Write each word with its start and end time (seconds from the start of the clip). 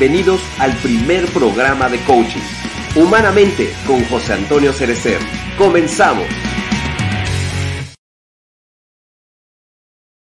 Bienvenidos 0.00 0.40
al 0.58 0.74
primer 0.78 1.26
programa 1.26 1.90
de 1.90 2.02
coaching. 2.06 2.40
Humanamente 2.96 3.68
con 3.86 4.02
José 4.06 4.32
Antonio 4.32 4.72
Cerecer. 4.72 5.18
Comenzamos. 5.58 6.26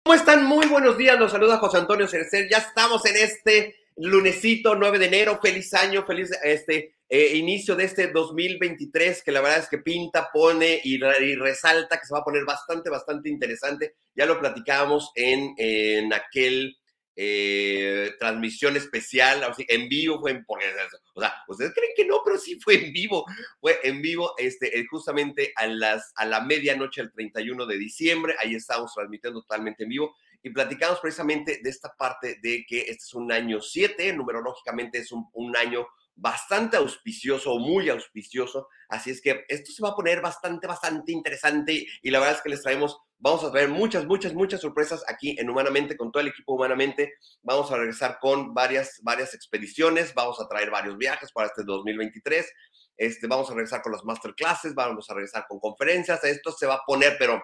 ¿Cómo 0.02 0.16
están? 0.16 0.46
Muy 0.46 0.66
buenos 0.66 0.98
días. 0.98 1.16
Nos 1.16 1.30
saluda 1.30 1.58
José 1.58 1.76
Antonio 1.76 2.08
Cerecer. 2.08 2.48
Ya 2.50 2.56
estamos 2.56 3.06
en 3.06 3.18
este 3.18 3.76
lunesito 3.98 4.74
9 4.74 4.98
de 4.98 5.06
enero. 5.06 5.38
Feliz 5.40 5.72
año, 5.74 6.04
feliz 6.04 6.32
este 6.42 6.96
eh, 7.08 7.36
inicio 7.36 7.76
de 7.76 7.84
este 7.84 8.08
2023 8.08 9.22
que 9.22 9.30
la 9.30 9.40
verdad 9.40 9.60
es 9.60 9.68
que 9.68 9.78
pinta, 9.78 10.28
pone 10.32 10.80
y, 10.82 10.98
resalta 11.36 12.00
que 12.00 12.06
se 12.06 12.14
va 12.14 12.18
a 12.18 12.24
poner 12.24 12.44
bastante, 12.44 12.90
bastante 12.90 13.28
interesante. 13.28 13.94
Ya 14.12 14.26
lo 14.26 14.40
platicábamos 14.40 15.12
en 15.14 16.12
aquel 16.12 16.77
eh, 17.20 18.14
transmisión 18.16 18.76
especial, 18.76 19.42
en 19.58 19.88
vivo 19.88 20.20
fue 20.20 20.30
en, 20.30 20.46
o 20.46 21.20
sea, 21.20 21.34
ustedes 21.48 21.74
creen 21.74 21.90
que 21.96 22.04
no, 22.04 22.22
pero 22.24 22.38
sí 22.38 22.60
fue 22.60 22.76
en 22.76 22.92
vivo, 22.92 23.24
fue 23.60 23.80
en 23.82 24.00
vivo, 24.00 24.34
este, 24.38 24.78
eh, 24.78 24.86
justamente 24.88 25.52
a 25.56 25.66
las, 25.66 26.12
a 26.14 26.24
la 26.26 26.42
medianoche 26.42 27.02
del 27.02 27.12
31 27.12 27.66
de 27.66 27.76
diciembre, 27.76 28.36
ahí 28.38 28.54
estamos 28.54 28.94
transmitiendo 28.94 29.40
totalmente 29.40 29.82
en 29.82 29.88
vivo, 29.88 30.14
y 30.44 30.50
platicamos 30.50 31.00
precisamente 31.00 31.58
de 31.60 31.70
esta 31.70 31.92
parte 31.98 32.38
de 32.40 32.64
que 32.68 32.82
este 32.82 32.92
es 32.92 33.14
un 33.14 33.32
año 33.32 33.60
7, 33.60 34.12
numerológicamente 34.12 34.98
es 34.98 35.10
un, 35.10 35.28
un 35.32 35.56
año 35.56 35.88
bastante 36.14 36.76
auspicioso 36.76 37.52
o 37.52 37.58
muy 37.58 37.88
auspicioso. 37.88 38.68
Así 38.88 39.10
es 39.10 39.20
que 39.20 39.44
esto 39.48 39.72
se 39.72 39.82
va 39.82 39.90
a 39.90 39.96
poner 39.96 40.20
bastante, 40.20 40.66
bastante 40.66 41.12
interesante 41.12 41.84
y 42.02 42.10
la 42.10 42.18
verdad 42.18 42.36
es 42.36 42.42
que 42.42 42.50
les 42.50 42.62
traemos, 42.62 42.96
vamos 43.18 43.44
a 43.44 43.50
traer 43.50 43.68
muchas, 43.68 44.06
muchas, 44.06 44.34
muchas 44.34 44.60
sorpresas 44.60 45.04
aquí 45.08 45.36
en 45.38 45.50
Humanamente, 45.50 45.96
con 45.96 46.10
todo 46.10 46.20
el 46.20 46.28
equipo 46.28 46.54
Humanamente. 46.54 47.14
Vamos 47.42 47.70
a 47.70 47.76
regresar 47.76 48.18
con 48.20 48.54
varias, 48.54 49.00
varias 49.02 49.34
expediciones, 49.34 50.14
vamos 50.14 50.40
a 50.40 50.48
traer 50.48 50.70
varios 50.70 50.96
viajes 50.96 51.32
para 51.32 51.48
este 51.48 51.64
2023. 51.64 52.52
Este, 52.96 53.26
vamos 53.26 53.50
a 53.50 53.54
regresar 53.54 53.82
con 53.82 53.92
las 53.92 54.04
masterclasses, 54.04 54.74
vamos 54.74 55.08
a 55.10 55.14
regresar 55.14 55.46
con 55.48 55.60
conferencias. 55.60 56.22
Esto 56.24 56.52
se 56.52 56.66
va 56.66 56.74
a 56.74 56.82
poner, 56.86 57.16
pero 57.18 57.42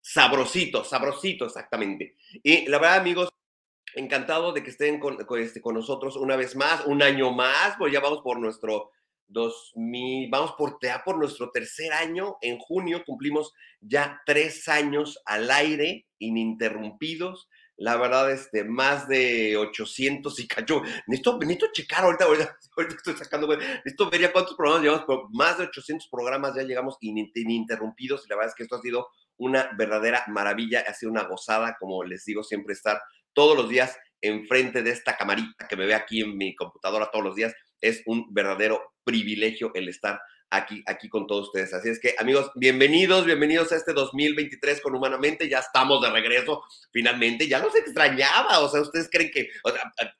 sabrosito, 0.00 0.84
sabrosito 0.84 1.46
exactamente. 1.46 2.16
Y 2.42 2.66
la 2.66 2.78
verdad, 2.78 2.98
amigos, 2.98 3.30
encantado 3.94 4.52
de 4.52 4.62
que 4.62 4.70
estén 4.70 4.98
con, 4.98 5.18
este, 5.38 5.60
con 5.60 5.74
nosotros 5.74 6.16
una 6.16 6.36
vez 6.36 6.56
más, 6.56 6.84
un 6.86 7.02
año 7.02 7.32
más, 7.32 7.76
pues 7.78 7.92
ya 7.92 8.00
vamos 8.00 8.20
por 8.22 8.38
nuestro 8.38 8.90
2000, 9.28 10.30
vamos 10.30 10.52
por, 10.58 10.78
ya 10.82 11.02
por 11.04 11.18
nuestro 11.18 11.50
tercer 11.50 11.92
año, 11.92 12.36
en 12.40 12.58
junio 12.58 13.02
cumplimos 13.04 13.52
ya 13.80 14.20
tres 14.26 14.68
años 14.68 15.20
al 15.24 15.50
aire, 15.50 16.06
ininterrumpidos, 16.18 17.48
la 17.76 17.96
verdad, 17.96 18.30
este, 18.30 18.62
más 18.64 19.08
de 19.08 19.56
800 19.56 20.38
y 20.38 20.46
cacho, 20.46 20.82
necesito, 21.06 21.38
necesito 21.38 21.66
checar 21.72 22.04
ahorita, 22.04 22.24
ahorita, 22.24 22.56
ahorita 22.76 22.94
estoy 22.94 23.14
sacando, 23.14 23.56
necesito 23.56 24.10
ver 24.10 24.20
ya 24.20 24.32
cuántos 24.32 24.54
programas 24.54 24.82
llevamos, 24.84 25.04
pero 25.06 25.28
más 25.32 25.58
de 25.58 25.64
800 25.64 26.08
programas 26.08 26.54
ya 26.54 26.62
llegamos 26.62 26.96
ininterrumpidos 27.00 28.24
y 28.24 28.28
la 28.28 28.36
verdad 28.36 28.50
es 28.50 28.54
que 28.54 28.62
esto 28.62 28.76
ha 28.76 28.80
sido 28.80 29.08
una 29.36 29.70
verdadera 29.76 30.24
maravilla, 30.28 30.84
ha 30.86 30.94
sido 30.94 31.10
una 31.10 31.24
gozada, 31.24 31.76
como 31.80 32.04
les 32.04 32.24
digo, 32.24 32.44
siempre 32.44 32.74
estar 32.74 33.00
todos 33.32 33.56
los 33.56 33.68
días 33.68 33.98
enfrente 34.20 34.82
de 34.82 34.90
esta 34.90 35.16
camarita 35.16 35.68
que 35.68 35.76
me 35.76 35.86
ve 35.86 35.94
aquí 35.94 36.22
en 36.22 36.36
mi 36.36 36.54
computadora 36.54 37.10
todos 37.10 37.24
los 37.24 37.34
días. 37.34 37.54
Es 37.84 38.02
un 38.06 38.32
verdadero 38.32 38.94
privilegio 39.04 39.70
el 39.74 39.90
estar 39.90 40.18
aquí, 40.48 40.82
aquí 40.86 41.10
con 41.10 41.26
todos 41.26 41.48
ustedes. 41.48 41.74
Así 41.74 41.90
es 41.90 42.00
que, 42.00 42.14
amigos, 42.16 42.50
bienvenidos, 42.54 43.26
bienvenidos 43.26 43.72
a 43.72 43.76
este 43.76 43.92
2023 43.92 44.80
con 44.80 44.94
Humanamente. 44.94 45.50
Ya 45.50 45.58
estamos 45.58 46.00
de 46.00 46.08
regreso, 46.08 46.62
finalmente. 46.90 47.46
Ya 47.46 47.58
los 47.58 47.76
extrañaba. 47.76 48.60
O 48.60 48.70
sea, 48.70 48.80
¿ustedes 48.80 49.10
creen 49.10 49.30
que 49.30 49.50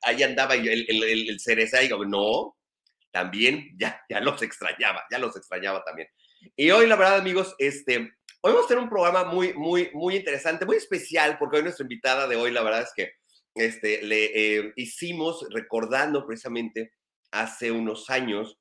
ahí 0.03 0.21
andaba 0.21 0.53
el, 0.53 1.39
cereza? 1.39 1.81
Y 1.81 1.87
digo, 1.87 2.05
no, 2.05 2.55
también 3.09 3.75
ya, 3.79 3.99
ya 4.07 4.19
los 4.19 4.43
extrañaba, 4.43 5.03
ya 5.09 5.17
los 5.17 5.35
extrañaba 5.35 5.83
también. 5.83 6.07
Y 6.55 6.69
hoy, 6.69 6.85
la 6.85 6.97
verdad, 6.97 7.17
amigos, 7.17 7.55
este, 7.57 8.13
Hoy 8.41 8.51
vamos 8.51 8.65
a 8.65 8.67
tener 8.67 8.83
un 8.83 8.89
programa 8.91 9.23
muy, 9.23 9.55
muy, 9.55 9.89
muy 9.91 10.17
interesante, 10.17 10.67
muy 10.67 10.77
especial, 10.77 11.39
porque 11.39 11.57
hoy 11.57 11.63
nuestra 11.63 11.83
invitada 11.83 12.27
de 12.27 12.35
hoy, 12.35 12.51
la 12.51 12.61
verdad 12.61 12.83
es 12.83 12.91
que 12.95 13.13
este, 13.55 14.03
le 14.03 14.25
eh, 14.35 14.73
hicimos, 14.75 15.47
recordando 15.49 16.27
precisamente 16.27 16.91
hace 17.41 17.71
unos 17.71 18.09
años, 18.09 18.57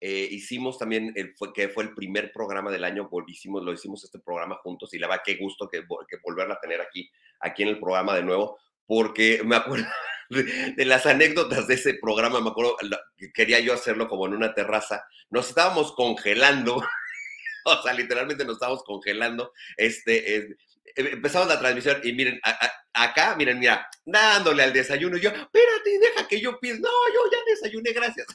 eh, 0.00 0.28
hicimos 0.30 0.78
también, 0.78 1.12
el, 1.16 1.34
que 1.54 1.68
fue 1.68 1.84
el 1.84 1.94
primer 1.94 2.32
programa 2.32 2.70
del 2.70 2.84
año, 2.84 3.08
volvimos, 3.08 3.62
lo 3.62 3.72
hicimos 3.72 4.04
este 4.04 4.18
programa 4.18 4.56
juntos 4.56 4.92
y 4.92 4.98
la 4.98 5.08
verdad, 5.08 5.22
qué 5.24 5.36
gusto 5.36 5.68
que, 5.68 5.80
que 5.80 6.16
volverla 6.22 6.54
a 6.54 6.60
tener 6.60 6.80
aquí, 6.80 7.10
aquí 7.40 7.62
en 7.62 7.70
el 7.70 7.80
programa 7.80 8.14
de 8.14 8.22
nuevo, 8.22 8.58
porque 8.86 9.40
me 9.44 9.56
acuerdo 9.56 9.86
de, 10.30 10.84
las 10.84 11.06
anécdotas 11.06 11.66
de 11.66 11.74
ese 11.74 11.94
programa, 11.94 12.40
me 12.40 12.50
acuerdo 12.50 12.76
que 13.16 13.32
quería 13.32 13.60
yo 13.60 13.72
hacerlo 13.72 14.08
como 14.08 14.26
en 14.26 14.34
una 14.34 14.54
terraza, 14.54 15.04
nos 15.30 15.48
estábamos 15.48 15.92
congelando 15.92 16.82
o 17.66 17.82
sea, 17.82 17.92
literalmente 17.92 18.44
nos 18.44 18.54
estamos 18.54 18.82
congelando. 18.84 19.52
Este, 19.76 20.36
eh, 20.36 20.56
empezamos 20.94 21.48
la 21.48 21.58
transmisión 21.58 22.00
y 22.04 22.12
miren, 22.12 22.40
acá, 22.96 23.36
miren, 23.36 23.58
mira, 23.58 23.88
dándole 24.04 24.62
al 24.62 24.72
desayuno. 24.72 25.16
Yo, 25.16 25.30
espérate, 25.30 25.98
deja 26.00 26.26
que 26.26 26.40
yo 26.40 26.58
piense. 26.58 26.80
No, 26.80 26.88
yo 27.12 27.20
ya 27.30 27.38
desayuné, 27.46 27.92
gracias. 27.92 28.26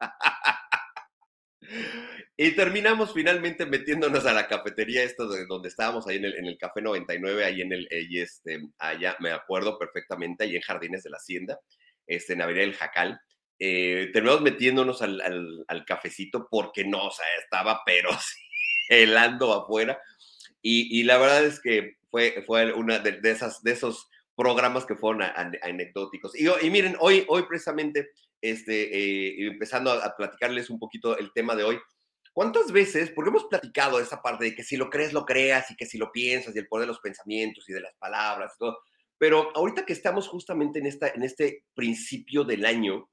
y 2.36 2.52
terminamos 2.52 3.12
finalmente 3.12 3.66
metiéndonos 3.66 4.24
a 4.26 4.32
la 4.32 4.48
cafetería, 4.48 5.02
esto 5.02 5.28
de 5.28 5.46
donde 5.46 5.68
estábamos, 5.68 6.06
ahí 6.06 6.16
en 6.16 6.26
el, 6.26 6.36
en 6.36 6.46
el 6.46 6.56
Café 6.56 6.80
99, 6.80 7.44
ahí 7.44 7.60
en 7.60 7.72
el, 7.72 7.88
y 7.90 8.20
este, 8.20 8.60
allá, 8.78 9.16
me 9.20 9.32
acuerdo 9.32 9.78
perfectamente, 9.78 10.44
ahí 10.44 10.56
en 10.56 10.62
Jardines 10.62 11.02
de 11.02 11.10
la 11.10 11.18
Hacienda, 11.18 11.58
este, 12.06 12.34
en 12.34 12.42
Avenida 12.42 12.62
del 12.62 12.76
Jacal. 12.76 13.20
Eh, 13.58 14.10
terminamos 14.12 14.42
metiéndonos 14.42 15.02
al, 15.02 15.20
al, 15.68 15.84
cafecito 15.84 16.48
porque 16.50 16.84
no, 16.84 17.08
o 17.08 17.10
sea, 17.10 17.26
estaba 17.42 17.82
pero 17.84 18.08
helando 18.88 19.52
afuera. 19.52 20.00
Y, 20.62 20.98
y, 20.98 21.02
la 21.04 21.18
verdad 21.18 21.44
es 21.44 21.60
que 21.60 21.99
fue, 22.10 22.42
fue 22.46 22.72
una 22.72 22.98
de, 22.98 23.18
esas, 23.24 23.62
de 23.62 23.72
esos 23.72 24.08
programas 24.36 24.86
que 24.86 24.96
fueron 24.96 25.22
a, 25.22 25.34
anecdóticos. 25.62 26.38
Y, 26.38 26.46
y, 26.46 26.70
miren, 26.70 26.96
hoy, 27.00 27.24
hoy 27.28 27.44
precisamente, 27.44 28.10
este, 28.40 28.96
eh, 28.96 29.46
empezando 29.46 29.90
a, 29.90 30.04
a, 30.04 30.16
platicarles 30.16 30.70
un 30.70 30.78
poquito 30.78 31.18
el 31.18 31.32
tema 31.32 31.54
de 31.54 31.64
hoy, 31.64 31.78
¿cuántas 32.32 32.72
veces, 32.72 33.10
porque 33.10 33.30
hemos 33.30 33.44
platicado 33.44 34.00
esa 34.00 34.22
parte 34.22 34.44
de 34.46 34.54
que 34.54 34.64
si 34.64 34.76
lo 34.76 34.90
crees, 34.90 35.12
lo 35.12 35.24
creas, 35.24 35.70
y 35.70 35.76
que 35.76 35.86
si 35.86 35.98
lo 35.98 36.10
piensas, 36.10 36.54
y 36.54 36.58
el 36.58 36.68
poder 36.68 36.82
de 36.82 36.92
los 36.92 37.00
pensamientos 37.00 37.68
y 37.68 37.72
de 37.72 37.80
las 37.80 37.94
palabras, 37.96 38.52
y 38.54 38.58
todo, 38.58 38.78
pero 39.20 39.54
ahorita 39.54 39.84
que 39.84 39.92
estamos 39.92 40.28
justamente 40.28 40.78
en, 40.78 40.86
esta, 40.86 41.08
en 41.08 41.22
este 41.22 41.66
principio 41.74 42.42
del 42.42 42.64
año, 42.64 43.10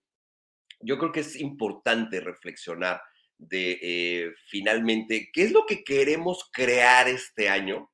yo 0.79 0.97
creo 0.97 1.11
que 1.11 1.19
es 1.19 1.35
importante 1.35 2.21
reflexionar 2.21 3.01
de 3.37 3.79
eh, 3.81 4.33
finalmente 4.47 5.29
qué 5.33 5.43
es 5.43 5.51
lo 5.51 5.65
que 5.65 5.83
queremos 5.83 6.49
crear 6.53 7.09
este 7.09 7.49
año. 7.49 7.91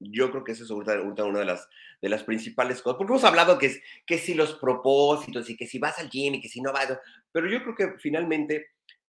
Yo 0.00 0.30
creo 0.30 0.44
que 0.44 0.52
esa 0.52 0.64
es 0.64 0.70
ahorita, 0.70 1.24
una 1.24 1.40
de 1.40 1.44
las, 1.44 1.68
de 2.00 2.08
las 2.08 2.22
principales 2.22 2.82
cosas, 2.82 2.98
porque 2.98 3.12
hemos 3.12 3.24
hablado 3.24 3.58
que, 3.58 3.80
que 4.06 4.18
si 4.18 4.34
los 4.34 4.54
propósitos 4.54 5.50
y 5.50 5.56
que 5.56 5.66
si 5.66 5.78
vas 5.78 5.98
al 5.98 6.08
gym 6.08 6.34
y 6.34 6.40
que 6.40 6.48
si 6.48 6.60
no 6.60 6.72
vas, 6.72 6.98
pero 7.32 7.48
yo 7.48 7.62
creo 7.62 7.74
que 7.74 7.98
finalmente 7.98 8.68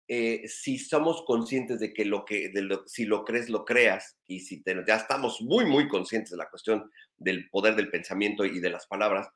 eh, 0.09 0.47
si 0.47 0.79
somos 0.79 1.25
conscientes 1.25 1.81
de 1.81 1.93
que 1.93 2.05
lo 2.05 2.25
que, 2.25 2.51
de 2.51 2.63
lo, 2.63 2.87
si 2.87 3.05
lo 3.05 3.25
crees, 3.25 3.49
lo 3.49 3.65
creas, 3.65 4.17
y 4.27 4.41
si 4.41 4.63
te, 4.63 4.77
ya 4.87 4.97
estamos 4.97 5.41
muy, 5.43 5.65
muy 5.65 5.89
conscientes 5.89 6.31
de 6.31 6.37
la 6.37 6.49
cuestión 6.49 6.91
del 7.17 7.49
poder 7.51 7.75
del 7.75 7.91
pensamiento 7.91 8.45
y 8.45 8.61
de 8.61 8.71
las 8.71 8.87
palabras, 8.87 9.29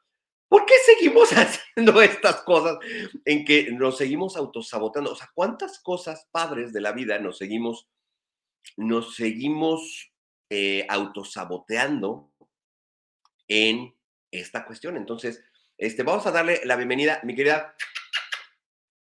¿Por 0.51 0.67
qué 0.67 0.75
seguimos 0.85 1.31
haciendo 1.33 2.03
estas 2.03 2.43
cosas 2.43 2.77
en 3.25 3.45
que 3.45 3.71
nos 3.71 3.97
seguimos 3.97 4.37
autosaboteando? 4.37 5.13
O 5.13 5.15
sea, 5.15 5.31
¿cuántas 5.33 5.79
cosas 5.79 6.27
padres 6.33 6.73
de 6.73 6.81
la 6.81 6.91
vida 6.91 7.21
nos 7.21 7.39
seguimos, 7.39 7.89
nos 8.77 9.15
seguimos 9.15 10.10
eh, 10.51 10.85
autosaboteando 10.89 12.31
en 13.49 13.95
esta 14.31 14.67
cuestión? 14.67 14.97
Entonces, 14.97 15.43
este, 15.79 16.03
vamos 16.03 16.27
a 16.27 16.31
darle 16.31 16.61
la 16.65 16.77
bienvenida, 16.77 17.21
mi 17.23 17.35
querida 17.35 17.75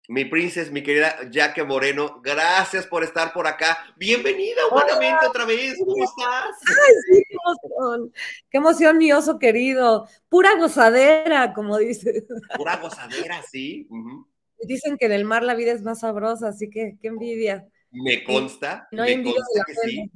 mi 0.07 0.25
princesa, 0.25 0.71
mi 0.71 0.83
querida 0.83 1.18
Jaque 1.31 1.63
Moreno, 1.63 2.21
gracias 2.24 2.86
por 2.86 3.03
estar 3.03 3.33
por 3.33 3.47
acá. 3.47 3.77
Bienvenida 3.97 4.68
humanamente 4.71 5.25
otra 5.25 5.45
vez. 5.45 5.75
¿Cómo 5.80 6.03
estás? 6.03 6.56
Ay, 6.68 6.94
sí, 7.07 7.24
qué 7.27 7.36
emoción. 7.44 8.13
Qué 8.51 8.57
emoción, 8.57 8.98
mi 8.98 9.12
oso 9.12 9.39
querido. 9.39 10.07
Pura 10.30 10.57
gozadera, 10.57 11.53
como 11.53 11.77
dice. 11.80 12.24
Pura 12.56 12.77
gozadera, 12.77 13.41
sí. 13.41 13.88
Uh 13.89 13.98
-huh. 13.98 14.27
Dicen 14.62 14.98
que 14.98 15.07
en 15.07 15.12
el 15.12 15.25
mar 15.25 15.41
la 15.41 15.56
vida 15.56 15.71
es 15.71 15.81
más 15.81 16.01
sabrosa, 16.01 16.50
así 16.50 16.69
que 16.69 16.98
qué 17.01 17.07
envidia. 17.07 17.68
Me 17.91 18.24
consta. 18.24 18.88
No 18.91 19.03
me 19.03 19.24
consta 19.24 19.63
que 19.65 19.74
sí. 19.74 20.12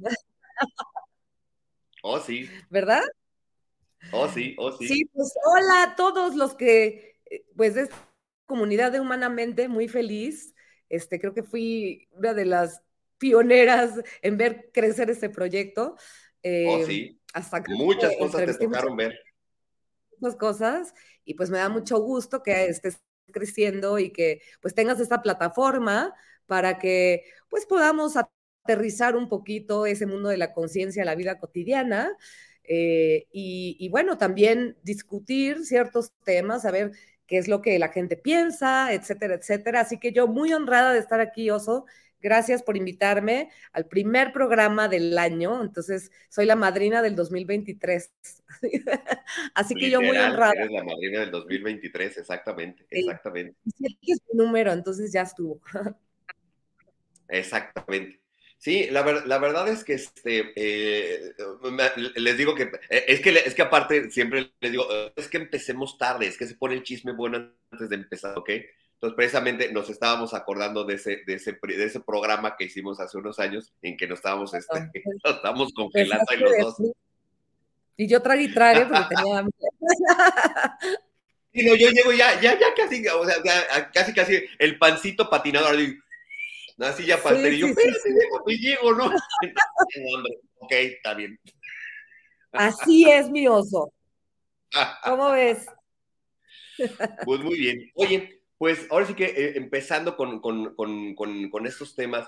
Oh, 2.02 2.18
sí. 2.20 2.48
¿Verdad? 2.70 3.02
Oh, 4.12 4.28
sí, 4.28 4.54
oh, 4.58 4.72
sí. 4.72 4.88
Sí, 4.88 5.04
pues 5.12 5.32
hola 5.44 5.82
a 5.82 5.96
todos 5.96 6.34
los 6.34 6.54
que, 6.54 7.20
eh, 7.26 7.44
pues, 7.56 7.76
es 7.76 7.90
comunidad 8.46 8.92
de 8.92 9.00
Humanamente, 9.00 9.68
muy 9.68 9.88
feliz. 9.88 10.54
Este, 10.88 11.20
creo 11.20 11.34
que 11.34 11.42
fui 11.42 12.08
una 12.12 12.34
de 12.34 12.46
las 12.46 12.82
pioneras 13.18 14.00
en 14.22 14.36
ver 14.36 14.70
crecer 14.72 15.10
este 15.10 15.30
proyecto. 15.30 15.96
Eh, 16.42 16.66
oh, 16.68 16.84
sí. 16.84 17.20
Hasta 17.32 17.62
Muchas 17.68 18.16
cosas 18.16 18.44
te 18.44 18.54
tocaron 18.54 18.96
ver. 18.96 19.16
muchas 20.18 20.36
cosas 20.36 20.94
y 21.24 21.34
pues 21.34 21.48
me 21.48 21.58
da 21.58 21.68
mucho 21.68 22.00
gusto 22.00 22.42
que 22.42 22.66
estés 22.66 23.00
creciendo 23.30 24.00
y 24.00 24.10
que 24.10 24.42
pues 24.60 24.74
tengas 24.74 24.98
esta 24.98 25.22
plataforma 25.22 26.12
para 26.46 26.78
que 26.78 27.24
pues 27.48 27.66
podamos 27.66 28.16
aterrizar 28.64 29.16
un 29.16 29.28
poquito 29.28 29.86
ese 29.86 30.06
mundo 30.06 30.28
de 30.28 30.36
la 30.36 30.52
conciencia, 30.52 31.04
la 31.04 31.14
vida 31.14 31.38
cotidiana. 31.38 32.16
Eh, 32.64 33.26
y, 33.32 33.88
bueno, 33.90 34.16
también 34.16 34.76
discutir 34.82 35.64
ciertos 35.64 36.12
temas, 36.24 36.62
saber 36.62 36.92
qué 37.26 37.38
es 37.38 37.48
lo 37.48 37.62
que 37.62 37.78
la 37.78 37.88
gente 37.88 38.16
piensa, 38.16 38.92
etcétera, 38.92 39.34
etcétera. 39.34 39.80
Así 39.80 39.98
que 39.98 40.12
yo 40.12 40.28
muy 40.28 40.52
honrada 40.52 40.92
de 40.92 41.00
estar 41.00 41.20
aquí, 41.20 41.50
Oso. 41.50 41.86
Gracias 42.22 42.62
por 42.62 42.76
invitarme 42.76 43.48
al 43.72 43.86
primer 43.86 44.32
programa 44.32 44.88
del 44.88 45.16
año. 45.16 45.62
Entonces, 45.62 46.12
soy 46.28 46.44
la 46.44 46.54
madrina 46.54 47.00
del 47.00 47.16
2023. 47.16 48.12
Así 49.54 49.74
que 49.74 49.90
yo 49.90 50.02
muy 50.02 50.18
honrada. 50.18 50.52
Eres 50.52 50.70
la 50.70 50.84
madrina 50.84 51.20
del 51.20 51.30
2023, 51.30 52.18
exactamente, 52.18 52.86
exactamente. 52.90 53.56
Sí, 53.74 53.98
es 54.02 54.20
mi 54.30 54.38
número, 54.38 54.70
entonces 54.72 55.12
ya 55.12 55.22
estuvo. 55.22 55.60
Exactamente. 57.28 58.19
Sí, 58.60 58.88
la, 58.90 59.00
verdad 59.02 59.68
es 59.68 59.84
que 59.84 59.94
este, 59.94 60.52
eh, 60.54 61.32
les 62.16 62.36
digo 62.36 62.54
que 62.54 62.64
eh, 62.90 63.04
es, 63.08 63.20
que 63.20 63.30
es 63.30 63.54
que 63.54 63.62
aparte 63.62 64.10
siempre 64.10 64.52
les 64.60 64.72
digo, 64.72 64.86
es 65.16 65.28
que 65.28 65.38
empecemos 65.38 65.96
tarde, 65.96 66.26
es 66.26 66.36
que 66.36 66.46
se 66.46 66.56
pone 66.56 66.74
el 66.74 66.82
chisme 66.82 67.12
bueno 67.12 67.38
antes 67.70 67.88
de 67.88 67.96
empezar, 67.96 68.36
¿ok? 68.36 68.50
Entonces, 68.50 69.16
precisamente 69.16 69.72
nos 69.72 69.88
estábamos 69.88 70.34
acordando 70.34 70.84
de 70.84 70.96
ese, 70.96 71.22
de 71.26 71.36
ese, 71.36 71.58
de 71.58 71.84
ese 71.84 72.00
programa 72.00 72.54
que 72.58 72.64
hicimos 72.64 73.00
hace 73.00 73.16
unos 73.16 73.38
años 73.38 73.72
en 73.80 73.96
que 73.96 74.06
nos 74.06 74.18
estábamos, 74.18 74.52
este, 74.52 74.92
nos 75.24 75.36
estábamos 75.36 75.72
congelando 75.72 76.26
ahí 76.28 76.36
los 76.36 76.76
dos. 76.76 76.92
Y 77.96 78.08
yo 78.08 78.20
tragué 78.20 78.42
y 78.42 78.52
tragué 78.52 78.84
porque 78.84 79.14
tenía 79.14 79.38
hambre. 79.38 79.54
Y 81.54 81.62
no, 81.64 81.74
yo 81.76 81.88
llego 81.88 82.12
ya, 82.12 82.38
ya, 82.42 82.58
ya 82.58 82.74
casi, 82.76 83.08
o 83.08 83.24
sea, 83.24 83.90
casi, 83.90 84.12
casi 84.12 84.44
el 84.58 84.78
pancito 84.78 85.30
patinador. 85.30 85.76
Así 86.80 87.04
ya 87.04 87.22
para 87.22 87.36
y 87.48 87.58
yo, 87.58 87.66
sí, 87.68 88.58
llego, 88.58 88.94
¿no? 88.94 89.06
ok, 90.60 90.72
está 90.72 91.14
bien. 91.14 91.38
Así 92.52 93.08
es, 93.08 93.30
mi 93.30 93.46
oso. 93.46 93.92
¿Cómo 95.04 95.30
ves? 95.32 95.66
Pues 97.26 97.40
muy 97.42 97.58
bien. 97.58 97.90
Oye, 97.94 98.42
pues 98.56 98.86
ahora 98.90 99.04
sí 99.04 99.12
que 99.12 99.26
eh, 99.26 99.52
empezando 99.56 100.16
con, 100.16 100.40
con, 100.40 100.74
con, 100.74 101.14
con, 101.14 101.66
estos 101.66 101.94
temas, 101.94 102.26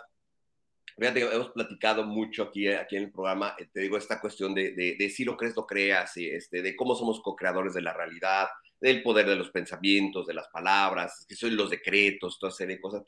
fíjate 0.98 1.20
hemos 1.20 1.52
platicado 1.52 2.04
mucho 2.04 2.42
aquí, 2.42 2.68
aquí 2.68 2.96
en 2.96 3.04
el 3.04 3.12
programa, 3.12 3.56
eh, 3.58 3.70
te 3.72 3.80
digo, 3.80 3.96
esta 3.96 4.20
cuestión 4.20 4.54
de, 4.54 4.72
de, 4.72 4.96
de 4.98 5.08
si 5.08 5.24
lo 5.24 5.38
crees, 5.38 5.56
lo 5.56 5.66
creas, 5.66 6.12
este, 6.18 6.60
de 6.60 6.76
cómo 6.76 6.94
somos 6.94 7.22
co-creadores 7.22 7.72
de 7.72 7.80
la 7.80 7.94
realidad, 7.94 8.48
del 8.78 9.02
poder 9.02 9.26
de 9.26 9.36
los 9.36 9.50
pensamientos, 9.50 10.26
de 10.26 10.34
las 10.34 10.48
palabras, 10.48 11.24
que 11.26 11.34
son 11.34 11.56
los 11.56 11.70
decretos, 11.70 12.38
toda 12.38 12.52
serie 12.52 12.76
de 12.76 12.82
cosas. 12.82 13.04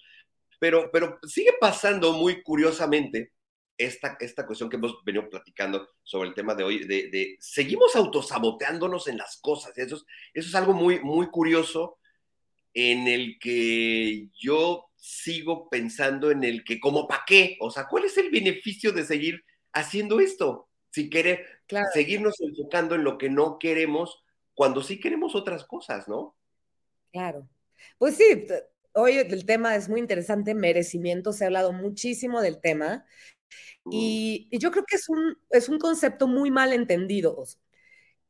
Pero, 0.64 0.88
pero 0.90 1.18
sigue 1.26 1.52
pasando 1.60 2.14
muy 2.14 2.42
curiosamente 2.42 3.34
esta, 3.76 4.16
esta 4.18 4.46
cuestión 4.46 4.70
que 4.70 4.76
hemos 4.76 5.04
venido 5.04 5.28
platicando 5.28 5.90
sobre 6.02 6.30
el 6.30 6.34
tema 6.34 6.54
de 6.54 6.64
hoy, 6.64 6.86
de, 6.86 7.10
de 7.10 7.36
seguimos 7.38 7.94
autosaboteándonos 7.94 9.06
en 9.08 9.18
las 9.18 9.36
cosas. 9.42 9.76
Eso 9.76 9.96
es, 9.96 10.04
eso 10.32 10.48
es 10.48 10.54
algo 10.54 10.72
muy, 10.72 11.00
muy 11.00 11.26
curioso 11.26 11.98
en 12.72 13.08
el 13.08 13.38
que 13.38 14.30
yo 14.32 14.86
sigo 14.96 15.68
pensando 15.68 16.30
en 16.30 16.42
el 16.44 16.64
que, 16.64 16.80
como 16.80 17.06
para 17.06 17.24
qué? 17.26 17.58
O 17.60 17.70
sea, 17.70 17.86
¿cuál 17.86 18.06
es 18.06 18.16
el 18.16 18.30
beneficio 18.30 18.90
de 18.92 19.04
seguir 19.04 19.44
haciendo 19.74 20.18
esto? 20.18 20.70
Si 20.88 21.10
quiere 21.10 21.44
seguirnos 21.92 22.40
enfocando 22.40 22.94
en 22.94 23.04
lo 23.04 23.18
que 23.18 23.28
no 23.28 23.58
queremos, 23.58 24.24
cuando 24.54 24.82
sí 24.82 24.98
queremos 24.98 25.34
otras 25.34 25.66
cosas, 25.66 26.08
¿no? 26.08 26.34
Claro. 27.12 27.46
Pues 27.98 28.16
sí, 28.16 28.46
hoy 28.94 29.18
el 29.18 29.44
tema 29.46 29.76
es 29.76 29.88
muy 29.88 30.00
interesante, 30.00 30.54
merecimiento, 30.54 31.32
se 31.32 31.44
ha 31.44 31.46
hablado 31.48 31.72
muchísimo 31.72 32.40
del 32.40 32.60
tema 32.60 33.04
y, 33.90 34.48
yo 34.58 34.70
creo 34.70 34.84
que 34.84 34.96
es 34.96 35.08
un, 35.08 35.36
es 35.50 35.68
un 35.68 35.78
concepto 35.78 36.26
muy 36.26 36.50
mal 36.50 36.72
entendido. 36.72 37.44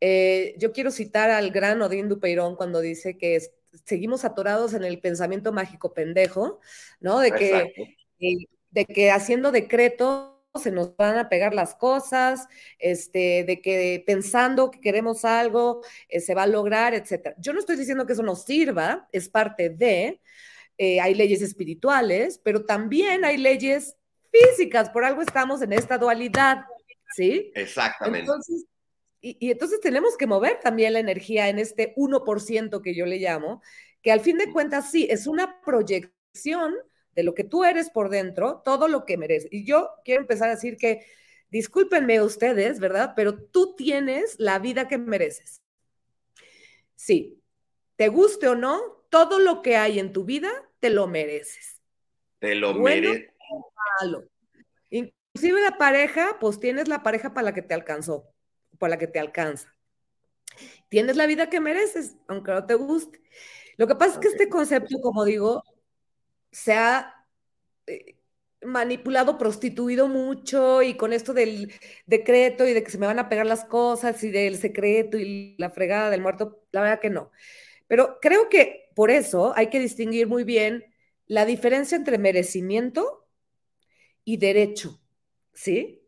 Eh, 0.00 0.54
yo 0.58 0.72
quiero 0.72 0.90
citar 0.90 1.30
al 1.30 1.50
gran 1.50 1.80
Odín 1.82 2.08
Dupeirón 2.08 2.56
cuando 2.56 2.80
dice 2.80 3.16
que 3.16 3.40
seguimos 3.84 4.24
atorados 4.24 4.74
en 4.74 4.84
el 4.84 5.00
pensamiento 5.00 5.52
mágico 5.52 5.94
pendejo, 5.94 6.60
¿no? 7.00 7.20
De 7.20 7.32
que, 7.32 7.72
eh, 8.20 8.46
de 8.70 8.84
que 8.86 9.10
haciendo 9.10 9.52
decretos 9.52 10.34
se 10.60 10.70
nos 10.70 10.96
van 10.96 11.18
a 11.18 11.28
pegar 11.28 11.52
las 11.52 11.74
cosas, 11.74 12.46
este, 12.78 13.44
de 13.44 13.60
que 13.60 14.04
pensando 14.06 14.70
que 14.70 14.80
queremos 14.80 15.24
algo 15.24 15.82
eh, 16.08 16.20
se 16.20 16.34
va 16.34 16.44
a 16.44 16.46
lograr, 16.46 16.94
etc. 16.94 17.34
Yo 17.38 17.52
no 17.52 17.58
estoy 17.58 17.76
diciendo 17.76 18.06
que 18.06 18.12
eso 18.12 18.22
nos 18.22 18.44
sirva, 18.44 19.08
es 19.10 19.28
parte 19.28 19.68
de, 19.70 20.20
eh, 20.78 21.00
hay 21.00 21.14
leyes 21.14 21.42
espirituales, 21.42 22.40
pero 22.42 22.64
también 22.64 23.24
hay 23.24 23.36
leyes 23.36 23.96
físicas, 24.30 24.90
por 24.90 25.04
algo 25.04 25.22
estamos 25.22 25.62
en 25.62 25.72
esta 25.72 25.98
dualidad, 25.98 26.64
¿sí? 27.14 27.52
Exactamente. 27.54 28.20
Entonces, 28.20 28.66
y, 29.20 29.36
y 29.40 29.50
entonces 29.52 29.80
tenemos 29.80 30.16
que 30.16 30.26
mover 30.26 30.60
también 30.60 30.92
la 30.92 30.98
energía 30.98 31.48
en 31.48 31.58
este 31.58 31.94
1% 31.96 32.82
que 32.82 32.94
yo 32.94 33.06
le 33.06 33.18
llamo, 33.18 33.62
que 34.02 34.12
al 34.12 34.20
fin 34.20 34.36
de 34.38 34.52
cuentas 34.52 34.90
sí, 34.90 35.06
es 35.10 35.26
una 35.26 35.60
proyección 35.60 36.74
de 37.12 37.22
lo 37.22 37.34
que 37.34 37.44
tú 37.44 37.64
eres 37.64 37.90
por 37.90 38.10
dentro, 38.10 38.60
todo 38.64 38.88
lo 38.88 39.04
que 39.04 39.16
mereces. 39.16 39.48
Y 39.52 39.64
yo 39.64 39.90
quiero 40.04 40.22
empezar 40.22 40.48
a 40.48 40.54
decir 40.54 40.76
que, 40.76 41.06
discúlpenme 41.54 42.20
ustedes, 42.20 42.80
¿verdad? 42.80 43.12
Pero 43.14 43.40
tú 43.40 43.76
tienes 43.76 44.34
la 44.38 44.58
vida 44.58 44.88
que 44.88 44.98
mereces. 44.98 45.62
Sí, 46.96 47.40
te 47.94 48.08
guste 48.08 48.48
o 48.48 48.56
no, 48.56 48.93
todo 49.14 49.38
lo 49.38 49.62
que 49.62 49.76
hay 49.76 50.00
en 50.00 50.12
tu 50.12 50.24
vida 50.24 50.50
te 50.80 50.90
lo 50.90 51.06
mereces. 51.06 51.80
Te 52.40 52.56
lo 52.56 52.74
mereces. 52.74 53.30
Inclusive 54.90 55.62
la 55.62 55.78
pareja, 55.78 56.38
pues 56.40 56.58
tienes 56.58 56.88
la 56.88 57.04
pareja 57.04 57.32
para 57.32 57.44
la 57.44 57.54
que 57.54 57.62
te 57.62 57.74
alcanzó, 57.74 58.28
para 58.76 58.90
la 58.90 58.98
que 58.98 59.06
te 59.06 59.20
alcanza. 59.20 59.72
Tienes 60.88 61.14
la 61.14 61.26
vida 61.26 61.48
que 61.48 61.60
mereces, 61.60 62.16
aunque 62.26 62.50
no 62.50 62.66
te 62.66 62.74
guste. 62.74 63.22
Lo 63.76 63.86
que 63.86 63.94
pasa 63.94 64.14
es 64.14 64.18
que 64.18 64.26
este 64.26 64.48
concepto, 64.48 65.00
como 65.00 65.24
digo, 65.24 65.62
se 66.50 66.72
ha 66.72 67.24
eh, 67.86 68.16
manipulado, 68.62 69.38
prostituido 69.38 70.08
mucho 70.08 70.82
y 70.82 70.96
con 70.96 71.12
esto 71.12 71.32
del 71.34 71.72
decreto 72.06 72.66
y 72.66 72.72
de 72.72 72.82
que 72.82 72.90
se 72.90 72.98
me 72.98 73.06
van 73.06 73.20
a 73.20 73.28
pegar 73.28 73.46
las 73.46 73.64
cosas 73.64 74.24
y 74.24 74.32
del 74.32 74.56
secreto 74.56 75.18
y 75.18 75.54
la 75.56 75.70
fregada 75.70 76.10
del 76.10 76.20
muerto, 76.20 76.64
la 76.72 76.80
verdad 76.80 76.98
que 76.98 77.10
no. 77.10 77.30
Pero 77.86 78.18
creo 78.20 78.48
que 78.48 78.83
por 78.94 79.10
eso 79.10 79.52
hay 79.56 79.68
que 79.68 79.80
distinguir 79.80 80.26
muy 80.26 80.44
bien 80.44 80.84
la 81.26 81.46
diferencia 81.46 81.96
entre 81.96 82.18
merecimiento 82.18 83.26
y 84.24 84.36
derecho, 84.36 85.00
¿sí? 85.52 86.02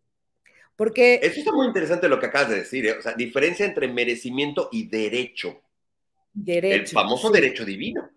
Porque... 0.77 1.21
Eso 1.23 1.41
está 1.41 1.53
muy 1.53 1.67
interesante 1.67 2.09
lo 2.09 2.21
que 2.21 2.27
acabas 2.27 2.51
de 2.51 2.57
decir, 2.57 2.87
¿eh? 2.87 2.97
o 2.99 3.03
sea, 3.03 3.15
diferencia 3.15 3.65
entre 3.65 3.89
merecimiento 3.89 4.69
y 4.73 4.89
derecho. 4.89 5.63
Derecho. 6.33 6.77
El 6.77 6.87
famoso 6.89 7.31
derecho 7.31 7.65
divino. 7.65 8.11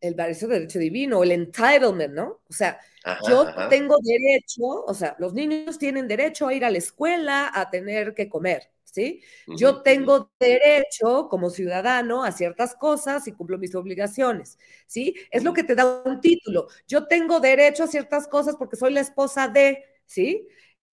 El 0.00 0.16
derecho 0.16 0.78
divino, 0.78 1.22
el 1.22 1.32
entitlement, 1.32 2.12
¿no? 2.12 2.42
O 2.48 2.52
sea, 2.52 2.78
yo 3.26 3.46
tengo 3.70 3.96
derecho, 4.02 4.62
o 4.62 4.92
sea, 4.92 5.16
los 5.18 5.32
niños 5.32 5.78
tienen 5.78 6.08
derecho 6.08 6.46
a 6.46 6.54
ir 6.54 6.64
a 6.64 6.70
la 6.70 6.78
escuela, 6.78 7.50
a 7.54 7.70
tener 7.70 8.14
que 8.14 8.28
comer. 8.28 8.70
¿Sí? 8.94 9.20
Yo 9.56 9.82
tengo 9.82 10.30
derecho 10.38 11.28
como 11.28 11.50
ciudadano 11.50 12.22
a 12.22 12.30
ciertas 12.30 12.76
cosas 12.76 13.26
y 13.26 13.32
cumplo 13.32 13.58
mis 13.58 13.74
obligaciones, 13.74 14.56
¿sí? 14.86 15.16
Es 15.32 15.42
lo 15.42 15.52
que 15.52 15.64
te 15.64 15.74
da 15.74 16.02
un 16.04 16.20
título. 16.20 16.68
Yo 16.86 17.08
tengo 17.08 17.40
derecho 17.40 17.82
a 17.82 17.88
ciertas 17.88 18.28
cosas 18.28 18.54
porque 18.56 18.76
soy 18.76 18.92
la 18.92 19.00
esposa 19.00 19.48
de, 19.48 19.84
¿sí? 20.06 20.46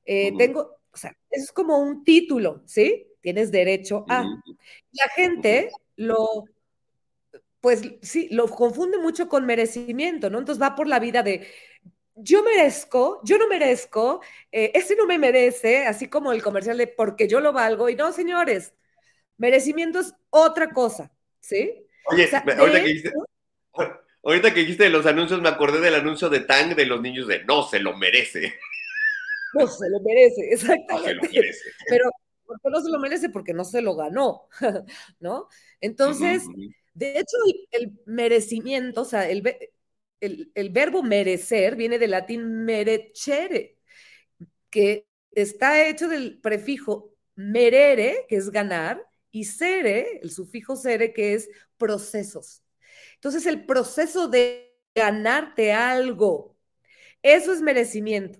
Eh, 0.06 0.34
tengo, 0.36 0.80
o 0.92 0.98
sea, 0.98 1.16
es 1.30 1.52
como 1.52 1.78
un 1.78 2.04
título, 2.04 2.64
¿sí? 2.66 3.08
Tienes 3.22 3.52
derecho 3.52 4.04
a. 4.10 4.24
La 4.24 5.08
gente 5.16 5.70
lo, 5.96 6.46
pues 7.60 7.84
sí, 8.02 8.30
lo 8.32 8.48
confunde 8.48 8.98
mucho 8.98 9.30
con 9.30 9.46
merecimiento, 9.46 10.32
¿no? 10.32 10.40
Entonces 10.40 10.60
va 10.60 10.74
por 10.74 10.88
la 10.88 11.00
vida 11.00 11.22
de, 11.22 11.48
yo 12.24 12.44
merezco, 12.44 13.22
yo 13.24 13.38
no 13.38 13.48
merezco, 13.48 14.22
eh, 14.52 14.72
ese 14.74 14.96
no 14.96 15.06
me 15.06 15.18
merece, 15.18 15.86
así 15.86 16.08
como 16.08 16.32
el 16.32 16.44
comercial 16.44 16.78
de 16.78 16.88
porque 16.88 17.28
yo 17.28 17.40
lo 17.40 17.54
valgo. 17.54 17.90
Y 17.90 17.96
no, 17.96 18.12
señores, 18.12 18.74
merecimiento 19.38 20.00
es 20.00 20.14
otra 20.30 20.72
cosa, 20.72 21.12
¿sí? 21.40 21.86
Oye, 22.06 22.30
ahorita, 24.24 24.54
que 24.54 24.60
dijiste, 24.62 24.84
de 24.84 24.90
los 24.90 25.06
anuncios, 25.06 25.42
me 25.42 25.50
acordé 25.50 25.80
del 25.80 25.96
anuncio 25.96 26.30
de 26.30 26.42
Tang 26.42 26.76
de 26.76 26.86
los 26.86 27.02
niños 27.02 27.28
de 27.28 27.44
no 27.46 27.64
se 27.64 27.80
lo 27.80 27.96
merece. 27.98 28.54
No 29.54 29.68
se 29.68 29.90
lo 29.90 30.00
merece, 30.02 30.50
exactamente. 30.52 30.92
No 31.22 31.28
se 31.28 31.32
lo 31.34 31.42
merece. 31.42 31.72
Pero 31.88 32.12
¿por 32.46 32.62
qué 32.62 32.70
no 32.70 32.82
se 32.82 32.90
lo 32.90 33.00
merece? 33.00 33.30
Porque 33.30 33.54
no 33.54 33.64
se 33.64 33.82
lo 33.82 33.96
ganó, 33.96 34.48
¿no? 35.20 35.48
Entonces, 35.80 36.44
de 36.94 37.20
hecho, 37.20 37.38
el, 37.72 37.94
merecimiento, 38.06 39.02
o 39.02 39.06
sea, 39.06 39.30
el, 39.30 39.42
el, 40.22 40.70
verbo 40.70 41.04
merecer 41.04 41.76
viene 41.76 42.00
del 42.00 42.12
latín 42.12 42.64
merecere, 42.64 43.78
que 44.70 45.08
está 45.32 45.86
hecho 45.88 46.08
del 46.08 46.40
prefijo 46.40 47.14
merere, 47.36 48.26
que 48.30 48.38
es 48.38 48.50
ganar, 48.52 49.06
y 49.32 49.46
sere, 49.46 50.20
el 50.22 50.32
sufijo 50.32 50.76
sere, 50.76 51.14
que 51.14 51.34
es 51.34 51.50
procesos. 51.78 52.64
Entonces, 53.16 53.46
el 53.46 53.66
proceso 53.66 54.28
de 54.28 54.78
ganarte 54.94 55.74
algo, 55.74 56.58
eso 57.24 57.54
es 57.54 57.62
merecimiento, 57.62 58.40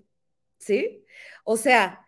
¿sí? 0.58 1.04
O 1.44 1.56
sea, 1.56 2.06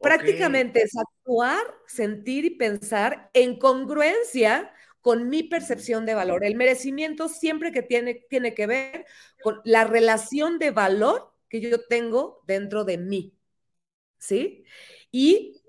prácticamente 0.00 0.82
es 0.82 0.92
actuar, 0.96 1.62
sentir 1.86 2.44
y 2.44 2.50
pensar 2.50 3.30
en 3.34 3.58
congruencia 3.58 4.72
con 5.04 5.28
mi 5.28 5.42
percepción 5.42 6.06
de 6.06 6.14
valor. 6.14 6.44
El 6.44 6.54
merecimiento 6.54 7.28
siempre 7.28 7.72
que 7.72 7.82
tiene, 7.82 8.24
tiene 8.30 8.54
que 8.54 8.66
ver 8.66 9.04
con 9.42 9.60
la 9.62 9.84
relación 9.84 10.58
de 10.58 10.70
valor 10.70 11.30
que 11.50 11.60
yo 11.60 11.78
tengo 11.86 12.42
dentro 12.46 12.86
de 12.86 12.96
mí, 12.96 13.36
¿sí? 14.16 14.64
Y 15.10 15.60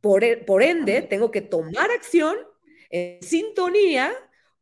por, 0.00 0.22
e, 0.22 0.36
por 0.36 0.62
ende, 0.62 1.02
tengo 1.02 1.32
que 1.32 1.40
tomar 1.40 1.90
acción 1.90 2.36
en 2.88 3.20
sintonía 3.24 4.14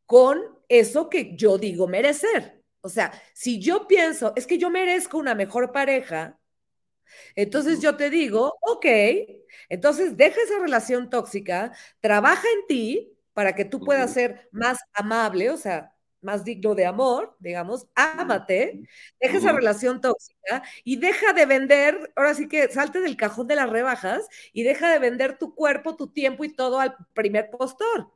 con 0.06 0.42
eso 0.70 1.10
que 1.10 1.36
yo 1.36 1.58
digo 1.58 1.86
merecer. 1.86 2.62
O 2.80 2.88
sea, 2.88 3.12
si 3.34 3.60
yo 3.60 3.86
pienso, 3.86 4.32
es 4.36 4.46
que 4.46 4.56
yo 4.56 4.70
merezco 4.70 5.18
una 5.18 5.34
mejor 5.34 5.70
pareja, 5.70 6.40
entonces 7.34 7.82
yo 7.82 7.94
te 7.98 8.08
digo, 8.08 8.56
ok, 8.62 8.86
entonces 9.68 10.16
deja 10.16 10.40
esa 10.40 10.60
relación 10.60 11.10
tóxica, 11.10 11.76
trabaja 12.00 12.48
en 12.60 12.66
ti 12.66 13.13
para 13.34 13.54
que 13.54 13.64
tú 13.64 13.80
puedas 13.80 14.12
ser 14.12 14.48
más 14.52 14.78
amable, 14.94 15.50
o 15.50 15.56
sea, 15.56 15.94
más 16.24 16.44
digno 16.44 16.74
de 16.74 16.86
amor, 16.86 17.36
digamos, 17.38 17.86
ámate, 17.94 18.88
deja 19.20 19.36
esa 19.36 19.52
relación 19.52 20.00
tóxica 20.00 20.62
y 20.82 20.96
deja 20.96 21.34
de 21.34 21.44
vender, 21.44 22.12
ahora 22.16 22.34
sí 22.34 22.48
que 22.48 22.68
salte 22.68 23.00
del 23.00 23.16
cajón 23.16 23.46
de 23.46 23.56
las 23.56 23.68
rebajas 23.68 24.26
y 24.52 24.62
deja 24.62 24.90
de 24.90 24.98
vender 24.98 25.38
tu 25.38 25.54
cuerpo, 25.54 25.96
tu 25.96 26.10
tiempo 26.10 26.44
y 26.44 26.54
todo 26.54 26.80
al 26.80 26.96
primer 27.12 27.50
postor, 27.50 28.10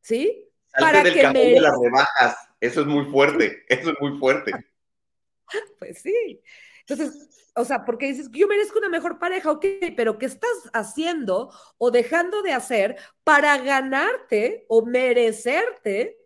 ¿sí? 0.00 0.48
Salte 0.66 0.86
para 0.86 1.02
del 1.02 1.20
cajón 1.20 1.34
de 1.34 1.60
las 1.60 1.78
rebajas, 1.78 2.36
eso 2.60 2.80
es 2.80 2.86
muy 2.86 3.04
fuerte, 3.10 3.64
eso 3.68 3.90
es 3.90 3.96
muy 4.00 4.18
fuerte. 4.18 4.52
Pues 5.78 6.00
sí. 6.00 6.42
Entonces, 6.86 7.28
o 7.56 7.64
sea, 7.64 7.84
porque 7.84 8.06
dices, 8.06 8.28
yo 8.32 8.48
merezco 8.48 8.78
una 8.78 8.88
mejor 8.88 9.18
pareja, 9.18 9.50
ok, 9.50 9.64
pero 9.96 10.18
¿qué 10.18 10.26
estás 10.26 10.70
haciendo 10.72 11.52
o 11.78 11.90
dejando 11.90 12.42
de 12.42 12.52
hacer 12.52 12.96
para 13.22 13.56
ganarte 13.58 14.66
o 14.68 14.84
merecerte 14.84 16.18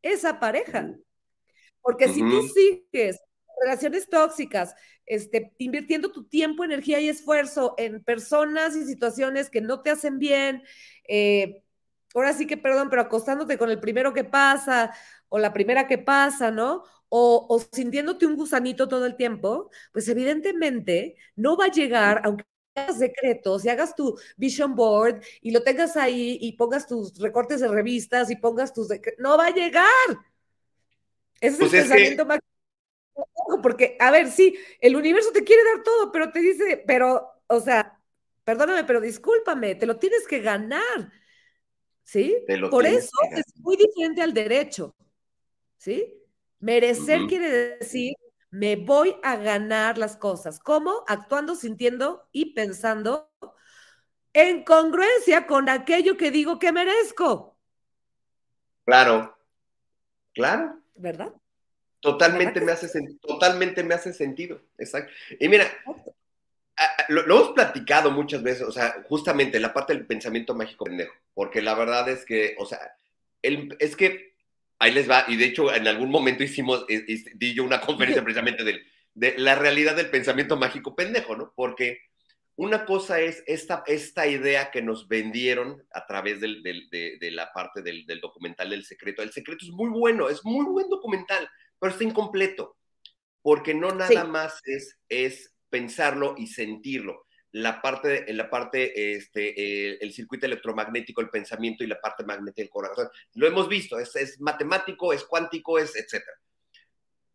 esa 0.00 0.40
pareja? 0.40 0.94
Porque 1.82 2.08
si 2.08 2.20
tú 2.20 2.48
sigues 2.48 3.20
relaciones 3.60 4.08
tóxicas, 4.08 4.74
este, 5.04 5.52
invirtiendo 5.58 6.10
tu 6.10 6.24
tiempo, 6.24 6.64
energía 6.64 7.00
y 7.00 7.08
esfuerzo 7.08 7.74
en 7.76 8.02
personas 8.02 8.74
y 8.76 8.84
situaciones 8.84 9.50
que 9.50 9.60
no 9.60 9.82
te 9.82 9.90
hacen 9.90 10.18
bien, 10.18 10.62
eh, 11.06 11.62
ahora 12.14 12.32
sí 12.32 12.46
que 12.46 12.56
perdón, 12.56 12.90
pero 12.90 13.02
acostándote 13.02 13.58
con 13.58 13.70
el 13.70 13.80
primero 13.80 14.12
que 14.12 14.24
pasa 14.24 14.94
o 15.28 15.38
la 15.38 15.52
primera 15.52 15.86
que 15.86 15.98
pasa, 15.98 16.50
¿no? 16.50 16.84
o, 17.14 17.62
sintiéndote 17.72 18.24
un 18.24 18.36
gusanito 18.36 18.88
todo 18.88 19.04
el 19.04 19.16
tiempo, 19.16 19.70
pues 19.92 20.08
evidentemente 20.08 21.16
no 21.36 21.58
va 21.58 21.66
a 21.66 21.70
llegar, 21.70 22.22
aunque 22.24 22.44
hagas 22.74 22.98
secretos 22.98 23.66
y 23.66 23.68
hagas 23.68 23.94
tu 23.94 24.18
vision 24.38 24.74
board 24.74 25.22
y 25.42 25.50
lo 25.50 25.62
tengas 25.62 25.98
ahí 25.98 26.38
y 26.40 26.52
pongas 26.52 26.86
tus 26.86 27.18
recortes 27.18 27.60
de 27.60 27.68
revistas 27.68 28.30
y 28.30 28.36
pongas 28.36 28.72
tus... 28.72 28.88
No 29.18 29.36
va 29.36 29.48
a 29.48 29.54
llegar. 29.54 29.84
Ese 31.38 31.48
es 31.48 31.52
el 31.52 31.58
pues 31.58 31.70
pensamiento 31.72 32.24
más... 32.24 32.40
Porque, 33.62 33.98
a 34.00 34.10
ver, 34.10 34.30
sí, 34.30 34.56
el 34.80 34.96
universo 34.96 35.32
te 35.32 35.44
quiere 35.44 35.62
dar 35.64 35.82
todo, 35.82 36.10
pero 36.12 36.32
te 36.32 36.40
dice, 36.40 36.82
pero, 36.86 37.28
o 37.46 37.60
sea, 37.60 38.00
perdóname, 38.42 38.84
pero 38.84 39.02
discúlpame, 39.02 39.74
te 39.74 39.84
lo 39.84 39.98
tienes 39.98 40.26
que 40.26 40.40
ganar. 40.40 41.12
¿Sí? 42.02 42.44
Por 42.70 42.86
eso 42.86 43.10
es 43.32 43.44
muy 43.56 43.76
diferente 43.76 44.22
al 44.22 44.34
derecho. 44.34 44.94
¿Sí? 45.76 46.14
Merecer 46.58 47.22
quiere 47.26 47.50
decir, 47.50 48.14
me 48.50 48.76
voy 48.76 49.16
a 49.22 49.36
ganar 49.36 49.98
las 49.98 50.16
cosas. 50.16 50.60
¿Cómo? 50.60 51.04
Actuando, 51.08 51.56
sintiendo 51.56 52.28
y 52.32 52.54
pensando 52.54 53.30
en 54.32 54.64
congruencia 54.64 55.46
con 55.46 55.68
aquello 55.68 56.16
que 56.16 56.30
digo 56.30 56.58
que 56.58 56.72
merezco. 56.72 57.58
Claro, 58.84 59.36
claro. 60.34 60.80
¿Verdad? 60.94 61.32
Totalmente 62.00 62.60
me 62.60 62.72
hace 62.72 62.88
totalmente 63.20 63.84
me 63.84 63.94
hace 63.94 64.12
sentido, 64.12 64.60
exacto. 64.76 65.12
Y 65.38 65.48
mira, 65.48 65.66
lo, 67.08 67.22
hemos 67.22 67.52
platicado 67.52 68.10
muchas 68.10 68.42
veces, 68.42 68.62
o 68.62 68.72
sea, 68.72 69.02
justamente 69.08 69.60
la 69.60 69.72
parte 69.72 69.94
del 69.94 70.06
pensamiento 70.06 70.54
mágico 70.54 70.84
pendejo, 70.84 71.14
porque 71.34 71.62
la 71.62 71.74
verdad 71.74 72.08
es 72.08 72.24
que, 72.24 72.54
o 72.58 72.66
sea, 72.66 72.78
el, 73.42 73.76
es 73.78 73.96
que 73.96 74.34
ahí 74.78 74.92
les 74.92 75.08
va, 75.10 75.24
y 75.28 75.36
de 75.36 75.46
hecho 75.46 75.72
en 75.74 75.86
algún 75.86 76.10
momento 76.10 76.42
hicimos, 76.42 76.84
eh, 76.88 77.04
di 77.34 77.54
yo 77.54 77.64
una 77.64 77.80
conferencia 77.80 78.22
precisamente 78.24 78.64
de 78.64 79.38
la 79.38 79.54
realidad 79.54 79.94
del 79.94 80.10
pensamiento 80.10 80.56
mágico 80.56 80.96
pendejo, 80.96 81.36
¿no? 81.36 81.52
Porque 81.54 82.00
una 82.56 82.84
cosa 82.84 83.20
es 83.20 83.42
esta, 83.46 83.82
esta 83.86 84.26
idea 84.26 84.70
que 84.70 84.82
nos 84.82 85.08
vendieron 85.08 85.82
a 85.92 86.06
través 86.06 86.40
de, 86.40 87.30
la 87.32 87.52
parte 87.52 87.82
del, 87.82 88.06
documental 88.20 88.70
del 88.70 88.84
secreto. 88.84 89.22
El 89.22 89.32
secreto 89.32 89.64
es 89.64 89.70
muy 89.70 89.88
bueno, 89.88 90.28
es 90.28 90.44
muy 90.44 90.66
buen 90.66 90.88
documental, 90.88 91.48
pero 91.78 91.92
está 91.92 92.04
incompleto, 92.04 92.76
porque 93.40 93.74
no 93.74 93.94
nada 93.94 94.24
más 94.24 94.60
es, 94.64 94.98
es 95.08 95.51
pensarlo 95.72 96.34
y 96.36 96.46
sentirlo 96.46 97.24
la 97.52 97.82
parte, 97.82 98.32
la 98.32 98.48
parte, 98.48 99.14
este, 99.14 100.02
el 100.02 100.12
circuito 100.12 100.46
electromagnético, 100.46 101.20
el 101.20 101.28
pensamiento 101.28 101.84
y 101.84 101.86
la 101.86 102.00
parte 102.00 102.24
magnética 102.24 102.62
del 102.62 102.70
corazón. 102.70 103.08
Lo 103.34 103.46
hemos 103.46 103.68
visto, 103.68 103.98
es, 103.98 104.40
matemático, 104.40 105.12
es 105.12 105.24
cuántico, 105.24 105.78
es 105.78 105.94
etcétera. 105.94 106.38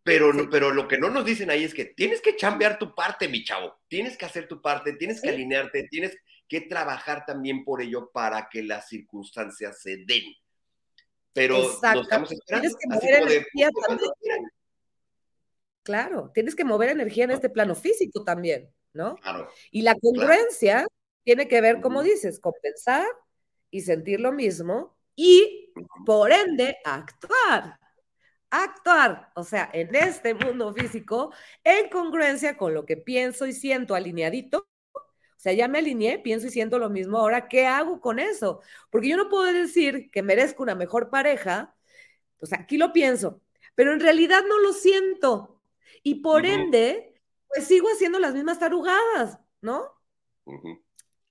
Pero, 0.01 0.31
pero 0.49 0.73
lo 0.73 0.87
que 0.87 0.97
no 0.97 1.09
nos 1.09 1.25
dicen 1.25 1.51
ahí 1.51 1.63
es 1.63 1.73
que 1.73 1.85
tienes 1.85 2.21
que 2.21 2.35
chambear 2.35 2.79
tu 2.79 2.95
parte, 2.95 3.27
mi 3.27 3.43
chavo. 3.43 3.79
Tienes 3.87 4.17
que 4.17 4.25
hacer 4.25 4.47
tu 4.47 4.61
parte, 4.61 4.93
tienes 4.93 5.21
que 5.21 5.29
alinearte, 5.29 5.87
tienes 5.89 6.17
que 6.47 6.61
trabajar 6.61 7.25
también 7.25 7.63
por 7.63 7.81
ello 7.81 8.09
para 8.11 8.47
que 8.49 8.63
las 8.63 8.87
circunstancias 8.87 9.81
se 9.81 9.97
den. 9.97 10.23
Pero 11.33 11.59
nos 11.59 11.73
estamos 11.73 12.31
esperando. 12.31 12.69
Tienes 12.69 12.75
que 12.79 12.87
mover 12.87 13.21
energía 13.21 13.69
también. 13.85 14.49
Claro, 15.87 16.31
tienes 16.33 16.53
que 16.53 16.65
mover 16.65 16.89
energía 16.89 17.23
en 17.23 17.31
este 17.31 17.49
plano 17.49 17.73
físico 17.73 18.23
también. 18.23 18.69
¿no? 18.97 19.15
Y 19.71 19.83
la 19.83 19.95
congruencia 19.95 20.85
tiene 21.23 21.47
que 21.47 21.61
ver, 21.61 21.79
como 21.79 22.03
dices, 22.03 22.39
con 22.39 22.53
pensar 22.61 23.05
y 23.69 23.81
sentir 23.81 24.19
lo 24.19 24.33
mismo 24.33 24.97
y, 25.15 25.71
por 26.05 26.31
ende, 26.31 26.77
actuar. 26.83 27.79
Actuar, 28.49 29.31
o 29.35 29.43
sea, 29.43 29.69
en 29.73 29.93
este 29.93 30.33
mundo 30.33 30.73
físico, 30.73 31.33
en 31.63 31.89
congruencia 31.89 32.57
con 32.57 32.73
lo 32.73 32.85
que 32.85 32.97
pienso 32.97 33.45
y 33.45 33.53
siento 33.53 33.93
alineadito. 33.93 34.67
O 34.93 35.39
sea, 35.39 35.53
ya 35.53 35.67
me 35.67 35.79
alineé, 35.79 36.19
pienso 36.19 36.47
y 36.47 36.49
siento 36.49 36.79
lo 36.79 36.89
mismo. 36.89 37.19
Ahora, 37.19 37.47
¿qué 37.47 37.67
hago 37.67 38.01
con 38.01 38.19
eso? 38.19 38.61
Porque 38.89 39.09
yo 39.09 39.17
no 39.17 39.29
puedo 39.29 39.43
decir 39.51 40.09
que 40.11 40.23
merezco 40.23 40.63
una 40.63 40.75
mejor 40.75 41.09
pareja. 41.09 41.75
O 42.39 42.45
sea, 42.45 42.59
aquí 42.59 42.77
lo 42.77 42.93
pienso, 42.93 43.41
pero 43.75 43.93
en 43.93 43.99
realidad 43.99 44.43
no 44.47 44.59
lo 44.59 44.73
siento. 44.73 45.56
Y 46.03 46.15
por 46.15 46.45
ende, 46.45 47.21
pues 47.47 47.67
sigo 47.67 47.87
haciendo 47.89 48.19
las 48.19 48.33
mismas 48.33 48.59
tarugadas, 48.59 49.39
¿no? 49.61 49.83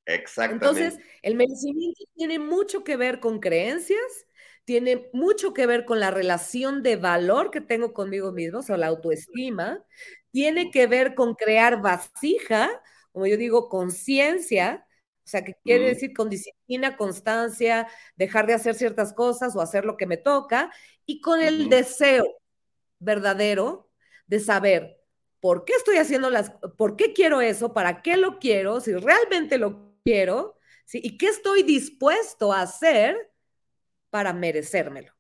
Exactamente. 0.05 0.67
Entonces, 0.67 1.05
el 1.23 1.35
merecimiento 1.35 2.05
tiene 2.15 2.39
mucho 2.39 2.85
que 2.85 2.97
ver 2.97 3.21
con 3.21 3.41
creencias, 3.41 4.27
tiene 4.65 5.09
mucho 5.13 5.55
que 5.55 5.67
ver 5.67 5.85
con 5.85 6.01
la 6.01 6.11
relación 6.11 6.83
de 6.83 6.97
valor 6.97 7.51
que 7.51 7.61
tengo 7.61 7.93
conmigo 7.93 8.33
mismo, 8.33 8.59
o 8.59 8.63
sea, 8.63 8.77
la 8.77 8.89
autoestima, 8.89 9.85
tiene 10.31 10.71
que 10.71 10.87
ver 10.87 11.15
con 11.15 11.35
crear 11.35 11.81
vasija, 11.81 12.69
como 13.13 13.27
yo 13.27 13.37
digo, 13.37 13.69
conciencia, 13.69 14.87
o 15.25 15.29
sea, 15.29 15.45
que 15.45 15.55
quiere 15.65 15.87
decir 15.87 16.13
con 16.15 16.31
disciplina, 16.31 16.97
constancia, 16.97 17.89
dejar 18.17 18.47
de 18.47 18.55
hacer 18.55 18.75
ciertas 18.75 19.13
cosas 19.13 19.57
o 19.57 19.61
hacer 19.61 19.85
lo 19.85 19.97
que 19.97 20.07
me 20.07 20.17
toca, 20.17 20.73
y 21.05 21.21
con 21.21 21.41
el 21.41 21.69
deseo 21.69 22.27
verdadero 22.99 23.86
de 24.27 24.41
saber 24.41 24.97
por 25.41 25.65
qué 25.65 25.75
estoy 25.75 25.97
haciendo 25.99 26.31
las, 26.31 26.53
por 26.77 26.97
qué 26.97 27.13
quiero 27.13 27.41
eso, 27.41 27.73
para 27.73 28.03
qué 28.03 28.17
lo 28.17 28.39
quiero, 28.39 28.81
si 28.81 28.95
realmente 28.95 29.59
lo 29.59 29.95
quiero, 30.05 30.59
¿sí? 30.85 31.01
y 31.03 31.19
qué 31.19 31.27
estoy 31.27 31.63
dispuesto 31.63 32.53
a 32.53 32.63
hacer 32.63 33.31
para 34.11 34.33
merecérmelo. 34.33 35.13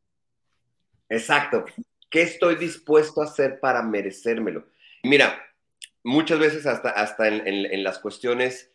Exacto. 1.08 1.64
¿Qué 2.10 2.22
estoy 2.22 2.56
dispuesto 2.56 3.20
a 3.20 3.26
hacer 3.26 3.60
para 3.60 3.82
merecérmelo? 3.82 4.66
Mira, 5.02 5.40
muchas 6.02 6.38
veces 6.38 6.66
hasta, 6.66 6.90
hasta 6.90 7.28
en, 7.28 7.84
las 7.84 7.98
cuestiones, 7.98 8.72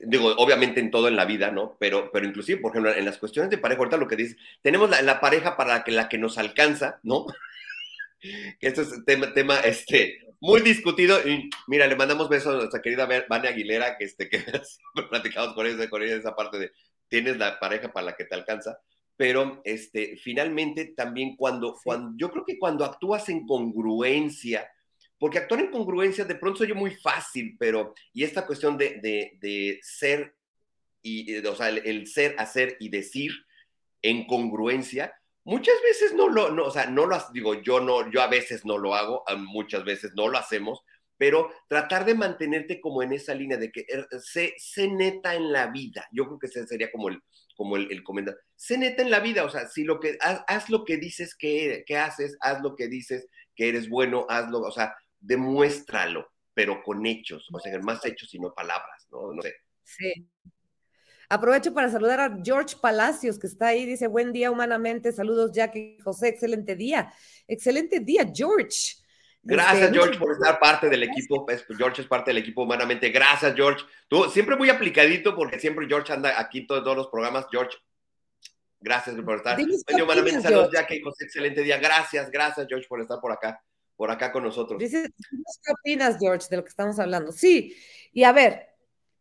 digo, 0.00 0.34
obviamente 0.36 0.80
en 0.80 0.90
todo 0.90 1.08
en 1.08 1.16
la 1.16 1.24
vida, 1.24 1.50
¿no? 1.50 1.76
Pero, 1.78 2.10
pero 2.12 2.26
inclusive, 2.26 2.60
por 2.60 2.72
ejemplo, 2.72 2.94
en 2.94 3.04
las 3.04 3.18
cuestiones 3.18 3.50
de 3.50 3.58
pareja, 3.58 3.78
ahorita 3.80 3.96
lo 3.96 4.08
que 4.08 4.16
dices, 4.16 4.36
tenemos 4.62 4.88
la, 4.90 5.02
la 5.02 5.20
pareja 5.20 5.56
para 5.56 5.84
que, 5.84 5.92
la 5.92 6.08
que 6.08 6.18
nos 6.18 6.38
alcanza, 6.38 7.00
¿no? 7.02 7.26
Esto 8.60 8.82
es 8.82 9.04
tema, 9.04 9.32
tema 9.32 9.60
este, 9.60 10.20
muy 10.40 10.60
discutido. 10.60 11.18
Y 11.26 11.50
mira, 11.66 11.86
le 11.86 11.96
mandamos 11.96 12.28
besos 12.28 12.54
a 12.54 12.58
nuestra 12.58 12.82
querida 12.82 13.08
Vania 13.28 13.50
Aguilera, 13.50 13.96
que, 13.96 14.04
este, 14.04 14.28
que 14.28 14.42
platicamos 15.10 15.54
con 15.54 15.66
ella, 15.66 15.88
con 15.88 16.02
ella 16.02 16.16
esa 16.16 16.34
parte 16.34 16.58
de 16.58 16.72
tienes 17.10 17.36
la 17.36 17.58
pareja 17.58 17.92
para 17.92 18.06
la 18.06 18.16
que 18.16 18.24
te 18.24 18.34
alcanza, 18.34 18.78
pero 19.16 19.60
este, 19.64 20.16
finalmente 20.16 20.94
también 20.96 21.36
cuando, 21.36 21.76
cuando, 21.84 22.16
yo 22.16 22.30
creo 22.30 22.44
que 22.46 22.58
cuando 22.58 22.86
actúas 22.86 23.28
en 23.28 23.46
congruencia, 23.46 24.66
porque 25.18 25.38
actuar 25.38 25.60
en 25.60 25.70
congruencia 25.70 26.24
de 26.24 26.36
pronto 26.36 26.58
soy 26.58 26.72
muy 26.72 26.92
fácil, 26.92 27.56
pero, 27.58 27.94
y 28.14 28.24
esta 28.24 28.46
cuestión 28.46 28.78
de, 28.78 29.00
de, 29.02 29.36
de 29.40 29.78
ser, 29.82 30.34
y, 31.02 31.36
o 31.44 31.54
sea, 31.54 31.68
el, 31.68 32.06
ser, 32.06 32.34
hacer 32.38 32.76
y 32.80 32.88
decir 32.88 33.32
en 34.00 34.26
congruencia, 34.26 35.12
muchas 35.44 35.74
veces 35.82 36.14
no 36.14 36.28
lo, 36.28 36.50
no, 36.50 36.64
o 36.64 36.70
sea, 36.70 36.86
no 36.86 37.06
lo, 37.06 37.18
digo, 37.32 37.54
yo 37.62 37.80
no, 37.80 38.10
yo 38.10 38.22
a 38.22 38.28
veces 38.28 38.64
no 38.64 38.78
lo 38.78 38.94
hago, 38.94 39.24
muchas 39.38 39.84
veces 39.84 40.12
no 40.14 40.28
lo 40.28 40.38
hacemos, 40.38 40.80
pero 41.16 41.50
tratar 41.68 42.04
de 42.04 42.14
mantenerte 42.14 42.80
como 42.80 43.02
en 43.02 43.12
esa 43.12 43.34
línea 43.34 43.58
de 43.58 43.70
que 43.70 43.84
er, 43.88 44.08
sé, 44.22 44.54
neta 44.88 45.34
en 45.34 45.52
la 45.52 45.66
vida, 45.66 46.06
yo 46.12 46.24
creo 46.26 46.38
que 46.38 46.46
ese 46.46 46.66
sería 46.66 46.90
como 46.90 47.08
el, 47.08 47.22
como 47.56 47.76
el 47.76 48.02
comentario, 48.02 48.40
sé 48.56 48.78
neta 48.78 49.02
en 49.02 49.10
la 49.10 49.20
vida, 49.20 49.44
o 49.44 49.50
sea, 49.50 49.68
si 49.68 49.84
lo 49.84 50.00
que, 50.00 50.16
haz, 50.20 50.42
haz 50.46 50.70
lo 50.70 50.84
que 50.84 50.96
dices 50.96 51.34
que, 51.34 51.84
que 51.86 51.96
haces, 51.96 52.36
haz 52.40 52.62
lo 52.62 52.74
que 52.76 52.88
dices 52.88 53.28
que 53.54 53.68
eres 53.68 53.88
bueno, 53.88 54.26
hazlo, 54.28 54.60
o 54.60 54.70
sea, 54.70 54.94
demuéstralo, 55.18 56.30
pero 56.54 56.82
con 56.82 57.04
hechos, 57.06 57.48
o 57.52 57.60
sea, 57.60 57.78
más 57.80 58.04
hechos 58.04 58.32
y 58.34 58.38
no 58.38 58.52
palabras, 58.54 59.06
¿no? 59.10 59.32
No 59.34 59.42
sé. 59.42 59.54
Sí. 59.84 60.26
Aprovecho 61.32 61.72
para 61.72 61.88
saludar 61.88 62.18
a 62.18 62.38
George 62.42 62.74
Palacios, 62.82 63.38
que 63.38 63.46
está 63.46 63.68
ahí, 63.68 63.86
dice, 63.86 64.08
buen 64.08 64.32
día 64.32 64.50
humanamente, 64.50 65.12
saludos 65.12 65.52
Jackie 65.52 65.96
José, 66.02 66.26
excelente 66.26 66.74
día, 66.74 67.12
excelente 67.46 68.00
día, 68.00 68.28
George. 68.34 68.96
Gracias, 69.40 69.84
este, 69.84 69.94
George, 69.94 70.18
por 70.18 70.32
estar 70.32 70.58
parte 70.58 70.88
del 70.88 71.04
equipo. 71.04 71.46
George 71.78 72.02
es 72.02 72.08
parte 72.08 72.30
del 72.30 72.38
equipo 72.38 72.64
humanamente. 72.64 73.10
Gracias, 73.10 73.54
George. 73.54 73.84
Tú 74.08 74.24
siempre 74.24 74.56
muy 74.56 74.70
aplicadito 74.70 75.36
porque 75.36 75.60
siempre 75.60 75.86
George 75.86 76.12
anda 76.12 76.38
aquí 76.38 76.58
en 76.58 76.66
todos, 76.66 76.96
los 76.96 77.06
programas. 77.06 77.46
George, 77.48 77.78
gracias 78.80 79.14
por 79.24 79.36
estar. 79.36 79.56
humanamente, 80.02 80.42
saludos, 80.42 80.70
Jackie 80.72 81.00
José, 81.00 81.26
excelente 81.26 81.62
día. 81.62 81.78
Gracias, 81.78 82.28
gracias, 82.28 82.66
George, 82.68 82.88
por 82.88 83.00
estar 83.00 83.20
por 83.20 83.30
acá 83.30 83.62
por 83.94 84.10
acá 84.10 84.32
con 84.32 84.42
nosotros. 84.42 84.80
Dice, 84.80 85.10
¿qué 85.62 85.72
opinas, 85.72 86.16
George, 86.18 86.46
de 86.50 86.56
lo 86.56 86.64
que 86.64 86.70
estamos 86.70 86.98
hablando? 86.98 87.32
Sí, 87.32 87.76
y 88.14 88.24
a 88.24 88.32
ver, 88.32 88.66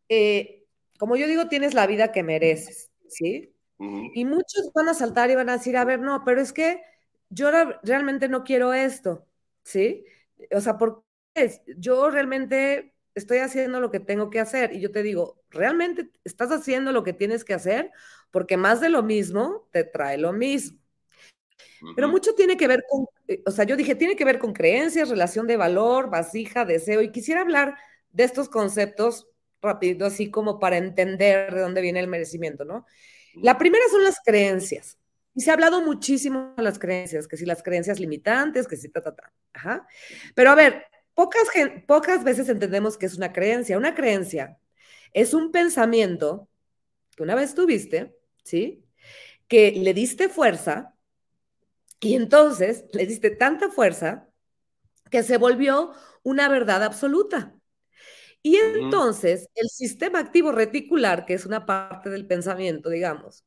eh, 0.08 0.59
como 1.00 1.16
yo 1.16 1.28
digo, 1.28 1.48
tienes 1.48 1.74
la 1.74 1.88
vida 1.88 2.12
que 2.12 2.24
mereces, 2.24 2.92
¿sí? 3.08 3.56
Y 4.14 4.26
muchos 4.26 4.72
van 4.76 4.90
a 4.90 4.94
saltar 4.94 5.32
y 5.32 5.36
van 5.36 5.50
a 5.50 5.54
decir, 5.54 5.78
a 5.78 5.86
ver, 5.86 6.02
no, 6.02 6.24
pero 6.26 6.42
es 6.42 6.52
que 6.52 6.82
yo 7.30 7.50
realmente 7.82 8.28
no 8.28 8.44
quiero 8.44 8.74
esto, 8.74 9.26
¿sí? 9.64 10.04
O 10.52 10.60
sea, 10.60 10.78
porque 10.78 11.02
yo 11.78 12.10
realmente 12.10 12.94
estoy 13.16 13.38
haciendo 13.38 13.80
lo 13.80 13.92
que 13.92 14.02
tengo 14.02 14.30
que 14.30 14.42
hacer 14.42 14.74
y 14.74 14.82
yo 14.82 14.92
te 14.92 15.02
digo, 15.02 15.42
¿realmente 15.50 16.12
estás 16.26 16.52
haciendo 16.52 16.92
lo 16.92 17.04
que 17.04 17.14
tienes 17.14 17.46
que 17.46 17.54
hacer? 17.54 17.92
Porque 18.30 18.58
más 18.58 18.82
de 18.82 18.90
lo 18.90 19.02
mismo 19.02 19.70
te 19.72 19.86
trae 19.86 20.18
lo 20.18 20.34
mismo. 20.34 20.80
Pero 21.96 22.10
mucho 22.10 22.36
tiene 22.36 22.58
que 22.58 22.68
ver 22.68 22.84
con, 22.90 23.06
o 23.46 23.52
sea, 23.52 23.64
yo 23.64 23.78
dije, 23.78 23.96
tiene 23.96 24.18
que 24.18 24.26
ver 24.26 24.38
con 24.38 24.52
creencias, 24.52 25.08
relación 25.08 25.48
de 25.48 25.56
valor, 25.56 26.10
vasija, 26.10 26.66
deseo, 26.66 27.02
y 27.02 27.12
quisiera 27.12 27.40
hablar 27.40 27.78
de 28.12 28.26
estos 28.26 28.50
conceptos 28.50 29.29
rápido, 29.62 30.08
así 30.08 30.30
como 30.32 30.60
para 30.60 30.78
entender 30.78 31.54
de 31.54 31.62
dónde 31.62 31.82
viene 31.82 32.00
el 32.00 32.08
merecimiento, 32.08 32.66
¿no? 32.66 32.86
La 33.36 33.58
primera 33.58 33.84
son 33.92 34.04
las 34.04 34.20
creencias. 34.24 34.98
Y 35.36 35.42
se 35.42 35.52
ha 35.52 35.54
hablado 35.54 35.82
muchísimo 35.82 36.54
de 36.58 36.64
las 36.64 36.80
creencias, 36.80 37.28
que 37.28 37.38
si 37.38 37.46
las 37.46 37.64
creencias 37.64 38.00
limitantes, 38.00 38.68
que 38.68 38.76
si 38.76 38.90
ta, 38.90 39.02
ta, 39.02 39.16
ta. 39.16 39.32
Ajá. 39.54 39.88
Pero 40.36 40.50
a 40.50 40.56
ver, 40.56 40.86
pocas, 41.14 41.48
pocas 41.88 42.24
veces 42.24 42.50
entendemos 42.50 42.98
que 42.98 43.06
es 43.06 43.16
una 43.16 43.32
creencia. 43.32 43.78
Una 43.78 43.94
creencia 43.94 44.58
es 45.14 45.34
un 45.34 45.52
pensamiento 45.52 46.50
que 47.16 47.24
una 47.24 47.36
vez 47.36 47.54
tuviste, 47.54 48.16
¿sí? 48.44 48.84
Que 49.48 49.72
le 49.72 49.94
diste 49.94 50.30
fuerza, 50.30 50.96
y 52.00 52.16
entonces 52.16 52.86
le 52.94 53.06
diste 53.06 53.30
tanta 53.30 53.70
fuerza 53.70 54.30
que 55.12 55.24
se 55.24 55.38
volvió 55.38 55.94
una 56.24 56.48
verdad 56.48 56.84
absoluta. 56.84 57.59
Y 58.42 58.56
entonces 58.56 59.50
el 59.56 59.68
sistema 59.70 60.20
activo 60.20 60.52
reticular, 60.52 61.26
que 61.26 61.34
es 61.34 61.46
una 61.46 61.66
parte 61.66 62.10
del 62.10 62.26
pensamiento, 62.26 62.90
digamos, 62.90 63.46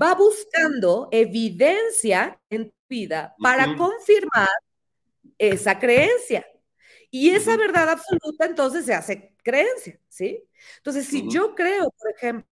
va 0.00 0.14
buscando 0.14 1.08
evidencia 1.10 2.38
en 2.50 2.70
tu 2.70 2.76
vida 2.88 3.34
para 3.38 3.76
confirmar 3.76 4.48
esa 5.38 5.78
creencia. 5.78 6.46
Y 7.10 7.30
esa 7.30 7.56
verdad 7.56 7.88
absoluta 7.88 8.44
entonces 8.44 8.84
se 8.84 8.94
hace 8.94 9.34
creencia, 9.42 9.98
¿sí? 10.08 10.44
Entonces, 10.78 11.06
si 11.06 11.28
yo 11.30 11.54
creo, 11.54 11.90
por 11.90 12.10
ejemplo, 12.10 12.46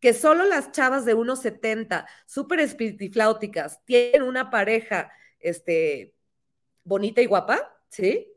que 0.00 0.12
solo 0.12 0.44
las 0.44 0.72
chavas 0.72 1.04
de 1.04 1.14
1,70, 1.14 2.06
súper 2.26 2.60
espiritifláuticas, 2.60 3.84
tienen 3.84 4.22
una 4.22 4.50
pareja 4.50 5.12
este, 5.38 6.14
bonita 6.84 7.22
y 7.22 7.26
guapa, 7.26 7.80
¿sí? 7.88 8.28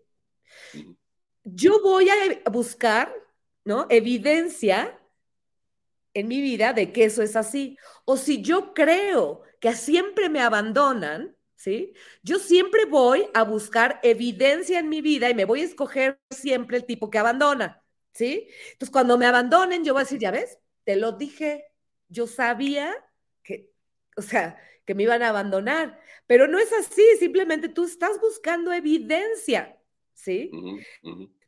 Yo 1.46 1.82
voy 1.82 2.10
a 2.10 2.50
buscar, 2.50 3.16
¿no? 3.64 3.88
Evidencia 3.90 5.00
en 6.14 6.28
mi 6.28 6.42
vida 6.42 6.74
de 6.74 6.92
que 6.92 7.06
eso 7.06 7.22
es 7.22 7.36
así. 7.36 7.78
O 8.04 8.18
si 8.18 8.42
yo 8.42 8.74
creo 8.74 9.44
que 9.60 9.74
siempre 9.74 10.30
me 10.30 10.42
abandonan, 10.42 11.36
¿sí? 11.56 11.94
Yo 12.24 12.40
siempre 12.40 12.86
voy 12.86 13.28
a 13.34 13.44
buscar 13.44 14.00
evidencia 14.04 14.80
en 14.80 14.90
mi 14.90 15.02
vida 15.02 15.30
y 15.30 15.36
me 15.36 15.46
voy 15.46 15.62
a 15.62 15.66
escoger 15.66 16.20
siempre 16.32 16.78
el 16.78 16.86
tipo 16.86 17.10
que 17.10 17.20
abandona, 17.20 17.84
¿sí? 18.14 18.48
Entonces, 18.72 18.92
cuando 18.92 19.18
me 19.18 19.26
abandonen, 19.26 19.84
yo 19.84 19.94
voy 19.94 20.02
a 20.02 20.04
decir, 20.06 20.20
ya 20.20 20.32
ves, 20.32 20.58
te 20.84 20.96
lo 20.96 21.12
dije, 21.12 21.66
yo 22.08 22.28
sabía 22.28 22.96
que, 23.44 23.72
o 24.18 24.22
sea, 24.22 24.58
que 24.86 24.96
me 24.96 25.04
iban 25.04 25.24
a 25.24 25.30
abandonar, 25.30 26.00
pero 26.28 26.48
no 26.48 26.60
es 26.60 26.72
así, 26.74 27.04
simplemente 27.20 27.70
tú 27.70 27.86
estás 27.86 28.20
buscando 28.20 28.72
evidencia, 28.72 29.80
¿sí? 30.14 30.50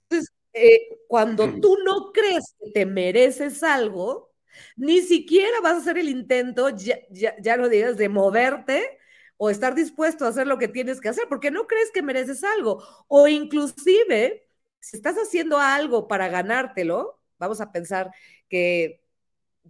Entonces, 0.10 0.34
eh, 0.54 0.80
cuando 1.08 1.60
tú 1.60 1.78
no 1.86 2.12
crees 2.12 2.56
que 2.60 2.72
te 2.72 2.86
mereces 2.86 3.64
algo, 3.64 4.34
ni 4.76 5.02
siquiera 5.02 5.60
vas 5.62 5.74
a 5.76 5.78
hacer 5.78 5.98
el 5.98 6.10
intento, 6.10 6.70
ya, 6.70 6.98
ya, 7.10 7.36
ya 7.40 7.58
lo 7.58 7.70
digas, 7.70 7.98
de 7.98 8.10
moverte 8.10 8.98
o 9.38 9.50
estar 9.50 9.76
dispuesto 9.76 10.26
a 10.26 10.30
hacer 10.30 10.48
lo 10.48 10.58
que 10.58 10.68
tienes 10.68 11.00
que 11.00 11.10
hacer, 11.10 11.26
porque 11.30 11.52
no 11.52 11.68
crees 11.68 11.92
que 11.92 12.02
mereces 12.02 12.44
algo, 12.44 12.84
o 13.08 13.28
inclusive, 13.28 14.48
si 14.80 14.98
estás 14.98 15.16
haciendo 15.18 15.60
algo 15.60 16.08
para 16.08 16.28
ganártelo, 16.30 17.20
vamos 17.38 17.62
a 17.62 17.72
pensar 17.72 18.12
que 18.50 19.04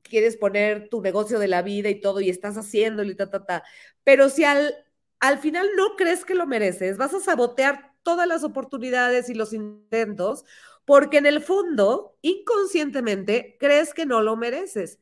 quieres 0.03 0.37
poner 0.37 0.89
tu 0.89 1.01
negocio 1.01 1.39
de 1.39 1.47
la 1.47 1.61
vida 1.61 1.89
y 1.89 1.99
todo 1.99 2.21
y 2.21 2.29
estás 2.29 2.57
haciéndolo 2.57 3.11
y 3.11 3.15
ta, 3.15 3.29
ta, 3.29 3.45
ta. 3.45 3.63
Pero 4.03 4.29
si 4.29 4.43
al, 4.43 4.75
al 5.19 5.39
final 5.39 5.69
no 5.75 5.95
crees 5.95 6.25
que 6.25 6.35
lo 6.35 6.45
mereces, 6.47 6.97
vas 6.97 7.13
a 7.13 7.19
sabotear 7.19 7.93
todas 8.07 8.25
las 8.25 8.45
oportunidades 8.45 9.27
y 9.27 9.33
los 9.33 9.51
intentos 9.51 10.45
porque 10.85 11.17
en 11.17 11.25
el 11.25 11.41
fondo, 11.41 12.17
inconscientemente, 12.21 13.57
crees 13.59 13.93
que 13.93 14.05
no 14.05 14.21
lo 14.21 14.37
mereces. 14.37 15.01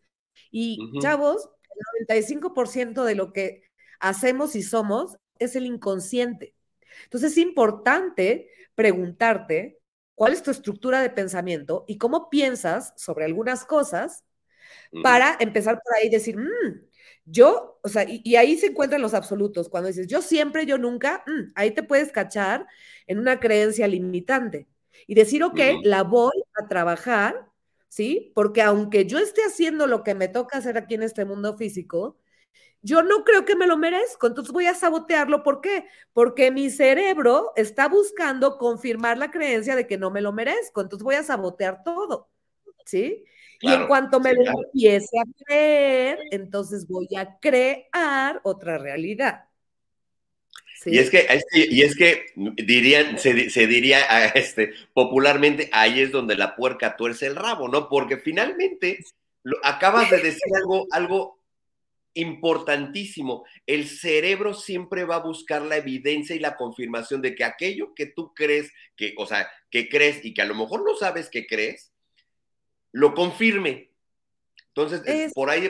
Y 0.49 0.79
chavos, 0.99 1.47
el 1.99 2.07
95% 2.07 3.03
de 3.03 3.13
lo 3.13 3.31
que 3.31 3.69
hacemos 3.99 4.55
y 4.55 4.63
somos 4.63 5.17
es 5.37 5.55
el 5.55 5.67
inconsciente. 5.67 6.55
Entonces 7.03 7.33
es 7.33 7.37
importante 7.37 8.49
preguntarte 8.73 9.77
cuál 10.15 10.33
es 10.33 10.41
tu 10.41 10.49
estructura 10.49 11.03
de 11.03 11.11
pensamiento 11.11 11.85
y 11.87 11.99
cómo 11.99 12.31
piensas 12.31 12.95
sobre 12.97 13.25
algunas 13.25 13.65
cosas 13.65 14.23
para 15.03 15.37
empezar 15.39 15.79
por 15.83 15.95
ahí 15.97 16.07
y 16.07 16.09
decir, 16.09 16.35
mm, 16.35 16.87
yo, 17.25 17.79
o 17.83 17.89
sea, 17.89 18.05
y, 18.07 18.35
ahí 18.35 18.57
se 18.57 18.67
encuentran 18.67 19.01
los 19.01 19.13
absolutos. 19.13 19.69
Cuando 19.69 19.87
dices, 19.87 20.07
yo 20.07 20.21
siempre, 20.21 20.65
yo 20.65 20.77
nunca, 20.77 21.23
mm, 21.27 21.51
ahí 21.55 21.71
te 21.71 21.83
puedes 21.83 22.11
cachar 22.11 22.67
en 23.07 23.19
una 23.19 23.39
creencia 23.39 23.87
limitante 23.87 24.67
y 25.07 25.15
decir, 25.15 25.43
ok, 25.43 25.59
la 25.83 26.03
voy 26.03 26.43
a 26.55 26.67
trabajar, 26.67 27.47
¿sí? 27.89 28.31
Porque 28.35 28.61
aunque 28.61 29.05
yo 29.07 29.19
esté 29.19 29.41
haciendo 29.43 29.87
lo 29.87 30.03
que 30.03 30.15
me 30.15 30.27
toca 30.27 30.57
hacer 30.59 30.77
aquí 30.77 30.95
en 30.95 31.03
este 31.03 31.25
mundo 31.25 31.57
físico, 31.57 32.17
yo 32.81 33.01
no 33.03 33.23
creo 33.23 33.45
que 33.45 33.55
me 33.55 33.67
lo 33.67 33.77
merezco, 33.77 34.27
entonces 34.27 34.53
voy 34.53 34.67
a 34.67 34.75
sabotearlo. 34.75 35.43
¿Por 35.43 35.61
qué? 35.61 35.87
Porque 36.13 36.51
mi 36.51 36.69
cerebro 36.69 37.51
está 37.55 37.87
buscando 37.89 38.57
confirmar 38.59 39.17
la 39.17 39.31
creencia 39.31 39.75
de 39.75 39.87
que 39.87 39.97
no 39.97 40.11
me 40.11 40.21
lo 40.21 40.31
merezco, 40.33 40.81
entonces 40.81 41.03
voy 41.03 41.15
a 41.15 41.23
sabotear 41.23 41.83
todo, 41.83 42.29
¿sí? 42.85 43.25
Y 43.65 43.73
en 43.73 43.87
cuanto 43.87 44.19
me 44.19 44.33
lo 44.33 44.43
empiece 44.45 45.17
a 45.19 45.43
creer, 45.43 46.19
entonces 46.31 46.87
voy 46.87 47.07
a 47.17 47.37
crear 47.39 48.39
otra 48.43 48.77
realidad. 48.77 49.45
Y 50.85 50.99
es 50.99 51.09
que, 51.09 51.25
y 51.53 51.81
es 51.81 51.95
que 51.95 52.25
dirían, 52.35 53.17
se, 53.17 53.33
diría 53.33 54.27
este, 54.35 54.73
popularmente, 54.93 55.69
ahí 55.71 55.99
es 55.99 56.11
donde 56.11 56.35
la 56.35 56.55
puerca 56.55 56.95
tuerce 56.95 57.25
el 57.25 57.35
rabo, 57.35 57.67
¿no? 57.67 57.89
Porque 57.89 58.17
finalmente 58.17 58.99
lo, 59.43 59.57
acabas 59.63 60.11
de 60.11 60.17
decir 60.17 60.55
algo, 60.55 60.85
algo 60.91 61.39
importantísimo. 62.13 63.45
El 63.65 63.87
cerebro 63.87 64.53
siempre 64.53 65.05
va 65.05 65.15
a 65.15 65.23
buscar 65.23 65.61
la 65.63 65.77
evidencia 65.77 66.35
y 66.35 66.39
la 66.39 66.55
confirmación 66.55 67.21
de 67.21 67.35
que 67.35 67.43
aquello 67.43 67.93
que 67.95 68.05
tú 68.05 68.33
crees, 68.35 68.71
que, 68.95 69.15
o 69.17 69.25
sea, 69.25 69.49
que 69.71 69.89
crees 69.89 70.23
y 70.23 70.33
que 70.33 70.41
a 70.41 70.45
lo 70.45 70.55
mejor 70.55 70.83
no 70.83 70.95
sabes 70.95 71.29
que 71.29 71.47
crees, 71.47 71.91
lo 72.95 73.13
confirme. 73.13 73.91
Entonces, 74.69 75.31
por, 75.33 75.49
ahí, 75.49 75.61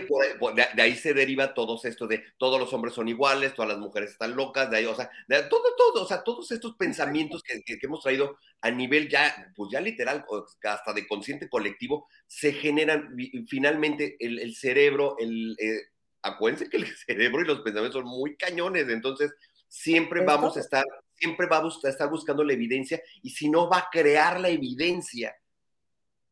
de, 0.55 0.81
ahí 0.81 0.95
se 0.95 1.13
deriva 1.13 1.53
todo 1.53 1.79
esto 1.83 2.07
de 2.07 2.23
todos 2.37 2.59
los 2.59 2.73
hombres 2.73 2.95
son 2.95 3.07
iguales, 3.07 3.53
todas 3.53 3.69
las 3.69 3.79
mujeres 3.79 4.11
están 4.11 4.35
locas, 4.35 4.69
de 4.69 4.77
ahí, 4.77 4.85
o 4.85 4.95
sea, 4.95 5.11
todo, 5.49 5.75
todo, 5.77 6.03
o 6.03 6.07
sea, 6.07 6.23
todos 6.23 6.51
estos 6.51 6.75
pensamientos 6.75 7.43
que, 7.43 7.77
hemos 7.81 8.01
traído 8.01 8.37
a 8.61 8.71
nivel 8.71 9.07
ya, 9.07 9.51
pues 9.55 9.71
ya 9.71 9.79
literal, 9.79 10.25
hasta 10.63 10.93
de 10.93 11.07
consciente 11.07 11.49
colectivo, 11.49 12.07
se 12.25 12.53
generan 12.53 13.15
finalmente 13.47 14.17
el, 14.19 14.55
cerebro, 14.55 15.15
el, 15.19 15.55
eh, 15.59 15.81
acuérdense 16.23 16.69
que 16.69 16.77
el 16.77 16.87
cerebro 17.07 17.41
y 17.41 17.45
los 17.45 17.61
pensamientos 17.61 18.01
son 18.01 18.09
muy 18.09 18.35
cañones, 18.37 18.89
entonces 18.89 19.31
siempre 19.67 20.23
vamos 20.23 20.57
a 20.57 20.61
estar, 20.61 20.85
siempre 21.15 21.45
vamos 21.47 21.83
a 21.85 21.89
estar 21.89 22.09
buscando 22.09 22.43
la 22.43 22.53
evidencia 22.53 23.01
y 23.21 23.31
si 23.31 23.49
no 23.49 23.69
va 23.69 23.77
a 23.77 23.89
crear 23.91 24.39
la 24.39 24.49
evidencia 24.49 25.35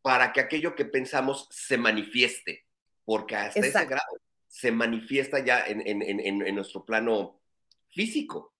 para 0.03 0.33
que 0.33 0.41
aquello 0.41 0.75
que 0.75 0.85
pensamos 0.85 1.47
se 1.49 1.77
manifieste, 1.77 2.67
porque 3.05 3.35
hasta 3.35 3.61
ese 3.61 3.85
grado 3.85 4.19
se 4.47 4.71
manifiesta 4.71 5.39
ya 5.39 5.65
en, 5.65 6.55
nuestro 6.55 6.85
plano 6.85 7.41
físico. 7.89 8.53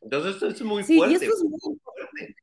Entonces, 0.00 0.34
esto 0.34 0.48
es 0.48 0.62
muy 0.62 0.82
fuerte. 0.82 1.26
es, 1.26 1.44
muy 1.44 1.78
fuerte. 1.78 2.36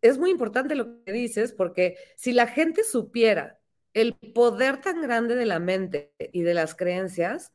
es 0.00 0.18
muy 0.18 0.30
importante 0.30 0.74
lo 0.74 1.04
que 1.04 1.12
dices, 1.12 1.52
porque 1.52 1.96
si 2.16 2.32
la 2.32 2.48
gente 2.48 2.82
supiera 2.82 3.60
el 3.92 4.16
poder 4.34 4.80
tan 4.80 5.00
grande 5.00 5.36
de 5.36 5.46
la 5.46 5.60
mente 5.60 6.12
y 6.32 6.42
de 6.42 6.54
las 6.54 6.74
creencias, 6.74 7.52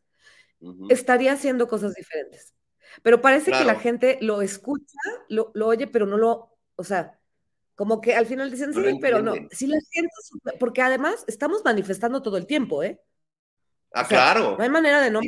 estaría 0.90 1.34
haciendo 1.34 1.68
cosas 1.68 1.96
diferentes. 1.96 2.54
Pero 3.02 3.22
parece 3.22 3.52
que 3.52 3.66
la 3.66 3.76
gente 3.76 4.18
lo 4.22 4.42
escucha, 4.42 4.98
lo, 5.28 5.52
oye, 5.66 5.88
pero 5.88 6.06
no 6.06 6.18
lo, 6.18 6.58
o 6.76 6.84
sea, 6.84 7.19
como 7.80 8.02
que 8.02 8.14
al 8.14 8.26
final 8.26 8.52
dicen, 8.52 8.74
sí, 8.74 8.98
pero 9.00 9.22
no. 9.22 9.34
Si 9.52 9.66
la 9.66 9.78
gente, 9.90 10.14
porque 10.60 10.82
además 10.82 11.24
estamos 11.28 11.64
manifestando 11.64 12.22
todo 12.22 12.36
el 12.36 12.46
tiempo, 12.46 12.84
¿eh? 12.84 13.00
Ah, 13.94 14.06
claro. 14.06 14.58
No 14.58 14.64
hay 14.66 14.70
manera 14.70 15.00
de 15.00 15.10
no 15.10 15.22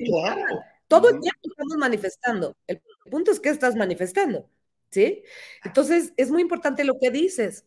Todo 0.89 1.07
el 1.07 1.21
tiempo 1.21 1.39
estamos 1.43 1.77
manifestando. 1.77 2.57
El 2.67 2.81
punto 3.09 3.31
es 3.31 3.39
que 3.39 3.47
estás 3.47 3.77
manifestando, 3.77 4.49
¿sí? 4.89 5.23
Entonces, 5.63 6.11
es 6.17 6.29
muy 6.29 6.41
importante 6.41 6.83
lo 6.83 6.99
que 6.99 7.09
dices, 7.09 7.63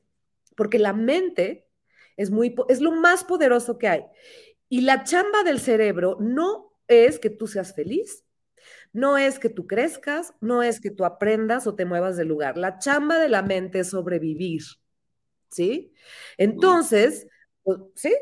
porque 0.55 0.79
la 0.79 0.93
mente 0.93 1.67
es, 2.19 2.31
muy, 2.31 2.55
es 2.69 2.83
lo 2.83 2.93
más 2.93 3.25
poderoso 3.25 3.79
que 3.79 3.89
hay. 3.89 4.05
Y 4.69 4.83
la 4.83 5.03
chamba 5.05 5.45
del 5.45 5.61
cerebro 5.61 6.19
no 6.21 6.75
es 6.89 7.19
que 7.19 7.31
tú 7.31 7.47
seas 7.47 7.75
feliz, 7.75 8.23
no 8.95 9.19
es 9.19 9.41
que 9.41 9.49
tú 9.49 9.67
crezcas, 9.67 10.35
no 10.41 10.63
es 10.63 10.81
que 10.81 10.91
tú 10.91 11.05
aprendas 11.05 11.67
o 11.67 11.75
te 11.75 11.85
muevas 11.85 12.17
del 12.17 12.29
lugar. 12.29 12.57
La 12.57 12.79
chamba 12.79 13.19
de 13.19 13.29
la 13.29 13.43
mente 13.43 13.81
es 13.81 13.91
sobrevivir, 13.91 14.63
¿sí? 15.51 15.93
Entonces, 16.39 17.27
pues, 17.65 17.81
sí, 17.97 18.15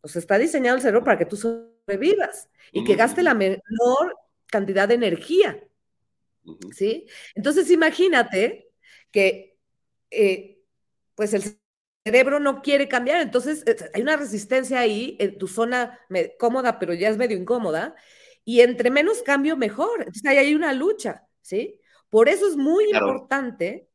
pues 0.00 0.14
está 0.14 0.38
diseñado 0.38 0.76
el 0.76 0.82
cerebro 0.82 1.02
para 1.02 1.18
que 1.18 1.26
tú 1.26 1.36
sobrevivas 1.36 2.48
y 2.72 2.84
que 2.84 2.94
gaste 2.94 3.24
la 3.24 3.34
menor 3.34 4.16
cantidad 4.46 4.86
de 4.86 4.94
energía, 4.94 5.64
¿sí? 6.72 7.08
Entonces, 7.34 7.68
imagínate 7.68 8.70
que, 9.10 9.58
eh, 10.12 10.62
pues 11.16 11.34
el 11.34 11.42
cerebro 12.04 12.38
no 12.38 12.62
quiere 12.62 12.88
cambiar, 12.88 13.20
entonces 13.20 13.64
eh, 13.66 13.76
hay 13.94 14.02
una 14.02 14.16
resistencia 14.16 14.78
ahí 14.78 15.16
en 15.18 15.38
tu 15.38 15.48
zona 15.48 15.98
cómoda, 16.38 16.78
pero 16.78 16.94
ya 16.94 17.08
es 17.08 17.16
medio 17.16 17.36
incómoda, 17.36 17.96
y 18.50 18.62
entre 18.62 18.90
menos 18.90 19.22
cambio, 19.22 19.56
mejor. 19.56 20.00
Entonces 20.00 20.26
ahí 20.26 20.38
hay 20.38 20.56
una 20.56 20.72
lucha, 20.72 21.24
¿sí? 21.40 21.80
Por 22.08 22.28
eso 22.28 22.48
es 22.48 22.56
muy 22.56 22.90
importante 22.92 23.88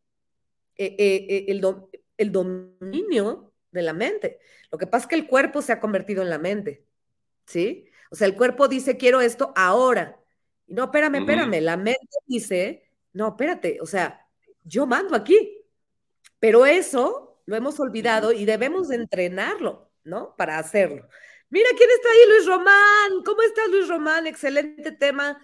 eh, 0.78 0.96
eh, 0.98 1.26
eh, 1.30 1.46
el, 1.50 1.62
el, 2.18 2.32
dominio 2.32 3.52
de 3.72 3.82
la 3.82 3.92
mente. 3.92 4.40
Lo 4.72 4.78
que 4.78 4.88
pasa 4.88 5.04
es 5.04 5.10
que 5.10 5.16
el 5.16 5.28
cuerpo 5.28 5.62
se 5.62 5.74
ha 5.74 5.82
convertido 5.82 6.24
en 6.24 6.30
la 6.30 6.38
mente, 6.38 6.86
¿sí? 7.46 7.90
O 8.10 8.16
sea, 8.16 8.28
el 8.28 8.36
cuerpo 8.38 8.70
dice, 8.70 8.96
quiero 8.96 9.20
esto 9.20 9.52
ahora. 9.58 10.18
Y 10.68 10.74
no, 10.74 10.86
espérame, 10.86 11.16
espérame. 11.16 11.60
La 11.60 11.76
mente 11.76 12.18
dice, 12.26 12.90
no, 13.12 13.28
espérate, 13.28 13.80
o 13.82 13.86
sea, 13.86 14.26
yo 14.64 14.88
mando 14.88 15.18
aquí. 15.18 15.66
Pero 16.40 16.66
eso 16.66 17.42
lo 17.46 17.58
hemos 17.58 17.78
olvidado 17.82 18.32
y 18.32 18.46
debemos 18.46 18.88
de 18.88 18.96
entrenarlo, 18.96 19.92
¿no? 20.06 20.34
Para 20.38 20.60
hacerlo. 20.60 21.10
Mira 21.50 21.70
quién 21.78 21.90
está 21.90 22.10
ahí, 22.10 22.30
Luis 22.30 22.48
Román. 22.48 23.24
¿Cómo 23.24 23.42
estás, 23.42 23.70
Luis 23.70 23.88
Román? 23.88 24.28
Excelente 24.28 24.92
tema. 24.92 25.40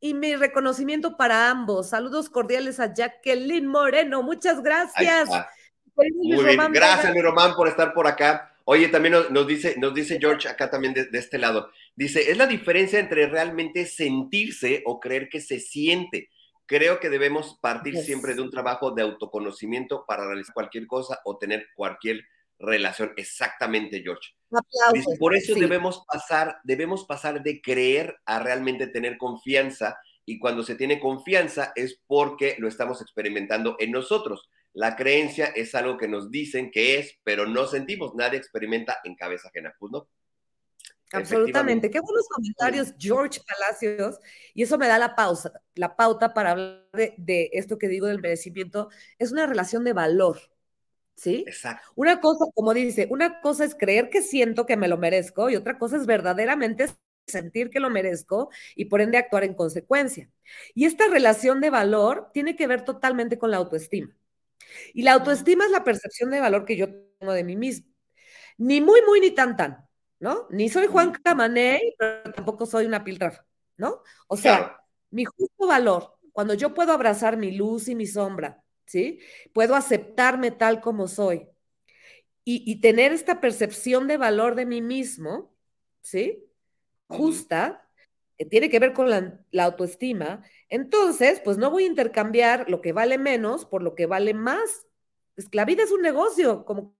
Y 0.00 0.14
mi 0.14 0.36
reconocimiento 0.36 1.16
para 1.16 1.50
ambos. 1.50 1.90
Saludos 1.90 2.28
cordiales 2.28 2.78
a 2.80 2.92
Jacqueline 2.92 3.66
Moreno. 3.66 4.22
Muchas 4.22 4.62
gracias. 4.62 5.28
Muy 5.96 6.44
bien. 6.44 6.72
Gracias, 6.72 7.12
Luis 7.12 7.24
Román, 7.24 7.54
por 7.54 7.68
estar 7.68 7.94
por 7.94 8.06
acá. 8.06 8.52
Oye, 8.68 8.88
también 8.88 9.14
nos, 9.30 9.46
dice, 9.46 9.76
nos 9.78 9.94
dice 9.94 10.18
George 10.20 10.48
acá 10.48 10.68
también 10.68 10.92
de, 10.92 11.08
este 11.12 11.38
lado. 11.38 11.70
Dice, 11.94 12.30
es 12.30 12.36
la 12.36 12.48
diferencia 12.48 12.98
entre 12.98 13.28
realmente 13.28 13.86
sentirse 13.86 14.82
o 14.84 14.98
creer 14.98 15.28
que 15.28 15.40
se 15.40 15.60
siente. 15.60 16.30
Creo 16.66 16.98
que 16.98 17.08
debemos 17.08 17.58
partir 17.60 17.96
siempre 17.96 18.34
de 18.34 18.42
un 18.42 18.50
trabajo 18.50 18.90
de 18.90 19.02
autoconocimiento 19.02 20.04
para 20.04 20.26
realizar 20.26 20.52
cualquier 20.52 20.88
cosa 20.88 21.20
o 21.24 21.38
tener 21.38 21.68
cualquier 21.76 22.24
relación. 22.58 23.12
Exactamente, 23.16 24.02
George. 24.02 24.34
por 25.18 25.34
eso 25.34 25.54
debemos 25.54 26.04
pasar, 26.06 26.58
debemos 26.64 27.04
pasar 27.04 27.42
de 27.42 27.60
creer 27.60 28.16
a 28.24 28.38
realmente 28.38 28.86
tener 28.86 29.18
confianza. 29.18 29.98
Y 30.24 30.38
cuando 30.38 30.64
se 30.64 30.74
tiene 30.74 30.98
confianza 30.98 31.72
es 31.76 32.00
porque 32.06 32.56
lo 32.58 32.68
estamos 32.68 33.00
experimentando 33.00 33.76
en 33.78 33.92
nosotros. 33.92 34.48
La 34.72 34.96
creencia 34.96 35.46
es 35.46 35.74
algo 35.74 35.96
que 35.96 36.08
nos 36.08 36.30
dicen 36.30 36.70
que 36.70 36.98
es, 36.98 37.16
pero 37.24 37.46
no 37.46 37.66
sentimos. 37.66 38.14
Nadie 38.14 38.38
experimenta 38.38 38.98
en 39.04 39.14
cabeza 39.14 39.48
ajena, 39.48 39.74
pues, 39.78 39.92
no. 39.92 40.08
Absolutamente. 41.12 41.90
Qué 41.90 42.00
buenos 42.00 42.28
comentarios, 42.28 42.92
George 42.98 43.40
Palacios. 43.46 44.18
Y 44.54 44.64
eso 44.64 44.76
me 44.76 44.88
da 44.88 44.98
la 44.98 45.14
pausa, 45.14 45.52
la 45.74 45.96
pauta 45.96 46.34
para 46.34 46.50
hablar 46.50 46.88
de, 46.92 47.14
de 47.16 47.48
esto 47.52 47.78
que 47.78 47.88
digo 47.88 48.06
del 48.06 48.20
merecimiento. 48.20 48.90
Es 49.18 49.32
una 49.32 49.46
relación 49.46 49.84
de 49.84 49.92
valor. 49.92 50.40
¿Sí? 51.16 51.44
Exacto. 51.46 51.88
Una 51.94 52.20
cosa, 52.20 52.44
como 52.54 52.72
dice, 52.74 53.08
una 53.10 53.40
cosa 53.40 53.64
es 53.64 53.74
creer 53.74 54.10
que 54.10 54.22
siento 54.22 54.66
que 54.66 54.76
me 54.76 54.88
lo 54.88 54.98
merezco 54.98 55.50
y 55.50 55.56
otra 55.56 55.78
cosa 55.78 55.96
es 55.96 56.06
verdaderamente 56.06 56.86
sentir 57.26 57.70
que 57.70 57.80
lo 57.80 57.90
merezco 57.90 58.50
y 58.76 58.84
por 58.86 59.00
ende 59.00 59.18
actuar 59.18 59.44
en 59.44 59.54
consecuencia. 59.54 60.30
Y 60.74 60.84
esta 60.84 61.08
relación 61.08 61.60
de 61.60 61.70
valor 61.70 62.30
tiene 62.32 62.54
que 62.54 62.66
ver 62.66 62.84
totalmente 62.84 63.38
con 63.38 63.50
la 63.50 63.56
autoestima. 63.56 64.16
Y 64.94 65.02
la 65.02 65.14
autoestima 65.14 65.64
es 65.64 65.70
la 65.70 65.84
percepción 65.84 66.30
de 66.30 66.40
valor 66.40 66.64
que 66.64 66.76
yo 66.76 66.88
tengo 67.18 67.32
de 67.32 67.44
mí 67.44 67.56
mismo. 67.56 67.88
Ni 68.58 68.80
muy, 68.80 69.00
muy, 69.06 69.20
ni 69.20 69.32
tan, 69.32 69.56
tan, 69.56 69.86
¿no? 70.18 70.46
Ni 70.50 70.68
soy 70.68 70.86
Juan 70.86 71.12
Camaney, 71.12 71.94
pero 71.98 72.32
tampoco 72.32 72.66
soy 72.66 72.86
una 72.86 73.04
piltrafa, 73.04 73.44
¿no? 73.76 74.02
O 74.28 74.36
sea, 74.36 74.80
mi 75.10 75.24
justo 75.24 75.66
valor, 75.66 76.18
cuando 76.32 76.54
yo 76.54 76.72
puedo 76.74 76.92
abrazar 76.92 77.36
mi 77.36 77.52
luz 77.52 77.88
y 77.88 77.94
mi 77.94 78.06
sombra, 78.06 78.62
¿sí? 78.86 79.20
Puedo 79.52 79.74
aceptarme 79.74 80.50
tal 80.50 80.80
como 80.80 81.08
soy 81.08 81.48
y, 82.48 82.80
tener 82.80 83.12
esta 83.12 83.40
percepción 83.40 84.06
de 84.06 84.18
valor 84.18 84.54
de 84.54 84.66
mí 84.66 84.80
mismo, 84.80 85.52
¿sí? 86.00 86.44
Justa, 87.08 87.90
que 88.38 88.44
tiene 88.44 88.70
que 88.70 88.78
ver 88.78 88.92
con 88.92 89.10
la, 89.10 89.64
autoestima, 89.64 90.44
entonces, 90.68 91.40
pues 91.44 91.58
no 91.58 91.70
voy 91.72 91.84
a 91.84 91.88
intercambiar 91.88 92.70
lo 92.70 92.80
que 92.80 92.92
vale 92.92 93.18
menos 93.18 93.64
por 93.64 93.82
lo 93.82 93.96
que 93.96 94.06
vale 94.06 94.32
más. 94.32 94.86
Es 95.36 95.48
la 95.52 95.64
vida 95.64 95.82
es 95.82 95.90
un 95.90 96.02
negocio, 96.02 96.64
como 96.64 96.96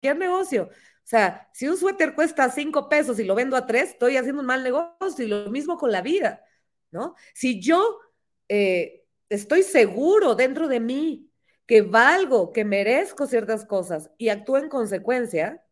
cualquier 0.00 0.18
negocio. 0.18 0.64
O 0.64 1.06
sea, 1.10 1.48
si 1.54 1.68
un 1.68 1.76
suéter 1.76 2.14
cuesta 2.16 2.50
cinco 2.50 2.88
pesos 2.88 3.20
y 3.20 3.24
lo 3.24 3.36
vendo 3.36 3.56
a 3.56 3.66
tres, 3.66 3.90
estoy 3.90 4.16
haciendo 4.16 4.40
un 4.40 4.46
mal 4.46 4.64
negocio 4.64 5.24
y 5.24 5.28
lo 5.28 5.50
mismo 5.52 5.78
con 5.78 5.92
la 5.92 6.02
vida, 6.02 6.44
¿no? 6.90 7.14
Si 7.34 7.60
yo 7.60 8.00
eh, 8.48 8.99
estoy 9.30 9.62
seguro 9.62 10.34
dentro 10.34 10.68
de 10.68 10.80
mí 10.80 11.30
que 11.66 11.82
valgo, 11.82 12.52
que 12.52 12.64
merezco 12.64 13.26
ciertas 13.26 13.64
cosas 13.64 14.10
y 14.18 14.28
actúo 14.28 14.58
en 14.58 14.68
consecuencia, 14.68 15.64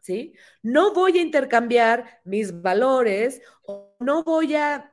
¿sí? 0.00 0.34
No 0.62 0.92
voy 0.92 1.18
a 1.18 1.22
intercambiar 1.22 2.20
mis 2.24 2.62
valores 2.62 3.40
o 3.62 3.96
no 3.98 4.22
voy 4.22 4.54
a 4.54 4.92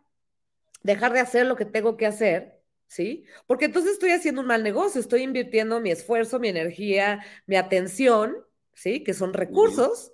dejar 0.82 1.14
de 1.14 1.20
hacer 1.20 1.46
lo 1.46 1.58
que 1.58 1.66
tengo 1.66 1.98
que 1.98 2.06
hacer, 2.06 2.62
¿sí? 2.88 3.26
Porque 3.46 3.66
entonces 3.66 3.94
estoy 3.94 4.12
haciendo 4.12 4.42
un 4.42 4.48
mal 4.48 4.64
negocio, 4.64 5.02
estoy 5.02 5.24
invirtiendo 5.24 5.82
mi 5.82 5.92
esfuerzo, 5.92 6.40
mi 6.40 6.48
energía, 6.48 7.26
mi 7.46 7.58
atención, 7.58 8.38
¿sí? 8.74 9.04
Que 9.04 9.14
son 9.14 9.34
recursos, 9.34 10.14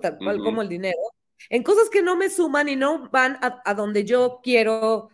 tal 0.00 0.16
cual 0.18 0.38
como 0.38 0.62
el 0.62 0.70
dinero, 0.70 0.98
en 1.50 1.62
cosas 1.62 1.90
que 1.90 2.02
no 2.02 2.16
me 2.16 2.30
suman 2.30 2.68
y 2.70 2.76
no 2.76 3.10
van 3.10 3.36
a, 3.42 3.62
a 3.64 3.74
donde 3.74 4.04
yo 4.04 4.40
quiero 4.42 5.10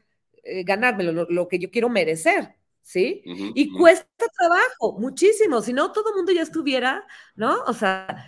eh, 0.49 0.65
ganármelo, 0.65 1.27
lo, 1.29 1.49
que 1.49 1.59
yo 1.59 1.71
quiero 1.71 1.89
merecer, 1.89 2.57
¿sí? 2.83 3.23
y 3.55 3.73
cuesta 3.73 4.27
trabajo, 4.37 4.99
muchísimo, 4.99 5.61
si 5.61 5.73
no 5.73 5.93
todo 5.93 6.11
el 6.11 6.17
mundo 6.17 6.33
ya 6.33 6.43
estuviera, 6.43 7.07
¿no? 7.35 7.63
O 7.67 7.73
sea, 7.73 8.27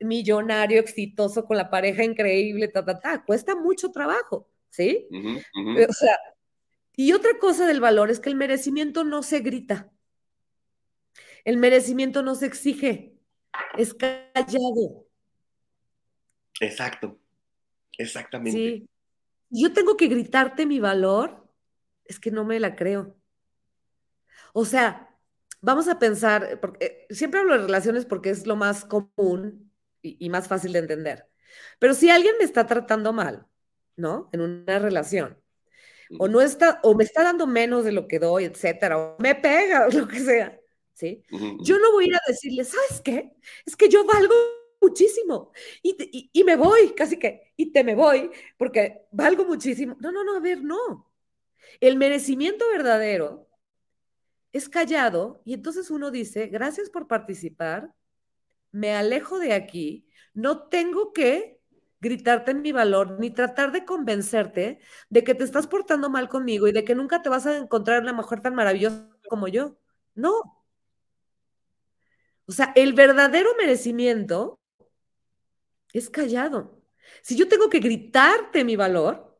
millonario, 0.00 0.80
exitoso, 0.80 1.44
con 1.44 1.56
la 1.56 1.70
pareja 1.70 2.04
increíble, 2.04 2.68
ta, 2.68 2.84
ta, 2.84 2.98
ta, 2.98 3.24
cuesta 3.24 3.54
mucho 3.54 3.90
trabajo, 3.90 4.48
¿sí? 4.70 5.08
O 5.12 5.92
sea, 5.92 6.18
y 6.96 7.12
otra 7.12 7.38
cosa 7.38 7.66
del 7.66 7.80
valor 7.80 8.10
es 8.10 8.20
que 8.20 8.28
el 8.28 8.36
merecimiento 8.36 9.04
no 9.04 9.22
se 9.22 9.40
grita, 9.40 9.90
el 11.44 11.56
merecimiento 11.56 12.22
no 12.22 12.34
se 12.34 12.46
exige, 12.46 13.14
es 13.76 13.94
callado. 13.94 15.06
Exacto. 16.60 17.18
Exactamente. 17.98 18.58
Sí. 18.58 18.88
Yo 19.50 19.72
tengo 19.72 19.96
que 19.96 20.08
gritarte 20.08 20.66
mi 20.66 20.80
valor, 20.80 21.41
es 22.12 22.20
que 22.20 22.30
no 22.30 22.44
me 22.44 22.60
la 22.60 22.76
creo. 22.76 23.16
O 24.52 24.64
sea, 24.64 25.16
vamos 25.60 25.88
a 25.88 25.98
pensar, 25.98 26.60
porque 26.60 26.84
eh, 26.84 27.14
siempre 27.14 27.40
hablo 27.40 27.54
de 27.54 27.62
relaciones 27.62 28.04
porque 28.04 28.30
es 28.30 28.46
lo 28.46 28.56
más 28.56 28.84
común 28.84 29.72
y, 30.02 30.28
más 30.30 30.48
fácil 30.48 30.72
de 30.72 30.80
entender. 30.80 31.26
Pero 31.78 31.94
si 31.94 32.10
alguien 32.10 32.34
me 32.38 32.44
está 32.44 32.66
tratando 32.66 33.12
mal, 33.12 33.46
¿no? 33.96 34.28
En 34.32 34.40
una 34.40 34.78
relación, 34.78 35.38
o 36.18 36.28
no 36.28 36.42
está, 36.42 36.80
o 36.82 36.94
me 36.94 37.04
está 37.04 37.22
dando 37.22 37.46
menos 37.46 37.84
de 37.84 37.92
lo 37.92 38.06
que 38.06 38.18
doy, 38.18 38.44
etcétera, 38.44 38.98
o 38.98 39.16
me 39.18 39.34
pega, 39.34 39.86
o 39.88 39.90
lo 39.90 40.06
que 40.06 40.20
sea, 40.20 40.60
¿sí? 40.92 41.22
Yo 41.60 41.78
no 41.78 41.92
voy 41.92 42.04
a 42.04 42.08
ir 42.08 42.14
a 42.16 42.20
decirle, 42.26 42.64
¿sabes 42.64 43.00
qué? 43.02 43.32
Es 43.64 43.76
que 43.76 43.88
yo 43.88 44.04
valgo 44.04 44.34
muchísimo 44.80 45.52
y, 45.82 46.30
y, 46.32 46.44
me 46.44 46.56
voy, 46.56 46.92
casi 46.94 47.16
que, 47.16 47.52
y 47.56 47.72
te 47.72 47.84
me 47.84 47.94
voy, 47.94 48.30
porque 48.58 49.06
valgo 49.12 49.44
muchísimo. 49.44 49.96
No, 50.00 50.10
no, 50.10 50.24
no, 50.24 50.36
a 50.36 50.40
ver, 50.40 50.62
no. 50.62 51.11
El 51.80 51.96
merecimiento 51.96 52.64
verdadero 52.70 53.48
es 54.52 54.68
callado 54.68 55.42
y 55.44 55.54
entonces 55.54 55.90
uno 55.90 56.10
dice, 56.10 56.46
gracias 56.48 56.90
por 56.90 57.08
participar, 57.08 57.92
me 58.70 58.94
alejo 58.94 59.38
de 59.38 59.52
aquí, 59.52 60.06
no 60.34 60.68
tengo 60.68 61.12
que 61.12 61.60
gritarte 62.00 62.52
mi 62.52 62.72
valor, 62.72 63.18
ni 63.20 63.30
tratar 63.30 63.70
de 63.70 63.84
convencerte 63.84 64.80
de 65.08 65.24
que 65.24 65.34
te 65.34 65.44
estás 65.44 65.66
portando 65.68 66.10
mal 66.10 66.28
conmigo 66.28 66.66
y 66.66 66.72
de 66.72 66.84
que 66.84 66.96
nunca 66.96 67.22
te 67.22 67.28
vas 67.28 67.46
a 67.46 67.56
encontrar 67.56 68.02
una 68.02 68.12
mujer 68.12 68.40
tan 68.40 68.54
maravillosa 68.54 69.08
como 69.28 69.46
yo. 69.48 69.78
No. 70.14 70.64
O 72.46 72.52
sea, 72.52 72.72
el 72.74 72.92
verdadero 72.92 73.50
merecimiento 73.56 74.58
es 75.92 76.10
callado. 76.10 76.82
Si 77.22 77.36
yo 77.36 77.48
tengo 77.48 77.70
que 77.70 77.78
gritarte 77.78 78.64
mi 78.64 78.74
valor, 78.76 79.31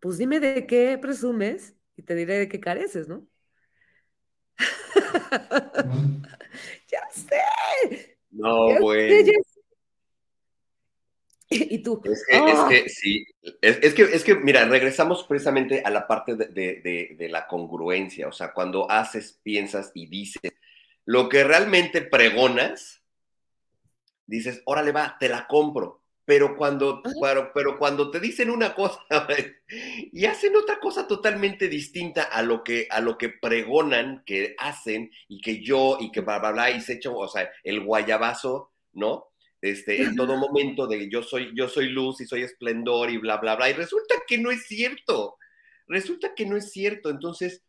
pues 0.00 0.18
dime 0.18 0.40
de 0.40 0.66
qué 0.66 0.98
presumes 0.98 1.74
y 1.96 2.02
te 2.02 2.14
diré 2.14 2.38
de 2.38 2.48
qué 2.48 2.60
careces, 2.60 3.08
¿no? 3.08 3.26
ya 6.88 7.08
sé. 7.10 8.18
No, 8.30 8.78
bueno. 8.80 9.32
Y 11.50 11.78
tú. 11.78 12.02
Es 12.04 12.26
que, 12.28 12.36
es 12.36 12.58
¡ah! 12.58 12.66
que 12.68 12.88
sí. 12.90 13.24
Es, 13.62 13.94
que, 13.94 14.02
es 14.02 14.22
que, 14.22 14.34
mira, 14.34 14.66
regresamos 14.66 15.24
precisamente 15.24 15.80
a 15.82 15.88
la 15.88 16.06
parte 16.06 16.36
de, 16.36 17.16
de, 17.16 17.28
la 17.30 17.46
congruencia. 17.46 18.28
O 18.28 18.32
sea, 18.32 18.52
cuando 18.52 18.90
haces, 18.90 19.40
piensas 19.42 19.90
y 19.94 20.08
dices 20.08 20.52
lo 21.06 21.30
que 21.30 21.42
realmente 21.42 22.02
pregonas, 22.02 23.02
dices, 24.26 24.60
órale, 24.66 24.92
va, 24.92 25.16
te 25.18 25.30
la 25.30 25.46
compro. 25.46 25.97
Pero 26.28 26.58
cuando, 26.58 27.02
pero, 27.22 27.52
pero 27.54 27.78
cuando 27.78 28.10
te 28.10 28.20
dicen 28.20 28.50
una 28.50 28.74
cosa 28.74 29.00
y 30.12 30.26
hacen 30.26 30.54
otra 30.56 30.78
cosa 30.78 31.06
totalmente 31.06 31.68
distinta 31.68 32.24
a 32.24 32.42
lo 32.42 32.62
que, 32.62 32.86
a 32.90 33.00
lo 33.00 33.16
que 33.16 33.30
pregonan 33.30 34.24
que 34.26 34.54
hacen 34.58 35.10
y 35.26 35.40
que 35.40 35.62
yo 35.62 35.96
y 35.98 36.12
que 36.12 36.20
bla, 36.20 36.38
bla, 36.38 36.52
bla, 36.52 36.70
y 36.70 36.82
se 36.82 36.92
echan, 36.92 37.14
o 37.16 37.26
sea, 37.28 37.50
el 37.64 37.80
guayabazo, 37.80 38.72
¿no? 38.92 39.28
Este, 39.62 40.02
en 40.02 40.16
todo 40.16 40.36
momento 40.36 40.86
de 40.86 41.08
yo 41.08 41.22
soy, 41.22 41.52
yo 41.56 41.66
soy 41.66 41.88
luz 41.88 42.20
y 42.20 42.26
soy 42.26 42.42
esplendor 42.42 43.10
y 43.10 43.16
bla, 43.16 43.38
bla, 43.38 43.56
bla. 43.56 43.70
Y 43.70 43.72
resulta 43.72 44.16
que 44.26 44.36
no 44.36 44.50
es 44.50 44.66
cierto. 44.66 45.38
Resulta 45.86 46.34
que 46.34 46.44
no 46.44 46.58
es 46.58 46.70
cierto. 46.70 47.08
Entonces, 47.08 47.64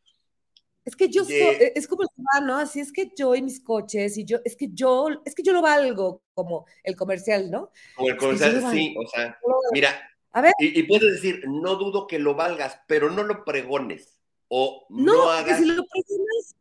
es 0.90 0.96
que 0.96 1.08
yo 1.08 1.24
soy, 1.24 1.36
e, 1.36 1.74
es 1.76 1.88
como 1.88 2.02
el 2.02 2.46
¿no? 2.46 2.58
Así 2.58 2.80
es 2.80 2.92
que 2.92 3.12
yo 3.16 3.36
y 3.36 3.44
mis 3.44 3.60
coches, 3.60 4.18
y 4.18 4.26
yo, 4.26 4.40
es 4.44 4.56
que 4.56 4.70
yo, 4.74 5.08
es 5.24 5.36
que 5.36 5.44
yo 5.44 5.54
lo 5.54 5.62
valgo, 5.62 6.24
como 6.34 6.66
el 6.84 6.96
comercial, 6.96 7.52
¿no? 7.52 7.72
Como 7.96 8.10
el 8.10 8.18
comercial, 8.18 8.66
sí, 8.72 8.96
o 8.98 9.08
sea, 9.08 9.38
mira, 9.72 9.90
a 10.32 10.42
ver. 10.42 10.54
Y, 10.60 10.82
puedes 10.84 11.14
decir, 11.14 11.44
no 11.48 11.76
dudo 11.76 12.08
que 12.08 12.18
lo 12.18 12.34
valgas, 12.34 12.80
pero 12.88 13.12
no 13.12 13.24
lo 13.24 13.46
pregones. 13.46 14.20
O 14.48 14.88
no, 14.90 15.14
no 15.14 15.30
hagas. 15.30 15.60
Si 15.60 15.66
lo 15.66 15.86
pregones. 15.86 16.56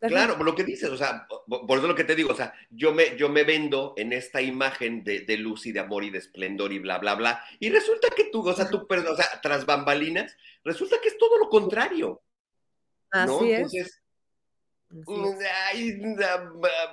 Claro, 0.00 0.36
por 0.36 0.46
lo 0.46 0.54
que 0.54 0.64
dices, 0.64 0.88
o 0.88 0.96
sea, 0.96 1.26
por 1.46 1.78
eso 1.78 1.86
lo 1.86 1.94
que 1.94 2.04
te 2.04 2.14
digo, 2.14 2.32
o 2.32 2.34
sea, 2.34 2.54
yo 2.70 2.94
me, 2.94 3.18
yo 3.18 3.28
me 3.28 3.44
vendo 3.44 3.92
en 3.98 4.14
esta 4.14 4.40
imagen 4.40 5.04
de, 5.04 5.20
de 5.20 5.36
luz 5.36 5.66
y 5.66 5.72
de 5.72 5.80
amor 5.80 6.04
y 6.04 6.10
de 6.10 6.16
esplendor 6.18 6.72
y 6.72 6.78
bla, 6.78 6.98
bla, 6.98 7.14
bla, 7.16 7.44
y 7.58 7.68
resulta 7.68 8.08
que 8.16 8.24
tú, 8.32 8.46
o 8.48 8.54
sea, 8.54 8.70
tú, 8.70 8.86
o 8.88 9.16
sea, 9.16 9.40
tras 9.42 9.66
bambalinas, 9.66 10.34
resulta 10.64 10.96
que 11.02 11.08
es 11.08 11.18
todo 11.18 11.38
lo 11.38 11.50
contrario. 11.50 12.22
Así 13.10 13.52
es. 13.52 14.02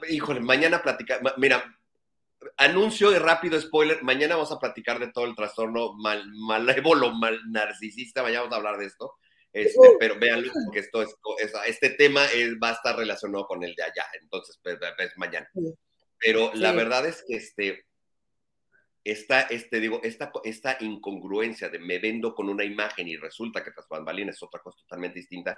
híjole, 0.09 0.39
mañana 0.39 0.81
platicar, 0.81 1.21
mira, 1.37 1.63
anuncio 2.57 3.09
de 3.09 3.19
rápido 3.19 3.59
spoiler, 3.59 4.03
mañana 4.03 4.35
vamos 4.35 4.51
a 4.51 4.59
platicar 4.59 4.99
de 4.99 5.11
todo 5.11 5.25
el 5.25 5.35
trastorno 5.35 5.93
mal, 5.93 6.23
malévolo, 6.47 7.13
mal 7.13 7.39
narcisista, 7.49 8.21
mañana 8.21 8.41
vamos 8.41 8.53
a 8.53 8.57
hablar 8.57 8.77
de 8.77 8.85
esto, 8.85 9.15
este, 9.51 9.79
uh. 9.79 9.97
pero 9.99 10.19
véanlo, 10.19 10.51
porque 10.65 10.79
esto 10.79 11.01
es, 11.01 11.15
este 11.65 11.91
tema 11.91 12.21
va 12.61 12.69
a 12.69 12.73
estar 12.73 12.95
relacionado 12.95 13.45
con 13.47 13.63
el 13.63 13.73
de 13.75 13.83
allá, 13.83 14.05
entonces, 14.21 14.59
pues, 14.61 14.77
pues 14.95 15.11
mañana. 15.17 15.49
Pero 16.19 16.51
la 16.53 16.71
verdad 16.71 17.05
es 17.05 17.23
que 17.27 17.35
este, 17.35 17.85
esta, 19.11 19.41
este, 19.41 19.79
digo, 19.79 20.01
esta, 20.03 20.31
esta 20.43 20.77
incongruencia 20.81 21.69
de 21.69 21.79
me 21.79 21.97
vendo 21.97 22.35
con 22.35 22.49
una 22.49 22.65
imagen 22.65 23.07
y 23.07 23.15
resulta 23.15 23.63
que 23.63 23.71
tras 23.71 23.87
bambalinas 23.87 24.35
es 24.35 24.43
otra 24.43 24.61
cosa 24.61 24.77
totalmente 24.81 25.19
distinta, 25.19 25.57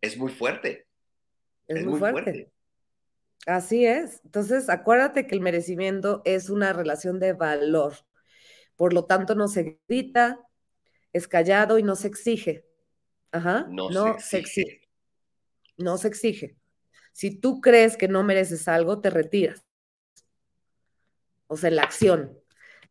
es 0.00 0.18
muy 0.18 0.30
fuerte. 0.30 0.86
Es, 1.66 1.86
muy, 1.86 1.98
fuerte. 1.98 2.52
Así 3.46 3.86
es. 3.86 4.20
Entonces, 4.24 4.68
acuérdate 4.68 5.26
que 5.26 5.34
el 5.34 5.40
merecimiento 5.40 6.20
es 6.26 6.50
una 6.50 6.74
relación 6.74 7.18
de 7.18 7.32
valor. 7.32 7.94
Por 8.76 8.92
lo 8.92 9.06
tanto, 9.06 9.34
no 9.34 9.48
se 9.48 9.80
grita, 9.88 10.38
es 11.14 11.26
callado 11.26 11.78
y 11.78 11.82
no 11.82 11.96
se 11.96 12.08
exige. 12.08 12.66
Ajá. 13.30 13.66
No, 13.70 14.18
se, 14.18 14.38
exige. 14.38 14.82
No 15.78 15.96
se 15.96 16.08
exige. 16.08 16.56
Si 17.12 17.30
tú 17.40 17.62
crees 17.62 17.96
que 17.96 18.08
no 18.08 18.22
mereces 18.22 18.68
algo, 18.68 19.00
te 19.00 19.08
retiras 19.08 19.64
o 21.52 21.56
sea, 21.56 21.68
en 21.68 21.76
la 21.76 21.82
acción. 21.82 22.38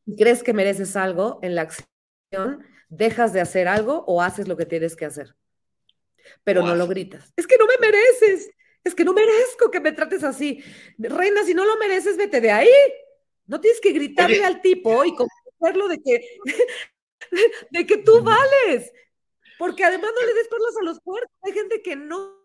Si 0.06 0.16
crees 0.16 0.44
que 0.44 0.54
mereces 0.54 0.96
algo, 0.96 1.40
en 1.42 1.56
la 1.56 1.64
acción 1.64 2.66
dejas 2.90 3.34
de 3.34 3.42
hacer 3.42 3.68
algo 3.68 4.04
o 4.08 4.22
haces 4.22 4.48
lo 4.48 4.58
que 4.58 4.66
tienes 4.66 4.96
que 4.96 5.06
hacer. 5.06 5.36
Pero 6.44 6.62
no 6.62 6.76
lo 6.76 6.88
gritas. 6.88 7.34
Es 7.36 7.48
que 7.48 7.58
no 7.58 7.66
me 7.66 7.78
mereces. 7.80 8.52
Es 8.84 8.96
que 8.96 9.06
no 9.06 9.14
merezco 9.14 9.72
que 9.72 9.80
me 9.80 9.92
trates 9.92 10.24
así. 10.24 10.64
Reina, 10.98 11.44
si 11.44 11.54
no 11.54 11.66
lo 11.66 11.78
mereces, 11.78 12.18
vete 12.18 12.42
de 12.42 12.52
ahí. 12.52 12.70
No 13.48 13.60
tienes 13.60 13.80
que 13.82 13.92
gritarle 13.92 14.44
al 14.44 14.62
tipo 14.62 15.04
y 15.04 15.16
convencerlo 15.16 15.88
de 15.88 16.02
que, 16.02 16.40
de 17.72 17.86
que 17.86 17.98
tú 17.98 18.22
vales. 18.22 18.92
Porque 19.58 19.84
además 19.84 20.12
no 20.14 20.26
le 20.26 20.34
des 20.34 20.48
perlas 20.48 20.78
a 20.80 20.84
los 20.84 21.00
puercos. 21.02 21.32
Hay 21.44 21.54
gente 21.54 21.82
que 21.82 21.96
no 21.96 22.44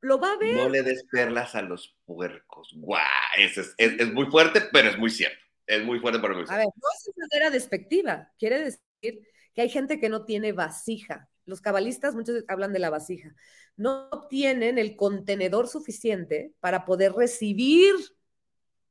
lo 0.00 0.18
va 0.18 0.32
a 0.32 0.36
ver. 0.38 0.56
No 0.56 0.68
le 0.68 0.82
des 0.82 1.04
perlas 1.04 1.54
a 1.54 1.62
los 1.62 1.96
puercos. 2.04 2.72
¡Guau! 2.74 3.02
Es, 3.36 3.74
es, 3.76 4.12
muy 4.12 4.26
fuerte, 4.26 4.62
pero 4.72 4.88
es 4.90 4.98
muy 4.98 5.10
cierto. 5.10 5.38
Es 5.66 5.84
muy 5.84 6.00
fuerte, 6.00 6.18
pero 6.20 6.34
muy 6.34 6.46
cierto. 6.46 6.54
A 6.54 6.58
ver, 6.58 6.66
no 6.66 6.88
es 6.96 7.04
de 7.04 7.12
manera 7.20 7.50
despectiva. 7.50 8.32
Quiere 8.38 8.60
decir 8.60 9.26
que 9.54 9.62
hay 9.62 9.68
gente 9.68 10.00
que 10.00 10.08
no 10.08 10.24
tiene 10.24 10.52
vasija. 10.52 11.28
Los 11.44 11.60
cabalistas 11.60 12.14
muchos 12.14 12.44
hablan 12.48 12.72
de 12.72 12.78
la 12.78 12.90
vasija. 12.90 13.34
No 13.76 14.26
tienen 14.28 14.78
el 14.78 14.96
contenedor 14.96 15.68
suficiente 15.68 16.54
para 16.60 16.84
poder 16.84 17.12
recibir, 17.12 17.94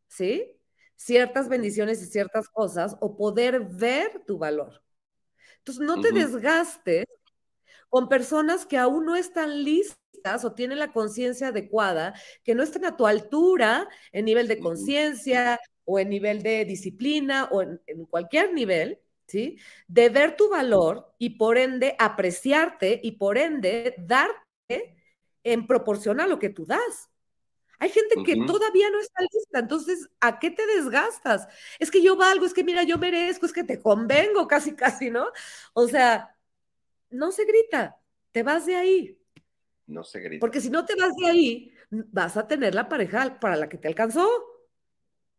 ¿sí? 0.08 0.56
Ciertas 0.95 1.48
bendiciones 1.48 2.02
y 2.02 2.06
ciertas 2.06 2.50
cosas 2.50 2.98
o 3.00 3.15
poder 3.15 3.62
ver 3.62 4.24
tu 4.28 4.38
valor. 4.38 4.84
Entonces, 5.60 5.86
no 5.86 6.02
te 6.02 6.12
desgastes 6.12 7.06
con 7.89 8.10
personas 8.10 8.65
que 8.65 8.78
aún 8.78 9.06
no 9.06 9.15
están 9.15 9.63
listas 9.63 10.00
o 10.44 10.54
tienen 10.54 10.80
la 10.80 10.92
conciencia 10.92 11.48
adecuada, 11.48 12.14
que 12.44 12.56
no 12.56 12.64
estén 12.64 12.86
a 12.86 12.98
tu 12.98 13.08
altura 13.08 13.88
en 14.12 14.26
nivel 14.26 14.48
de 14.48 14.60
conciencia 14.60 15.60
o 15.86 16.00
en 16.00 16.10
nivel 16.10 16.44
de 16.44 16.66
disciplina 16.66 17.50
o 17.52 17.62
en, 17.62 17.80
cualquier 18.10 18.54
nivel, 18.54 19.00
¿sí? 19.28 19.58
De 19.88 20.10
ver 20.10 20.36
tu 20.36 20.50
valor 20.50 21.14
y 21.18 21.32
por 21.32 21.58
ende 21.58 21.96
apreciarte 21.98 23.00
y 23.02 23.14
por 23.14 23.38
ende 23.38 23.96
darte 23.98 24.96
en 25.44 25.66
proporción 25.66 26.20
a 26.20 26.28
lo 26.28 26.38
que 26.38 26.50
tú 26.50 26.66
das. 26.66 27.10
Hay 27.80 27.90
gente 27.90 28.16
que 28.26 28.36
todavía 28.46 28.90
no 28.90 29.00
está 29.00 29.22
lista, 29.22 29.60
entonces, 29.60 30.10
¿a 30.20 30.38
qué 30.38 30.52
te 30.52 30.68
desgastas? 30.68 31.48
Es 31.80 31.90
que 31.90 32.04
yo 32.04 32.18
valgo, 32.18 32.46
es 32.46 32.54
que 32.54 32.64
mira, 32.64 32.84
yo 32.84 32.98
merezco, 32.98 33.46
es 33.46 33.54
que 33.54 33.64
te 33.64 33.82
convengo 33.82 34.48
casi, 34.50 34.76
casi, 34.76 35.10
¿no? 35.10 35.28
O 35.74 35.88
sea, 35.88 36.36
no 37.10 37.32
se 37.32 37.46
grita, 37.46 37.98
te 38.32 38.44
vas 38.44 38.66
de 38.66 38.76
ahí. 38.76 39.19
No 39.89 40.04
se 40.04 40.19
grita. 40.19 40.39
Porque 40.39 40.62
si 40.62 40.69
no 40.69 40.86
te 40.86 40.93
vas 40.95 41.15
de 41.15 41.28
ahí, 41.28 41.73
vas 41.89 42.38
a 42.38 42.47
tener 42.47 42.75
la 42.75 42.88
pareja 42.88 43.39
para 43.39 43.56
la 43.56 43.67
que 43.67 43.80
te 43.80 43.88
alcanzó. 43.88 44.30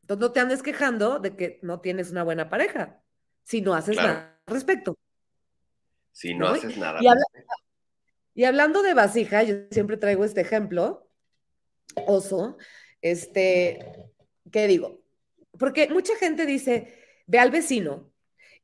Entonces 0.02 0.20
no 0.20 0.32
te 0.32 0.40
andes 0.40 0.62
quejando 0.62 1.20
de 1.20 1.36
que 1.36 1.60
no 1.62 1.80
tienes 1.80 2.10
una 2.10 2.24
buena 2.24 2.50
pareja, 2.50 3.00
si 3.44 3.60
no 3.60 3.74
haces 3.74 3.96
nada 3.96 4.40
al 4.44 4.54
respecto. 4.54 4.98
Si 6.10 6.34
no, 6.34 6.48
haces 6.48 6.76
nada. 6.76 6.98
Y, 7.00 8.40
y, 8.40 8.44
hablando 8.44 8.82
de 8.82 8.92
vasija, 8.92 9.44
yo 9.44 9.54
siempre 9.70 9.96
traigo 9.96 10.24
este 10.24 10.40
ejemplo, 10.40 11.08
oso, 12.08 12.58
este, 13.00 14.10
¿qué 14.50 14.66
digo? 14.66 15.00
Porque 15.60 15.88
mucha 15.90 16.16
gente 16.16 16.44
dice, 16.44 16.98
ve 17.28 17.38
al 17.38 17.52
vecino 17.52 18.12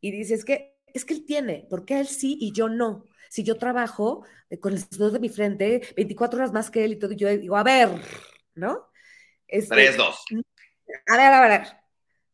y 0.00 0.10
dice, 0.10 0.34
es 0.34 0.44
que, 0.44 0.80
es 0.92 1.04
que 1.04 1.14
él 1.14 1.24
tiene, 1.24 1.64
¿por 1.70 1.84
qué 1.84 2.00
él 2.00 2.08
sí 2.08 2.36
y 2.40 2.52
yo 2.52 2.68
no? 2.68 3.04
Si 3.28 3.44
yo 3.44 3.58
trabajo 3.58 4.24
eh, 4.50 4.58
con 4.58 4.72
el 4.72 4.78
sudor 4.78 5.12
de 5.12 5.20
mi 5.20 5.28
frente 5.28 5.82
24 5.96 6.38
horas 6.38 6.52
más 6.52 6.70
que 6.70 6.84
él 6.84 6.92
y 6.92 6.98
todo, 6.98 7.12
yo 7.12 7.28
digo, 7.28 7.56
a 7.56 7.62
ver, 7.62 7.88
¿no? 8.54 8.88
Este, 9.46 9.74
Tres, 9.74 9.96
dos. 9.96 10.24
A 11.06 11.16
ver, 11.16 11.32
a 11.32 11.48
ver, 11.48 11.66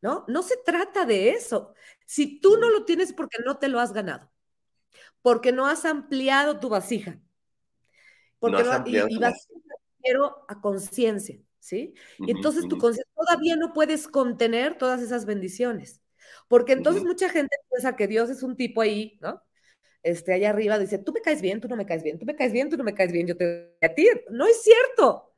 ¿no? 0.01 0.25
No 0.29 0.43
se 0.43 0.57
trata 0.59 1.05
de 1.05 1.31
eso. 1.31 1.75
Si 2.07 2.41
tú 2.41 2.57
no 2.59 2.71
lo 2.71 2.85
tienes 2.85 3.13
porque 3.13 3.39
no 3.45 3.59
te 3.59 3.69
lo 3.69 3.81
has 3.81 3.93
ganado, 3.93 4.31
porque 5.23 5.53
no 5.53 5.67
has 5.67 5.85
ampliado 5.85 6.59
tu 6.61 6.69
vasija, 6.69 7.19
porque 8.39 8.63
no, 8.65 8.85
y, 8.87 9.15
y 9.15 9.19
vas 9.19 9.49
a 10.49 10.61
conciencia, 10.61 11.39
¿sí? 11.59 11.95
Y 12.19 12.31
entonces 12.33 12.67
tu 12.69 12.79
conciencia 12.79 13.13
todavía 13.15 13.57
no 13.57 13.73
puedes 13.73 14.09
contener 14.09 14.77
todas 14.77 15.01
esas 15.01 15.25
bendiciones, 15.27 16.03
porque 16.49 16.73
entonces 16.73 17.05
mucha 17.05 17.29
gente 17.29 17.57
piensa 17.71 17.97
que 17.97 18.09
Dios 18.09 18.31
es 18.31 18.43
un 18.43 18.57
tipo 18.57 18.81
ahí, 18.81 19.19
¿no? 19.21 19.43
Este, 20.03 20.33
allá 20.33 20.51
arriba 20.51 20.79
dice, 20.79 20.99
tú 20.99 21.13
me 21.13 21.21
caes 21.21 21.41
bien, 21.41 21.61
tú 21.61 21.69
no 21.69 21.77
me 21.77 21.87
caes 21.87 22.03
bien, 22.03 22.19
tú 22.19 22.27
me 22.27 22.35
caes 22.35 22.53
bien, 22.53 22.69
tú 22.69 22.77
no 22.77 22.85
me 22.85 22.95
caes 22.95 23.13
bien, 23.13 23.27
yo 23.27 23.37
te 23.37 23.77
a 23.81 23.89
ti. 23.95 24.09
No 24.31 24.47
es 24.47 24.63
cierto. 24.63 25.33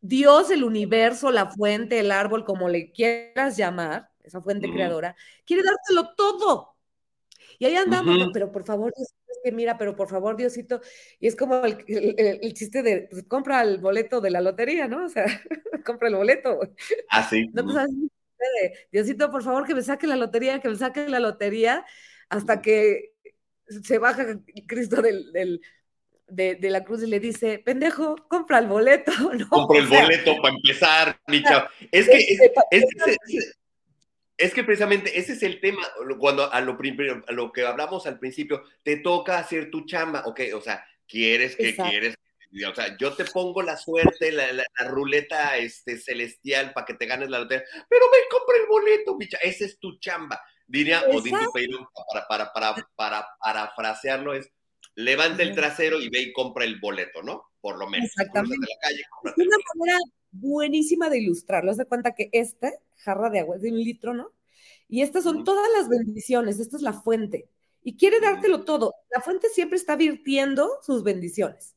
Dios, 0.00 0.50
el 0.50 0.64
universo, 0.64 1.30
la 1.30 1.50
fuente, 1.50 1.98
el 1.98 2.10
árbol, 2.10 2.44
como 2.44 2.68
le 2.68 2.90
quieras 2.92 3.56
llamar, 3.56 4.10
esa 4.22 4.40
fuente 4.40 4.70
creadora, 4.70 5.14
quiere 5.44 5.62
dártelo 5.62 6.14
todo. 6.14 6.76
Y 7.58 7.66
ahí 7.66 7.76
andamos, 7.76 8.30
pero 8.32 8.50
por 8.50 8.64
favor, 8.64 8.92
Dios, 8.96 9.12
que 9.42 9.52
mira, 9.52 9.76
pero 9.76 9.96
por 9.96 10.08
favor, 10.08 10.36
Diosito, 10.36 10.80
y 11.18 11.26
es 11.26 11.36
como 11.36 11.64
el, 11.64 12.54
chiste 12.54 12.82
de, 12.82 13.08
pues, 13.10 13.24
compra 13.24 13.62
el 13.62 13.78
boleto 13.78 14.20
de 14.20 14.30
la 14.30 14.40
lotería, 14.40 14.88
¿no? 14.88 15.04
O 15.04 15.08
sea, 15.08 15.24
compra 15.84 16.08
el 16.08 16.16
boleto. 16.16 16.58
Ah, 17.10 17.22
sí. 17.28 17.48
No, 17.52 17.64
pues, 17.64 17.76
Diosito, 18.90 19.30
por 19.30 19.42
favor, 19.42 19.66
que 19.66 19.74
me 19.74 19.82
saque 19.82 20.06
la 20.06 20.16
lotería, 20.16 20.60
que 20.60 20.68
me 20.68 20.76
saque 20.76 21.08
la 21.08 21.20
lotería, 21.20 21.84
hasta 22.28 22.62
que 22.62 23.14
se 23.82 23.98
baja 23.98 24.26
Cristo 24.66 25.02
del, 25.02 25.60
de, 26.30 26.70
la 26.70 26.84
cruz 26.84 27.02
y 27.02 27.06
le 27.06 27.20
dice, 27.20 27.58
pendejo, 27.58 28.16
compra 28.28 28.58
el 28.58 28.66
boleto. 28.66 29.12
¿no? 29.34 29.48
Compra 29.48 29.78
el 29.78 29.86
boleto 29.86 30.40
para 30.40 30.54
empezar, 30.54 31.20
mi 31.26 31.42
chavo. 31.42 31.68
Es 31.90 32.08
que, 32.08 32.18
es, 32.70 33.54
es 34.36 34.54
que 34.54 34.64
precisamente 34.64 35.18
ese 35.18 35.34
es 35.34 35.42
el 35.42 35.60
tema, 35.60 35.82
cuando 36.18 36.50
a 36.52 36.60
lo, 36.60 36.78
a 37.26 37.32
lo 37.32 37.52
que 37.52 37.66
hablamos 37.66 38.06
al 38.06 38.18
principio, 38.18 38.64
te 38.82 38.96
toca 38.96 39.38
hacer 39.38 39.70
tu 39.70 39.84
chamba, 39.84 40.24
ok, 40.26 40.40
o 40.54 40.60
sea, 40.60 40.84
quieres 41.06 41.56
que 41.56 41.74
quieres, 41.74 42.14
o 42.66 42.74
sea, 42.74 42.96
yo 42.96 43.12
te 43.14 43.26
pongo 43.26 43.62
la 43.62 43.76
suerte, 43.76 44.32
la, 44.32 44.52
la, 44.52 44.64
ruleta 44.88 45.56
este, 45.58 45.98
celestial 45.98 46.72
para 46.72 46.86
que 46.86 46.94
te 46.94 47.06
ganes 47.06 47.28
la 47.28 47.40
lotería, 47.40 47.64
pero 47.88 48.06
ve, 48.10 48.18
compra 48.30 48.56
el 48.56 48.66
boleto, 48.66 49.16
bicha, 49.18 49.38
esa 49.42 49.66
es 49.66 49.78
tu 49.78 49.98
chamba. 49.98 50.40
Diría 50.70 51.02
Odín 51.10 51.34
para, 52.12 52.28
para, 52.28 52.52
para, 52.52 52.88
para, 52.94 53.26
parafrasearlo, 53.42 54.34
es 54.34 54.48
levanta 54.94 55.42
el 55.42 55.54
trasero 55.54 56.00
y 56.00 56.08
ve 56.08 56.20
y 56.20 56.32
compra 56.32 56.64
el 56.64 56.78
boleto, 56.78 57.22
¿no? 57.22 57.42
Por 57.60 57.76
lo 57.76 57.88
menos. 57.88 58.06
Exactamente. 58.06 58.56
La 58.68 58.88
calle, 58.88 59.02
es 59.24 59.46
una 59.46 59.56
manera 59.74 59.98
buenísima 60.30 61.10
de 61.10 61.18
ilustrarlo. 61.18 61.72
Haz 61.72 61.76
de 61.76 61.86
cuenta 61.86 62.14
que 62.14 62.28
esta 62.32 62.72
jarra 62.98 63.30
de 63.30 63.40
agua 63.40 63.56
es 63.56 63.62
de 63.62 63.72
un 63.72 63.78
litro, 63.78 64.14
¿no? 64.14 64.32
Y 64.88 65.02
estas 65.02 65.24
son 65.24 65.42
todas 65.42 65.66
las 65.76 65.88
bendiciones, 65.88 66.60
esta 66.60 66.76
es 66.76 66.82
la 66.82 66.92
fuente. 66.92 67.48
Y 67.82 67.96
quiere 67.96 68.20
dártelo 68.20 68.64
todo. 68.64 68.94
La 69.10 69.20
fuente 69.20 69.48
siempre 69.48 69.76
está 69.76 69.96
virtiendo 69.96 70.78
sus 70.82 71.02
bendiciones. 71.02 71.74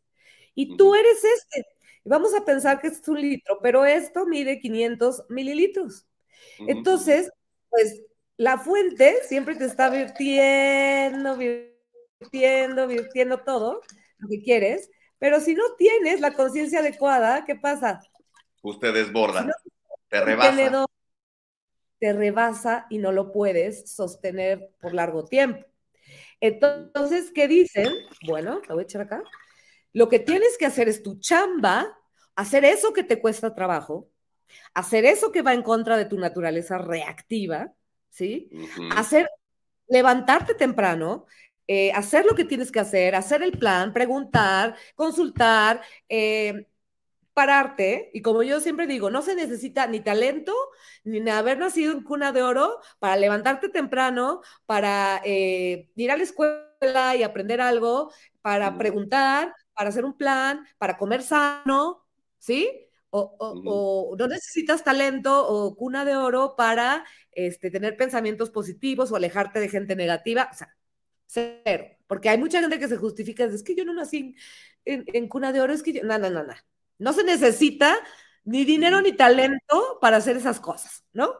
Y 0.53 0.77
tú 0.77 0.93
eres 0.93 1.23
este. 1.23 1.65
vamos 2.03 2.35
a 2.35 2.45
pensar 2.45 2.79
que 2.79 2.87
es 2.87 3.07
un 3.07 3.21
litro, 3.21 3.59
pero 3.63 3.85
esto 3.85 4.27
mide 4.27 4.59
500 4.59 5.23
mililitros. 5.29 6.05
Entonces, 6.59 7.31
pues 7.69 8.01
la 8.37 8.57
fuente 8.57 9.17
siempre 9.27 9.55
te 9.55 9.65
está 9.65 9.89
virtiendo, 9.89 11.37
virtiendo, 11.37 12.87
virtiendo 12.87 13.37
todo 13.39 13.81
lo 14.17 14.27
que 14.29 14.41
quieres, 14.41 14.89
pero 15.19 15.39
si 15.39 15.53
no 15.55 15.63
tienes 15.77 16.19
la 16.19 16.33
conciencia 16.33 16.79
adecuada, 16.79 17.45
¿qué 17.45 17.55
pasa? 17.55 18.01
Usted 18.61 18.93
desborda, 18.93 19.47
te 20.09 20.21
rebasa. 20.21 20.85
Te 21.99 22.11
rebasa 22.11 22.85
y 22.89 22.97
no 22.97 23.13
lo 23.13 23.31
puedes 23.31 23.89
sostener 23.89 24.71
por 24.81 24.93
largo 24.93 25.23
tiempo. 25.23 25.65
Entonces, 26.41 27.31
¿qué 27.33 27.47
dicen? 27.47 27.87
Bueno, 28.27 28.59
te 28.59 28.73
voy 28.73 28.81
a 28.81 28.83
echar 28.83 29.03
acá. 29.03 29.23
Lo 29.93 30.09
que 30.09 30.19
tienes 30.19 30.57
que 30.57 30.65
hacer 30.65 30.89
es 30.89 31.01
tu 31.01 31.19
chamba, 31.19 31.97
hacer 32.35 32.65
eso 32.65 32.91
que 32.91 33.03
te 33.03 33.21
cuesta 33.21 33.55
trabajo, 33.55 34.09
hacer 34.73 35.05
eso 35.05 35.31
que 35.31 35.43
va 35.43 35.53
en 35.53 35.61
contra 35.61 35.95
de 35.95 36.03
tu 36.03 36.19
naturaleza 36.19 36.77
reactiva, 36.77 37.73
¿sí? 38.13 38.51
Hacer, 38.89 39.29
levantarte 39.87 40.53
temprano, 40.55 41.25
eh, 41.67 41.91
hacer 41.93 42.25
lo 42.25 42.35
que 42.35 42.45
tienes 42.45 42.71
que 42.71 42.79
hacer, 42.79 43.15
hacer 43.15 43.41
el 43.43 43.57
plan, 43.57 43.93
preguntar, 43.93 44.75
consultar, 44.95 45.81
eh, 46.09 46.67
pararte, 47.33 48.11
y 48.13 48.21
como 48.21 48.43
yo 48.43 48.59
siempre 48.59 48.85
digo, 48.87 49.09
no 49.09 49.23
se 49.23 49.35
necesita 49.35 49.87
ni 49.87 49.99
talento, 49.99 50.53
ni 51.03 51.27
haber 51.31 51.57
nacido 51.57 51.91
en 51.91 52.03
cuna 52.03 52.31
de 52.31 52.43
oro 52.43 52.79
para 52.99 53.15
levantarte 53.17 53.69
temprano, 53.69 54.41
para 54.67 55.21
eh, 55.25 55.89
ir 55.95 56.11
a 56.11 56.17
la 56.17 56.23
escuela 56.23 57.15
y 57.17 57.23
aprender 57.23 57.61
algo, 57.61 58.11
para 58.41 58.77
preguntar, 58.77 59.55
para 59.73 59.89
hacer 59.89 60.05
un 60.05 60.15
plan, 60.15 60.67
para 60.77 60.97
comer 60.97 61.23
sano, 61.23 62.05
¿sí? 62.37 62.69
O, 63.15 64.15
no 64.17 64.27
necesitas 64.27 64.83
talento 64.83 65.47
o 65.47 65.75
cuna 65.75 66.03
de 66.03 66.15
oro 66.15 66.55
para 66.55 67.05
este, 67.31 67.69
tener 67.69 67.95
pensamientos 67.95 68.49
positivos 68.49 69.11
o 69.11 69.15
alejarte 69.15 69.59
de 69.59 69.69
gente 69.69 69.95
negativa. 69.95 70.49
O 70.51 70.55
sea, 70.55 70.75
cero. 71.27 71.85
Porque 72.07 72.29
hay 72.29 72.39
mucha 72.39 72.59
gente 72.59 72.79
que 72.79 72.87
se 72.87 72.97
justifica, 72.97 73.43
es 73.43 73.61
que 73.61 73.75
yo 73.75 73.85
no 73.85 73.93
nací 73.93 74.35
en, 74.85 75.27
cuna 75.27 75.51
de 75.51 75.61
oro, 75.61 75.73
es 75.73 75.83
que 75.83 75.93
yo, 75.93 76.03
no, 76.03 76.17
no, 76.17 76.29
no, 76.31 76.43
no. 76.43 76.53
No 76.97 77.13
se 77.13 77.23
necesita 77.23 77.95
ni 78.45 78.65
dinero 78.65 79.01
ni 79.01 79.13
talento 79.13 79.99
para 80.01 80.17
hacer 80.17 80.37
esas 80.37 80.59
cosas, 80.59 81.05
¿no? 81.13 81.33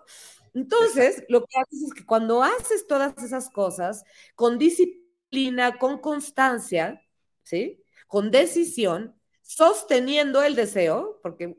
Entonces, 0.54 1.24
lo 1.28 1.44
que 1.46 1.60
haces 1.60 1.82
es 1.88 1.94
que 1.94 2.06
cuando 2.06 2.44
haces 2.44 2.86
todas 2.88 3.18
esas 3.24 3.50
cosas 3.50 4.04
con 4.36 4.58
disciplina, 4.60 5.78
con 5.80 6.00
constancia, 6.00 7.02
¿sí? 7.42 7.84
Con 8.08 8.30
decisión, 8.30 9.20
sosteniendo 9.42 10.44
el 10.44 10.56
deseo, 10.56 11.20
porque 11.24 11.58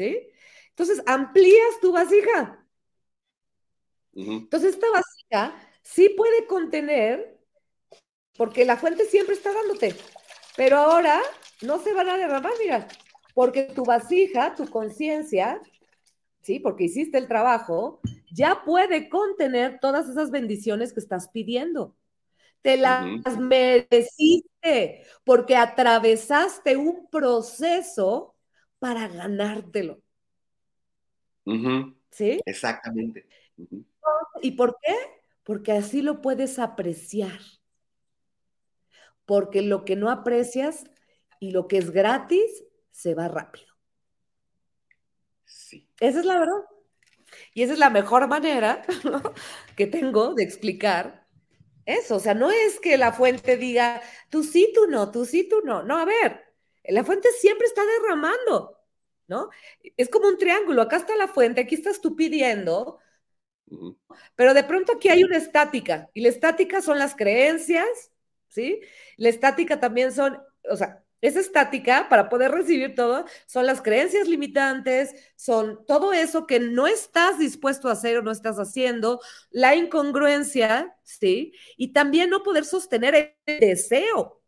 ¿sí? 0.00 0.30
Entonces 0.70 1.02
amplías 1.04 1.78
tu 1.82 1.92
vasija. 1.92 2.66
Entonces 4.14 4.74
esta 4.74 4.86
vasija 4.90 5.54
sí 5.82 6.08
puede 6.16 6.46
contener, 6.46 7.38
porque 8.38 8.64
la 8.64 8.78
fuente 8.78 9.04
siempre 9.04 9.34
está 9.34 9.52
dándote, 9.52 9.94
pero 10.56 10.78
ahora 10.78 11.20
no 11.60 11.78
se 11.82 11.92
van 11.92 12.08
a 12.08 12.16
derramar, 12.16 12.52
mira, 12.58 12.88
porque 13.34 13.64
tu 13.64 13.84
vasija, 13.84 14.54
tu 14.54 14.70
conciencia, 14.70 15.60
¿sí? 16.40 16.60
Porque 16.60 16.84
hiciste 16.84 17.18
el 17.18 17.28
trabajo, 17.28 18.00
ya 18.32 18.62
puede 18.64 19.10
contener 19.10 19.80
todas 19.80 20.08
esas 20.08 20.30
bendiciones 20.30 20.94
que 20.94 21.00
estás 21.00 21.28
pidiendo. 21.28 21.94
Te 22.62 22.78
las 22.78 23.38
mereciste 23.38 25.04
porque 25.24 25.56
atravesaste 25.56 26.78
un 26.78 27.06
proceso 27.10 28.34
para 28.80 29.06
ganártelo. 29.06 30.02
¿Sí? 32.10 32.40
Exactamente. 32.44 33.28
¿Y 34.42 34.52
por 34.52 34.76
qué? 34.82 34.94
Porque 35.44 35.72
así 35.72 36.02
lo 36.02 36.20
puedes 36.20 36.58
apreciar. 36.58 37.38
Porque 39.24 39.62
lo 39.62 39.84
que 39.84 39.94
no 39.94 40.10
aprecias 40.10 40.84
y 41.38 41.52
lo 41.52 41.68
que 41.68 41.78
es 41.78 41.92
gratis 41.92 42.64
se 42.90 43.14
va 43.14 43.28
rápido. 43.28 43.72
Sí. 45.44 45.88
Esa 46.00 46.20
es 46.20 46.26
la 46.26 46.38
verdad. 46.38 46.64
Y 47.54 47.62
esa 47.62 47.74
es 47.74 47.78
la 47.78 47.90
mejor 47.90 48.26
manera 48.26 48.82
que 49.76 49.86
tengo 49.86 50.34
de 50.34 50.42
explicar 50.42 51.26
eso. 51.84 52.16
O 52.16 52.20
sea, 52.20 52.34
no 52.34 52.50
es 52.50 52.80
que 52.80 52.96
la 52.96 53.12
fuente 53.12 53.56
diga, 53.56 54.02
tú 54.30 54.42
sí, 54.42 54.72
tú 54.74 54.86
no, 54.88 55.10
tú 55.10 55.24
sí, 55.24 55.48
tú 55.48 55.60
no. 55.64 55.82
No, 55.82 55.96
a 55.98 56.04
ver, 56.04 56.49
la 56.84 57.04
fuente 57.04 57.28
siempre 57.32 57.66
está 57.66 57.82
derramando, 57.84 58.78
¿no? 59.28 59.50
Es 59.96 60.08
como 60.08 60.28
un 60.28 60.38
triángulo, 60.38 60.82
acá 60.82 60.96
está 60.96 61.16
la 61.16 61.28
fuente, 61.28 61.60
aquí 61.60 61.74
estás 61.74 62.00
tú 62.00 62.16
pidiendo, 62.16 62.98
pero 64.34 64.54
de 64.54 64.64
pronto 64.64 64.92
aquí 64.94 65.08
hay 65.08 65.22
una 65.24 65.36
estática, 65.36 66.10
y 66.14 66.20
la 66.22 66.28
estática 66.28 66.82
son 66.82 66.98
las 66.98 67.14
creencias, 67.14 68.10
¿sí? 68.48 68.80
La 69.16 69.28
estática 69.28 69.78
también 69.80 70.12
son, 70.12 70.42
o 70.68 70.76
sea, 70.76 71.04
esa 71.20 71.40
estática 71.40 72.08
para 72.08 72.28
poder 72.30 72.50
recibir 72.50 72.94
todo 72.94 73.26
son 73.46 73.66
las 73.66 73.82
creencias 73.82 74.26
limitantes, 74.26 75.14
son 75.36 75.84
todo 75.86 76.12
eso 76.12 76.46
que 76.46 76.60
no 76.60 76.86
estás 76.86 77.38
dispuesto 77.38 77.88
a 77.88 77.92
hacer 77.92 78.16
o 78.18 78.22
no 78.22 78.30
estás 78.30 78.56
haciendo, 78.58 79.20
la 79.50 79.76
incongruencia, 79.76 80.96
¿sí? 81.02 81.52
Y 81.76 81.92
también 81.92 82.30
no 82.30 82.42
poder 82.42 82.64
sostener 82.64 83.36
el 83.46 83.60
deseo, 83.60 84.39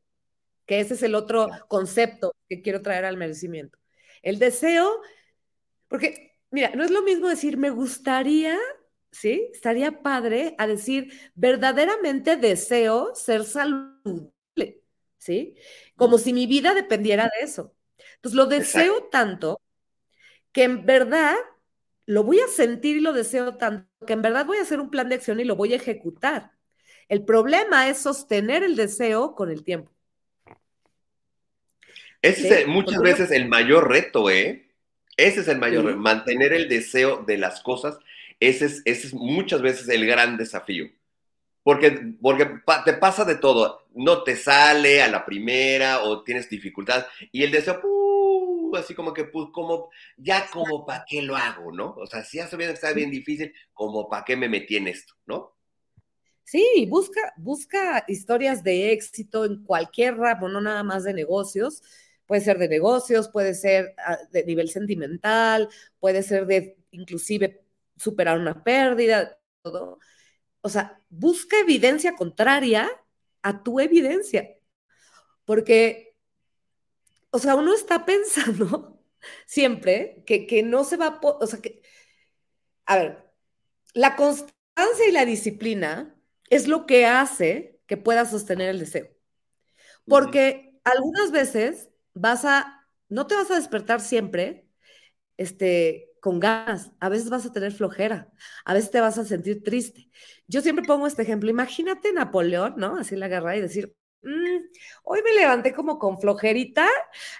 que 0.66 0.80
ese 0.80 0.94
es 0.94 1.02
el 1.02 1.14
otro 1.14 1.48
concepto 1.68 2.34
que 2.48 2.62
quiero 2.62 2.82
traer 2.82 3.04
al 3.04 3.16
merecimiento. 3.16 3.78
El 4.22 4.38
deseo, 4.38 5.00
porque, 5.88 6.38
mira, 6.50 6.72
no 6.74 6.84
es 6.84 6.90
lo 6.90 7.02
mismo 7.02 7.28
decir 7.28 7.56
me 7.56 7.70
gustaría 7.70 8.58
¿sí? 9.12 9.50
Estaría 9.52 10.02
padre 10.02 10.54
a 10.58 10.66
decir, 10.66 11.12
verdaderamente 11.34 12.36
deseo 12.36 13.14
ser 13.14 13.44
saludable, 13.44 14.82
¿sí? 15.18 15.54
Como 15.96 16.18
si 16.18 16.32
mi 16.32 16.46
vida 16.46 16.74
dependiera 16.74 17.24
de 17.24 17.44
eso. 17.44 17.76
Entonces 18.16 18.36
lo 18.36 18.46
deseo 18.46 19.04
tanto 19.10 19.60
que 20.52 20.64
en 20.64 20.84
verdad 20.86 21.36
lo 22.06 22.24
voy 22.24 22.40
a 22.40 22.48
sentir 22.48 22.96
y 22.96 23.00
lo 23.00 23.12
deseo 23.12 23.56
tanto 23.56 23.88
que 24.06 24.14
en 24.14 24.22
verdad 24.22 24.46
voy 24.46 24.58
a 24.58 24.62
hacer 24.62 24.80
un 24.80 24.90
plan 24.90 25.08
de 25.08 25.16
acción 25.16 25.38
y 25.40 25.44
lo 25.44 25.56
voy 25.56 25.72
a 25.72 25.76
ejecutar. 25.76 26.52
El 27.08 27.24
problema 27.24 27.88
es 27.88 27.98
sostener 27.98 28.64
el 28.64 28.76
deseo 28.76 29.34
con 29.34 29.50
el 29.50 29.64
tiempo. 29.64 29.91
Ese 32.22 32.60
es 32.60 32.66
muchas 32.68 33.00
veces 33.00 33.30
el 33.32 33.48
mayor 33.48 33.90
reto, 33.90 34.30
¿eh? 34.30 34.68
Ese 35.16 35.40
es 35.40 35.48
el 35.48 35.58
mayor 35.58 35.84
reto, 35.84 35.98
mantener 35.98 36.52
el 36.52 36.68
deseo 36.68 37.24
de 37.24 37.36
las 37.36 37.60
cosas. 37.60 37.98
Ese 38.38 38.66
es, 38.66 38.82
ese 38.84 39.08
es 39.08 39.14
muchas 39.14 39.60
veces 39.60 39.88
el 39.88 40.06
gran 40.06 40.36
desafío. 40.36 40.86
Porque, 41.64 42.14
porque 42.20 42.48
te 42.84 42.92
pasa 42.94 43.24
de 43.24 43.36
todo. 43.36 43.86
No 43.94 44.22
te 44.22 44.36
sale 44.36 45.02
a 45.02 45.08
la 45.08 45.24
primera 45.24 46.02
o 46.02 46.22
tienes 46.22 46.48
dificultad 46.48 47.06
y 47.30 47.42
el 47.42 47.50
deseo, 47.50 47.80
uh, 47.84 48.76
así 48.76 48.94
como 48.94 49.12
que, 49.12 49.24
pues, 49.24 49.48
como, 49.52 49.90
ya 50.16 50.48
como 50.50 50.86
para 50.86 51.04
qué 51.08 51.22
lo 51.22 51.36
hago, 51.36 51.72
¿no? 51.72 51.94
O 51.96 52.06
sea, 52.06 52.24
si 52.24 52.38
ya 52.38 52.48
sabía 52.48 52.68
que 52.68 52.74
está 52.74 52.92
bien 52.92 53.10
difícil, 53.10 53.52
como 53.72 54.08
para 54.08 54.24
qué 54.24 54.36
me 54.36 54.48
metí 54.48 54.76
en 54.76 54.88
esto, 54.88 55.14
¿no? 55.26 55.56
Sí, 56.44 56.86
busca, 56.88 57.32
busca 57.36 58.04
historias 58.08 58.62
de 58.62 58.92
éxito 58.92 59.44
en 59.44 59.62
cualquier 59.64 60.16
ramo, 60.16 60.48
no 60.48 60.60
nada 60.60 60.82
más 60.82 61.04
de 61.04 61.14
negocios. 61.14 61.82
Puede 62.32 62.44
ser 62.44 62.56
de 62.56 62.68
negocios, 62.70 63.28
puede 63.28 63.52
ser 63.52 63.94
ah, 63.98 64.16
de 64.30 64.42
nivel 64.46 64.70
sentimental, 64.70 65.68
puede 66.00 66.22
ser 66.22 66.46
de 66.46 66.78
inclusive 66.90 67.62
superar 67.98 68.38
una 68.38 68.64
pérdida, 68.64 69.38
todo. 69.60 69.98
O 70.62 70.70
sea, 70.70 70.98
busca 71.10 71.60
evidencia 71.60 72.14
contraria 72.14 72.88
a 73.42 73.62
tu 73.62 73.80
evidencia. 73.80 74.48
Porque, 75.44 76.16
o 77.32 77.38
sea, 77.38 77.54
uno 77.54 77.74
está 77.74 78.06
pensando 78.06 78.98
siempre 79.44 80.22
que, 80.24 80.46
que 80.46 80.62
no 80.62 80.84
se 80.84 80.96
va 80.96 81.08
a, 81.08 81.20
o 81.22 81.46
sea, 81.46 81.60
que, 81.60 81.82
a 82.86 82.96
ver, 82.96 83.30
la 83.92 84.16
constancia 84.16 85.06
y 85.06 85.12
la 85.12 85.26
disciplina 85.26 86.18
es 86.48 86.66
lo 86.66 86.86
que 86.86 87.04
hace 87.04 87.78
que 87.86 87.98
puedas 87.98 88.30
sostener 88.30 88.70
el 88.70 88.78
deseo. 88.78 89.10
Porque 90.06 90.80
algunas 90.84 91.30
veces 91.30 91.91
vas 92.14 92.44
a, 92.44 92.86
no 93.08 93.26
te 93.26 93.34
vas 93.34 93.50
a 93.50 93.56
despertar 93.56 94.00
siempre 94.00 94.66
este, 95.36 96.10
con 96.20 96.40
ganas, 96.40 96.92
a 97.00 97.08
veces 97.08 97.30
vas 97.30 97.46
a 97.46 97.52
tener 97.52 97.72
flojera, 97.72 98.30
a 98.64 98.74
veces 98.74 98.90
te 98.90 99.00
vas 99.00 99.18
a 99.18 99.24
sentir 99.24 99.62
triste. 99.64 100.10
Yo 100.46 100.60
siempre 100.62 100.84
pongo 100.86 101.06
este 101.06 101.22
ejemplo, 101.22 101.50
imagínate 101.50 102.12
Napoleón, 102.12 102.74
¿no? 102.76 102.96
Así 102.96 103.16
la 103.16 103.28
guerra 103.28 103.56
y 103.56 103.60
decir, 103.60 103.94
mm, 104.22 104.58
hoy 105.04 105.20
me 105.24 105.32
levanté 105.34 105.74
como 105.74 105.98
con 105.98 106.20
flojerita, 106.20 106.86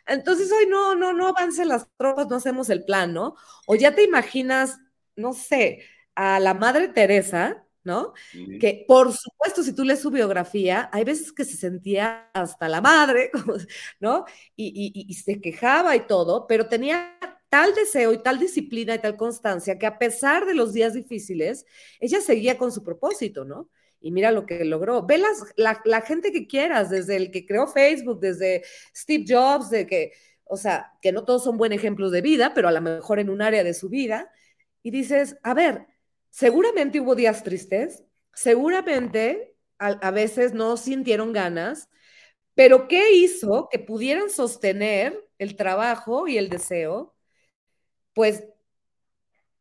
entonces 0.06 0.50
hoy 0.52 0.66
no, 0.66 0.94
no, 0.94 1.12
no 1.12 1.28
avancen 1.28 1.68
las 1.68 1.88
tropas, 1.96 2.28
no 2.28 2.36
hacemos 2.36 2.70
el 2.70 2.84
plan, 2.84 3.12
¿no? 3.14 3.36
O 3.66 3.74
ya 3.76 3.94
te 3.94 4.02
imaginas, 4.04 4.78
no 5.16 5.32
sé, 5.32 5.84
a 6.14 6.40
la 6.40 6.54
Madre 6.54 6.88
Teresa, 6.88 7.66
¿no? 7.84 8.12
Que 8.60 8.84
por 8.86 9.12
supuesto, 9.12 9.62
si 9.62 9.74
tú 9.74 9.84
lees 9.84 10.00
su 10.00 10.10
biografía, 10.10 10.88
hay 10.92 11.04
veces 11.04 11.32
que 11.32 11.44
se 11.44 11.56
sentía 11.56 12.30
hasta 12.32 12.68
la 12.68 12.80
madre, 12.80 13.30
¿no? 14.00 14.24
Y, 14.56 15.12
se 15.14 15.40
quejaba 15.40 15.96
y 15.96 16.06
todo, 16.06 16.46
pero 16.46 16.68
tenía 16.68 17.18
tal 17.48 17.74
deseo 17.74 18.12
y 18.12 18.22
tal 18.22 18.38
disciplina 18.38 18.94
y 18.94 18.98
tal 18.98 19.16
constancia 19.16 19.78
que 19.78 19.86
a 19.86 19.98
pesar 19.98 20.46
de 20.46 20.54
los 20.54 20.72
días 20.72 20.94
difíciles, 20.94 21.66
ella 22.00 22.20
seguía 22.20 22.56
con 22.56 22.72
su 22.72 22.82
propósito, 22.82 23.44
¿no? 23.44 23.68
Y 24.00 24.10
mira 24.10 24.32
lo 24.32 24.46
que 24.46 24.64
logró. 24.64 25.04
Ve 25.06 25.18
la, 25.56 25.80
la 25.84 26.00
gente 26.00 26.32
que 26.32 26.46
quieras, 26.46 26.90
desde 26.90 27.16
el 27.16 27.30
que 27.30 27.46
creó 27.46 27.68
Facebook, 27.68 28.20
desde 28.20 28.64
Steve 28.96 29.24
Jobs, 29.28 29.70
de 29.70 29.86
que, 29.86 30.12
o 30.44 30.56
sea, 30.56 30.92
que 31.00 31.12
no 31.12 31.24
todos 31.24 31.44
son 31.44 31.56
buen 31.56 31.72
ejemplos 31.72 32.10
de 32.10 32.20
vida, 32.20 32.52
pero 32.54 32.68
a 32.68 32.72
lo 32.72 32.80
mejor 32.80 33.20
en 33.20 33.30
un 33.30 33.42
área 33.42 33.62
de 33.62 33.74
su 33.74 33.88
vida. 33.88 34.30
Y 34.82 34.90
dices, 34.90 35.36
a 35.44 35.54
ver, 35.54 35.86
Seguramente 36.32 36.98
hubo 36.98 37.14
días 37.14 37.44
tristes, 37.44 38.04
seguramente 38.32 39.54
a, 39.78 40.10
veces 40.10 40.54
no 40.54 40.78
sintieron 40.78 41.32
ganas, 41.34 41.90
pero 42.54 42.88
¿qué 42.88 43.12
hizo 43.12 43.68
que 43.70 43.78
pudieran 43.78 44.30
sostener 44.30 45.28
el 45.38 45.56
trabajo 45.56 46.28
y 46.28 46.38
el 46.38 46.48
deseo? 46.48 47.14
Pues 48.14 48.44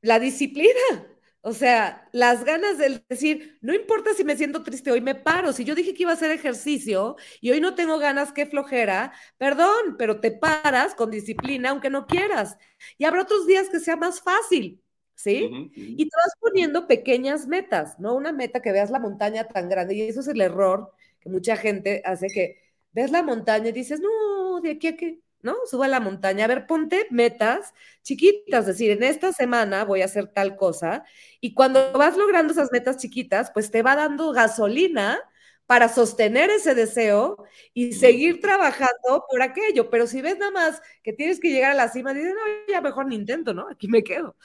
la 0.01 0.19
disciplina. 0.19 1.07
O 1.41 1.53
sea, 1.53 2.07
las 2.13 2.45
ganas 2.45 2.77
de 2.77 3.03
decir, 3.09 3.57
no 3.61 3.73
importa 3.73 4.13
si 4.13 4.23
me 4.23 4.37
siento 4.37 4.63
triste 4.63 4.91
hoy, 4.91 5.01
me 5.01 5.15
paro. 5.15 5.53
Si 5.53 5.65
yo 5.65 5.75
dije 5.75 5.93
que 5.93 6.03
iba 6.03 6.11
a 6.11 6.15
hacer 6.15 6.31
ejercicio 6.31 7.17
y 7.41 7.51
hoy 7.51 7.59
no 7.59 7.75
tengo 7.75 7.97
ganas, 7.97 8.31
qué 8.31 8.45
flojera, 8.45 9.13
perdón, 9.37 9.97
pero 9.97 10.21
te 10.21 10.31
paras 10.31 10.95
con 10.95 11.11
disciplina 11.11 11.71
aunque 11.71 11.89
no 11.89 12.07
quieras. 12.07 12.57
Y 12.97 13.05
habrá 13.05 13.23
otros 13.23 13.47
días 13.47 13.69
que 13.69 13.79
sea 13.79 13.97
más 13.97 14.21
fácil. 14.21 14.80
¿Sí? 15.21 15.71
Y 15.75 16.09
te 16.09 16.15
vas 16.15 16.33
poniendo 16.39 16.87
pequeñas 16.87 17.47
metas, 17.47 17.99
no 17.99 18.15
una 18.15 18.31
meta 18.31 18.61
que 18.61 18.71
veas 18.71 18.91
la 18.91 18.99
montaña 18.99 19.47
tan 19.47 19.69
grande. 19.69 19.95
Y 19.95 20.01
eso 20.01 20.21
es 20.21 20.27
el 20.27 20.41
error 20.41 20.91
que 21.19 21.29
mucha 21.29 21.55
gente 21.55 22.01
hace 22.05 22.27
que 22.27 22.61
ves 22.91 23.11
la 23.11 23.23
montaña 23.23 23.69
y 23.69 23.71
dices, 23.71 23.99
no, 23.99 24.59
de 24.61 24.71
aquí 24.71 24.87
a 24.87 24.97
qué, 24.97 25.19
¿no? 25.41 25.55
Suba 25.65 25.85
a 25.85 25.89
la 25.89 25.99
montaña. 25.99 26.45
A 26.45 26.47
ver, 26.47 26.65
ponte 26.67 27.07
metas 27.09 27.73
chiquitas, 28.03 28.61
es 28.61 28.67
decir, 28.67 28.91
en 28.91 29.03
esta 29.03 29.31
semana 29.31 29.85
voy 29.85 30.01
a 30.01 30.05
hacer 30.05 30.27
tal 30.27 30.55
cosa. 30.55 31.03
Y 31.39 31.53
cuando 31.53 31.91
vas 31.93 32.17
logrando 32.17 32.53
esas 32.53 32.71
metas 32.71 32.97
chiquitas, 32.97 33.51
pues 33.53 33.71
te 33.71 33.83
va 33.83 33.95
dando 33.95 34.31
gasolina 34.31 35.19
para 35.65 35.87
sostener 35.87 36.49
ese 36.49 36.75
deseo 36.75 37.45
y 37.73 37.93
seguir 37.93 38.41
trabajando 38.41 39.25
por 39.29 39.41
aquello. 39.41 39.89
Pero 39.89 40.05
si 40.05 40.21
ves 40.21 40.37
nada 40.37 40.51
más 40.51 40.81
que 41.01 41.13
tienes 41.13 41.39
que 41.39 41.49
llegar 41.49 41.71
a 41.71 41.75
la 41.75 41.87
cima, 41.87 42.13
dices, 42.13 42.33
no, 42.33 42.73
ya 42.73 42.81
mejor 42.81 43.05
ni 43.05 43.15
intento, 43.15 43.53
¿no? 43.53 43.69
Aquí 43.69 43.87
me 43.87 44.03
quedo. 44.03 44.35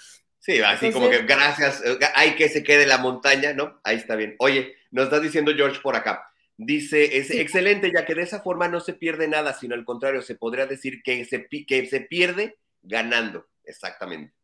Sí, 0.47 0.61
así 0.61 0.93
como 0.93 1.11
que 1.11 1.25
gracias, 1.25 1.85
eh, 1.85 1.99
hay 2.15 2.37
que 2.37 2.49
se 2.49 2.63
quede 2.63 2.87
la 2.87 2.99
montaña, 2.99 3.53
¿no? 3.53 3.81
Ahí 3.83 3.97
está 3.97 4.15
bien. 4.15 4.37
Oye, 4.39 4.77
nos 4.93 5.07
está 5.07 5.19
diciendo 5.19 5.53
George 5.53 5.81
por 5.81 5.97
acá. 5.97 6.31
Dice, 6.57 7.19
es 7.19 7.33
excelente, 7.33 7.91
ya 7.93 8.07
que 8.07 8.15
de 8.15 8.23
esa 8.23 8.43
forma 8.43 8.69
no 8.69 8.79
se 8.79 8.95
pierde 8.95 9.27
nada, 9.27 9.55
sino 9.55 9.75
al 9.75 9.85
contrario, 9.85 10.23
se 10.23 10.37
podría 10.37 10.67
decir 10.67 11.03
que 11.03 11.25
se, 11.25 11.49
que 11.49 11.87
se 11.87 12.01
pierde 12.01 12.59
ganando. 12.81 13.49
Exactamente. 13.65 14.35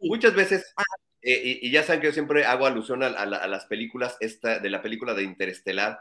Muchas 0.00 0.34
veces, 0.34 0.74
eh, 1.22 1.58
y, 1.62 1.70
ya 1.70 1.84
saben 1.84 2.02
que 2.02 2.08
yo 2.08 2.12
siempre 2.12 2.44
hago 2.44 2.66
alusión 2.66 3.02
a, 3.02 3.08
las 3.24 3.64
películas, 3.64 4.18
esta, 4.20 4.58
de 4.58 4.68
la 4.68 4.82
película 4.82 5.14
de 5.14 5.22
Interestelar. 5.22 6.00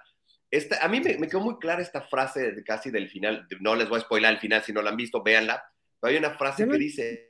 Esta, 0.51 0.83
a 0.83 0.89
mí 0.89 0.99
me, 0.99 1.15
quedó 1.29 1.39
muy 1.39 1.59
clara 1.59 1.81
esta 1.81 2.01
frase 2.01 2.51
de, 2.51 2.63
casi 2.65 2.91
del 2.91 3.09
final, 3.09 3.47
no 3.61 3.77
les 3.77 3.87
voy 3.87 3.99
a 3.99 4.01
spoiler 4.01 4.33
el 4.33 4.39
final, 4.39 4.63
si 4.63 4.73
no 4.73 4.81
la 4.81 4.89
han 4.89 4.97
visto, 4.97 5.23
véanla. 5.23 5.63
Pero 6.01 6.11
hay 6.11 6.17
una 6.17 6.31
frase 6.31 6.67
que 6.67 6.77
dice, 6.77 7.28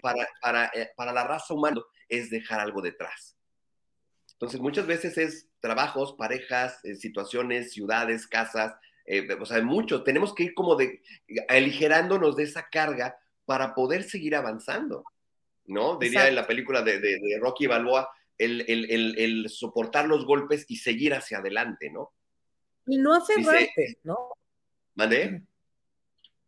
para, 0.00 0.70
eh, 0.74 0.90
para, 0.96 1.12
la 1.12 1.24
raza 1.24 1.54
humana 1.54 1.80
es 2.08 2.30
dejar 2.30 2.60
algo 2.60 2.80
detrás. 2.80 3.36
Entonces, 4.32 4.60
muchas 4.60 4.86
veces 4.86 5.18
es 5.18 5.48
trabajos, 5.60 6.14
parejas, 6.14 6.80
eh, 6.84 6.94
situaciones, 6.94 7.72
ciudades, 7.72 8.26
casas, 8.26 8.74
eh, 9.04 9.28
o 9.38 9.44
sea, 9.44 9.60
mucho. 9.62 10.02
Tenemos 10.02 10.34
que 10.34 10.44
ir 10.44 10.54
como 10.54 10.76
de 10.76 11.02
aligerándonos 11.48 12.36
de 12.36 12.44
esa 12.44 12.68
carga 12.70 13.18
para 13.44 13.74
poder 13.74 14.04
seguir 14.04 14.36
avanzando, 14.36 15.04
¿no? 15.66 15.98
Diría 15.98 16.28
en 16.28 16.36
la 16.36 16.46
película 16.46 16.82
de, 16.82 17.00
de, 17.00 17.38
Rocky 17.40 17.66
Balboa, 17.66 18.08
el, 18.38 18.64
el, 18.68 19.18
el, 19.18 19.48
soportar 19.48 20.06
los 20.06 20.24
golpes 20.24 20.64
y 20.68 20.76
seguir 20.76 21.12
hacia 21.14 21.38
adelante, 21.38 21.90
¿no? 21.90 22.12
Y 22.86 22.98
no 22.98 23.14
aferrarte, 23.14 23.98
¿no? 24.04 24.16
¿Mandé? 24.94 25.42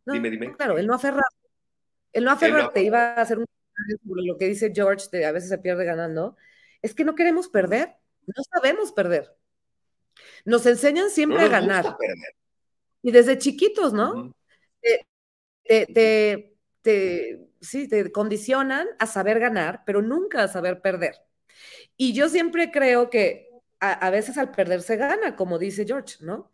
dime, 0.05 0.29
dime. 0.29 0.55
Claro, 0.55 0.77
el 0.77 0.87
no 0.87 0.95
aferrarte 0.95 1.42
el 2.13 2.23
no 2.23 2.31
aferrarte 2.31 2.81
iba 2.81 3.13
a 3.13 3.21
hacer 3.21 3.39
un 3.39 3.45
lo 4.05 4.37
que 4.37 4.47
dice 4.47 4.71
George 4.73 5.07
de 5.11 5.25
a 5.25 5.31
veces 5.31 5.49
se 5.49 5.57
pierde 5.57 5.83
ganando. 5.85 6.37
Es 6.81 6.93
que 6.93 7.03
no 7.03 7.15
queremos 7.15 7.49
perder, 7.49 7.95
no 8.25 8.43
sabemos 8.53 8.91
perder. 8.91 9.35
Nos 10.45 10.65
enseñan 10.65 11.09
siempre 11.09 11.41
a 11.41 11.47
ganar. 11.47 11.97
Y 13.01 13.11
desde 13.11 13.37
chiquitos, 13.37 13.93
¿no? 13.93 14.35
te, 15.63 16.55
sí, 17.61 17.87
te 17.87 18.11
condicionan 18.11 18.87
a 18.99 19.07
saber 19.07 19.39
ganar, 19.39 19.83
pero 19.85 20.01
nunca 20.01 20.43
a 20.43 20.47
saber 20.47 20.81
perder. 20.81 21.15
Y 21.97 22.13
yo 22.13 22.29
siempre 22.29 22.71
creo 22.71 23.09
que 23.09 23.49
a, 23.79 24.09
veces 24.11 24.37
al 24.37 24.51
perder 24.51 24.81
se 24.81 24.95
gana, 24.95 25.35
como 25.35 25.59
dice 25.59 25.85
George, 25.85 26.17
¿no? 26.21 26.51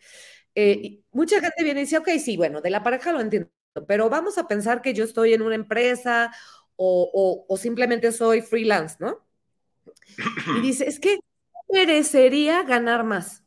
Eh, 0.55 1.01
mucha 1.11 1.39
gente 1.39 1.63
viene 1.63 1.81
y 1.81 1.83
dice, 1.83 1.99
ok, 1.99 2.09
sí, 2.23 2.37
bueno, 2.37 2.59
de 2.61 2.71
la 2.71 2.83
pareja 2.83 3.11
lo 3.11 3.21
entiendo, 3.21 3.49
pero 3.87 4.09
vamos 4.09 4.37
a 4.37 4.47
pensar 4.47 4.81
que 4.81 4.93
yo 4.93 5.03
estoy 5.03 5.33
en 5.33 5.41
una 5.41 5.55
empresa 5.55 6.31
o, 6.75 7.45
simplemente 7.57 8.11
soy 8.11 8.41
freelance, 8.41 8.95
¿no? 8.99 9.25
Y 10.57 10.61
dice, 10.61 10.87
es 10.87 10.99
que 10.99 11.19
merecería 11.69 12.63
ganar 12.63 13.03
más, 13.03 13.43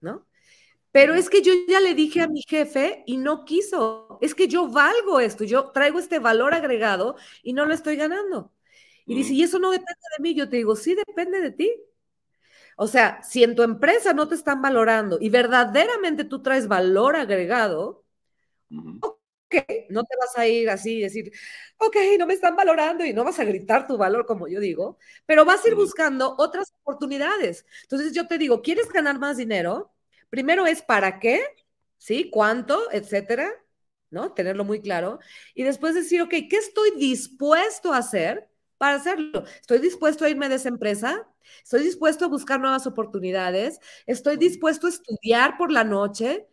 ¿no? 0.00 0.26
Pero 0.90 1.14
es 1.14 1.28
que 1.28 1.42
yo 1.42 1.52
ya 1.68 1.80
le 1.80 1.94
dije 1.94 2.22
a 2.22 2.28
mi 2.28 2.42
jefe 2.48 3.04
y 3.06 3.18
no 3.18 3.44
quiso. 3.44 4.18
Es 4.22 4.34
que 4.34 4.48
yo 4.48 4.68
valgo 4.68 5.20
esto, 5.20 5.44
yo 5.44 5.70
traigo 5.70 5.98
este 5.98 6.18
valor 6.18 6.54
agregado 6.54 7.16
y 7.42 7.52
no 7.52 7.66
lo 7.66 7.74
estoy 7.74 7.96
ganando. 7.96 8.52
Y 9.04 9.14
dice, 9.14 9.34
y 9.34 9.42
eso 9.42 9.58
no 9.58 9.70
depende 9.70 10.00
de 10.16 10.22
mí. 10.22 10.34
Yo 10.34 10.48
te 10.48 10.56
digo, 10.56 10.76
sí 10.76 10.94
depende 10.94 11.40
de 11.40 11.50
ti. 11.50 11.72
O 12.76 12.86
sea, 12.86 13.22
si 13.22 13.42
en 13.42 13.54
tu 13.54 13.62
empresa 13.62 14.12
no 14.12 14.28
te 14.28 14.34
están 14.34 14.62
valorando 14.62 15.18
y 15.20 15.30
verdaderamente 15.30 16.24
tú 16.24 16.42
traes 16.42 16.68
valor 16.68 17.16
agregado, 17.16 18.04
ok, 18.70 19.54
no 19.90 20.04
te 20.04 20.16
vas 20.20 20.36
a 20.38 20.46
ir 20.46 20.68
así 20.70 20.98
y 20.98 21.02
decir, 21.02 21.32
ok, 21.78 21.96
no 22.18 22.26
me 22.26 22.34
están 22.34 22.56
valorando 22.56 23.04
y 23.04 23.12
no 23.12 23.24
vas 23.24 23.38
a 23.38 23.44
gritar 23.44 23.86
tu 23.86 23.96
valor, 23.96 24.26
como 24.26 24.48
yo 24.48 24.60
digo, 24.60 24.98
pero 25.26 25.44
vas 25.44 25.64
a 25.64 25.68
ir 25.68 25.74
buscando 25.74 26.34
otras 26.38 26.72
oportunidades. 26.82 27.64
Entonces 27.82 28.12
yo 28.12 28.26
te 28.26 28.38
digo, 28.38 28.62
¿quieres 28.62 28.88
ganar 28.90 29.18
más 29.18 29.36
dinero? 29.36 29.92
Primero 30.30 30.66
es 30.66 30.82
para 30.82 31.18
qué, 31.20 31.40
¿sí? 31.96 32.30
¿Cuánto? 32.30 32.90
Etcétera, 32.92 33.50
¿no? 34.10 34.32
Tenerlo 34.32 34.64
muy 34.64 34.80
claro. 34.80 35.18
Y 35.54 35.62
después 35.64 35.94
decir, 35.94 36.22
ok, 36.22 36.30
¿qué 36.50 36.56
estoy 36.56 36.90
dispuesto 36.96 37.92
a 37.92 37.98
hacer 37.98 38.48
para 38.76 38.96
hacerlo? 38.96 39.44
¿Estoy 39.60 39.78
dispuesto 39.78 40.24
a 40.24 40.30
irme 40.30 40.48
de 40.48 40.56
esa 40.56 40.68
empresa? 40.68 41.26
¿Estoy 41.62 41.82
dispuesto 41.82 42.24
a 42.26 42.28
buscar 42.28 42.60
nuevas 42.60 42.86
oportunidades? 42.86 43.80
¿Estoy 44.06 44.36
dispuesto 44.36 44.86
a 44.86 44.90
estudiar 44.90 45.56
por 45.56 45.72
la 45.72 45.84
noche 45.84 46.46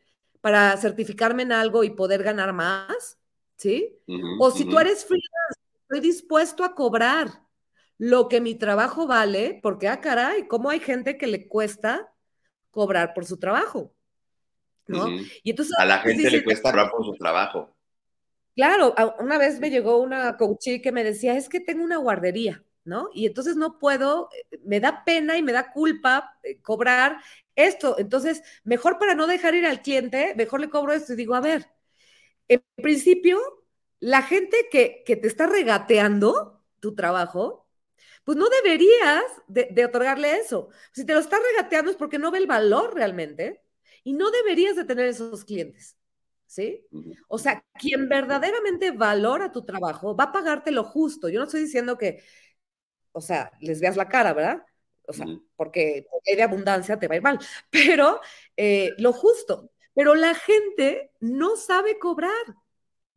para 0.46 0.78
certificarme 0.78 1.42
en 1.42 1.52
algo 1.52 1.84
y 1.84 1.90
poder 1.90 2.22
ganar 2.22 2.54
más? 2.54 3.18
¿Sí? 3.58 3.98
o 4.38 4.52
si 4.52 4.64
tú 4.66 4.78
eres 4.78 5.04
freelance, 5.06 5.60
estoy 5.82 6.02
dispuesto 6.02 6.64
a 6.64 6.76
cobrar 6.76 7.42
lo 7.98 8.28
que 8.28 8.42
mi 8.42 8.54
trabajo 8.54 9.08
vale, 9.08 9.60
porque, 9.64 9.88
ah, 9.88 10.02
caray, 10.02 10.48
¿cómo 10.48 10.70
hay 10.70 10.80
gente 10.80 11.18
que 11.18 11.26
le 11.26 11.48
cuesta 11.48 12.14
cobrar 12.70 13.16
por 13.16 13.26
su 13.26 13.38
trabajo. 13.38 13.92
¿no? 14.86 15.08
Y 15.42 15.50
entonces, 15.50 15.74
a 15.80 15.86
la 15.86 15.98
gente 15.98 16.30
le 16.30 16.44
cuesta 16.44 16.70
cobrar 16.70 16.92
por 16.92 17.04
su 17.04 17.14
trabajo. 17.14 17.76
Claro, 18.56 18.94
una 19.20 19.40
vez 19.40 19.60
me 19.60 19.72
llegó 19.72 19.98
una 19.98 20.38
coachí 20.38 20.80
que 20.80 20.92
me 20.92 21.04
decía, 21.04 21.36
es 21.36 21.50
que 21.50 21.60
tengo 21.60 21.84
una 21.84 21.98
guardería, 21.98 22.64
¿no? 22.86 23.10
Y 23.14 23.26
entonces 23.28 23.56
no 23.58 23.80
puedo, 23.80 24.30
eh, 24.52 24.60
me 24.64 24.80
da 24.80 25.04
pena 25.04 25.38
y 25.38 25.44
me 25.44 25.52
da 25.52 25.72
culpa 25.72 26.38
eh, 26.44 26.62
cobrar 26.62 27.18
esto. 27.56 27.98
Entonces, 28.00 28.44
mejor 28.64 28.98
para 29.00 29.16
no 29.16 29.28
dejar 29.28 29.56
ir 29.56 29.66
al 29.66 29.82
cliente, 29.82 30.34
mejor 30.38 30.62
le 30.62 30.70
cobro 30.70 30.94
esto 30.94 31.14
y 31.14 31.16
digo, 31.18 31.36
a 31.36 31.42
ver, 31.42 31.70
en 32.48 32.64
principio, 32.76 33.40
la 34.00 34.22
gente 34.22 34.68
que, 34.72 35.04
que 35.06 35.16
te 35.16 35.28
está 35.28 35.48
regateando 35.48 36.64
tu 36.80 36.96
trabajo, 36.96 37.66
pues 38.26 38.38
no 38.38 38.50
deberías 38.50 39.24
de, 39.48 39.86
otorgarle 39.86 40.38
eso. 40.38 40.70
Si 40.92 41.06
te 41.06 41.14
lo 41.14 41.20
estás 41.20 41.40
regateando 41.54 41.92
es 41.92 41.98
porque 41.98 42.20
no 42.20 42.32
ve 42.32 42.40
el 42.40 42.48
valor 42.48 42.94
realmente 42.94 43.62
y 44.04 44.14
no 44.14 44.32
deberías 44.32 44.76
de 44.76 44.84
tener 44.84 45.06
esos 45.08 45.46
clientes. 45.46 45.96
¿Sí? 46.48 46.86
O 47.28 47.38
sea, 47.38 47.66
quien 47.80 48.08
verdaderamente 48.08 48.92
valora 48.92 49.52
tu 49.52 49.66
trabajo 49.66 50.16
va 50.16 50.26
a 50.26 50.32
pagarte 50.32 50.72
lo 50.72 50.84
justo. 50.84 51.28
Yo 51.28 51.40
no 51.40 51.46
estoy 51.46 51.62
diciendo 51.62 51.98
que, 51.98 52.24
o 53.16 53.22
sea, 53.22 53.50
les 53.62 53.80
veas 53.80 53.96
la 53.96 54.10
cara, 54.10 54.34
¿verdad? 54.34 54.66
O 55.08 55.14
sea, 55.14 55.26
porque, 55.56 56.06
hay 56.28 56.36
de 56.36 56.44
abundancia 56.44 57.00
te 57.00 57.08
va 57.08 57.14
a 57.14 57.18
ir 57.18 57.24
mal, 57.24 57.40
pero 57.70 58.20
eh, 58.58 58.92
lo 58.98 59.14
justo. 59.14 59.72
Pero 59.94 60.16
la 60.16 60.36
gente 60.36 61.12
no 61.22 61.56
sabe 61.56 61.98
cobrar, 61.98 62.46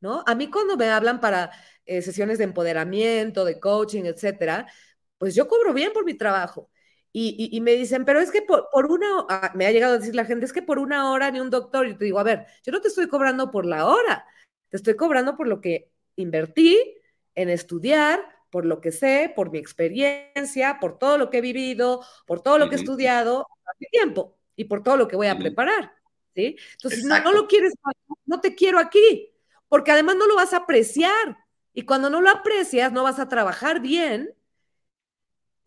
¿no? 0.01 0.23
A 0.27 0.37
mí 0.37 0.49
cuando 0.49 0.77
me 0.77 0.89
hablan 0.89 1.21
para 1.21 1.51
eh, 1.85 2.01
sesiones 2.03 2.39
de 2.39 2.45
empoderamiento, 2.45 3.45
de 3.45 3.59
coaching, 3.59 4.05
etcétera, 4.05 4.71
pues 5.19 5.35
yo 5.35 5.49
cobro 5.49 5.75
bien 5.75 5.93
por 5.93 6.05
mi 6.05 6.15
trabajo. 6.15 6.71
Y, 7.13 7.61
me 7.63 7.73
dicen, 7.73 8.05
pero 8.05 8.21
es 8.21 8.31
que 8.31 8.43
por, 8.43 8.69
una, 8.89 9.27
ah, 9.29 9.51
me 9.57 9.67
ha 9.67 9.73
llegado 9.73 9.95
a 9.95 9.99
decir 9.99 10.15
la 10.15 10.25
gente, 10.25 10.47
es 10.47 10.53
que 10.53 10.63
por 10.63 10.79
una 10.79 11.11
hora 11.11 11.29
ni 11.33 11.41
un 11.41 11.51
doctor, 11.51 11.89
y 11.89 11.97
te 11.97 12.05
digo, 12.05 12.21
a 12.21 12.23
ver, 12.23 12.47
yo 12.65 12.71
no 12.71 12.81
te 12.81 12.87
estoy 12.87 13.09
cobrando 13.09 13.51
por 13.51 13.67
la 13.67 13.87
hora, 13.87 14.25
te 14.69 14.77
estoy 14.77 14.95
cobrando 14.95 15.37
por 15.37 15.49
lo 15.49 15.61
que 15.61 15.91
invertí 16.15 16.79
en 17.35 17.49
estudiar, 17.49 18.38
por 18.51 18.65
lo 18.65 18.81
que 18.81 18.93
sé, 18.93 19.33
por 19.35 19.51
mi 19.51 19.59
experiencia, 19.59 20.79
por 20.81 20.99
todo 20.99 21.19
lo 21.19 21.31
que 21.31 21.39
he 21.39 21.43
vivido, 21.43 22.05
por 22.27 22.41
todo 22.43 22.59
lo 22.59 22.69
que 22.69 22.77
he 22.77 22.79
estudiado 22.79 23.47
hace 23.67 23.87
tiempo 23.91 24.37
y 24.57 24.65
por 24.65 24.83
todo 24.83 24.97
lo 24.97 25.09
que 25.09 25.17
voy 25.17 25.27
a 25.27 25.39
preparar, 25.39 25.93
¿sí? 26.35 26.57
Entonces, 26.73 27.05
no, 27.05 27.21
no, 27.21 27.33
lo 27.33 27.47
quieres, 27.47 27.75
no 28.27 28.41
te 28.41 28.55
quiero 28.55 28.79
aquí, 28.79 29.31
porque 29.69 29.93
además 29.93 30.17
no 30.17 30.27
lo 30.27 30.37
vas 30.37 30.53
a 30.53 30.59
apreciar. 30.59 31.39
Y 31.75 31.83
cuando 31.83 32.11
no 32.11 32.21
lo 32.21 32.31
aprecias, 32.31 32.91
no 32.91 33.05
vas 33.05 33.21
a 33.21 33.29
trabajar 33.29 33.81
bien 33.81 34.35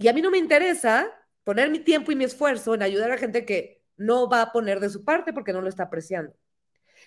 y 0.01 0.07
a 0.07 0.13
mí 0.13 0.21
no 0.21 0.31
me 0.31 0.39
interesa 0.39 1.07
poner 1.43 1.69
mi 1.69 1.79
tiempo 1.79 2.11
y 2.11 2.15
mi 2.15 2.23
esfuerzo 2.23 2.73
en 2.73 2.81
ayudar 2.81 3.11
a 3.11 3.17
gente 3.17 3.45
que 3.45 3.83
no 3.97 4.27
va 4.27 4.41
a 4.41 4.51
poner 4.51 4.79
de 4.79 4.89
su 4.89 5.05
parte 5.05 5.31
porque 5.31 5.53
no 5.53 5.61
lo 5.61 5.69
está 5.69 5.83
apreciando. 5.83 6.33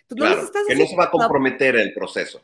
claro, 0.09 0.49
que 0.69 0.77
no 0.77 0.87
se 0.87 0.97
va 0.97 1.05
a 1.05 1.11
comprometer 1.11 1.75
el 1.75 1.93
proceso. 1.93 2.41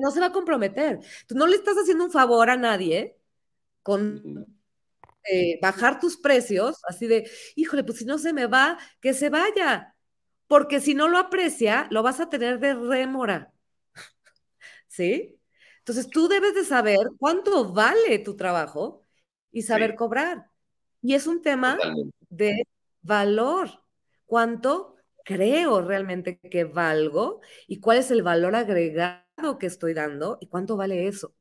No 0.00 0.10
se 0.10 0.20
va 0.20 0.26
a 0.26 0.32
comprometer. 0.32 1.00
Tú 1.26 1.34
no 1.34 1.46
le 1.46 1.56
estás 1.56 1.76
haciendo 1.76 2.04
un 2.04 2.10
favor 2.10 2.50
a 2.50 2.56
nadie 2.56 3.16
con 3.82 4.46
eh, 5.24 5.58
bajar 5.60 6.00
tus 6.00 6.16
precios, 6.16 6.78
así 6.88 7.06
de, 7.06 7.30
híjole, 7.56 7.84
pues 7.84 7.98
si 7.98 8.04
no 8.04 8.18
se 8.18 8.32
me 8.32 8.46
va, 8.46 8.78
que 9.00 9.14
se 9.14 9.30
vaya. 9.30 9.94
Porque 10.46 10.80
si 10.80 10.94
no 10.94 11.08
lo 11.08 11.18
aprecia, 11.18 11.86
lo 11.90 12.02
vas 12.02 12.20
a 12.20 12.28
tener 12.28 12.58
de 12.60 12.74
rémora. 12.74 13.52
¿Sí? 14.88 15.38
Entonces 15.78 16.08
tú 16.10 16.28
debes 16.28 16.54
de 16.54 16.64
saber 16.64 16.98
cuánto 17.18 17.72
vale 17.72 18.18
tu 18.18 18.36
trabajo 18.36 19.06
y 19.50 19.62
saber 19.62 19.94
cobrar. 19.94 20.50
Y 21.02 21.14
es 21.14 21.26
un 21.26 21.42
tema 21.42 21.78
de 22.28 22.66
valor. 23.02 23.70
¿Cuánto 24.26 24.97
creo 25.28 25.82
realmente 25.82 26.38
que 26.40 26.64
valgo 26.64 27.40
y 27.66 27.80
cuál 27.80 27.98
es 27.98 28.10
el 28.10 28.22
valor 28.22 28.54
agregado 28.56 29.58
que 29.58 29.66
estoy 29.66 29.92
dando 29.94 30.38
y 30.40 30.46
cuánto 30.48 30.76
vale 30.76 31.06
eso? 31.06 31.34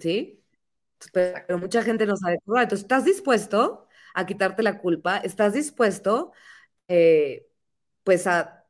¿Sí? 0.00 0.40
Pero 1.12 1.58
mucha 1.58 1.82
gente 1.82 2.06
no 2.06 2.16
sabe 2.16 2.40
cobrar. 2.44 2.64
Entonces, 2.64 2.84
¿estás 2.84 3.04
dispuesto 3.04 3.88
a 4.14 4.26
quitarte 4.26 4.62
la 4.62 4.78
culpa? 4.80 5.18
¿Estás 5.18 5.54
dispuesto, 5.54 6.32
eh, 6.88 7.46
pues, 8.04 8.26
a 8.26 8.60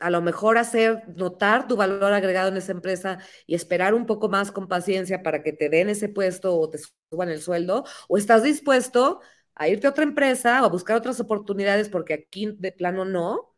a 0.00 0.10
lo 0.10 0.22
mejor 0.22 0.58
hacer 0.58 1.04
notar 1.16 1.68
tu 1.68 1.76
valor 1.76 2.12
agregado 2.12 2.48
en 2.48 2.56
esa 2.58 2.72
empresa 2.72 3.18
y 3.46 3.54
esperar 3.54 3.94
un 3.94 4.06
poco 4.06 4.28
más 4.28 4.52
con 4.52 4.68
paciencia 4.68 5.22
para 5.22 5.42
que 5.42 5.52
te 5.52 5.68
den 5.70 5.88
ese 5.88 6.08
puesto 6.08 6.58
o 6.58 6.70
te 6.70 6.78
suban 7.10 7.30
el 7.30 7.40
sueldo, 7.42 7.84
o 8.08 8.18
estás 8.18 8.42
dispuesto 8.42 9.20
a 9.54 9.68
irte 9.68 9.86
a 9.86 9.90
otra 9.90 10.04
empresa 10.04 10.62
o 10.62 10.66
a 10.66 10.68
buscar 10.68 10.96
otras 10.96 11.20
oportunidades 11.20 11.88
porque 11.88 12.14
aquí 12.14 12.54
de 12.58 12.72
plano 12.72 13.04
no, 13.04 13.54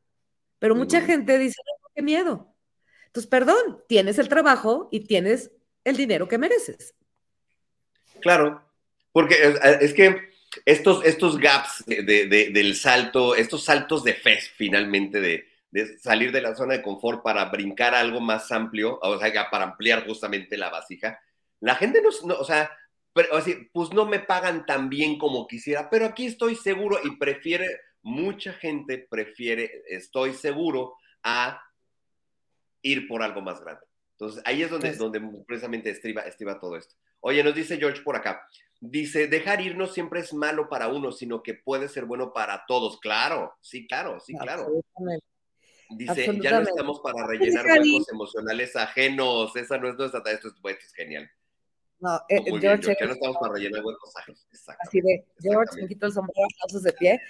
pero 0.58 0.74
mucha 0.74 1.00
gente 1.00 1.38
dice, 1.38 1.60
no, 1.64 1.88
qué 1.94 2.02
miedo. 2.02 2.54
Entonces, 3.06 3.28
perdón, 3.28 3.82
tienes 3.88 4.18
el 4.18 4.28
trabajo 4.28 4.88
y 4.90 5.00
tienes 5.00 5.50
el 5.84 5.96
dinero 5.96 6.28
que 6.28 6.38
mereces. 6.38 6.94
Claro, 8.20 8.62
porque 9.12 9.36
es, 9.80 9.94
que 9.94 10.30
estos, 10.64 11.04
estos 11.04 11.38
gaps 11.38 11.84
del 11.86 12.74
salto, 12.74 13.34
estos 13.34 13.64
saltos 13.64 14.04
de 14.04 14.14
fe 14.14 14.38
finalmente 14.56 15.20
de 15.20 15.46
de 15.76 15.98
salir 15.98 16.32
de 16.32 16.40
la 16.40 16.54
zona 16.54 16.74
de 16.74 16.82
confort 16.82 17.22
para 17.22 17.44
brincar 17.46 17.94
algo 17.94 18.18
más 18.18 18.50
amplio, 18.50 18.98
o 19.02 19.18
sea, 19.18 19.50
para 19.50 19.64
ampliar 19.64 20.06
justamente 20.06 20.56
la 20.56 20.70
vasija. 20.70 21.20
La 21.60 21.74
gente 21.74 22.00
no, 22.00 22.34
o 22.34 22.44
sea, 22.44 22.70
pero, 23.16 23.30
pues 23.72 23.94
no 23.94 24.04
me 24.04 24.20
pagan 24.20 24.66
tan 24.66 24.90
bien 24.90 25.16
como 25.16 25.46
quisiera, 25.46 25.88
pero 25.88 26.04
aquí 26.04 26.26
estoy 26.26 26.54
seguro 26.54 26.98
y 27.02 27.16
prefiere, 27.16 27.66
mucha 28.02 28.52
gente 28.52 28.98
prefiere, 29.08 29.84
estoy 29.88 30.34
seguro, 30.34 30.96
a 31.22 31.58
ir 32.82 33.08
por 33.08 33.22
algo 33.22 33.40
más 33.40 33.62
grande. 33.62 33.86
Entonces, 34.12 34.42
ahí 34.44 34.62
es 34.62 34.70
donde, 34.70 34.92
donde 34.92 35.22
precisamente 35.46 35.88
estriba, 35.88 36.22
estriba 36.22 36.60
todo 36.60 36.76
esto. 36.76 36.94
Oye, 37.20 37.42
nos 37.42 37.54
dice 37.54 37.78
George 37.78 38.02
por 38.02 38.16
acá. 38.16 38.46
Dice, 38.80 39.28
dejar 39.28 39.62
ir 39.62 39.78
no 39.78 39.86
siempre 39.86 40.20
es 40.20 40.34
malo 40.34 40.68
para 40.68 40.88
uno, 40.88 41.10
sino 41.10 41.42
que 41.42 41.54
puede 41.54 41.88
ser 41.88 42.04
bueno 42.04 42.34
para 42.34 42.66
todos. 42.68 43.00
Claro, 43.00 43.54
sí, 43.62 43.86
claro, 43.86 44.20
sí, 44.20 44.36
claro. 44.36 44.66
Dice, 45.88 46.38
ya 46.42 46.60
no 46.60 46.68
estamos 46.68 47.00
para 47.00 47.26
rellenar 47.26 47.64
huecos 47.64 48.12
emocionales 48.12 48.76
ajenos. 48.76 49.56
Esa 49.56 49.78
no 49.78 49.88
es 49.88 49.96
nuestra 49.96 50.20
esto 50.30 50.48
es, 50.48 50.54
esto 50.54 50.68
es 50.68 50.92
genial. 50.92 51.30
No, 51.98 52.20
eh, 52.28 52.42
George, 52.60 52.96
ya 53.00 53.06
no 53.06 53.12
estamos 53.12 53.36
para 53.38 53.54
rellenar 53.54 53.84
huecos. 53.84 54.12
Así 54.80 55.00
de, 55.00 55.24
George, 55.40 55.80
me 55.80 55.88
quito 55.88 56.06
el 56.06 56.12
sombrero, 56.12 56.46
aplausos 56.54 56.82
de 56.82 56.92
pie. 56.92 57.20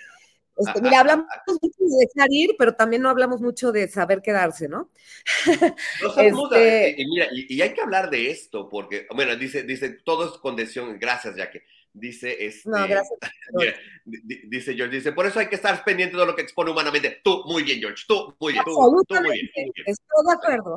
Este, 0.56 0.80
mira, 0.80 1.00
hablamos 1.00 1.26
mucho 1.46 1.76
de 1.78 2.06
dejar 2.06 2.28
ir, 2.30 2.56
pero 2.58 2.74
también 2.74 3.02
no 3.02 3.10
hablamos 3.10 3.42
mucho 3.42 3.72
de 3.72 3.88
saber 3.88 4.22
quedarse, 4.22 4.68
¿no? 4.68 4.90
no 6.02 6.48
este... 6.50 6.94
y, 6.96 7.06
mira, 7.06 7.28
y, 7.30 7.60
hay 7.60 7.74
que 7.74 7.82
hablar 7.82 8.08
de 8.08 8.30
esto, 8.30 8.68
porque, 8.68 9.06
bueno, 9.14 9.36
dice, 9.36 9.64
dice, 9.64 9.90
todo 10.02 10.24
es 10.24 10.38
condición, 10.38 10.98
gracias, 10.98 11.36
Jackie. 11.36 11.60
Dice, 11.92 12.44
este, 12.44 12.70
no, 12.70 12.88
gracias. 12.88 13.18
dice 14.04 14.74
George, 14.74 14.96
dice, 14.96 15.12
por 15.12 15.26
eso 15.26 15.40
hay 15.40 15.48
que 15.48 15.56
estar 15.56 15.84
pendiente 15.84 16.16
de 16.16 16.26
lo 16.26 16.34
que 16.34 16.42
expone 16.42 16.70
humanamente. 16.70 17.20
Tú, 17.22 17.42
muy 17.46 17.62
bien, 17.62 17.78
George, 17.78 18.04
tú, 18.08 18.34
muy 18.40 18.54
bien. 18.54 18.64
Tú, 18.64 18.80
muy 18.80 19.04
bien, 19.32 19.72
Estoy 19.86 20.26
de 20.26 20.32
acuerdo. 20.32 20.76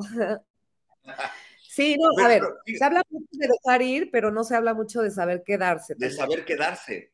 Sí, 1.72 1.96
no, 2.00 2.26
a 2.26 2.28
ver, 2.28 2.42
se 2.66 2.84
habla 2.84 3.04
mucho 3.12 3.28
de 3.30 3.48
dejar 3.48 3.84
ir, 3.84 4.10
pero 4.12 4.32
no 4.32 4.44
se 4.44 4.56
habla 4.56 4.74
mucho 4.74 5.04
de 5.04 5.12
saber 5.12 5.44
quedarse. 5.46 5.94
De 5.96 6.10
saber 6.10 6.44
quedarse. 6.44 7.12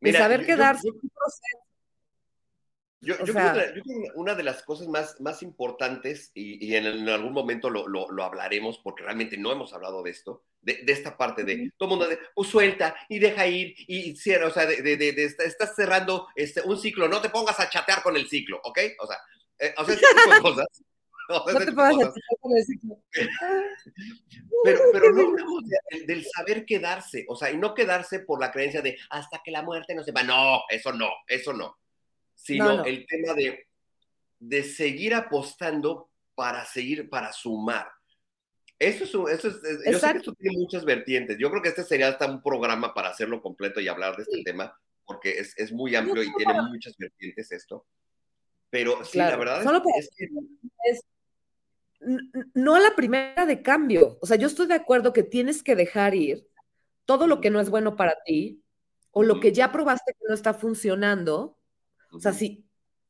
de 0.00 0.12
saber 0.14 0.46
quedarse. 0.46 0.88
Yo, 3.02 3.18
creo, 3.18 3.34
que 3.34 3.82
una 4.14 4.34
de 4.34 4.42
las 4.42 4.62
cosas 4.62 4.88
más, 4.88 5.20
más 5.20 5.42
importantes, 5.42 6.30
y, 6.32 6.74
en, 6.74 7.06
algún 7.10 7.34
momento 7.34 7.68
lo, 7.68 7.86
lo, 7.86 8.24
hablaremos, 8.24 8.78
porque 8.78 9.02
realmente 9.02 9.36
no 9.36 9.52
hemos 9.52 9.74
hablado 9.74 10.02
de 10.02 10.12
esto, 10.12 10.44
de, 10.62 10.82
de 10.82 10.92
esta 10.94 11.18
parte 11.18 11.44
de 11.44 11.70
todo 11.76 11.90
mundo 11.90 12.08
de, 12.08 12.18
pues 12.34 12.48
suelta 12.48 12.96
y 13.10 13.18
deja 13.18 13.46
ir 13.46 13.74
y 13.76 14.16
cierra, 14.16 14.46
o 14.46 14.50
sea, 14.50 14.64
de, 14.64 14.80
de, 14.80 14.96
de, 14.96 15.24
estás 15.24 15.76
cerrando 15.76 16.28
este, 16.34 16.62
un 16.62 16.78
ciclo, 16.78 17.06
no 17.06 17.20
te 17.20 17.28
pongas 17.28 17.60
a 17.60 17.68
chatear 17.68 18.02
con 18.02 18.16
el 18.16 18.30
ciclo, 18.30 18.62
¿ok? 18.64 18.78
O 18.98 19.06
sea, 19.06 19.18
eh, 19.58 19.74
o 19.76 19.84
sea 19.84 19.94
ese 19.94 20.06
tipo 20.06 20.34
de 20.34 20.40
cosas. 20.40 20.66
No, 21.28 21.44
te 21.44 22.64
ciclo. 22.64 22.98
pero, 24.62 24.78
pero 24.92 25.12
no 25.12 25.28
hablamos 25.28 25.62
del 26.06 26.24
saber 26.26 26.64
quedarse, 26.66 27.24
o 27.28 27.36
sea, 27.36 27.50
y 27.50 27.56
no 27.56 27.74
quedarse 27.74 28.20
por 28.20 28.40
la 28.40 28.50
creencia 28.52 28.82
de 28.82 28.98
hasta 29.10 29.40
que 29.42 29.50
la 29.50 29.62
muerte 29.62 29.94
no 29.94 30.02
se 30.02 30.12
va. 30.12 30.22
No, 30.22 30.62
eso 30.68 30.92
no, 30.92 31.10
eso 31.26 31.52
no 31.52 31.78
sino 32.34 32.84
el 32.84 33.06
tema 33.06 33.34
de, 33.34 33.66
de 34.38 34.62
seguir 34.62 35.14
apostando 35.14 36.10
para 36.34 36.64
seguir, 36.64 37.08
para 37.08 37.32
sumar. 37.32 37.88
Eso 38.78 39.04
es, 39.28 39.38
eso 39.38 39.48
es, 39.48 39.92
yo 39.92 39.98
sé 39.98 40.12
que 40.12 40.18
esto 40.18 40.34
tiene 40.34 40.58
muchas 40.58 40.84
vertientes. 40.84 41.38
Yo 41.38 41.50
creo 41.50 41.62
que 41.62 41.68
este 41.70 41.84
sería 41.84 42.08
hasta 42.08 42.26
un 42.26 42.42
programa 42.42 42.92
para 42.92 43.08
hacerlo 43.08 43.40
completo 43.40 43.80
y 43.80 43.88
hablar 43.88 44.16
de 44.16 44.24
este 44.24 44.42
tema, 44.42 44.76
porque 45.06 45.38
es, 45.38 45.56
es 45.56 45.72
muy 45.72 45.94
amplio 45.94 46.22
y 46.22 46.34
tiene 46.34 46.60
muchas 46.62 46.96
vertientes 46.98 47.52
esto. 47.52 47.86
Pero 48.68 49.04
sí, 49.04 49.18
la 49.18 49.36
verdad 49.36 49.62
es, 49.96 50.10
que... 50.16 50.24
Es, 50.90 51.00
no 52.54 52.74
a 52.74 52.80
la 52.80 52.94
primera 52.96 53.46
de 53.46 53.62
cambio. 53.62 54.18
O 54.20 54.26
sea, 54.26 54.36
yo 54.36 54.46
estoy 54.46 54.66
de 54.66 54.74
acuerdo 54.74 55.12
que 55.12 55.22
tienes 55.22 55.62
que 55.62 55.76
dejar 55.76 56.14
ir 56.14 56.48
todo 57.04 57.26
lo 57.26 57.40
que 57.40 57.50
no 57.50 57.60
es 57.60 57.70
bueno 57.70 57.96
para 57.96 58.16
ti 58.24 58.62
o 59.12 59.22
lo 59.22 59.40
que 59.40 59.52
ya 59.52 59.72
probaste 59.72 60.12
que 60.14 60.26
no 60.28 60.34
está 60.34 60.54
funcionando 60.54 61.58
o 62.14 62.20
sea, 62.20 62.32
si 62.32 62.64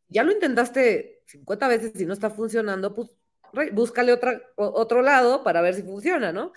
ya 0.09 0.25
lo 0.25 0.33
intentaste 0.33 1.23
50 1.27 1.69
veces 1.69 2.01
y 2.01 2.07
no 2.07 2.15
está 2.15 2.31
funcionando, 2.31 2.95
pues 2.95 3.11
búscale 3.73 4.13
otra, 4.13 4.41
otro 4.57 5.03
lado 5.03 5.45
para 5.45 5.61
ver 5.63 5.75
si 5.75 5.83
funciona, 5.83 6.33
¿no? 6.33 6.53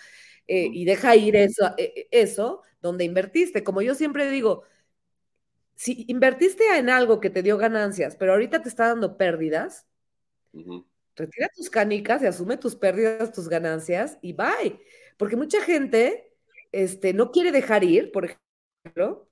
Eh, 0.47 0.69
y 0.71 0.85
deja 0.85 1.15
ir 1.15 1.35
eso, 1.35 1.73
e, 1.77 2.07
e, 2.11 2.21
eso 2.21 2.63
donde 2.81 3.03
invertiste. 3.03 3.63
Como 3.63 3.81
yo 3.81 3.95
siempre 3.95 4.29
digo, 4.31 4.63
si 5.75 6.05
invertiste 6.07 6.77
en 6.77 6.89
algo 6.89 7.19
que 7.19 7.29
te 7.29 7.43
dio 7.43 7.57
ganancias, 7.57 8.15
pero 8.15 8.33
ahorita 8.33 8.61
te 8.61 8.69
está 8.69 8.87
dando 8.87 9.17
pérdidas, 9.17 9.87
retira 11.17 11.49
tus 11.53 11.69
canicas 11.69 12.21
y 12.21 12.27
asume 12.27 12.57
tus 12.57 12.75
pérdidas, 12.75 13.33
tus 13.33 13.49
ganancias 13.49 14.17
y 14.21 14.33
bye. 14.33 14.79
Porque 15.17 15.35
mucha 15.35 15.61
gente 15.61 16.31
este, 16.71 17.13
no 17.13 17.31
quiere 17.31 17.51
dejar 17.51 17.83
ir, 17.83 18.11
por 18.11 18.25
ejemplo, 18.85 19.27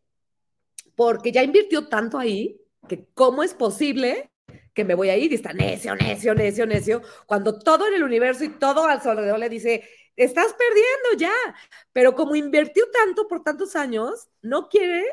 porque 0.95 1.31
ya 1.31 1.43
invirtió 1.43 1.87
tanto 1.87 2.17
ahí 2.17 2.59
que 2.89 3.07
cómo 3.13 3.43
es 3.43 3.53
posible 3.53 4.31
que 4.73 4.83
me 4.83 4.95
voy 4.95 5.09
a 5.09 5.17
ir 5.17 5.31
y 5.31 5.35
está 5.35 5.53
necio, 5.53 5.95
necio, 5.95 6.35
necio, 6.35 6.65
necio, 6.65 7.01
cuando 7.25 7.59
todo 7.59 7.87
en 7.87 7.93
el 7.93 8.03
universo 8.03 8.43
y 8.43 8.49
todo 8.49 8.85
alrededor 8.85 9.39
le 9.39 9.49
dice, 9.49 9.83
estás 10.15 10.53
perdiendo 10.53 11.17
ya, 11.17 11.55
pero 11.93 12.13
como 12.13 12.35
invirtió 12.35 12.89
tanto 12.91 13.27
por 13.27 13.41
tantos 13.41 13.75
años, 13.75 14.27
no 14.41 14.67
quiere 14.67 15.05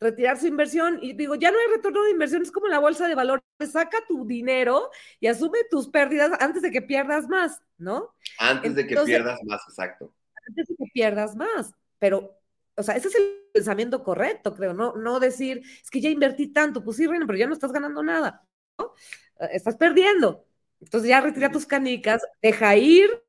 retirar 0.00 0.38
su 0.38 0.46
inversión 0.46 0.98
y 1.02 1.14
digo, 1.14 1.34
ya 1.34 1.50
no 1.50 1.58
hay 1.58 1.76
retorno 1.76 2.02
de 2.04 2.10
inversión, 2.10 2.42
es 2.42 2.52
como 2.52 2.68
la 2.68 2.78
bolsa 2.78 3.08
de 3.08 3.14
valores, 3.14 3.44
saca 3.70 3.98
tu 4.06 4.26
dinero 4.26 4.90
y 5.20 5.26
asume 5.26 5.58
tus 5.70 5.88
pérdidas 5.88 6.32
antes 6.40 6.62
de 6.62 6.70
que 6.70 6.82
pierdas 6.82 7.28
más, 7.28 7.62
¿no? 7.78 8.14
Antes 8.38 8.74
de 8.74 8.86
que 8.86 8.96
pierdas 8.96 9.40
más, 9.44 9.62
exacto. 9.68 10.12
Antes 10.48 10.68
de 10.68 10.76
que 10.76 10.90
pierdas 10.92 11.34
más, 11.34 11.72
pero 11.98 12.38
o 12.76 12.82
sea, 12.82 12.94
ese 12.94 13.08
es 13.08 13.14
el 13.14 13.48
pensamiento 13.52 14.04
correcto, 14.04 14.54
creo, 14.54 14.74
no, 14.74 14.94
no 14.96 15.18
decir, 15.18 15.62
es 15.82 15.90
que 15.90 16.00
ya 16.00 16.10
invertí 16.10 16.48
tanto, 16.48 16.84
pues 16.84 16.98
sí, 16.98 17.06
Reina, 17.06 17.26
pero 17.26 17.38
ya 17.38 17.46
no 17.46 17.54
estás 17.54 17.72
ganando 17.72 18.02
nada, 18.02 18.46
¿no? 18.78 18.92
Eh, 19.40 19.48
estás 19.52 19.76
perdiendo. 19.76 20.44
Entonces 20.80 21.08
ya 21.08 21.22
retira 21.22 21.50
tus 21.50 21.64
canicas, 21.64 22.22
deja 22.42 22.76
ir 22.76 23.22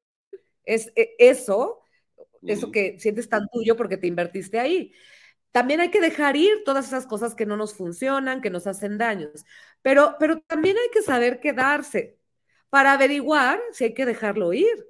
es, 0.66 0.92
e, 0.96 1.16
eso, 1.18 1.82
eso 2.44 2.72
que 2.72 3.00
sientes 3.00 3.30
tan 3.30 3.48
tuyo 3.50 3.76
porque 3.76 3.98
te 3.98 4.08
invertiste 4.08 4.60
ahí. 4.60 4.94
También 5.58 5.80
hay 5.80 5.90
que 5.90 6.02
dejar 6.02 6.36
ir 6.36 6.64
todas 6.66 6.86
esas 6.86 7.08
cosas 7.08 7.34
que 7.34 7.48
no 7.48 7.58
nos 7.58 7.74
funcionan, 7.74 8.42
que 8.42 8.52
nos 8.52 8.68
hacen 8.68 9.00
daños, 9.00 9.44
pero, 9.82 10.16
pero 10.20 10.40
también 10.42 10.78
hay 10.78 10.92
que 10.92 11.02
saber 11.02 11.40
quedarse 11.40 12.20
para 12.70 12.94
averiguar 12.94 13.60
si 13.72 13.86
hay 13.86 13.96
que 13.96 14.06
dejarlo 14.06 14.54
ir, 14.54 14.86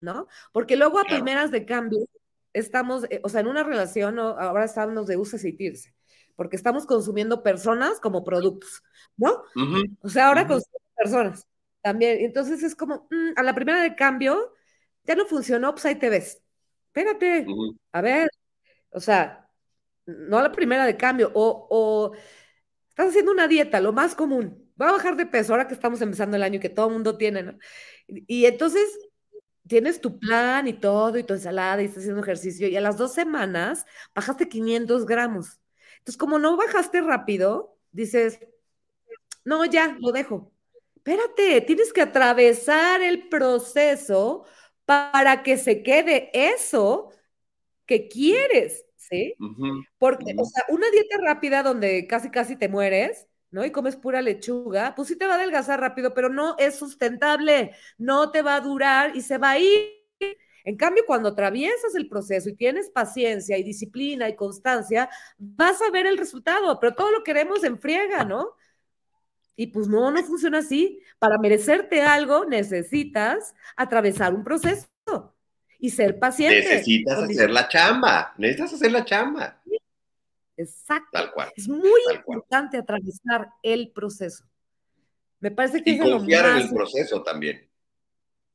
¿no? 0.00 0.26
Porque 0.50 0.76
luego 0.78 0.98
a 0.98 1.04
primeras 1.04 1.50
de 1.50 1.66
cambio 1.66 2.06
estamos, 2.54 3.04
eh, 3.10 3.20
o 3.22 3.28
sea, 3.28 3.42
en 3.42 3.48
una 3.48 3.64
relación 3.64 4.18
ahora 4.18 4.64
estamos 4.64 5.06
de 5.08 5.18
usas 5.18 5.44
y 5.44 5.52
tirse, 5.52 5.94
porque 6.36 6.56
estamos 6.56 6.86
consumiendo 6.86 7.42
personas 7.42 8.00
como 8.00 8.24
productos, 8.24 8.82
¿no? 9.18 9.42
O 10.00 10.08
sea, 10.08 10.28
ahora 10.28 10.46
consumimos 10.46 10.92
personas 10.96 11.46
también. 11.82 12.24
Entonces 12.24 12.62
es 12.62 12.74
como, 12.74 13.06
mm, 13.10 13.32
a 13.36 13.42
la 13.42 13.54
primera 13.54 13.82
de 13.82 13.94
cambio, 13.94 14.54
ya 15.04 15.14
no 15.14 15.26
funcionó, 15.26 15.72
pues 15.72 15.84
ahí 15.84 15.96
te 15.96 16.08
ves. 16.08 16.40
Espérate, 16.86 17.44
a 17.92 18.00
ver, 18.00 18.30
o 18.90 19.00
sea, 19.00 19.47
no 20.08 20.38
a 20.38 20.42
la 20.42 20.52
primera 20.52 20.86
de 20.86 20.96
cambio, 20.96 21.30
o, 21.34 21.66
o 21.70 22.12
estás 22.88 23.10
haciendo 23.10 23.32
una 23.32 23.48
dieta, 23.48 23.80
lo 23.80 23.92
más 23.92 24.14
común. 24.14 24.64
Va 24.80 24.90
a 24.90 24.92
bajar 24.92 25.16
de 25.16 25.26
peso 25.26 25.52
ahora 25.52 25.68
que 25.68 25.74
estamos 25.74 26.00
empezando 26.02 26.36
el 26.36 26.42
año 26.42 26.56
y 26.56 26.60
que 26.60 26.68
todo 26.68 26.86
el 26.88 26.94
mundo 26.94 27.16
tiene, 27.16 27.42
¿no? 27.42 27.58
y 28.06 28.46
entonces 28.46 28.98
tienes 29.68 30.00
tu 30.00 30.18
plan 30.18 30.66
y 30.66 30.72
todo, 30.72 31.18
y 31.18 31.24
tu 31.24 31.34
ensalada, 31.34 31.82
y 31.82 31.86
estás 31.86 32.02
haciendo 32.02 32.22
ejercicio, 32.22 32.68
y 32.68 32.76
a 32.76 32.80
las 32.80 32.96
dos 32.96 33.12
semanas 33.12 33.86
bajaste 34.14 34.48
500 34.48 35.06
gramos. 35.06 35.60
Entonces, 35.98 36.16
como 36.16 36.38
no 36.38 36.56
bajaste 36.56 37.02
rápido, 37.02 37.76
dices, 37.92 38.40
no, 39.44 39.64
ya, 39.64 39.96
lo 40.00 40.12
dejo. 40.12 40.52
Espérate, 40.96 41.60
tienes 41.62 41.92
que 41.92 42.02
atravesar 42.02 43.02
el 43.02 43.28
proceso 43.28 44.44
para 44.84 45.42
que 45.42 45.56
se 45.58 45.82
quede 45.82 46.30
eso 46.32 47.12
que 47.86 48.08
quieres, 48.08 48.84
¿sí? 49.08 49.34
Porque, 49.98 50.34
o 50.36 50.44
sea, 50.44 50.64
una 50.68 50.90
dieta 50.90 51.18
rápida 51.22 51.62
donde 51.62 52.06
casi, 52.06 52.30
casi 52.30 52.56
te 52.56 52.68
mueres, 52.68 53.26
¿no? 53.50 53.64
Y 53.64 53.72
comes 53.72 53.96
pura 53.96 54.22
lechuga, 54.22 54.94
pues 54.94 55.08
sí 55.08 55.16
te 55.16 55.26
va 55.26 55.34
a 55.34 55.36
adelgazar 55.36 55.80
rápido, 55.80 56.14
pero 56.14 56.28
no 56.28 56.56
es 56.58 56.76
sustentable, 56.76 57.72
no 57.96 58.30
te 58.30 58.42
va 58.42 58.56
a 58.56 58.60
durar 58.60 59.16
y 59.16 59.22
se 59.22 59.38
va 59.38 59.52
a 59.52 59.58
ir. 59.58 59.98
En 60.64 60.76
cambio, 60.76 61.04
cuando 61.06 61.30
atraviesas 61.30 61.94
el 61.94 62.08
proceso 62.08 62.50
y 62.50 62.56
tienes 62.56 62.90
paciencia 62.90 63.56
y 63.56 63.62
disciplina 63.62 64.28
y 64.28 64.36
constancia, 64.36 65.08
vas 65.38 65.80
a 65.80 65.90
ver 65.90 66.06
el 66.06 66.18
resultado, 66.18 66.78
pero 66.80 66.94
todo 66.94 67.10
lo 67.10 67.24
queremos 67.24 67.64
en 67.64 67.78
friega, 67.78 68.24
¿no? 68.24 68.54
Y 69.56 69.68
pues 69.68 69.88
no, 69.88 70.10
no 70.10 70.22
funciona 70.22 70.58
así. 70.58 71.00
Para 71.18 71.38
merecerte 71.38 72.02
algo 72.02 72.44
necesitas 72.44 73.54
atravesar 73.76 74.34
un 74.34 74.44
proceso 74.44 74.88
y 75.78 75.90
ser 75.90 76.18
paciente. 76.18 76.68
Necesitas 76.68 77.18
hacer 77.18 77.50
la 77.50 77.68
chamba, 77.68 78.34
necesitas 78.36 78.74
hacer 78.74 78.92
la 78.92 79.04
chamba. 79.04 79.62
Exacto. 80.56 81.10
Tal 81.12 81.32
cual. 81.32 81.52
Es 81.56 81.68
muy 81.68 82.00
importante 82.14 82.76
atravesar 82.76 83.48
el 83.62 83.92
proceso. 83.92 84.44
Me 85.40 85.52
parece 85.52 85.82
que 85.82 85.90
y 85.90 85.98
confiar 85.98 86.46
en 86.46 86.56
el 86.56 86.70
proceso 86.70 87.22
también. 87.22 87.68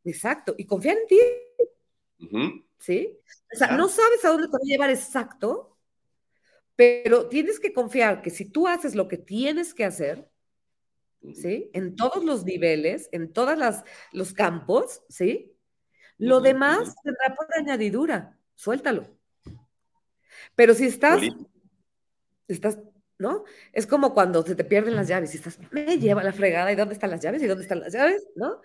Exacto, 0.04 0.54
y 0.58 0.66
confiar 0.66 0.98
en 0.98 1.08
ti. 1.08 1.20
¿Sí? 2.78 3.18
O 3.54 3.58
sea, 3.58 3.78
no 3.78 3.88
sabes 3.88 4.26
a 4.26 4.30
dónde 4.30 4.48
te 4.48 4.52
va 4.52 4.60
a 4.62 4.68
llevar 4.68 4.90
exacto, 4.90 5.78
pero 6.76 7.30
tienes 7.30 7.60
que 7.60 7.72
confiar 7.72 8.22
que 8.22 8.30
si 8.30 8.50
tú 8.50 8.68
haces 8.68 8.96
lo 8.96 9.08
que 9.08 9.18
tienes 9.18 9.74
que 9.74 9.86
hacer, 9.86 10.30
¿sí? 11.34 11.70
En 11.74 11.96
todos 11.96 12.26
los 12.26 12.44
niveles, 12.44 13.08
en 13.14 13.32
todos 13.32 13.58
los 14.12 14.34
campos, 14.34 15.04
¿sí? 15.08 15.53
Lo 16.18 16.42
demás 16.42 16.96
tendrá 17.04 17.36
por 17.36 17.48
añadidura, 17.58 18.38
suéltalo. 18.56 19.08
Pero 20.56 20.74
si 20.74 20.86
estás 20.86 21.22
estás, 22.48 22.80
¿no? 23.18 23.44
Es 23.72 23.88
como 23.88 24.14
cuando 24.14 24.44
se 24.44 24.56
te 24.56 24.64
pierden 24.64 24.96
las 24.96 25.08
llaves 25.08 25.34
y 25.34 25.38
estás, 25.38 25.60
me 25.72 25.98
lleva 25.98 26.24
la 26.24 26.34
fregada, 26.34 26.72
¿y 26.72 26.76
dónde 26.76 26.94
están 26.94 27.12
las 27.12 27.22
llaves? 27.22 27.42
¿Y 27.42 27.48
dónde 27.48 27.64
están 27.64 27.80
las 27.80 27.94
llaves? 27.94 28.26
¿No? 28.36 28.62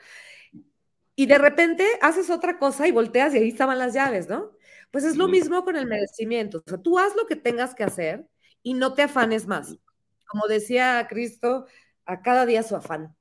Y 1.15 1.27
de 1.27 1.39
repente 1.39 1.85
haces 2.01 2.31
otra 2.31 2.59
cosa 2.59 2.87
y 2.87 2.93
volteas 2.93 3.35
y 3.35 3.39
ahí 3.39 3.49
estaban 3.49 3.79
las 3.79 3.95
llaves, 3.95 4.29
¿no? 4.29 4.53
Pues 4.91 5.05
es 5.05 5.17
lo 5.17 5.29
mismo 5.29 5.65
con 5.65 5.77
el 5.77 5.87
merecimiento. 5.87 6.59
O 6.59 6.69
sea, 6.69 6.79
tú 6.79 6.99
haz 6.99 7.15
lo 7.17 7.27
que 7.27 7.37
tengas 7.37 7.75
que 7.75 7.85
hacer 7.85 8.27
y 8.63 8.75
no 8.75 8.95
te 8.95 9.03
afanes 9.03 9.47
más. 9.47 9.77
Como 10.29 10.47
decía 10.47 11.07
Cristo, 11.09 11.67
a 12.05 12.23
cada 12.23 12.47
día 12.47 12.63
su 12.63 12.77
afán. 12.77 13.17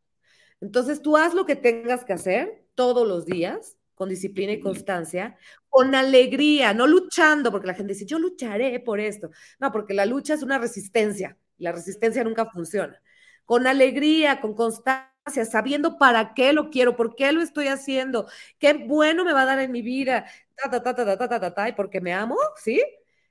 Entonces 0.61 1.01
tú 1.01 1.17
haz 1.17 1.33
lo 1.33 1.45
que 1.45 1.55
tengas 1.55 2.05
que 2.05 2.13
hacer 2.13 2.65
todos 2.75 3.07
los 3.07 3.25
días 3.25 3.76
con 3.97 4.09
disciplina 4.09 4.51
y 4.51 4.59
constancia, 4.59 5.35
con 5.69 5.95
alegría, 5.95 6.71
no 6.75 6.85
luchando, 6.85 7.51
porque 7.51 7.65
la 7.65 7.73
gente 7.73 7.93
dice, 7.93 8.05
yo 8.05 8.19
lucharé 8.19 8.79
por 8.79 8.99
esto. 8.99 9.31
No, 9.59 9.71
porque 9.71 9.95
la 9.95 10.05
lucha 10.05 10.35
es 10.35 10.43
una 10.43 10.59
resistencia, 10.59 11.35
la 11.57 11.71
resistencia 11.71 12.23
nunca 12.23 12.45
funciona. 12.45 13.01
Con 13.43 13.65
alegría, 13.65 14.39
con 14.39 14.53
constancia, 14.53 15.45
sabiendo 15.49 15.97
para 15.97 16.35
qué 16.35 16.53
lo 16.53 16.69
quiero, 16.69 16.95
por 16.95 17.15
qué 17.15 17.31
lo 17.31 17.41
estoy 17.41 17.69
haciendo, 17.69 18.29
qué 18.59 18.73
bueno 18.73 19.25
me 19.25 19.33
va 19.33 19.41
a 19.41 19.45
dar 19.45 19.59
en 19.59 19.71
mi 19.71 19.81
vida, 19.81 20.27
ta, 20.55 20.69
ta, 20.69 20.83
ta, 20.83 20.93
ta, 20.93 21.17
ta, 21.17 21.27
ta, 21.27 21.39
ta, 21.39 21.53
ta, 21.55 21.69
y 21.69 21.73
porque 21.73 21.99
me 21.99 22.13
amo, 22.13 22.37
¿sí? 22.63 22.79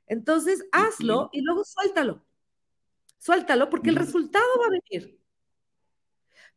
Entonces 0.08 0.64
hazlo 0.72 1.30
y 1.32 1.42
luego 1.42 1.62
suéltalo. 1.64 2.24
Suéltalo 3.18 3.70
porque 3.70 3.90
el 3.90 3.96
resultado 3.96 4.46
va 4.60 4.66
a 4.66 4.70
venir. 4.70 5.16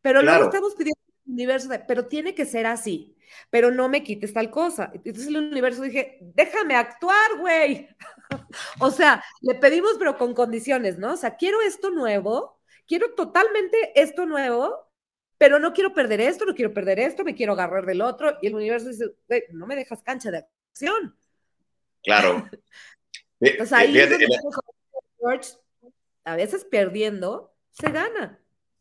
Pero 0.00 0.20
luego 0.20 0.46
estamos 0.46 0.74
pidiendo 0.74 0.99
universo, 1.32 1.68
pero 1.86 2.06
tiene 2.06 2.34
que 2.34 2.44
ser 2.44 2.66
así, 2.66 3.16
pero 3.50 3.70
no 3.70 3.88
me 3.88 4.02
quites 4.02 4.32
tal 4.32 4.50
cosa. 4.50 4.90
Entonces 4.92 5.28
el 5.28 5.36
universo 5.36 5.82
dije, 5.82 6.18
déjame 6.20 6.74
actuar, 6.74 7.38
güey. 7.38 7.88
o 8.80 8.90
sea, 8.90 9.22
le 9.40 9.54
pedimos, 9.56 9.96
pero 9.98 10.16
con 10.16 10.34
condiciones, 10.34 10.98
¿no? 10.98 11.14
O 11.14 11.16
sea, 11.16 11.36
quiero 11.36 11.60
esto 11.60 11.90
nuevo, 11.90 12.60
quiero 12.86 13.14
totalmente 13.14 13.92
esto 13.94 14.26
nuevo, 14.26 14.90
pero 15.38 15.58
no 15.58 15.72
quiero 15.72 15.94
perder 15.94 16.20
esto, 16.20 16.44
no 16.44 16.54
quiero 16.54 16.74
perder 16.74 17.00
esto, 17.00 17.24
me 17.24 17.34
quiero 17.34 17.54
agarrar 17.54 17.86
del 17.86 18.02
otro. 18.02 18.36
Y 18.42 18.48
el 18.48 18.54
universo 18.54 18.88
dice, 18.88 19.06
güey, 19.26 19.44
no 19.52 19.66
me 19.66 19.76
dejas 19.76 20.02
cancha 20.02 20.30
de 20.30 20.44
acción. 20.70 21.16
Claro. 22.02 22.48
Entonces 23.40 23.72
ahí 23.72 23.94
George, 25.18 25.50
a 26.24 26.36
veces 26.36 26.64
perdiendo, 26.64 27.54
se 27.70 27.90
gana. 27.90 28.38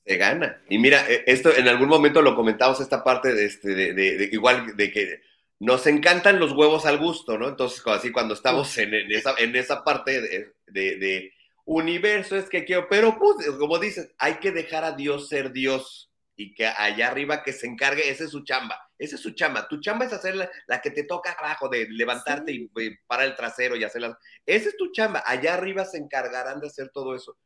Se 0.09 0.17
gana. 0.17 0.59
Y 0.67 0.79
mira, 0.79 1.05
e, 1.07 1.23
esto 1.27 1.55
en 1.55 1.67
algún 1.67 1.87
momento 1.87 2.23
lo 2.23 2.35
comentamos, 2.35 2.79
esta 2.81 3.03
parte 3.03 3.31
de, 3.31 3.45
este, 3.45 3.93
de, 3.93 4.29
igual 4.31 4.75
de 4.75 4.91
que 4.91 5.21
nos 5.59 5.85
encantan 5.85 6.39
los 6.39 6.51
huevos 6.53 6.87
al 6.87 6.97
gusto, 6.97 7.37
¿no? 7.37 7.47
Entonces, 7.47 7.83
así 7.85 8.11
cuando 8.11 8.33
estamos 8.33 8.75
en, 8.79 8.95
esa, 9.11 9.35
en 9.37 9.55
esa 9.55 9.83
parte 9.83 10.19
de, 10.65 11.33
universo, 11.63 12.35
es 12.35 12.49
que 12.49 12.65
quiero, 12.65 12.87
pero 12.89 13.19
pues, 13.19 13.47
como 13.59 13.77
dices, 13.77 14.11
hay 14.17 14.39
que 14.39 14.51
dejar 14.51 14.83
a 14.83 14.93
Dios 14.93 15.29
ser 15.29 15.51
Dios 15.51 16.09
y 16.35 16.55
que 16.55 16.65
allá 16.65 17.09
arriba 17.09 17.43
que 17.43 17.53
se 17.53 17.67
encargue, 17.67 18.09
esa 18.09 18.23
es 18.23 18.31
su 18.31 18.43
chamba, 18.43 18.79
esa 18.97 19.15
es 19.15 19.21
su 19.21 19.35
chamba. 19.35 19.67
Tu 19.67 19.79
chamba 19.79 20.05
es 20.05 20.13
hacer 20.13 20.33
la, 20.33 20.81
que 20.81 20.89
te 20.89 21.03
toca 21.03 21.33
abajo, 21.33 21.69
de 21.69 21.87
levantarte 21.87 22.51
y, 22.51 22.67
parar 23.05 23.27
el 23.27 23.35
trasero 23.35 23.75
y 23.75 23.83
hacerla. 23.83 24.17
Esa 24.43 24.69
es 24.69 24.77
tu 24.77 24.91
chamba, 24.91 25.21
allá 25.23 25.53
arriba 25.53 25.85
se 25.85 25.99
encargarán 25.99 26.59
de 26.59 26.65
hacer 26.65 26.89
todo 26.89 27.13
eso. 27.13 27.37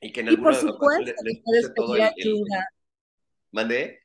Y 0.00 0.12
que 0.12 0.20
en 0.20 0.28
y 0.28 0.36
por 0.36 0.54
supuesto 0.54 1.12
les, 1.22 1.42
puedes 1.44 1.70
pedir 1.70 2.02
ayuda. 2.02 2.68
¿Mandé? 3.50 4.00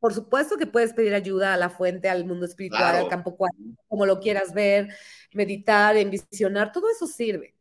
Por 0.00 0.14
supuesto 0.14 0.56
que 0.56 0.66
puedes 0.66 0.92
pedir 0.92 1.14
ayuda 1.14 1.54
a 1.54 1.56
la 1.56 1.70
fuente, 1.70 2.08
al 2.08 2.24
mundo 2.24 2.46
espiritual, 2.46 2.94
al 2.94 3.08
campo 3.08 3.36
cuántico, 3.36 3.82
como 3.88 4.06
lo 4.06 4.20
quieras 4.20 4.54
ver, 4.54 4.88
meditar, 5.32 5.96
envisionar, 5.96 6.70
todo 6.70 6.88
eso 6.88 7.06
sirve. 7.06 7.56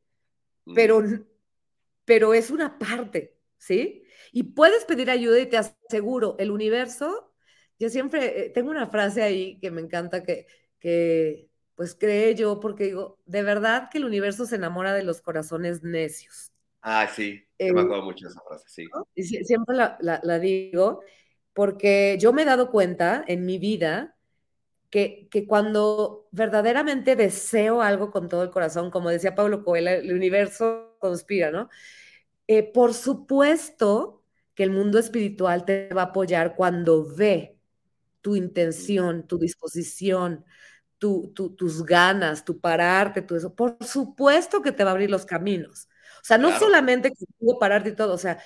Pero, 0.76 1.02
pero 2.06 2.34
es 2.34 2.52
una 2.52 2.78
parte, 2.78 3.38
¿sí? 3.58 4.04
Y 4.32 4.43
puedes 4.43 4.86
pedir 4.86 5.10
ayuda 5.10 5.39
y 5.39 5.48
te 5.48 5.58
aseguro, 5.58 6.36
el 6.38 6.52
universo, 6.52 7.34
yo 7.80 7.89
siempre 7.89 8.45
eh, 8.45 8.50
tengo 8.50 8.70
una 8.70 8.88
frase 8.88 9.24
ahí 9.24 9.58
que 9.60 9.72
me 9.72 9.82
encanta 9.82 10.24
que, 10.24 10.45
que 10.80 11.50
pues 11.76 11.95
cree 11.95 12.36
yo, 12.36 12.60
porque 12.60 12.86
digo, 12.86 13.20
de 13.26 13.43
verdad 13.43 13.89
que 13.91 13.98
el 13.98 14.06
universo 14.06 14.45
se 14.45 14.58
enamora 14.58 14.93
de 14.93 15.04
los 15.04 15.22
corazones 15.22 15.82
necios. 15.82 16.52
Ah, 16.90 17.06
sí, 17.14 17.46
me 17.60 17.66
eh, 17.66 17.70
acuerdo 17.72 18.02
mucho 18.04 18.28
de 18.28 18.32
esa 18.32 18.42
frase, 18.48 18.64
sí. 18.70 18.88
Y 19.14 19.24
siempre 19.24 19.76
la, 19.76 19.98
la, 20.00 20.40
digo, 20.40 21.02
porque 21.52 22.18
yo 22.18 22.32
me 22.32 22.44
he 22.44 22.46
dado 22.46 22.72
cuenta 22.72 23.26
en 23.28 23.46
mi 23.46 23.60
vida 23.60 24.16
que, 24.90 25.28
que, 25.30 25.46
cuando 25.46 26.30
verdaderamente 26.32 27.18
deseo 27.18 27.82
algo 27.82 28.10
con 28.10 28.30
todo 28.30 28.42
el 28.42 28.52
corazón, 28.52 28.90
como 28.90 29.10
decía 29.10 29.36
Pablo 29.36 29.66
Coelho, 29.66 29.92
el 29.92 30.14
universo 30.14 30.96
conspira, 31.00 31.52
¿no? 31.52 31.68
Eh, 32.48 32.64
por 32.64 32.94
supuesto 32.94 34.24
que 34.56 34.64
el 34.64 34.72
mundo 34.72 34.98
espiritual 34.98 35.66
te 35.66 35.90
va 35.94 36.04
a 36.04 36.06
apoyar 36.06 36.56
cuando 36.56 37.06
ve 37.14 37.58
tu 38.22 38.38
intención, 38.38 39.28
tu 39.28 39.38
disposición, 39.38 40.46
tu, 40.98 41.34
tus 41.34 41.84
ganas, 41.84 42.46
tu 42.46 42.62
pararte, 42.62 43.24
tu 43.24 43.36
eso. 43.36 43.54
Por 43.54 43.76
supuesto 43.84 44.62
que 44.62 44.72
te 44.72 44.86
va 44.86 44.92
a 44.92 44.94
abrir 44.94 45.12
los 45.12 45.26
caminos. 45.26 45.90
O 46.28 46.30
sea, 46.30 46.38
no 46.38 46.52
solamente 46.60 47.12
que 47.12 47.26
pararte 47.58 47.92
y 47.92 47.96
todo, 47.96 48.14
o 48.14 48.18
sea, 48.18 48.38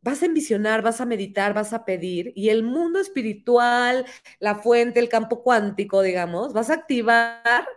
vas 0.00 0.22
a 0.22 0.24
envisionar, 0.24 0.80
vas 0.80 1.02
a 1.02 1.04
meditar, 1.04 1.52
vas 1.52 1.74
a 1.74 1.84
pedir, 1.84 2.32
y 2.34 2.48
el 2.48 2.62
mundo 2.62 2.98
espiritual, 2.98 4.06
la 4.38 4.54
fuente, 4.54 4.98
el 4.98 5.10
campo 5.10 5.42
cuántico, 5.42 6.00
digamos, 6.00 6.54
vas 6.54 6.70
a 6.70 6.74
activar 6.74 7.68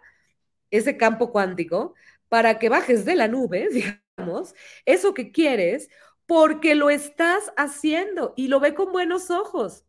ese 0.69 0.95
campo 0.95 1.33
cuántico 1.33 1.95
para 2.29 2.59
que 2.59 2.69
bajes 2.69 3.03
de 3.03 3.15
la 3.15 3.27
nube, 3.27 3.67
digamos, 4.17 4.55
eso 4.85 5.13
que 5.13 5.33
quieres, 5.33 5.89
porque 6.25 6.73
lo 6.73 6.89
estás 6.89 7.51
haciendo 7.57 8.33
y 8.37 8.47
lo 8.47 8.61
ve 8.61 8.73
con 8.73 8.93
buenos 8.93 9.31
ojos. 9.31 9.83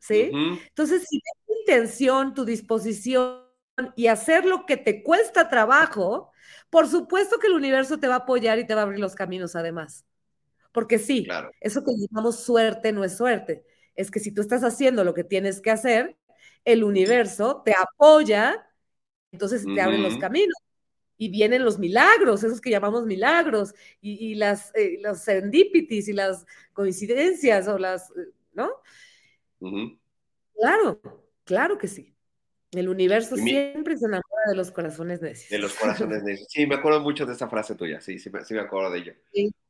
¿Sí? 0.00 0.30
Entonces, 0.32 1.04
si 1.08 1.20
tu 1.20 1.54
intención, 1.60 2.34
tu 2.34 2.44
disposición 2.44 3.47
y 3.96 4.06
hacer 4.08 4.44
lo 4.44 4.66
que 4.66 4.76
te 4.76 5.02
cuesta 5.02 5.48
trabajo, 5.48 6.32
por 6.70 6.88
supuesto 6.88 7.38
que 7.38 7.46
el 7.46 7.54
universo 7.54 7.98
te 7.98 8.08
va 8.08 8.14
a 8.14 8.18
apoyar 8.18 8.58
y 8.58 8.66
te 8.66 8.74
va 8.74 8.82
a 8.82 8.84
abrir 8.84 9.00
los 9.00 9.14
caminos 9.14 9.56
además. 9.56 10.04
Porque 10.72 10.98
sí, 10.98 11.26
eso 11.60 11.84
que 11.84 11.92
llamamos 11.92 12.40
suerte 12.44 12.92
no 12.92 13.04
es 13.04 13.16
suerte. 13.16 13.64
Es 13.94 14.10
que 14.10 14.20
si 14.20 14.32
tú 14.32 14.42
estás 14.42 14.62
haciendo 14.64 15.02
lo 15.04 15.14
que 15.14 15.24
tienes 15.24 15.60
que 15.60 15.70
hacer, 15.70 16.16
el 16.64 16.84
universo 16.84 17.62
te 17.64 17.74
apoya, 17.74 18.66
entonces 19.32 19.64
te 19.64 19.80
abren 19.80 20.02
los 20.02 20.18
caminos. 20.18 20.56
Y 21.16 21.30
vienen 21.30 21.64
los 21.64 21.80
milagros, 21.80 22.44
esos 22.44 22.60
que 22.60 22.70
llamamos 22.70 23.04
milagros, 23.04 23.74
y, 24.00 24.36
las, 24.36 24.72
eh, 24.76 24.98
los 25.02 25.26
y 25.28 26.12
las 26.12 26.46
coincidencias, 26.72 27.66
o 27.66 27.76
las, 27.76 28.10
eh, 28.10 28.30
¿no? 28.52 28.70
Claro, 30.54 31.00
claro 31.44 31.76
que 31.78 31.88
sí. 31.88 32.14
El 32.72 32.90
universo 32.90 33.34
siempre 33.36 33.96
se 33.96 34.04
enamora 34.04 34.42
de 34.46 34.54
los 34.54 34.70
corazones 34.70 35.22
necios. 35.22 35.48
De 35.48 35.58
los 35.58 35.72
corazones 35.72 36.22
necios. 36.22 36.48
Sí, 36.50 36.66
me 36.66 36.74
acuerdo 36.74 37.00
mucho 37.00 37.24
de 37.24 37.32
esa 37.32 37.48
frase 37.48 37.74
tuya, 37.74 37.98
sí, 38.00 38.18
sí, 38.18 38.30
me 38.30 38.60
acuerdo 38.60 38.90
de 38.90 38.98
ello. 38.98 39.14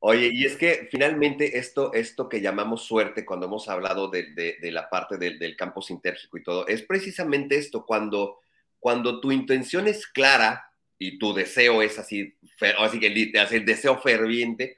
Oye, 0.01 0.31
y 0.33 0.45
es 0.45 0.57
que 0.57 0.89
finalmente 0.91 1.59
esto, 1.59 1.93
esto 1.93 2.29
que 2.29 2.41
llamamos 2.41 2.83
suerte, 2.83 3.25
cuando 3.25 3.47
hemos 3.47 3.69
hablado 3.69 4.09
de, 4.09 4.57
la 4.63 4.91
parte 4.91 5.17
del, 5.17 5.57
campo 5.57 5.81
sintérgico 5.81 6.39
y 6.39 6.43
todo, 6.43 6.67
es 6.67 6.83
precisamente 6.83 7.57
esto, 7.57 7.87
cuando, 7.87 8.41
cuando 8.81 9.21
tu 9.21 9.31
intención 9.31 9.87
es 9.87 10.07
clara 10.09 10.65
y 10.99 11.19
tu 11.19 11.33
deseo 11.33 11.83
es 11.83 12.01
así, 12.01 12.37
así 12.79 12.99
que 12.99 13.07
el 13.07 13.65
deseo 13.65 13.99
ferviente, 13.99 14.78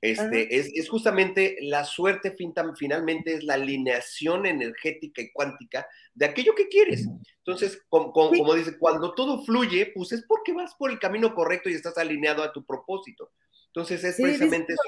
este, 0.00 0.56
es, 0.56 0.88
justamente 0.88 1.56
la 1.60 1.84
suerte 1.84 2.36
finalmente 2.76 3.34
es 3.34 3.42
la 3.42 3.54
alineación 3.54 4.46
energética 4.46 5.22
y 5.22 5.32
cuántica 5.32 5.88
de 6.14 6.26
aquello 6.26 6.54
que 6.54 6.68
quieres. 6.68 7.08
Entonces, 7.38 7.82
como, 7.88 8.54
dice, 8.54 8.78
cuando 8.78 9.14
todo 9.14 9.44
fluye, 9.44 9.90
pues 9.94 10.12
es 10.12 10.24
porque 10.26 10.52
vas 10.52 10.74
por 10.76 10.90
el 10.90 11.00
camino 11.00 11.34
correcto 11.34 11.68
y 11.68 11.74
estás 11.74 11.98
alineado 11.98 12.42
a 12.42 12.52
tu 12.52 12.64
propósito. 12.64 13.32
Entonces, 13.66 14.04
es 14.04 14.16
precisamente 14.16 14.74
eso. 14.74 14.82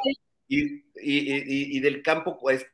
Y, 0.48 1.80
del 1.80 2.02
campo 2.02 2.38
pues, 2.38 2.64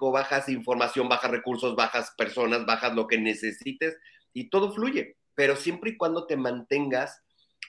bajas 0.00 0.48
información, 0.48 1.08
bajas 1.08 1.30
recursos, 1.30 1.76
bajas 1.76 2.12
personas, 2.16 2.66
bajas 2.66 2.94
lo 2.94 3.06
que 3.06 3.18
necesites 3.18 3.96
y 4.34 4.50
todo 4.50 4.72
fluye. 4.72 5.16
Pero 5.34 5.56
siempre 5.56 5.90
y 5.90 5.96
cuando 5.96 6.26
te 6.26 6.36
mantengas 6.36 7.22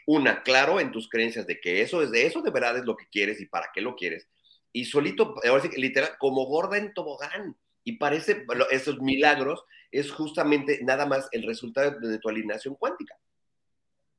una, 0.08 0.42
claro 0.42 0.80
en 0.80 0.92
tus 0.92 1.10
creencias 1.10 1.46
de 1.46 1.60
que 1.60 1.82
eso 1.82 2.02
es 2.02 2.12
de 2.12 2.26
eso 2.26 2.42
de 2.42 2.50
verdad 2.50 2.78
es 2.78 2.86
lo 2.86 2.96
que 2.96 3.08
quieres 3.12 3.42
y 3.42 3.46
para 3.46 3.70
qué 3.74 3.82
lo 3.82 3.96
quieres. 3.96 4.28
Y 4.72 4.86
solito, 4.86 5.36
ahora 5.46 5.62
sí, 5.62 5.70
literal, 5.76 6.12
como 6.18 6.46
gorda 6.46 6.78
en 6.78 6.94
tobogán. 6.94 7.58
Y 7.84 7.98
parece, 7.98 8.46
esos 8.72 9.00
milagros 9.02 9.64
es 9.92 10.12
justamente 10.12 10.80
nada 10.84 11.06
más 11.06 11.28
el 11.32 11.44
resultado 11.44 12.00
de, 12.00 12.20
tu 12.20 12.30
alineación 12.30 12.76
cuántica. 12.76 13.18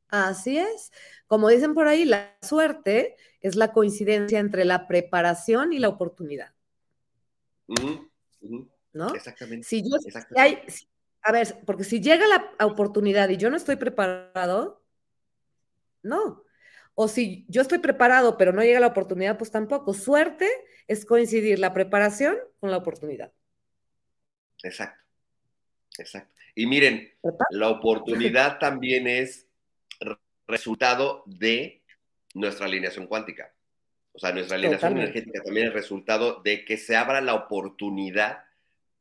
Así 0.09 0.59
es. 0.59 0.93
Como 1.27 1.49
dicen 1.49 1.75
por 1.75 1.89
ahí, 1.89 2.05
la 2.05 2.37
suerte 2.43 3.17
es 3.41 3.57
la 3.57 3.73
coincidencia 3.73 4.39
entre 4.41 4.67
la 4.67 4.89
preparación 4.89 5.73
y 5.73 5.79
la 5.79 5.89
oportunidad. 5.89 6.53
¿No? 8.93 9.15
Exactamente. 9.15 9.67
Si 9.67 9.83
yo, 9.83 9.97
Hay, 10.37 10.59
a 11.23 11.33
ver, 11.33 11.61
porque 11.65 11.85
si 11.85 12.01
llega 12.01 12.27
la 12.27 12.67
oportunidad 12.67 13.29
y 13.31 13.39
yo 13.39 13.49
no 13.49 13.57
estoy 13.57 13.77
preparado, 13.77 14.78
no. 16.03 16.45
O 16.95 17.07
si 17.09 17.47
yo 17.49 17.63
estoy 17.63 17.79
preparado, 17.79 18.37
pero 18.37 18.53
no 18.53 18.63
llega 18.63 18.81
la 18.81 18.89
oportunidad, 18.89 19.39
pues 19.39 19.51
tampoco. 19.51 19.95
Suerte 19.95 20.49
es 20.89 21.05
coincidir 21.05 21.59
la 21.59 21.73
preparación 21.73 22.37
con 22.59 22.71
la 22.71 22.79
oportunidad. 22.79 23.33
Exacto. 24.63 25.01
Exacto. 25.99 26.35
Y 26.55 26.67
miren, 26.67 27.13
la 27.51 27.69
oportunidad 27.69 28.59
también 28.59 29.07
es 29.07 29.47
resultado 30.47 31.23
de 31.27 31.83
nuestra 32.35 32.67
alineación 32.67 33.07
cuántica. 33.07 33.55
O 34.13 34.19
sea, 34.19 34.33
nuestra 34.33 34.57
alineación 34.57 34.97
energética 34.97 35.43
también 35.45 35.69
es 35.69 35.73
resultado 35.73 36.41
de 36.43 36.65
que 36.65 36.77
se 36.77 36.97
abra 36.97 37.21
la 37.21 37.35
oportunidad 37.35 38.45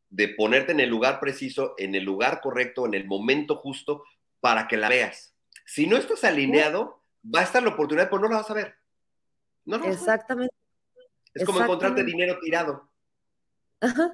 de 0.09 0.29
ponerte 0.29 0.71
en 0.71 0.79
el 0.79 0.89
lugar 0.89 1.19
preciso, 1.19 1.73
en 1.77 1.95
el 1.95 2.03
lugar 2.03 2.41
correcto, 2.41 2.85
en 2.85 2.93
el 2.93 3.05
momento 3.05 3.55
justo, 3.55 4.03
para 4.39 4.67
que 4.67 4.77
la 4.77 4.89
veas. 4.89 5.35
Si 5.67 5.85
no 5.85 5.97
estás 5.97 6.23
alineado, 6.23 7.03
va 7.23 7.41
a 7.41 7.43
estar 7.43 7.61
la 7.61 7.71
oportunidad, 7.71 8.09
pero 8.09 8.21
no 8.21 8.29
la 8.29 8.37
vas 8.37 8.49
a 8.49 8.53
ver. 8.53 8.75
No 9.65 9.75
Exactamente. 9.83 10.55
Es 11.33 11.43
como 11.43 11.61
encontrarte 11.61 12.05
dinero 12.05 12.39
tirado. 12.41 12.89
Ajá, 13.81 14.13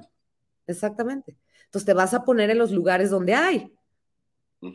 exactamente. 0.66 1.38
Entonces 1.66 1.86
te 1.86 1.93
vas 1.93 2.16
a 2.16 2.26
poner 2.26 2.49
en 2.49 2.58
los 2.58 2.72
lugares 2.72 3.12
donde 3.12 3.36
hay. 3.36 3.72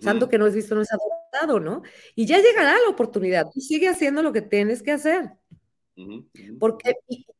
Santo 0.03 0.29
que 0.29 0.39
no 0.39 0.47
es 0.47 0.55
visto 0.55 0.77
no 0.77 0.83
es 0.83 0.93
adoptado, 0.93 1.59
¿no? 1.59 1.83
Y 2.15 2.27
ya 2.27 2.39
llegará 2.39 2.79
la 2.79 2.91
oportunidad. 2.91 3.51
Tú 3.53 3.61
sigue 3.61 3.89
haciendo 3.89 4.23
lo 4.23 4.33
que 4.33 4.43
tienes 4.43 4.83
que 4.83 4.93
hacer. 4.93 5.33
Porque, 6.61 6.95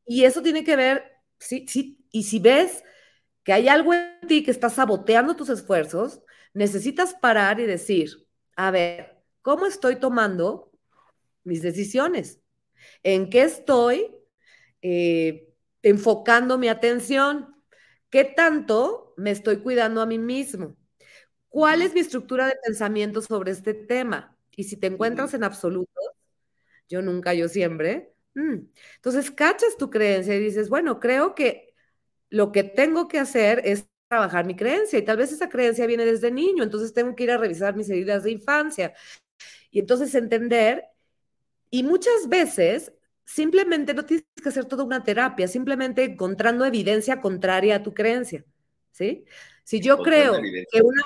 y, 0.05 0.25
eso 0.25 0.43
tiene 0.43 0.65
que 0.65 0.75
ver, 0.75 1.13
sí, 1.39 1.65
sí, 1.69 2.05
Y 2.11 2.25
si 2.25 2.41
ves 2.41 2.83
que 3.45 3.53
hay 3.53 3.69
algo 3.69 3.95
en 3.95 4.27
ti 4.27 4.43
que 4.43 4.51
está 4.51 4.69
saboteando 4.69 5.37
tus 5.37 5.49
esfuerzos, 5.49 6.23
necesitas 6.55 7.15
parar 7.15 7.61
y 7.61 7.67
decir, 7.67 8.11
a 8.57 8.73
ver, 8.73 9.18
¿cómo 9.49 9.65
estoy 9.65 9.97
tomando 9.97 10.71
mis 11.43 11.63
decisiones? 11.63 12.39
¿En 13.03 13.31
qué 13.31 13.45
estoy 13.45 14.15
eh, 14.83 15.55
enfocando 15.83 16.59
mi 16.59 16.69
atención? 16.69 17.57
¿Qué 18.11 18.25
tanto 18.25 19.15
me 19.17 19.31
estoy 19.31 19.61
cuidando 19.61 20.03
a 20.03 20.07
mí 20.07 20.19
mismo? 20.19 20.77
¿Cuál 21.49 21.81
es 21.81 21.95
mi 21.95 22.01
estructura 22.01 22.47
de 22.47 22.57
pensamiento 22.63 23.23
sobre 23.23 23.53
este 23.53 23.73
tema? 23.73 24.37
Y 24.55 24.65
si 24.65 24.77
te 24.77 24.89
encuentras 24.89 25.33
en 25.33 25.45
absoluto, 25.45 25.99
yo 26.91 27.01
nunca, 27.01 27.33
yo 27.33 27.49
siempre, 27.49 28.13
mm, 28.35 28.57
entonces 28.97 29.31
cachas 29.31 29.79
tu 29.79 29.89
creencia 29.89 30.35
y 30.35 30.41
dices, 30.41 30.69
bueno, 30.69 31.01
creo 31.01 31.35
que 31.35 31.73
lo 32.29 32.53
que 32.53 32.65
tengo 32.65 33.09
que 33.09 33.19
hacer 33.19 33.63
es 33.65 33.87
trabajar 34.09 34.45
mi 34.45 34.57
creencia 34.57 34.99
y 34.99 35.05
tal 35.07 35.17
vez 35.17 35.33
esa 35.33 35.49
creencia 35.49 35.87
viene 35.87 36.05
desde 36.05 36.31
niño, 36.31 36.63
entonces 36.65 36.93
tengo 36.93 37.17
que 37.17 37.25
ir 37.25 37.31
a 37.31 37.39
revisar 37.39 37.77
mis 37.77 37.89
heridas 37.89 38.25
de 38.25 38.33
infancia 38.33 38.93
y 39.71 39.81
entonces 39.81 40.15
entender 40.15 40.85
y 41.71 41.83
muchas 41.83 42.29
veces 42.29 42.93
simplemente 43.25 43.93
no 43.95 44.05
tienes 44.05 44.25
que 44.43 44.49
hacer 44.49 44.65
toda 44.65 44.85
una 44.85 45.03
terapia, 45.03 45.49
simplemente 45.49 46.05
encontrando 46.05 46.65
evidencia 46.65 47.21
contraria 47.21 47.77
a 47.77 47.83
tu 47.83 47.93
creencia, 47.93 48.45
¿sí? 48.91 49.25
Si 49.65 49.81
yo 49.81 49.99
creo 49.99 50.41
que 50.73 50.81
una... 50.83 51.03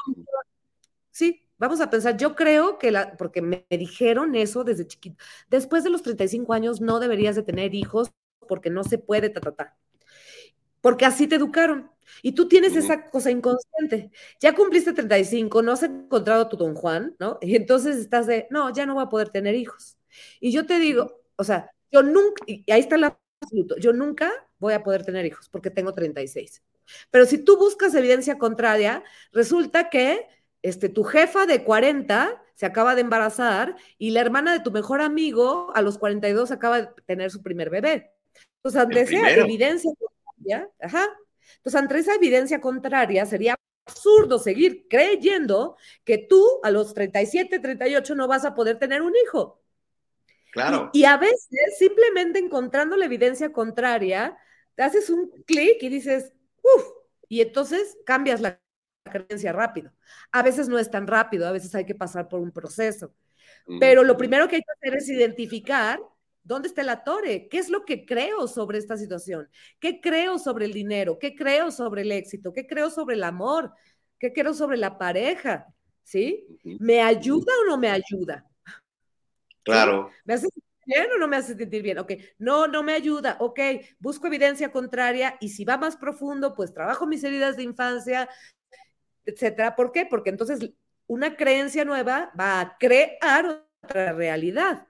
Sí, 1.10 1.48
vamos 1.58 1.80
a 1.80 1.90
pensar, 1.90 2.16
yo 2.16 2.34
creo 2.34 2.78
que 2.78 2.90
la, 2.90 3.16
porque 3.16 3.42
me, 3.42 3.66
dijeron 3.70 4.34
eso 4.34 4.64
desde 4.64 4.86
chiquito, 4.86 5.22
después 5.48 5.84
de 5.84 5.90
los 5.90 6.02
35 6.02 6.52
años 6.52 6.80
no 6.80 7.00
deberías 7.00 7.36
de 7.36 7.42
tener 7.42 7.74
hijos 7.74 8.12
porque 8.48 8.70
no 8.70 8.84
se 8.84 8.98
puede, 8.98 9.28
ta, 9.30 9.76
porque 10.80 11.06
así 11.06 11.26
te 11.26 11.36
educaron. 11.36 11.91
Y 12.22 12.32
tú 12.32 12.48
tienes 12.48 12.76
esa 12.76 13.10
cosa 13.10 13.30
inconsciente. 13.30 14.10
Ya 14.40 14.54
cumpliste 14.54 14.92
35, 14.92 15.62
no 15.62 15.72
has 15.72 15.82
encontrado 15.82 16.42
a 16.42 16.48
tu 16.48 16.56
don 16.56 16.74
Juan, 16.74 17.16
¿no? 17.18 17.38
Y 17.42 17.56
entonces 17.56 17.96
estás 17.96 18.26
de, 18.26 18.46
no, 18.50 18.72
ya 18.72 18.86
no 18.86 18.94
voy 18.94 19.04
a 19.04 19.08
poder 19.08 19.30
tener 19.30 19.54
hijos. 19.54 19.98
Y 20.40 20.52
yo 20.52 20.66
te 20.66 20.78
digo, 20.78 21.22
o 21.36 21.44
sea, 21.44 21.70
yo 21.90 22.02
nunca, 22.02 22.42
y 22.46 22.70
ahí 22.70 22.80
está 22.80 22.96
el 22.96 23.04
absoluto, 23.04 23.76
yo 23.78 23.92
nunca 23.92 24.30
voy 24.58 24.74
a 24.74 24.82
poder 24.82 25.04
tener 25.04 25.26
hijos 25.26 25.48
porque 25.48 25.70
tengo 25.70 25.92
36. 25.92 26.62
Pero 27.10 27.26
si 27.26 27.38
tú 27.38 27.56
buscas 27.58 27.94
evidencia 27.94 28.38
contraria, 28.38 29.02
resulta 29.32 29.90
que 29.90 30.26
este, 30.62 30.88
tu 30.88 31.04
jefa 31.04 31.46
de 31.46 31.64
40 31.64 32.42
se 32.54 32.66
acaba 32.66 32.94
de 32.94 33.00
embarazar 33.00 33.76
y 33.98 34.10
la 34.10 34.20
hermana 34.20 34.52
de 34.52 34.60
tu 34.60 34.70
mejor 34.70 35.00
amigo 35.00 35.72
a 35.74 35.82
los 35.82 35.98
42 35.98 36.50
acaba 36.52 36.80
de 36.80 36.88
tener 37.06 37.30
su 37.30 37.42
primer 37.42 37.70
bebé. 37.70 38.12
Entonces, 38.56 38.80
ante 38.80 39.00
esa 39.00 39.30
evidencia 39.32 39.90
contraria, 39.98 40.70
ajá, 40.80 41.08
entonces, 41.56 41.80
ante 41.80 41.98
esa 41.98 42.14
evidencia 42.14 42.60
contraria, 42.60 43.26
sería 43.26 43.56
absurdo 43.86 44.38
seguir 44.38 44.86
creyendo 44.88 45.76
que 46.04 46.18
tú 46.18 46.44
a 46.62 46.70
los 46.70 46.94
37, 46.94 47.58
38 47.58 48.14
no 48.14 48.28
vas 48.28 48.44
a 48.44 48.54
poder 48.54 48.78
tener 48.78 49.02
un 49.02 49.12
hijo. 49.24 49.60
Claro. 50.52 50.90
Y, 50.92 51.04
a 51.04 51.16
veces, 51.16 51.78
simplemente 51.78 52.38
encontrando 52.38 52.96
la 52.96 53.06
evidencia 53.06 53.52
contraria, 53.52 54.36
te 54.74 54.82
haces 54.82 55.08
un 55.10 55.30
clic 55.46 55.82
y 55.82 55.88
dices, 55.88 56.32
uff, 56.62 56.84
y 57.28 57.40
entonces 57.40 57.96
cambias 58.04 58.40
la 58.40 58.60
creencia 59.04 59.52
rápido. 59.52 59.92
A 60.30 60.42
veces 60.42 60.68
no 60.68 60.78
es 60.78 60.90
tan 60.90 61.06
rápido, 61.06 61.46
a 61.46 61.52
veces 61.52 61.74
hay 61.74 61.86
que 61.86 61.94
pasar 61.94 62.28
por 62.28 62.40
un 62.40 62.52
proceso. 62.52 63.14
Pero 63.80 64.02
lo 64.02 64.16
primero 64.16 64.48
que 64.48 64.56
hay 64.56 64.62
que 64.62 64.72
hacer 64.72 64.98
es 64.98 65.08
identificar 65.08 66.00
¿Dónde 66.44 66.68
está 66.68 66.82
la 66.82 67.04
torre? 67.04 67.48
¿Qué 67.48 67.58
es 67.58 67.68
lo 67.68 67.84
que 67.84 68.04
creo 68.04 68.48
sobre 68.48 68.78
esta 68.78 68.96
situación? 68.96 69.48
¿Qué 69.78 70.00
creo 70.00 70.38
sobre 70.38 70.64
el 70.66 70.72
dinero? 70.72 71.18
¿Qué 71.18 71.34
creo 71.34 71.70
sobre 71.70 72.02
el 72.02 72.12
éxito? 72.12 72.52
¿Qué 72.52 72.66
creo 72.66 72.90
sobre 72.90 73.14
el 73.14 73.24
amor? 73.24 73.72
¿Qué 74.18 74.32
creo 74.32 74.52
sobre 74.54 74.76
la 74.76 74.98
pareja? 74.98 75.66
¿Sí? 76.02 76.46
¿Me 76.80 77.00
ayuda 77.00 77.52
o 77.62 77.70
no 77.70 77.78
me 77.78 77.88
ayuda? 77.88 78.44
Claro. 79.62 80.10
¿Me 80.24 80.34
hace 80.34 80.48
sentir 80.48 80.64
bien 80.84 81.06
o 81.14 81.18
no 81.18 81.28
me 81.28 81.36
hace 81.36 81.54
sentir 81.56 81.82
bien? 81.82 81.98
Ok, 81.98 82.12
no, 82.38 82.66
no 82.66 82.82
me 82.82 82.92
ayuda. 82.92 83.36
Ok, 83.38 83.60
busco 84.00 84.26
evidencia 84.26 84.72
contraria 84.72 85.36
y 85.40 85.50
si 85.50 85.64
va 85.64 85.78
más 85.78 85.96
profundo, 85.96 86.54
pues 86.54 86.74
trabajo 86.74 87.06
mis 87.06 87.22
heridas 87.22 87.56
de 87.56 87.62
infancia, 87.62 88.28
etcétera. 89.24 89.76
¿Por 89.76 89.92
qué? 89.92 90.06
Porque 90.06 90.30
entonces 90.30 90.72
una 91.06 91.36
creencia 91.36 91.84
nueva 91.84 92.32
va 92.38 92.60
a 92.60 92.76
crear 92.78 93.64
otra 93.82 94.12
realidad. 94.12 94.86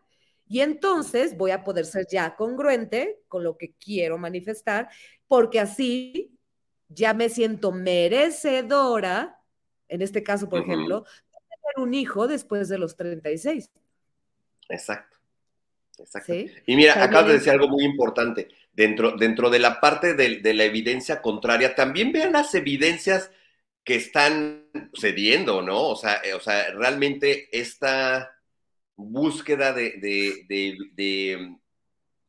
Y 0.53 0.61
entonces 0.61 1.34
voy 1.38 1.50
a 1.50 1.64
poder 1.64 1.86
ser 1.86 2.07
ya 2.07 2.36
congruente 2.36 3.22
con 3.26 3.42
lo 3.42 3.57
que 3.57 3.72
quiero 3.72 4.18
manifestar, 4.18 4.90
porque 5.26 5.59
así 5.59 6.38
ya 6.90 7.14
me 7.14 7.30
siento 7.30 7.72
merecedora, 7.72 9.40
en 9.88 10.03
este 10.03 10.22
caso, 10.22 10.50
por 10.50 10.61
ejemplo, 10.61 11.05
de 11.05 11.38
tener 11.38 11.88
un 11.88 11.94
hijo 11.94 12.28
después 12.28 12.68
de 12.68 12.76
los 12.76 12.96
36. 12.96 13.70
Exacto. 14.68 15.16
Exacto. 15.98 16.34
Y 16.66 16.76
mira, 16.76 17.03
acabas 17.03 17.28
de 17.28 17.32
decir 17.32 17.53
algo 17.53 17.68
muy 17.68 17.84
importante. 17.84 18.48
Dentro, 18.74 19.12
dentro 19.12 19.48
de 19.48 19.59
la 19.59 19.80
parte 19.80 20.12
de, 20.12 20.40
de, 20.40 20.53
la 20.53 20.64
evidencia 20.64 21.22
contraria, 21.22 21.74
también 21.74 22.12
vean 22.12 22.32
las 22.32 22.55
evidencias 22.55 23.30
que 23.84 23.94
están 23.94 24.66
sucediendo, 24.92 25.62
¿no? 25.62 25.80
O 25.88 25.96
sea, 25.96 26.20
eh, 26.22 26.34
o 26.34 26.40
sea 26.40 26.70
realmente 26.72 27.48
esta, 27.59 28.41
búsqueda 29.03 29.72
de, 29.72 29.92
de, 30.48 31.57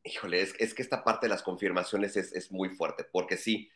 híjole, 0.04 0.42
es, 0.42 0.74
que 0.74 0.82
esta 0.82 1.02
parte 1.04 1.26
de 1.26 1.30
las 1.30 1.42
confirmaciones 1.42 2.16
es, 2.16 2.50
muy 2.52 2.70
fuerte, 2.70 3.04
porque 3.04 3.36
sí, 3.36 3.70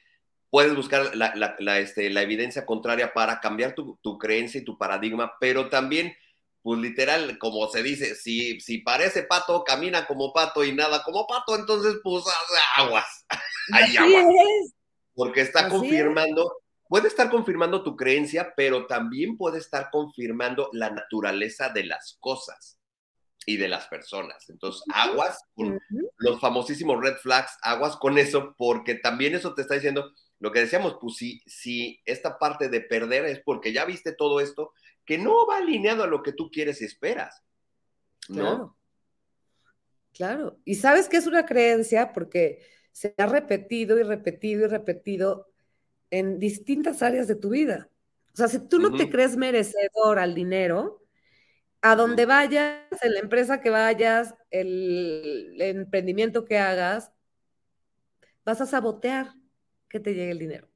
puedes 0.51 0.75
buscar 0.75 1.15
la, 1.15 1.79
este, 1.79 2.11
la 2.11 2.23
evidencia 2.23 2.67
contraria 2.67 3.13
para 3.13 3.41
cambiar 3.41 3.75
tu, 3.75 4.19
creencia 4.19 4.61
y 4.61 4.65
tu 4.65 4.77
paradigma, 4.77 5.35
pero 5.41 5.69
también, 5.69 6.15
pues 6.63 6.81
literal, 6.81 7.39
como 7.39 7.69
se 7.69 7.83
dice, 7.83 8.15
si, 8.15 8.61
si 8.61 8.79
parece 8.79 9.23
pato, 9.23 9.65
camina 9.65 10.07
como 10.07 10.33
pato 10.33 10.65
y 10.65 10.73
nada 10.73 11.03
como 11.03 11.27
pato, 11.27 11.57
entonces 11.57 11.97
pues 12.03 12.25
aguas, 12.77 13.27
hay 13.73 13.97
aguas. 13.97 14.75
Porque 15.15 15.41
está 15.41 15.69
confirmando 15.69 16.53
puede 16.89 17.09
estar 17.09 17.29
confirmando 17.31 17.83
tu 17.83 17.97
creencia, 17.97 18.55
pero 18.57 18.87
también 18.87 19.37
puede 19.37 19.59
estar 19.59 19.91
confirmando 19.91 20.71
la 20.73 20.89
naturaleza 20.89 21.69
de 21.69 21.85
las 21.85 22.17
cosas 22.19 22.78
y 23.49 23.57
de 23.57 23.67
las 23.67 23.87
personas. 23.87 24.51
Entonces, 24.51 24.83
aguas 24.93 25.43
con 25.55 25.81
los 26.19 26.39
famosísimos 26.39 27.03
red 27.03 27.17
flags, 27.17 27.57
aguas 27.63 27.97
con 27.97 28.19
eso, 28.19 28.55
porque 28.59 28.95
también 28.95 29.35
eso 29.35 29.55
te 29.55 29.63
está 29.63 29.73
diciendo 29.73 30.13
lo 30.39 30.53
que 30.53 30.61
decíamos, 30.61 30.99
pues 31.01 31.17
si, 31.17 31.41
si 31.47 31.99
esta 32.05 32.39
parte 32.39 32.69
de 32.69 32.83
perder 32.83 33.25
es 33.25 33.41
porque 33.41 33.73
ya 33.73 33.87
viste 33.87 34.13
todo 34.13 34.41
esto, 34.41 34.75
que 35.07 35.17
no 35.17 35.47
va 35.47 35.57
alineado 35.57 36.05
a 36.05 36.07
lo 36.07 36.23
que 36.23 36.35
tú 36.35 36.51
quieres 36.51 36.83
y 36.83 36.85
esperas. 36.85 37.43
¿no? 38.29 38.35
Claro. 38.35 38.77
Claro. 40.13 40.59
Y 40.67 40.75
sabes 40.75 41.09
que 41.09 41.17
es 41.17 41.27
una 41.27 41.47
creencia 41.47 42.13
porque 42.13 42.63
se 42.93 43.15
ha 43.17 43.27
repetido 43.27 43.99
y 43.99 44.03
repetido 44.03 44.67
y 44.67 44.69
repetido 44.69 45.47
en 46.11 46.39
distintas 46.39 47.03
áreas 47.03 47.27
de 47.29 47.37
tu 47.37 47.49
vida. 47.49 47.89
O 48.35 48.37
sea, 48.37 48.49
si 48.49 48.59
tú 48.69 48.79
no 48.79 48.95
te 48.95 49.09
crees 49.09 49.39
merecedor 49.39 50.19
al 50.19 50.35
dinero, 50.35 51.03
a 51.81 51.95
donde 51.95 52.27
vayas, 52.27 52.83
en 53.03 53.15
la 53.15 53.21
empresa 53.21 53.61
que 53.61 53.71
vayas, 53.71 54.35
el, 54.51 55.57
emprendimiento 55.61 56.45
que 56.45 56.59
hagas, 56.59 57.13
vas 58.45 58.61
a 58.61 58.67
sabotear 58.67 59.35
que 59.89 60.01
te 60.01 60.15
llegue 60.15 60.33
el 60.33 60.39
dinero. 60.39 60.69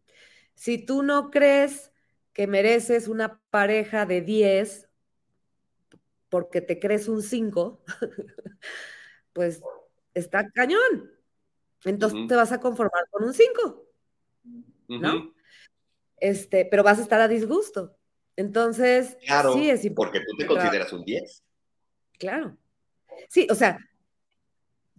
Si 0.54 0.78
tú 0.78 1.02
no 1.02 1.30
crees 1.30 1.92
que 2.32 2.46
mereces 2.46 3.08
una 3.08 3.40
pareja 3.50 4.06
de 4.06 4.20
10 4.20 4.88
porque 6.28 6.60
te 6.60 6.78
crees 6.78 7.08
un 7.08 7.22
5, 7.22 7.82
pues 9.32 9.60
está 10.14 10.48
cañón. 10.50 11.10
Entonces 11.84 12.26
te 12.28 12.36
vas 12.36 12.52
a 12.52 12.60
conformar 12.60 13.08
con 13.10 13.24
un 13.24 13.34
5, 13.34 13.86
¿no? 14.88 15.34
Este, 16.18 16.64
pero 16.64 16.84
vas 16.84 17.00
a 17.00 17.02
estar 17.02 17.20
a 17.20 17.26
disgusto. 17.26 17.98
Entonces, 18.36 19.16
sí 19.20 19.70
es 19.70 19.84
importante. 19.84 19.94
Porque 19.94 20.20
tú 20.20 20.36
te 20.36 20.46
consideras 20.46 20.92
un 20.92 21.04
10. 21.04 21.42
Claro. 22.18 22.56
Sí, 23.28 23.46
o 23.50 23.54
sea, 23.54 23.78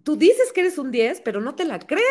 tú 0.03 0.15
dices 0.15 0.51
que 0.53 0.61
eres 0.61 0.77
un 0.77 0.91
10, 0.91 1.21
pero 1.21 1.41
no 1.41 1.55
te 1.55 1.65
la 1.65 1.79
crees. 1.79 2.03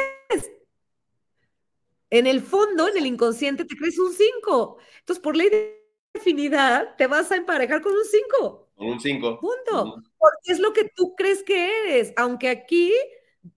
En 2.11 2.27
el 2.27 2.43
fondo, 2.43 2.89
en 2.89 2.97
el 2.97 3.07
inconsciente, 3.07 3.65
te 3.65 3.77
crees 3.77 3.99
un 3.99 4.13
5. 4.13 4.79
Entonces, 4.99 5.23
por 5.23 5.37
ley 5.37 5.49
de 5.49 5.83
afinidad, 6.15 6.95
te 6.97 7.07
vas 7.07 7.33
a 7.33 7.37
emparejar 7.37 7.81
con 7.81 7.93
un 7.93 8.05
5. 8.05 8.71
Con 8.75 8.87
un 8.87 9.01
5. 9.01 9.41
Punto. 9.41 10.03
Porque 10.19 10.53
es 10.53 10.59
lo 10.59 10.73
que 10.73 10.91
tú 10.95 11.15
crees 11.17 11.43
que 11.43 11.71
eres. 11.85 12.13
Aunque 12.17 12.51
aquí 12.51 12.93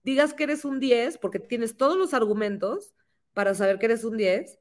digas 0.02 0.32
que 0.32 0.44
eres 0.44 0.64
un 0.64 0.80
10, 0.80 1.18
porque 1.18 1.38
tienes 1.38 1.76
todos 1.76 1.96
los 1.96 2.14
argumentos 2.14 2.94
para 3.34 3.54
saber 3.54 3.78
que 3.78 3.86
eres 3.86 4.04
un 4.04 4.16
10, 4.16 4.58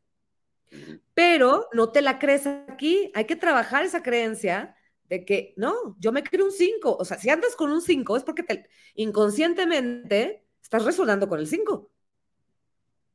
pero 1.14 1.68
no 1.74 1.92
te 1.92 2.02
la 2.02 2.20
crees 2.20 2.48
aquí. 2.48 3.12
Hay 3.14 3.26
que 3.26 3.36
trabajar 3.36 3.84
esa 3.84 4.04
creencia 4.04 4.76
de 5.10 5.26
que, 5.26 5.54
no, 5.58 5.96
yo 6.00 6.12
me 6.12 6.24
creo 6.24 6.46
un 6.46 6.52
5. 6.52 6.98
O 6.98 7.06
sea, 7.06 7.18
si 7.18 7.30
andas 7.30 7.56
con 7.56 7.72
un 7.72 7.82
5 7.82 8.18
es 8.18 8.24
porque 8.24 8.44
te, 8.44 8.70
inconscientemente 8.96 10.46
estás 10.62 10.84
resonando 10.84 11.28
con 11.28 11.40
el 11.40 11.48
5. 11.48 11.92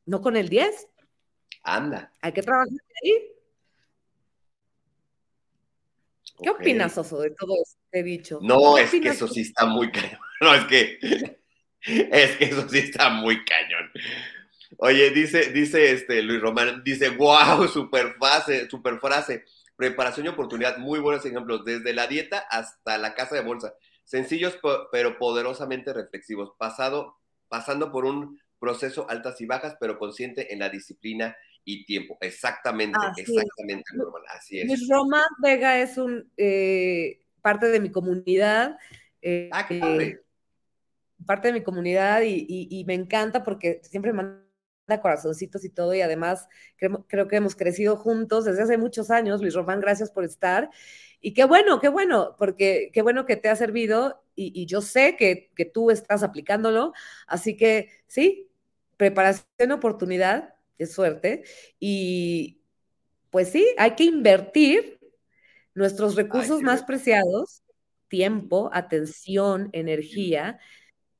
no 0.06 0.20
con 0.20 0.36
el 0.36 0.48
10. 0.48 0.88
Anda. 1.62 2.12
Hay 2.20 2.32
que 2.32 2.42
trabajar 2.42 2.68
ahí. 3.02 3.36
¿Qué 6.42 6.50
opinas, 6.50 6.96
Oso, 6.96 7.20
de 7.20 7.30
todo 7.30 7.54
he 7.92 8.02
dicho? 8.02 8.38
No, 8.42 8.78
es 8.78 8.90
que 8.90 9.08
eso 9.08 9.28
sí 9.28 9.42
está 9.42 9.66
muy 9.66 9.90
cañón. 9.92 10.18
No, 10.40 10.54
es 10.54 10.64
que, 10.64 10.98
es 11.82 12.36
que 12.36 12.44
eso 12.44 12.68
sí 12.68 12.78
está 12.78 13.10
muy 13.10 13.44
cañón. 13.44 13.90
Oye, 14.82 15.10
dice, 15.10 15.52
dice 15.52 15.92
este 15.92 16.22
Luis 16.22 16.40
Román, 16.40 16.82
dice, 16.82 17.10
wow, 17.10 17.68
super 17.68 18.14
frase, 18.14 18.66
super 18.70 18.98
frase. 18.98 19.44
Preparación 19.76 20.24
y 20.24 20.30
oportunidad, 20.30 20.78
muy 20.78 21.00
buenos 21.00 21.24
ejemplos, 21.26 21.66
desde 21.66 21.92
la 21.92 22.06
dieta 22.06 22.38
hasta 22.50 22.96
la 22.96 23.14
casa 23.14 23.34
de 23.34 23.42
bolsa. 23.42 23.74
Sencillos 24.04 24.58
pero 24.90 25.18
poderosamente 25.18 25.92
reflexivos, 25.92 26.52
pasado, 26.58 27.18
pasando 27.48 27.92
por 27.92 28.06
un 28.06 28.40
proceso 28.58 29.04
altas 29.10 29.38
y 29.42 29.46
bajas, 29.46 29.76
pero 29.78 29.98
consciente 29.98 30.50
en 30.50 30.60
la 30.60 30.70
disciplina 30.70 31.36
y 31.62 31.84
tiempo. 31.84 32.16
Exactamente, 32.22 32.98
exactamente, 33.18 33.84
Así 34.28 34.60
es. 34.60 34.66
Luis 34.66 34.88
Román 34.88 35.28
Vega 35.42 35.78
es 35.78 35.98
un 35.98 36.32
eh, 36.38 37.20
parte 37.42 37.66
de 37.66 37.80
mi 37.80 37.90
comunidad. 37.90 38.78
Eh, 39.20 39.50
ah, 39.52 39.66
qué 39.66 39.78
padre. 39.78 40.20
parte 41.26 41.48
de 41.48 41.52
mi 41.52 41.62
comunidad 41.62 42.22
y, 42.24 42.82
me 42.86 42.94
encanta 42.94 43.44
porque 43.44 43.82
siempre 43.84 44.14
manda 44.14 44.49
corazoncitos 44.98 45.64
y 45.64 45.68
todo 45.68 45.94
y 45.94 46.00
además 46.00 46.48
creo, 46.76 47.06
creo, 47.06 47.28
que 47.28 47.36
hemos 47.36 47.54
crecido 47.54 47.96
juntos 47.96 48.44
desde 48.44 48.62
hace 48.62 48.78
muchos 48.78 49.12
años. 49.12 49.40
Luis 49.40 49.54
Román, 49.54 49.80
gracias 49.80 50.10
por 50.10 50.24
estar. 50.24 50.70
Y 51.20 51.34
qué 51.34 51.44
bueno, 51.44 51.78
qué 51.78 51.88
bueno, 51.88 52.34
porque 52.36 52.90
qué 52.92 53.02
bueno 53.02 53.26
que 53.26 53.36
te 53.36 53.48
ha 53.48 53.54
servido 53.54 54.24
y, 54.34 54.66
yo 54.66 54.80
sé 54.80 55.16
que, 55.16 55.52
que, 55.54 55.66
tú 55.66 55.90
estás 55.90 56.22
aplicándolo. 56.22 56.92
Así 57.28 57.56
que 57.56 57.90
sí, 58.06 58.50
preparación, 58.96 59.70
oportunidad, 59.70 60.54
es 60.78 60.92
suerte. 60.92 61.44
Y 61.78 62.62
pues 63.30 63.50
sí, 63.50 63.66
hay 63.78 63.92
que 63.92 64.04
invertir 64.04 64.98
nuestros 65.74 66.16
recursos 66.16 66.62
más 66.62 66.82
preciados, 66.82 67.62
tiempo, 68.08 68.70
atención, 68.72 69.70
energía, 69.72 70.58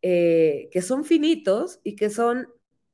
eh, 0.03 0.69
que 0.73 0.83
son 0.83 1.05
finitos 1.05 1.81
y 1.85 1.95
que 1.95 2.11
son, 2.11 2.49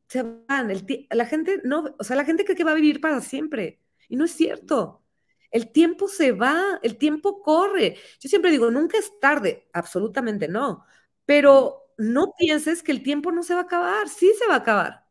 se 0.08 0.22
van. 0.22 0.72
la 1.10 1.26
gente 1.26 1.60
no, 1.64 1.94
o 1.98 2.04
sea, 2.04 2.16
la 2.16 2.24
gente 2.24 2.44
cree 2.44 2.56
que 2.56 2.64
va 2.64 2.72
a 2.72 2.74
vivir 2.74 3.00
para 3.00 3.20
siempre. 3.20 3.80
Y 4.08 4.16
no 4.16 4.24
es 4.24 4.32
cierto. 4.32 5.02
El 5.50 5.72
tiempo 5.72 6.08
se 6.08 6.32
va, 6.32 6.78
el 6.82 6.96
tiempo 6.98 7.42
corre. 7.42 7.96
Yo 8.20 8.28
siempre 8.28 8.50
digo, 8.50 8.70
nunca 8.70 8.98
es 8.98 9.18
tarde, 9.20 9.68
absolutamente 9.72 10.48
no. 10.48 10.84
Pero 11.24 11.92
no 11.96 12.34
pienses 12.38 12.82
que 12.82 12.92
el 12.92 13.02
tiempo 13.02 13.32
no 13.32 13.42
se 13.42 13.54
va 13.54 13.60
a 13.60 13.64
acabar, 13.64 14.08
sí 14.08 14.32
se 14.38 14.46
va 14.46 14.54
a 14.54 14.58
acabar. 14.58 15.06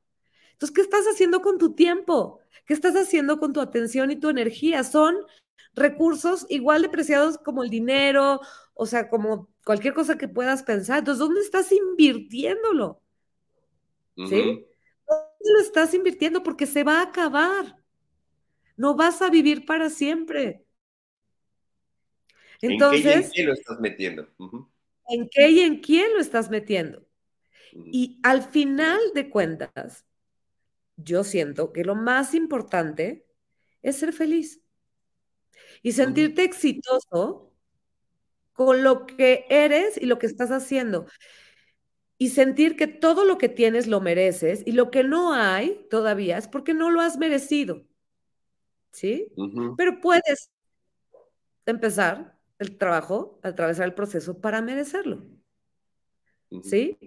Entonces, 0.51 0.73
¿qué 0.75 0.81
estás 0.81 1.05
haciendo 1.05 1.41
con 1.41 1.57
tu 1.57 1.73
tiempo? 1.73 2.39
¿Qué 2.65 2.73
estás 2.73 2.95
haciendo 2.95 3.39
con 3.39 3.53
tu 3.53 3.61
atención 3.61 4.11
y 4.11 4.15
tu 4.17 4.29
energía? 4.29 4.83
Son 4.83 5.15
recursos 5.73 6.45
igual 6.49 6.81
de 6.81 6.89
preciados 6.89 7.37
como 7.37 7.63
el 7.63 7.69
dinero, 7.69 8.39
o 8.73 8.85
sea, 8.85 9.09
como 9.09 9.49
cualquier 9.65 9.93
cosa 9.93 10.17
que 10.17 10.27
puedas 10.27 10.63
pensar. 10.63 10.99
Entonces, 10.99 11.19
¿dónde 11.19 11.41
estás 11.41 11.71
invirtiéndolo? 11.71 13.01
¿Sí? 14.29 14.65
¿Dónde 15.45 15.59
lo 15.59 15.65
estás 15.65 15.93
invirtiendo? 15.93 16.41
Porque 16.41 16.65
se 16.65 16.83
va 16.83 16.99
a 16.99 17.03
acabar. 17.03 17.77
No 18.77 18.95
vas 18.95 19.21
a 19.21 19.29
vivir 19.29 19.65
para 19.65 19.89
siempre. 19.89 20.65
Entonces, 22.61 23.05
¿En 23.05 23.29
qué 23.29 23.29
y 23.29 23.29
en 23.29 23.31
quién 23.31 23.47
lo 23.47 23.53
estás 23.53 23.79
metiendo? 23.79 24.27
en 25.07 25.29
qué 25.29 25.49
y 25.49 25.59
en 25.59 25.79
quién 25.81 26.13
lo 26.13 26.19
estás 26.19 26.49
metiendo. 26.49 27.05
Y 27.73 28.19
al 28.23 28.41
final 28.41 28.99
de 29.13 29.29
cuentas, 29.29 30.05
yo 30.95 31.23
siento 31.23 31.73
que 31.73 31.83
lo 31.83 31.93
más 31.93 32.33
importante 32.33 33.27
es 33.83 33.97
ser 33.97 34.13
feliz 34.13 34.61
y 35.83 35.91
sentirte 35.91 36.43
exitoso 36.43 37.51
con 38.53 38.81
lo 38.81 39.05
que 39.05 39.45
eres 39.49 39.97
y 40.01 40.05
lo 40.05 40.17
que 40.17 40.25
estás 40.25 40.49
haciendo. 40.49 41.05
Y 42.17 42.29
sentir 42.29 42.77
que 42.77 42.87
todo 42.87 43.25
lo 43.25 43.37
que 43.37 43.49
tienes 43.49 43.87
lo 43.87 43.99
mereces 43.99 44.63
y 44.65 44.71
lo 44.71 44.89
que 44.89 45.03
no 45.03 45.33
hay 45.33 45.85
todavía 45.89 46.37
es 46.37 46.47
porque 46.47 46.73
no 46.73 46.89
lo 46.89 47.01
has 47.01 47.17
merecido. 47.17 47.83
¿Sí? 48.91 49.27
Pero 49.75 49.99
puedes 49.99 50.49
empezar 51.65 52.37
el 52.59 52.77
trabajo, 52.77 53.39
atravesar 53.43 53.85
el 53.85 53.93
proceso 53.93 54.39
para 54.39 54.61
merecerlo. 54.61 55.25
¿Sí? 56.63 56.97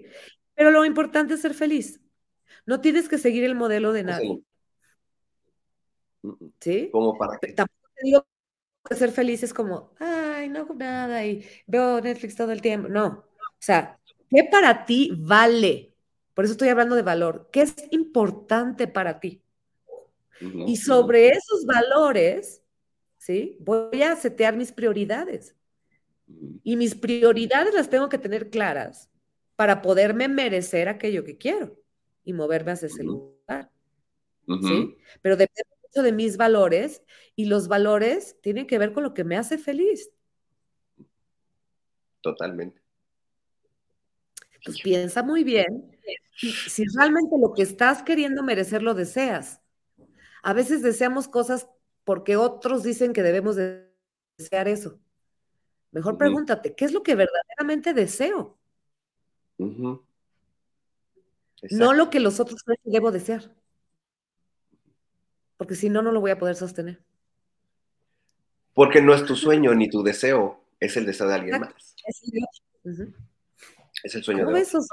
Pero 0.54 0.70
lo 0.70 0.84
importante 0.84 1.34
es 1.34 1.40
ser 1.40 1.54
feliz. 1.54 2.00
No 2.66 2.80
tienes 2.80 3.09
que 3.09 3.16
seguir 3.16 3.44
el 3.44 3.54
modelo 3.54 3.92
de 3.92 4.02
nadie. 4.02 4.42
¿Sí? 6.61 6.90
Como 6.92 7.16
para 7.16 7.38
qué. 7.38 7.54
Tampoco 7.54 7.88
te 7.94 8.04
digo 8.04 8.26
que 8.84 8.94
ser 8.94 9.11
feliz 9.11 9.42
es 9.42 9.54
como, 9.54 9.94
ay, 9.98 10.48
no 10.48 10.66
nada 10.74 11.24
y 11.24 11.44
veo 11.66 12.00
Netflix 12.00 12.36
todo 12.36 12.52
el 12.52 12.61
tiempo. 12.61 12.88
No. 12.88 13.06
O 13.06 13.61
sea, 13.61 13.97
¿qué 14.31 14.45
para 14.51 14.85
ti 14.85 15.12
vale? 15.16 15.95
Por 16.35 16.45
eso 16.45 16.53
estoy 16.53 16.68
hablando 16.68 16.95
de 16.95 17.03
valor. 17.03 17.49
¿Qué 17.53 17.62
es 17.62 17.74
importante 17.91 18.87
para 18.87 19.20
ti? 19.20 19.43
Y 20.41 20.76
sobre 20.76 21.31
esos 21.31 21.66
valores, 21.66 22.62
¿sí? 23.16 23.57
Voy 23.61 24.03
a 24.03 24.14
setear 24.14 24.57
mis 24.57 24.72
prioridades. 24.72 25.57
Y 26.62 26.76
mis 26.76 26.95
prioridades 26.95 27.74
las 27.74 27.91
tengo 27.91 28.09
que 28.09 28.18
tener 28.18 28.51
claras 28.51 29.11
para 29.57 29.83
poderme 29.83 30.29
merecer 30.29 30.89
aquello 30.89 31.24
que 31.24 31.39
quiero 31.39 31.76
y 32.24 32.33
moverme 32.33 32.72
hacia 32.72 32.87
ese 32.87 33.03
lugar. 33.03 33.72
¿Sí? 34.47 34.97
Pero 35.20 35.37
depende 35.37 35.70
mucho 35.83 36.03
de 36.03 36.12
mis 36.12 36.37
valores 36.37 37.03
y 37.35 37.47
los 37.47 37.66
valores 37.66 38.37
tienen 38.41 38.66
que 38.66 38.79
ver 38.79 38.93
con 38.93 39.03
lo 39.03 39.14
que 39.14 39.24
me 39.24 39.37
hace 39.37 39.59
feliz. 39.59 40.11
Totalmente. 42.20 42.81
Pues 44.64 44.80
piensa 44.82 45.22
muy 45.22 45.44
bien 45.44 45.96
si, 46.36 46.52
si 46.52 46.84
realmente 46.96 47.36
lo 47.40 47.52
que 47.54 47.62
estás 47.62 48.02
queriendo 48.02 48.42
merecer 48.42 48.82
lo 48.82 48.94
deseas. 48.94 49.61
A 50.42 50.52
veces 50.52 50.82
deseamos 50.82 51.28
cosas 51.28 51.68
porque 52.04 52.36
otros 52.36 52.82
dicen 52.82 53.12
que 53.12 53.22
debemos 53.22 53.56
desear 53.56 54.68
eso. 54.68 54.98
Mejor 55.90 56.18
pregúntate, 56.18 56.74
¿qué 56.74 56.84
es 56.84 56.92
lo 56.92 57.02
que 57.02 57.14
verdaderamente 57.14 57.94
deseo? 57.94 58.59
No 61.70 61.92
lo 61.92 62.11
que 62.11 62.20
los 62.20 62.40
otros 62.40 62.62
creen 62.62 62.78
que 62.84 62.90
debo 62.90 63.11
desear. 63.11 63.54
Porque 65.56 65.74
si 65.74 65.90
no, 65.90 66.02
no 66.02 66.12
lo 66.12 66.20
voy 66.20 66.30
a 66.30 66.38
poder 66.38 66.56
sostener. 66.56 67.00
Porque 68.74 69.02
no 69.02 69.12
es 69.12 69.24
tu 69.24 69.34
sueño 69.34 69.74
ni 69.74 69.90
tu 69.90 70.04
deseo, 70.04 70.62
es 70.78 70.96
el 70.96 71.04
deseo 71.04 71.26
de 71.26 71.34
alguien 71.34 71.61
más. 71.61 71.96
Es 72.06 72.22
el, 72.22 73.12
es 74.03 74.14
el 74.14 74.22
sueño 74.22 74.46
de 74.46 74.62
otros. 74.62 74.88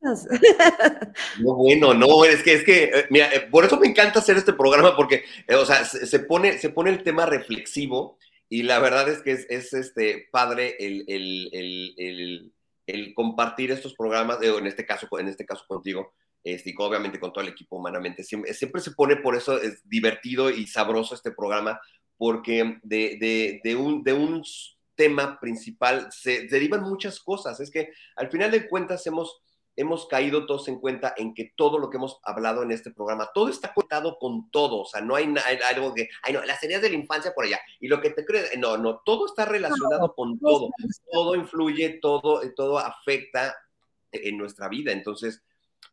No, 1.40 1.54
bueno, 1.54 1.94
no, 1.94 2.24
es 2.24 2.42
que, 2.42 2.54
es 2.54 2.64
que, 2.64 2.84
eh, 2.84 3.06
mira, 3.10 3.32
eh, 3.32 3.40
por 3.50 3.64
eso 3.64 3.78
me 3.78 3.86
encanta 3.86 4.18
hacer 4.18 4.36
este 4.36 4.52
programa, 4.52 4.96
porque, 4.96 5.24
eh, 5.46 5.54
o 5.54 5.66
sea, 5.66 5.84
se, 5.84 6.18
pone, 6.20 6.58
se 6.58 6.70
pone 6.70 6.90
el 6.90 7.02
tema 7.02 7.26
reflexivo 7.26 8.18
y 8.48 8.62
la 8.62 8.78
verdad 8.78 9.08
es 9.08 9.22
que 9.22 9.32
es, 9.32 9.72
este, 9.72 10.28
padre 10.30 10.76
el, 10.78 12.52
compartir 13.14 13.70
estos 13.70 13.94
programas, 13.94 14.38
en 14.42 14.66
este 14.66 14.84
caso, 14.86 15.08
en 15.18 15.28
este 15.28 15.46
caso 15.46 15.64
contigo, 15.66 16.12
este, 16.42 16.70
y 16.70 16.74
obviamente 16.78 17.18
con 17.18 17.32
todo 17.32 17.42
el 17.42 17.50
equipo 17.50 17.76
humanamente. 17.76 18.22
Siempre, 18.22 18.52
siempre, 18.54 18.80
se 18.80 18.92
pone 18.92 19.16
por 19.16 19.34
eso 19.34 19.60
es 19.60 19.88
divertido 19.88 20.50
y 20.50 20.66
sabroso 20.66 21.14
este 21.14 21.32
programa, 21.32 21.80
porque 22.16 22.78
de, 22.82 23.60
de, 23.62 23.76
un, 23.76 24.04
de 24.04 24.12
un 24.12 24.44
tema 24.94 25.38
principal 25.40 26.08
se 26.10 26.46
derivan 26.46 26.82
muchas 26.82 27.20
cosas. 27.20 27.60
Es 27.60 27.70
que 27.70 27.92
al 28.16 28.30
final 28.30 28.50
de 28.50 28.68
cuentas 28.68 29.06
hemos, 29.06 29.42
hemos 29.76 30.06
caído 30.06 30.46
todos 30.46 30.68
en 30.68 30.80
cuenta 30.80 31.14
en 31.16 31.34
que 31.34 31.52
todo 31.56 31.78
lo 31.78 31.90
que 31.90 31.96
hemos 31.96 32.20
hablado 32.24 32.62
en 32.62 32.70
este 32.70 32.90
programa, 32.90 33.30
todo 33.34 33.48
está 33.48 33.72
conectado 33.72 34.18
con 34.18 34.50
todo. 34.50 34.82
O 34.82 34.86
sea, 34.86 35.00
no 35.00 35.16
hay, 35.16 35.32
algo 35.70 35.94
que, 35.94 36.08
ay, 36.22 36.32
no, 36.32 36.44
las 36.44 36.62
heridas 36.62 36.82
de 36.82 36.90
la 36.90 36.96
infancia 36.96 37.34
por 37.34 37.44
allá. 37.44 37.60
Y 37.80 37.88
lo 37.88 38.00
que 38.00 38.10
te 38.10 38.24
crees, 38.24 38.56
no, 38.58 38.76
no, 38.76 39.00
todo 39.04 39.26
está 39.26 39.44
relacionado 39.44 40.14
con 40.14 40.38
todo. 40.38 40.70
Todo 41.10 41.34
influye, 41.34 41.98
todo, 42.00 42.40
todo 42.54 42.78
afecta 42.78 43.54
en 44.12 44.38
nuestra 44.38 44.68
vida. 44.68 44.92
Entonces, 44.92 45.42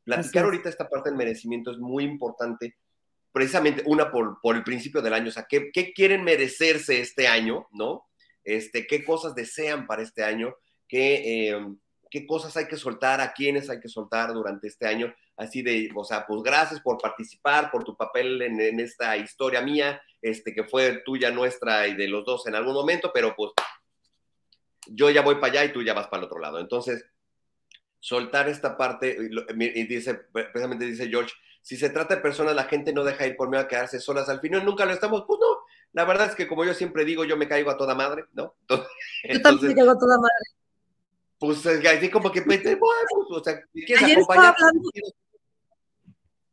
platicar 0.03 0.45
ahorita 0.45 0.69
esta 0.69 0.89
parte 0.89 1.09
del 1.09 1.17
merecimiento 1.17 1.71
es 1.71 1.77
muy 1.77 2.03
importante 2.03 2.77
precisamente 3.31 3.83
una 3.85 4.11
por, 4.11 4.39
por, 4.41 4.55
el 4.55 4.63
principio 4.63 5.01
del 5.01 5.13
año, 5.13 5.29
o 5.29 5.31
sea, 5.31 5.45
¿qué, 5.47 5.71
¿qué, 5.71 5.93
quieren 5.93 6.23
merecerse 6.23 6.99
este 6.99 7.27
año, 7.27 7.67
no? 7.71 8.10
Este, 8.43 8.87
qué 8.87 9.03
cosas 9.03 9.35
desean 9.35 9.87
para 9.87 10.01
este 10.01 10.23
año, 10.23 10.55
qué, 10.87 11.49
eh, 11.49 11.67
qué 12.09 12.25
cosas 12.27 12.55
hay 12.57 12.67
que 12.67 12.77
soltar, 12.77 13.21
a 13.21 13.33
quiénes 13.33 13.69
hay 13.69 13.79
que 13.79 13.87
soltar 13.87 14.33
durante 14.33 14.67
este 14.67 14.87
año. 14.87 15.13
Así 15.37 15.61
de, 15.61 15.89
o 15.95 16.03
sea, 16.03 16.25
pues 16.27 16.43
gracias 16.43 16.81
por 16.81 16.97
participar, 16.99 17.71
por 17.71 17.83
tu 17.83 17.95
papel 17.95 18.41
en, 18.41 18.79
esta 18.79 19.17
historia 19.17 19.61
mía, 19.61 20.01
este, 20.21 20.53
que 20.53 20.65
fue 20.65 21.01
tuya, 21.03 21.31
nuestra 21.31 21.87
y 21.87 21.95
de 21.95 22.07
los 22.07 22.25
dos 22.25 22.45
en 22.47 22.55
algún 22.55 22.73
momento, 22.73 23.11
pero 23.13 23.35
pues 23.35 23.51
yo 24.87 25.09
ya 25.09 25.21
voy 25.21 25.35
para 25.35 25.47
allá 25.47 25.65
y 25.65 25.73
tú 25.73 25.81
ya 25.81 25.93
vas 25.93 26.07
para 26.07 26.19
el 26.19 26.25
otro 26.25 26.39
lado. 26.39 26.59
Entonces, 26.59 27.05
soltar 27.99 28.49
esta 28.49 28.77
parte, 28.77 29.17
y 29.57 29.83
dice, 29.85 30.15
precisamente 30.15 30.85
dice 30.85 31.07
George, 31.07 31.33
si 31.61 31.77
se 31.77 31.89
trata 31.89 32.15
de 32.15 32.21
personas, 32.21 32.55
la 32.55 32.65
gente 32.65 32.91
no 32.91 33.03
deja 33.03 33.27
ir 33.27 33.35
por 33.35 33.49
miedo 33.49 33.63
a 33.63 33.67
quedarse 33.67 33.99
solas 33.99 34.27
al 34.29 34.41
final, 34.41 34.65
nunca 34.65 34.85
lo 34.85 34.91
estamos, 34.91 35.23
pues 35.27 35.39
no, 35.39 35.60
la 35.93 36.05
verdad 36.05 36.29
es 36.29 36.35
que 36.35 36.47
como 36.47 36.65
yo 36.65 36.73
siempre 36.73 37.05
digo, 37.05 37.25
yo 37.25 37.37
me 37.37 37.47
caigo 37.47 37.69
a 37.69 37.77
toda 37.77 37.95
madre, 37.95 38.25
¿no? 38.33 38.55
yo 38.69 39.41
también 39.41 39.69
me 39.69 39.75
caigo 39.75 39.91
a 39.91 39.99
toda 39.99 40.17
madre. 40.17 40.45
Pues 41.37 41.65
así 41.65 42.09
como 42.09 42.31
que, 42.31 42.43
pues, 42.43 42.61
o 42.63 43.43
sea, 43.43 43.61
¿quieres 43.73 44.03
Ayer 44.03 44.17
acompañar? 44.17 44.55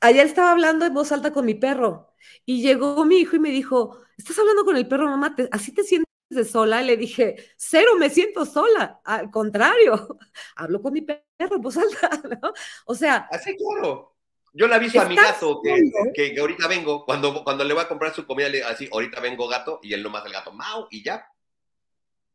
Ayer 0.00 0.26
estaba 0.26 0.52
hablando 0.52 0.86
en 0.86 0.94
voz 0.94 1.12
alta 1.12 1.32
con 1.32 1.44
mi 1.44 1.54
perro 1.54 2.14
y 2.46 2.62
llegó 2.62 3.04
mi 3.04 3.18
hijo 3.18 3.36
y 3.36 3.40
me 3.40 3.50
dijo, 3.50 4.00
¿estás 4.16 4.38
hablando 4.38 4.64
con 4.64 4.76
el 4.76 4.88
perro, 4.88 5.06
mamá? 5.06 5.34
¿Así 5.50 5.72
te 5.72 5.82
sientes 5.82 6.08
de 6.30 6.44
sola? 6.44 6.82
Le 6.82 6.96
dije, 6.96 7.36
cero, 7.56 7.92
me 7.98 8.08
siento 8.08 8.46
sola. 8.46 9.00
Al 9.04 9.30
contrario, 9.30 10.18
hablo 10.56 10.80
con 10.80 10.92
mi 10.92 11.02
perro 11.02 11.56
en 11.56 11.60
voz 11.60 11.76
alta, 11.76 12.10
¿no? 12.42 12.52
O 12.86 12.94
sea. 12.94 13.28
Así, 13.30 13.56
claro. 13.56 14.14
Yo 14.58 14.66
le 14.66 14.74
aviso 14.74 15.00
a 15.00 15.04
mi 15.04 15.14
gato 15.14 15.62
que, 15.62 16.34
que, 16.34 16.40
ahorita 16.40 16.66
vengo, 16.66 17.04
cuando, 17.04 17.44
cuando 17.44 17.62
le 17.62 17.74
voy 17.74 17.84
a 17.84 17.86
comprar 17.86 18.12
su 18.12 18.26
comida, 18.26 18.48
le 18.48 18.64
así, 18.64 18.88
ahorita 18.90 19.20
vengo 19.20 19.46
gato, 19.46 19.78
y 19.84 19.94
él 19.94 20.02
nomás 20.02 20.26
el 20.26 20.32
gato, 20.32 20.52
mau, 20.52 20.88
y 20.90 21.04
ya. 21.04 21.24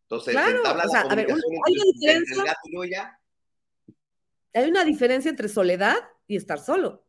Entonces, 0.04 0.34
claro, 0.34 0.62
o 0.64 0.90
sea, 0.90 1.02
a 1.02 1.16
ver, 1.16 1.28
hay 1.28 1.34
una 1.34 1.84
diferencia, 1.94 2.44
gato 2.46 2.86
y 2.86 2.90
ya. 2.92 3.20
Hay 4.54 4.70
una 4.70 4.86
diferencia 4.86 5.30
entre 5.30 5.50
soledad 5.50 5.98
y 6.26 6.38
estar 6.38 6.60
solo. 6.60 7.04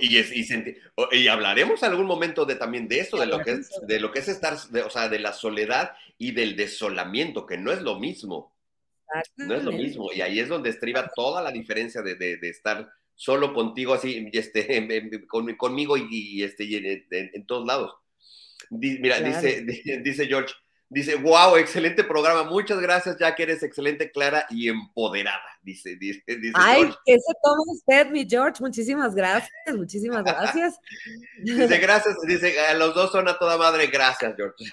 Y, 0.00 0.18
y, 1.12 1.28
hablaremos 1.28 1.82
algún 1.82 2.06
momento 2.06 2.46
de 2.46 2.54
también 2.54 2.88
de 2.88 3.00
eso, 3.00 3.18
de 3.18 3.26
lo 3.26 3.40
que 3.40 3.52
es, 3.52 3.70
de 3.86 4.00
lo 4.00 4.12
que 4.12 4.20
es 4.20 4.28
estar, 4.28 4.54
o 4.54 4.90
sea, 4.90 5.10
de 5.10 5.18
la 5.18 5.34
soledad 5.34 5.92
y 6.16 6.32
del 6.32 6.56
desolamiento, 6.56 7.44
que 7.44 7.58
no 7.58 7.70
es 7.70 7.82
lo 7.82 7.98
mismo. 7.98 8.54
No 9.36 9.54
es 9.54 9.64
lo 9.64 9.72
mismo. 9.72 10.12
Y 10.12 10.20
ahí 10.20 10.40
es 10.40 10.48
donde 10.48 10.70
estriba 10.70 11.10
toda 11.14 11.42
la 11.42 11.50
diferencia 11.50 12.02
de, 12.02 12.14
de, 12.14 12.48
estar 12.48 12.90
solo 13.14 13.52
contigo, 13.52 13.94
así, 13.94 14.28
este, 14.32 14.88
conmigo 15.58 15.96
y, 15.96 16.42
este, 16.42 17.06
en, 17.10 17.46
todos 17.46 17.66
lados. 17.66 17.94
Mira, 18.70 19.20
dice, 19.20 19.62
dice 20.04 20.26
George, 20.26 20.54
Dice, 20.92 21.14
wow, 21.14 21.54
excelente 21.54 22.02
programa. 22.02 22.50
Muchas 22.50 22.80
gracias, 22.80 23.16
ya 23.16 23.32
que 23.36 23.44
eres 23.44 23.62
excelente, 23.62 24.10
clara 24.10 24.44
y 24.50 24.68
empoderada. 24.68 25.40
Dice, 25.62 25.94
dice, 25.94 26.20
dice 26.26 26.52
Ay, 26.54 26.82
que 27.06 27.12
se 27.14 27.32
toma 27.40 27.62
usted, 27.68 28.10
mi 28.10 28.26
George. 28.28 28.60
Muchísimas 28.60 29.14
gracias, 29.14 29.52
muchísimas 29.72 30.24
gracias. 30.24 30.80
dice, 31.44 31.78
gracias, 31.78 32.16
dice, 32.26 32.58
a 32.58 32.74
los 32.74 32.92
dos 32.92 33.12
son 33.12 33.28
a 33.28 33.38
toda 33.38 33.56
madre. 33.56 33.86
Gracias, 33.86 34.34
George. 34.36 34.64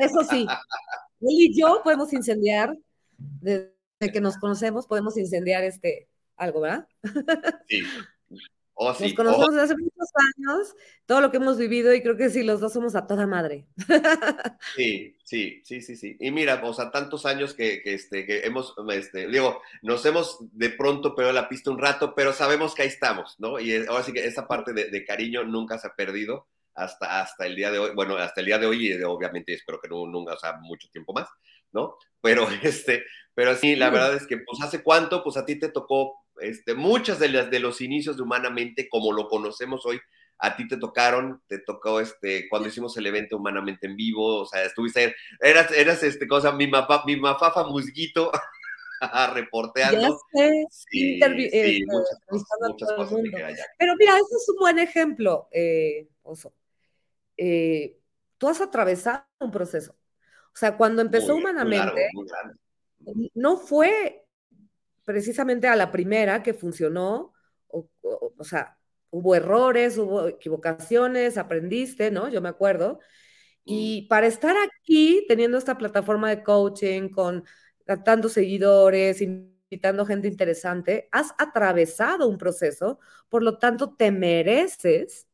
Eso 0.00 0.22
sí, 0.24 0.46
él 1.22 1.28
y 1.30 1.58
yo 1.58 1.80
podemos 1.82 2.12
incendiar, 2.12 2.76
desde 3.16 3.73
que 4.12 4.20
nos 4.20 4.36
conocemos, 4.38 4.86
podemos 4.86 5.16
incendiar 5.16 5.64
este 5.64 6.08
algo, 6.36 6.60
¿verdad? 6.60 6.88
Sí, 7.68 7.82
nos 8.76 9.14
conocemos 9.14 9.50
desde 9.50 9.62
hace 9.62 9.76
muchos 9.76 10.08
años, 10.36 10.74
todo 11.06 11.20
lo 11.20 11.30
que 11.30 11.36
hemos 11.36 11.58
vivido 11.58 11.94
y 11.94 12.02
creo 12.02 12.16
que 12.16 12.28
sí, 12.28 12.42
los 12.42 12.60
dos 12.60 12.72
somos 12.72 12.96
a 12.96 13.06
toda 13.06 13.26
madre. 13.26 13.66
Sí, 14.76 15.16
sí, 15.22 15.62
sí, 15.64 15.80
sí, 15.80 15.96
sí. 15.96 16.16
Y 16.18 16.30
mira, 16.32 16.60
o 16.64 16.74
sea, 16.74 16.90
tantos 16.90 17.26
años 17.26 17.54
que, 17.54 17.82
este, 17.84 18.26
que 18.26 18.40
hemos, 18.40 18.74
este, 18.92 19.28
digo, 19.28 19.62
nos 19.82 20.04
hemos 20.04 20.38
de 20.52 20.70
pronto 20.70 21.14
perdido 21.14 21.32
la 21.32 21.48
pista 21.48 21.70
un 21.70 21.78
rato, 21.78 22.14
pero 22.14 22.32
sabemos 22.32 22.74
que 22.74 22.82
ahí 22.82 22.88
estamos, 22.88 23.36
¿no? 23.38 23.60
Y 23.60 23.86
ahora 23.86 24.02
sí 24.02 24.12
que 24.12 24.26
esa 24.26 24.48
parte 24.48 24.72
de, 24.72 25.04
cariño 25.04 25.44
nunca 25.44 25.78
se 25.78 25.86
ha 25.86 25.94
perdido 25.94 26.48
hasta, 26.74 27.20
hasta 27.20 27.46
el 27.46 27.54
día 27.54 27.70
de 27.70 27.78
hoy, 27.78 27.90
bueno, 27.94 28.16
hasta 28.16 28.40
el 28.40 28.46
día 28.46 28.58
de 28.58 28.66
hoy 28.66 28.88
y 28.88 29.02
obviamente 29.02 29.54
espero 29.54 29.80
que 29.80 29.88
no, 29.88 30.06
nunca, 30.06 30.34
o 30.34 30.38
sea, 30.38 30.54
mucho 30.60 30.88
tiempo 30.90 31.12
más, 31.12 31.28
¿no? 31.72 31.96
Pero 32.20 32.46
este, 32.62 33.04
pero 33.34 33.56
sí, 33.56 33.76
la 33.76 33.90
verdad 33.90 34.14
es 34.14 34.26
que, 34.26 34.38
pues, 34.38 34.60
¿hace 34.62 34.82
cuánto? 34.82 35.22
Pues 35.22 35.36
a 35.36 35.44
ti 35.44 35.58
te 35.58 35.68
tocó 35.68 36.24
este, 36.40 36.74
muchas 36.74 37.18
de 37.18 37.28
las 37.28 37.50
de 37.50 37.60
los 37.60 37.80
inicios 37.80 38.16
de 38.16 38.22
Humanamente, 38.22 38.88
como 38.88 39.12
lo 39.12 39.28
conocemos 39.28 39.84
hoy, 39.86 40.00
a 40.38 40.56
ti 40.56 40.66
te 40.68 40.76
tocaron, 40.76 41.42
te 41.46 41.58
tocó 41.58 42.00
este, 42.00 42.48
cuando 42.48 42.68
hicimos 42.68 42.96
el 42.96 43.06
evento 43.06 43.36
Humanamente 43.36 43.86
en 43.86 43.96
vivo, 43.96 44.42
o 44.42 44.46
sea, 44.46 44.64
estuviste, 44.64 45.14
eras, 45.40 45.70
eras 45.72 46.02
este 46.02 46.26
cosa, 46.26 46.52
mi 46.52 46.66
mapa, 46.66 47.02
mi 47.06 47.16
mafafa 47.16 47.64
musguito, 47.64 48.30
reporteando. 49.34 50.18
sí, 50.70 51.20
eh, 51.22 51.80
Pero 53.78 53.94
mira, 53.96 54.12
ese 54.14 54.36
es 54.36 54.48
un 54.48 54.56
buen 54.58 54.78
ejemplo, 54.78 55.48
eh, 55.52 56.08
Oso. 56.22 56.54
Eh, 57.36 57.98
tú 58.38 58.48
has 58.48 58.60
atravesado 58.60 59.24
un 59.40 59.50
proceso. 59.50 59.92
O 59.92 60.56
sea, 60.56 60.76
cuando 60.76 61.02
empezó 61.02 61.34
Humanamente, 61.34 62.10
no 63.34 63.56
fue 63.56 64.24
precisamente 65.04 65.68
a 65.68 65.76
la 65.76 65.92
primera 65.92 66.42
que 66.42 66.54
funcionó, 66.54 67.32
o, 67.68 68.44
sea, 68.44 68.78
hubo 69.10 69.34
errores, 69.34 69.98
hubo 69.98 70.28
equivocaciones, 70.28 71.38
aprendiste, 71.38 72.10
¿no? 72.10 72.28
Yo 72.28 72.40
me 72.40 72.48
acuerdo. 72.48 73.00
Y 73.64 74.02
mm. 74.04 74.08
para 74.08 74.26
estar 74.26 74.56
aquí, 74.56 75.24
teniendo 75.28 75.58
esta 75.58 75.78
plataforma 75.78 76.30
de 76.30 76.42
coaching, 76.42 77.10
con 77.10 77.44
tantos 78.04 78.32
seguidores, 78.32 79.20
invitando 79.20 80.06
gente 80.06 80.28
interesante, 80.28 81.08
has 81.12 81.34
atravesado 81.38 82.28
un 82.28 82.38
proceso, 82.38 82.98
por 83.28 83.42
lo 83.42 83.58
tanto, 83.58 83.94
te 83.94 84.10
mereces 84.10 85.28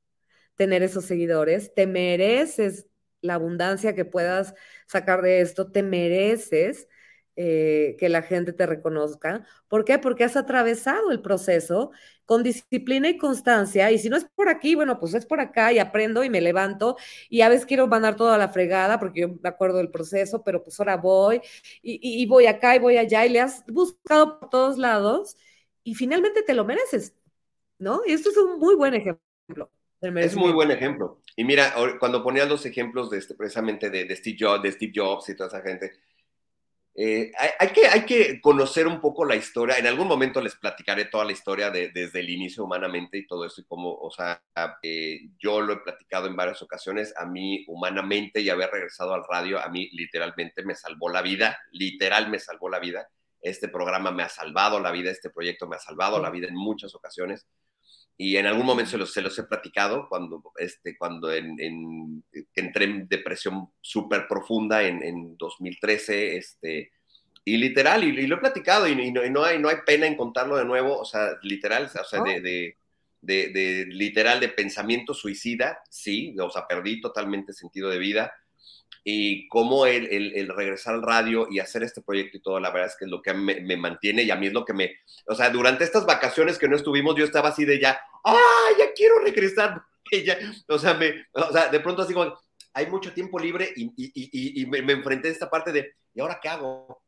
tener 0.56 0.82
esos 0.82 1.04
seguidores, 1.04 1.74
te 1.74 1.86
mereces 1.86 2.86
la 3.20 3.34
abundancia 3.34 3.94
que 3.94 4.04
puedas 4.04 4.54
sacar 4.86 5.22
de 5.22 5.40
esto, 5.40 5.70
te 5.70 5.82
mereces 5.82 6.88
eh, 7.42 7.96
que 7.98 8.10
la 8.10 8.20
gente 8.20 8.52
te 8.52 8.66
reconozca. 8.66 9.46
¿Por 9.66 9.86
qué? 9.86 9.98
Porque 9.98 10.24
has 10.24 10.36
atravesado 10.36 11.10
el 11.10 11.22
proceso 11.22 11.90
con 12.26 12.42
disciplina 12.42 13.08
y 13.08 13.16
constancia, 13.16 13.90
y 13.90 13.98
si 13.98 14.10
no 14.10 14.18
es 14.18 14.26
por 14.26 14.50
aquí, 14.50 14.74
bueno, 14.74 15.00
pues 15.00 15.14
es 15.14 15.24
por 15.24 15.40
acá 15.40 15.72
y 15.72 15.78
aprendo 15.78 16.22
y 16.22 16.28
me 16.28 16.42
levanto, 16.42 16.98
y 17.30 17.40
a 17.40 17.48
veces 17.48 17.64
quiero 17.64 17.86
mandar 17.86 18.14
toda 18.16 18.36
la 18.36 18.50
fregada 18.50 18.98
porque 18.98 19.22
yo 19.22 19.28
me 19.28 19.48
acuerdo 19.48 19.78
del 19.78 19.90
proceso, 19.90 20.44
pero 20.44 20.62
pues 20.62 20.78
ahora 20.80 20.98
voy, 20.98 21.40
y, 21.82 22.26
voy 22.26 22.44
acá 22.44 22.76
y 22.76 22.78
voy 22.78 22.98
allá, 22.98 23.24
y 23.24 23.30
le 23.30 23.40
has 23.40 23.64
buscado 23.66 24.38
por 24.38 24.50
todos 24.50 24.76
lados, 24.76 25.38
y 25.82 25.94
finalmente 25.94 26.42
te 26.42 26.52
lo 26.52 26.66
mereces, 26.66 27.14
¿no? 27.78 28.02
Y 28.06 28.12
esto 28.12 28.28
es 28.28 28.36
un 28.36 28.58
muy 28.58 28.74
buen 28.74 28.92
ejemplo. 28.92 29.70
Es 30.02 30.36
muy 30.36 30.52
buen 30.52 30.70
ejemplo. 30.70 31.22
Y 31.36 31.44
mira, 31.44 31.74
cuando 31.98 32.22
ponía 32.22 32.44
los 32.44 32.66
ejemplos 32.66 33.08
de 33.08 33.16
este, 33.16 33.34
precisamente 33.34 33.88
de, 33.88 34.04
de, 34.04 34.16
Steve 34.16 34.36
Jobs, 34.38 34.62
de 34.62 34.72
Steve 34.72 34.92
Jobs 34.94 35.28
y 35.30 35.36
toda 35.36 35.48
esa 35.48 35.62
gente, 35.62 35.92
eh, 36.94 37.30
hay, 37.58 37.68
que, 37.68 37.86
hay 37.86 38.04
que 38.04 38.40
conocer 38.40 38.86
un 38.86 39.00
poco 39.00 39.24
la 39.24 39.36
historia. 39.36 39.78
En 39.78 39.86
algún 39.86 40.08
momento 40.08 40.40
les 40.40 40.56
platicaré 40.56 41.04
toda 41.06 41.24
la 41.24 41.32
historia 41.32 41.70
desde 41.70 42.20
el 42.20 42.30
inicio 42.30 42.64
humanamente 42.64 43.18
y 43.18 43.26
todo 43.26 43.46
eso 43.46 43.60
y 43.60 43.64
cómo, 43.64 43.94
o 43.94 44.10
sea, 44.10 44.42
eh, 44.82 45.20
yo 45.38 45.60
lo 45.60 45.74
he 45.74 45.76
platicado 45.78 46.26
en 46.26 46.36
varias 46.36 46.62
ocasiones. 46.62 47.14
A 47.16 47.26
mí 47.26 47.64
humanamente 47.68 48.40
y 48.40 48.50
haber 48.50 48.70
regresado 48.70 49.14
al 49.14 49.24
radio, 49.28 49.60
a 49.60 49.68
mí 49.68 49.88
literalmente 49.92 50.64
me 50.64 50.74
salvó 50.74 51.08
la 51.08 51.22
vida, 51.22 51.58
literal 51.72 52.28
me 52.28 52.38
salvó 52.38 52.68
la 52.68 52.80
vida. 52.80 53.08
Este 53.40 53.68
programa 53.68 54.10
me 54.10 54.22
ha 54.22 54.28
salvado 54.28 54.80
la 54.80 54.90
vida, 54.90 55.10
este 55.10 55.30
proyecto 55.30 55.66
me 55.66 55.76
ha 55.76 55.80
salvado 55.80 56.20
la 56.20 56.30
vida 56.30 56.48
en 56.48 56.56
muchas 56.56 56.94
ocasiones. 56.94 57.46
Y 58.22 58.36
en 58.36 58.44
algún 58.44 58.66
momento 58.66 58.90
se 58.90 58.98
los, 58.98 59.14
se 59.14 59.22
los 59.22 59.38
he 59.38 59.44
platicado 59.44 60.06
cuando, 60.06 60.42
este, 60.58 60.98
cuando 60.98 61.32
en, 61.32 62.22
entré 62.54 62.84
en 62.84 63.08
depresión 63.08 63.70
súper 63.80 64.28
profunda 64.28 64.82
en, 64.82 65.02
en, 65.02 65.38
2013. 65.38 66.36
Este, 66.36 66.92
y 67.46 67.56
literal, 67.56 68.04
y, 68.04 68.26
lo 68.26 68.36
he 68.36 68.40
platicado, 68.40 68.86
y, 68.86 69.10
no, 69.10 69.42
hay, 69.42 69.58
no 69.58 69.70
hay 69.70 69.76
pena 69.86 70.06
en 70.06 70.18
contarlo 70.18 70.58
de 70.58 70.66
nuevo, 70.66 70.98
o 70.98 71.04
sea, 71.06 71.30
literal, 71.40 71.84
o 71.86 72.04
sea, 72.04 72.20
de, 72.22 72.42
de, 72.42 72.76
de, 73.22 73.86
literal, 73.88 74.38
de 74.38 74.50
pensamiento 74.50 75.14
suicida, 75.14 75.78
sí, 75.88 76.36
o 76.38 76.50
sea, 76.50 76.66
perdí 76.66 77.00
totalmente 77.00 77.54
sentido 77.54 77.88
de 77.88 77.98
vida 77.98 78.34
y 79.02 79.48
cómo 79.48 79.86
el, 79.86 80.06
el, 80.12 80.48
regresar 80.48 80.94
al 80.94 81.02
radio 81.02 81.48
y 81.50 81.58
hacer 81.58 81.82
este 81.82 82.02
proyecto 82.02 82.36
y 82.36 82.42
todo, 82.42 82.60
la 82.60 82.70
verdad 82.70 82.88
es 82.88 82.96
que 82.98 83.06
es 83.06 83.10
lo 83.10 83.22
que 83.22 83.32
me, 83.32 83.62
me, 83.62 83.78
mantiene 83.78 84.24
y 84.24 84.30
a 84.30 84.36
mí 84.36 84.48
es 84.48 84.52
lo 84.52 84.66
que 84.66 84.74
me, 84.74 84.98
o 85.26 85.34
sea, 85.34 85.48
durante 85.48 85.84
estas 85.84 86.04
vacaciones 86.04 86.58
que 86.58 86.68
no 86.68 86.76
estuvimos, 86.76 87.16
yo 87.16 87.24
estaba 87.24 87.48
así 87.48 87.64
de 87.64 87.80
ya, 87.80 87.98
¡ah, 88.24 88.68
ya 88.78 88.92
quiero 88.94 89.18
regresar! 89.20 89.82
ya, 90.24 90.38
o, 90.68 90.78
sea, 90.78 90.94
me, 90.94 91.26
o 91.32 91.52
sea, 91.52 91.68
de 91.68 91.80
pronto 91.80 92.02
así 92.02 92.14
como, 92.14 92.38
hay 92.74 92.86
mucho 92.86 93.12
tiempo 93.12 93.38
libre 93.38 93.72
y, 93.74 93.84
y, 93.96 94.12
y, 94.14 94.62
y 94.62 94.66
me, 94.66 94.92
enfrenté 94.92 95.28
a 95.28 95.32
esta 95.32 95.50
parte 95.50 95.72
de, 95.72 95.94
¿y 96.14 96.20
ahora 96.20 96.38
qué 96.40 96.48
hago? 96.48 97.02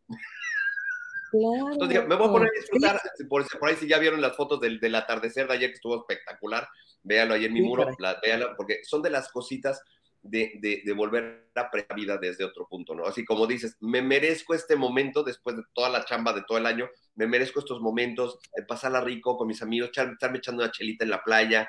Claro. 1.31 1.73
Entonces, 1.73 2.07
me 2.07 2.17
voy 2.17 2.29
a 2.29 2.33
poner 2.33 2.49
a 2.49 2.61
disfrutar, 2.61 3.01
por, 3.29 3.59
por, 3.59 3.69
ahí 3.69 3.77
si 3.77 3.89
ya 3.89 3.99
vieron 3.99 4.21
las 4.21 4.37
fotos 4.37 4.61
del, 4.61 4.79
del, 4.81 4.95
atardecer 4.95 5.47
de 5.49 5.55
ayer 5.55 5.71
que 5.71 5.77
estuvo 5.77 5.97
espectacular, 5.97 6.69
véanlo 7.03 7.35
ahí 7.35 7.47
en 7.47 7.53
mi 7.55 7.63
muro, 7.63 7.89
la, 7.99 8.21
véanlo, 8.23 8.55
porque 8.57 8.81
son 8.85 9.03
de 9.03 9.11
las 9.11 9.31
cositas 9.31 9.83
de, 10.23 10.83
de, 10.85 10.93
volver 10.93 11.51
a 11.55 11.71
la 11.89 11.95
vida 11.97 12.17
desde 12.17 12.45
otro 12.45 12.67
punto, 12.69 12.95
¿no? 12.95 13.05
Así 13.05 13.25
como 13.25 13.47
dices, 13.47 13.77
me 13.81 14.03
merezco 14.03 14.55
este 14.55 14.77
momento 14.77 15.25
después 15.25 15.57
de 15.57 15.63
toda 15.73 15.89
la 15.89 16.05
chamba 16.05 16.33
de 16.33 16.43
todo 16.47 16.59
el 16.59 16.67
año, 16.67 16.89
me 17.17 17.27
merezco 17.27 17.59
estos 17.59 17.81
momentos, 17.81 18.39
eh, 18.57 18.63
pasarla 18.63 19.01
rico 19.01 19.37
con 19.37 19.49
mis 19.49 19.63
amigos, 19.63 19.91
estarme 19.91 20.39
echando 20.39 20.63
una 20.63 20.71
chelita 20.71 21.05
en 21.05 21.11
la 21.11 21.23
playa, 21.23 21.69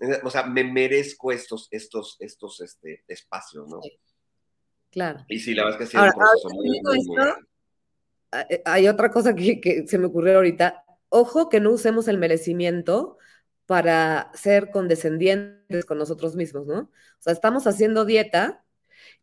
eh, 0.00 0.20
o 0.22 0.30
sea, 0.30 0.42
me 0.44 0.64
merezco 0.64 1.30
estos, 1.30 1.68
estos, 1.70 2.16
estos 2.18 2.60
este, 2.60 3.04
espacios, 3.06 3.68
¿no? 3.68 3.80
Claro. 4.90 5.24
Y 5.28 5.38
sí, 5.38 5.54
la 5.54 5.64
verdad 5.64 5.82
es 5.82 5.88
que 5.88 5.96
sí, 5.96 6.04
un 6.04 6.12
proceso 6.12 6.48
muy, 6.50 6.80
muy, 6.82 6.98
muy, 7.06 8.60
Hay 8.64 8.88
otra 8.88 9.10
cosa 9.10 9.34
que, 9.34 9.60
que 9.60 9.86
se 9.86 9.96
me 9.96 10.06
ocurrió 10.06 10.36
ahorita, 10.36 10.84
ojo 11.08 11.48
que 11.48 11.60
no 11.60 11.70
usemos 11.70 12.08
el 12.08 12.18
merecimiento 12.18 13.18
para 13.72 14.30
ser 14.34 14.70
condescendientes 14.70 15.86
con 15.86 15.96
nosotros 15.96 16.36
mismos, 16.36 16.66
¿no? 16.66 16.80
O 16.80 16.90
sea, 17.20 17.32
estamos 17.32 17.66
haciendo 17.66 18.04
dieta, 18.04 18.62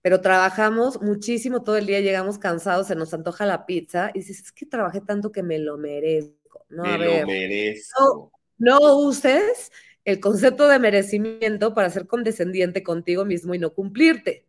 pero 0.02 0.22
trabajamos 0.22 1.04
muchísimo 1.04 1.62
todo 1.62 1.78
el 1.78 1.86
día, 1.86 2.00
llegamos 2.00 2.40
cansados, 2.40 2.88
se 2.88 2.96
nos 2.96 3.14
antoja 3.14 3.46
la 3.46 3.68
pizza 3.68 4.10
y 4.16 4.22
dices, 4.22 4.40
es 4.40 4.52
que 4.52 4.66
trabajé 4.66 5.02
tanto 5.02 5.32
que 5.32 5.44
me 5.44 5.60
lo 5.60 5.78
merezco. 5.78 6.66
No, 6.68 6.82
me 6.82 6.98
lo 6.98 7.28
merezco. 7.28 8.32
No, 8.58 8.80
no 8.80 8.98
uses 8.98 9.72
el 10.04 10.20
concepto 10.20 10.68
de 10.68 10.80
merecimiento 10.80 11.76
para 11.76 11.92
ser 11.92 12.08
condescendiente 12.08 12.82
contigo 12.82 13.26
mismo 13.26 13.54
y 13.54 13.60
no 13.60 13.76
cumplirte. 13.76 14.48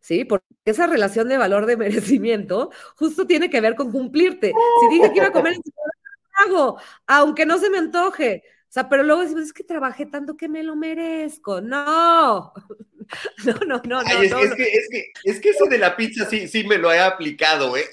¿sí? 0.00 0.24
Porque 0.24 0.46
esa 0.64 0.86
relación 0.86 1.28
de 1.28 1.36
valor 1.36 1.66
de 1.66 1.76
merecimiento 1.76 2.70
justo 2.96 3.26
tiene 3.26 3.50
que 3.50 3.60
ver 3.60 3.74
con 3.74 3.92
cumplirte. 3.92 4.54
Si 4.80 4.94
dije 4.94 5.12
que 5.12 5.18
iba 5.18 5.26
a 5.26 5.32
comer, 5.32 5.56
hago, 6.46 6.78
aunque 7.06 7.44
no 7.44 7.58
se 7.58 7.68
me 7.68 7.76
antoje. 7.76 8.44
O 8.74 8.80
sea, 8.80 8.88
pero 8.88 9.04
luego 9.04 9.22
decimos, 9.22 9.44
es 9.44 9.52
que 9.52 9.62
trabajé 9.62 10.04
tanto 10.04 10.36
que 10.36 10.48
me 10.48 10.64
lo 10.64 10.74
merezco. 10.74 11.60
No, 11.60 12.52
no, 13.46 13.54
no, 13.68 13.80
no. 13.84 14.00
es, 14.00 14.08
Que, 14.08 14.24
es, 14.24 14.88
que, 14.90 15.12
es, 15.22 15.40
que, 15.40 15.50
eso 15.50 15.66
de 15.66 15.78
la 15.78 15.94
pizza 15.94 16.28
sí, 16.28 16.48
sí 16.48 16.64
me 16.64 16.76
lo 16.76 16.92
he 16.92 16.98
aplicado, 16.98 17.76
¿eh? 17.76 17.84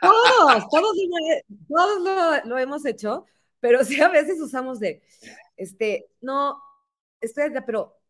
Todos, 0.00 0.66
todos, 0.70 0.96
todos 1.68 2.42
lo, 2.46 2.56
hemos 2.56 2.86
hecho, 2.86 3.26
pero 3.60 3.84
sí 3.84 4.00
a 4.00 4.08
veces 4.08 4.40
usamos 4.40 4.80
de, 4.80 5.02
este, 5.58 6.08
no, 6.22 6.56
estoy, 7.20 7.52
pero 7.66 8.00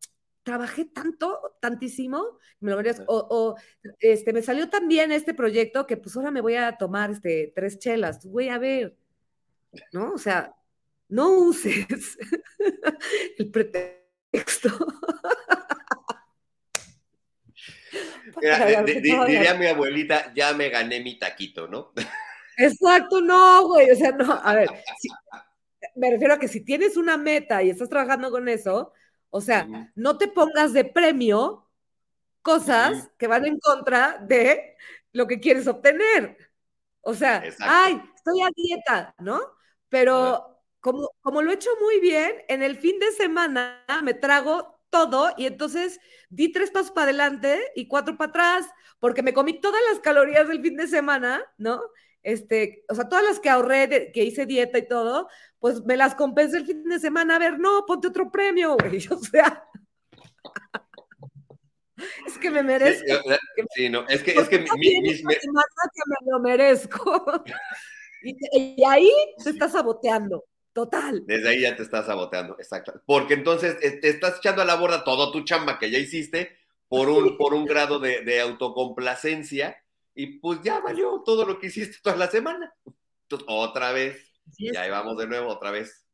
trabajé 0.43 0.85
tanto, 0.85 1.57
tantísimo, 1.59 2.39
me 2.61 2.71
lo 2.71 2.77
o, 3.07 3.27
o, 3.29 3.55
este, 3.99 4.31
me 4.31 4.41
salió 4.41 4.69
tan 4.69 4.87
bien 4.87 5.11
este 5.11 5.33
proyecto 5.33 5.85
que 5.85 5.97
pues 5.97 6.15
ahora 6.15 6.31
me 6.31 6.39
voy 6.39 6.55
a 6.55 6.77
tomar 6.77 7.11
este, 7.11 7.51
tres 7.53 7.77
chelas, 7.77 8.25
voy 8.25 8.47
a 8.47 8.57
ver, 8.57 8.95
¿no? 9.91 10.13
O 10.13 10.17
sea, 10.17 10.55
no 11.11 11.29
uses 11.29 12.17
el 13.37 13.51
pretexto. 13.51 14.69
diría 18.41 19.53
mi 19.55 19.67
abuelita, 19.67 20.33
ya 20.33 20.53
me 20.53 20.69
gané 20.69 21.01
mi 21.01 21.19
taquito, 21.19 21.67
¿no? 21.67 21.91
Exacto, 22.57 23.21
no, 23.21 23.67
güey, 23.67 23.91
o 23.91 23.95
sea, 23.95 24.11
no, 24.11 24.31
a 24.31 24.55
ver, 24.55 24.69
me 25.95 26.11
refiero 26.11 26.35
a 26.35 26.39
que 26.39 26.47
si 26.47 26.63
tienes 26.63 26.95
una 26.95 27.17
meta 27.17 27.61
y 27.61 27.69
estás 27.69 27.89
trabajando 27.89 28.31
con 28.31 28.47
eso, 28.47 28.93
o 29.29 29.41
sea, 29.41 29.67
no 29.95 30.17
te 30.17 30.27
pongas 30.27 30.73
de 30.73 30.85
premio 30.85 31.69
cosas 32.41 33.09
que 33.17 33.27
van 33.27 33.45
en 33.45 33.59
contra 33.59 34.17
de 34.17 34.75
lo 35.11 35.27
que 35.27 35.39
quieres 35.39 35.67
obtener. 35.67 36.37
O 37.01 37.13
sea, 37.13 37.43
ay, 37.59 38.01
estoy 38.15 38.41
a 38.41 38.49
dieta, 38.55 39.15
¿no? 39.19 39.41
Pero 39.89 40.50
como, 40.81 41.11
como 41.21 41.41
lo 41.41 41.51
he 41.51 41.55
hecho 41.55 41.69
muy 41.81 41.99
bien, 41.99 42.31
en 42.47 42.63
el 42.63 42.77
fin 42.77 42.99
de 42.99 43.11
semana 43.11 43.85
me 44.03 44.13
trago 44.13 44.79
todo 44.89 45.33
y 45.37 45.45
entonces 45.45 45.99
di 46.29 46.51
tres 46.51 46.69
pasos 46.69 46.91
para 46.91 47.05
adelante 47.05 47.59
y 47.75 47.87
cuatro 47.87 48.17
para 48.17 48.29
atrás, 48.29 48.67
porque 48.99 49.23
me 49.23 49.33
comí 49.33 49.59
todas 49.59 49.81
las 49.89 49.99
calorías 49.99 50.47
del 50.47 50.61
fin 50.61 50.75
de 50.75 50.87
semana, 50.87 51.41
¿no? 51.57 51.81
Este, 52.23 52.83
o 52.87 52.93
sea, 52.93 53.09
todas 53.09 53.23
las 53.23 53.39
que 53.39 53.49
ahorré, 53.49 54.11
que 54.11 54.23
hice 54.23 54.45
dieta 54.45 54.77
y 54.77 54.87
todo, 54.87 55.27
pues 55.59 55.83
me 55.85 55.97
las 55.97 56.13
compensé 56.13 56.57
el 56.57 56.65
fin 56.65 56.83
de 56.83 56.99
semana. 56.99 57.37
A 57.37 57.39
ver, 57.39 57.59
no, 57.59 57.85
ponte 57.85 58.09
otro 58.09 58.29
premio, 58.31 58.77
güey. 58.77 59.07
O 59.11 59.17
sea. 59.17 59.67
es 62.27 62.37
que 62.37 62.51
me 62.51 62.63
merezco. 62.63 63.05
Sí, 63.75 63.89
no, 63.89 64.07
es 64.07 64.23
que, 64.23 64.31
es 64.31 64.49
que 64.49 64.59
mi, 64.59 65.01
mis, 65.01 65.23
me... 65.23 65.35
que 65.35 65.47
me 65.47 66.31
lo 66.31 66.39
merezco. 66.39 67.43
y, 68.23 68.83
ahí 68.83 69.11
te 69.43 69.49
estás 69.49 69.71
saboteando. 69.71 70.43
Total. 70.73 71.23
Desde 71.25 71.49
ahí 71.49 71.61
ya 71.61 71.75
te 71.75 71.83
estás 71.83 72.05
saboteando, 72.05 72.55
exacto. 72.57 73.01
Porque 73.05 73.33
entonces 73.33 73.77
eh, 73.81 73.91
te 73.91 74.09
estás 74.09 74.37
echando 74.37 74.61
a 74.61 74.65
la 74.65 74.75
borda 74.75 75.03
todo 75.03 75.31
tu 75.31 75.43
chamba 75.43 75.79
que 75.79 75.91
ya 75.91 75.97
hiciste 75.97 76.57
por 76.87 77.09
un, 77.09 77.37
por 77.37 77.53
un 77.53 77.65
grado 77.65 77.99
de, 77.99 78.21
de 78.21 78.41
autocomplacencia 78.41 79.83
y 80.15 80.39
pues 80.39 80.61
ya 80.63 80.79
valió 80.79 81.21
todo 81.25 81.45
lo 81.45 81.59
que 81.59 81.67
hiciste 81.67 81.97
toda 82.01 82.15
la 82.15 82.27
semana. 82.27 82.73
Entonces, 83.23 83.47
otra 83.49 83.91
vez 83.91 84.31
y 84.57 84.75
ahí 84.75 84.89
vamos 84.89 85.17
de 85.17 85.27
nuevo, 85.27 85.49
otra 85.49 85.71
vez. 85.71 86.05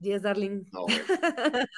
Yes, 0.00 0.22
darling. 0.22 0.64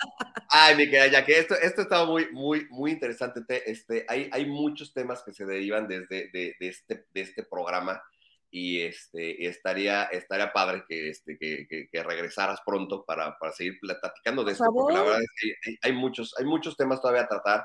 Ay, 0.51 0.77
mi 0.77 0.91
querida, 0.91 1.07
ya 1.07 1.25
que 1.25 1.39
esto, 1.39 1.55
esto 1.55 1.83
estaba 1.83 2.05
muy, 2.05 2.31
muy, 2.33 2.67
muy 2.71 2.91
interesante. 2.91 3.41
Este, 3.71 4.05
hay, 4.09 4.29
hay 4.33 4.47
muchos 4.47 4.93
temas 4.93 5.23
que 5.23 5.33
se 5.33 5.47
derivan 5.47 5.89
desde 5.89 6.31
de, 6.31 6.55
este, 6.61 7.07
de 7.15 7.21
este 7.21 7.45
programa 7.45 8.03
y 8.51 8.81
este, 8.81 9.47
estaría, 9.47 10.05
estaría 10.05 10.53
padre 10.53 10.85
que, 10.89 11.11
este, 11.11 11.39
que, 11.39 11.67
que, 11.69 12.03
regresaras 12.03 12.61
pronto 12.67 13.05
para, 13.05 13.39
para, 13.39 13.53
seguir 13.53 13.79
platicando 13.81 14.45
de 14.45 14.53
esto, 14.53 14.65
porque 14.73 14.95
la 14.95 15.03
verdad 15.03 15.23
es 15.23 15.31
que 15.41 15.77
hay, 15.83 15.93
muchos, 15.93 16.35
hay 16.39 16.45
muchos 16.45 16.77
temas 16.77 17.01
todavía 17.01 17.23
a 17.23 17.29
tratar. 17.29 17.65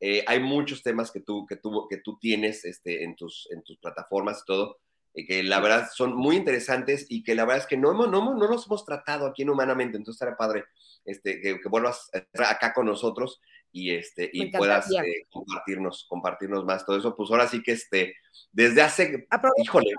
Eh, 0.00 0.24
hay 0.26 0.40
muchos 0.40 0.82
temas 0.82 1.12
que 1.12 1.20
tú, 1.20 1.46
que 1.46 1.56
tú, 1.56 1.86
que 1.88 1.98
tú 1.98 2.18
tienes 2.18 2.64
este, 2.64 3.04
en, 3.04 3.14
tus, 3.14 3.48
en 3.52 3.62
tus 3.62 3.78
plataformas 3.78 4.40
y 4.42 4.46
todo 4.46 4.78
que 5.14 5.42
la 5.42 5.60
verdad 5.60 5.88
son 5.92 6.16
muy 6.16 6.36
interesantes 6.36 7.06
y 7.08 7.22
que 7.22 7.34
la 7.34 7.44
verdad 7.44 7.62
es 7.62 7.66
que 7.66 7.76
no, 7.76 7.92
no, 7.92 8.06
no, 8.06 8.34
no 8.34 8.48
nos 8.48 8.66
hemos 8.66 8.84
tratado 8.84 9.26
aquí 9.26 9.42
en 9.42 9.50
Humanamente, 9.50 9.98
entonces 9.98 10.18
será 10.18 10.36
padre 10.36 10.64
este, 11.04 11.40
que, 11.40 11.58
vuelvas 11.68 12.10
acá 12.38 12.72
con 12.72 12.86
nosotros 12.86 13.40
y, 13.70 13.90
este, 13.90 14.30
y 14.32 14.50
puedas 14.50 14.90
eh, 14.90 15.26
compartirnos, 15.30 16.06
compartirnos 16.08 16.64
más 16.64 16.86
todo 16.86 16.96
eso. 16.96 17.14
Pues 17.14 17.30
ahora 17.30 17.46
sí 17.46 17.62
que 17.62 17.72
este, 17.72 18.14
desde 18.50 18.82
hace, 18.82 19.26
híjole, 19.62 19.90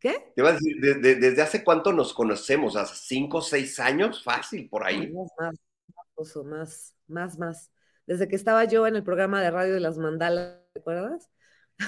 ¿Qué? 0.00 0.32
Te 0.34 0.40
iba 0.40 0.48
a 0.48 0.52
decir, 0.52 0.80
¿desde 0.80 1.42
hace 1.42 1.62
cuánto 1.62 1.92
nos 1.92 2.14
conocemos? 2.14 2.74
¿Hace 2.74 2.94
cinco 2.96 3.38
o 3.38 3.42
seis 3.42 3.78
años? 3.78 4.24
Fácil, 4.24 4.68
por 4.68 4.84
ahí. 4.84 5.12
Más, 5.12 6.36
más, 6.44 6.94
más, 7.06 7.38
más. 7.38 7.70
Desde 8.06 8.26
que 8.26 8.36
estaba 8.36 8.64
yo 8.64 8.86
en 8.86 8.96
el 8.96 9.04
programa 9.04 9.42
de 9.42 9.50
radio 9.50 9.74
de 9.74 9.80
las 9.80 9.98
mandalas, 9.98 10.56
¿te 10.72 10.80
acuerdas? 10.80 11.30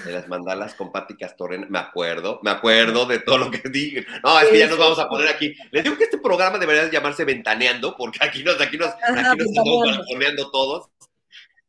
de 0.05 0.13
las 0.13 0.27
mandalas 0.27 0.75
con 0.75 0.91
Patti 0.91 1.17
Castorena, 1.17 1.67
me 1.69 1.79
acuerdo, 1.79 2.41
me 2.43 2.51
acuerdo 2.51 3.05
de 3.07 3.19
todo 3.21 3.39
lo 3.39 3.51
que 3.51 3.63
dije. 3.71 4.07
No, 4.25 4.41
es 4.41 4.49
que 4.49 4.59
ya 4.59 4.67
nos 4.67 4.79
vamos 4.79 4.99
a 4.99 5.09
poner 5.09 5.29
aquí. 5.29 5.55
Les 5.71 5.85
digo 5.85 5.97
que 5.97 6.05
este 6.05 6.19
programa 6.19 6.59
debería 6.59 6.91
llamarse 6.91 7.25
Ventaneando, 7.25 7.95
porque 7.97 8.19
aquí 8.23 8.43
nos, 8.43 8.61
aquí 8.61 8.79
nos, 8.79 8.89
aquí 8.89 9.39
nos 9.39 9.49
estamos 9.49 9.87
balconeando 9.87 10.51
todos. 10.51 10.89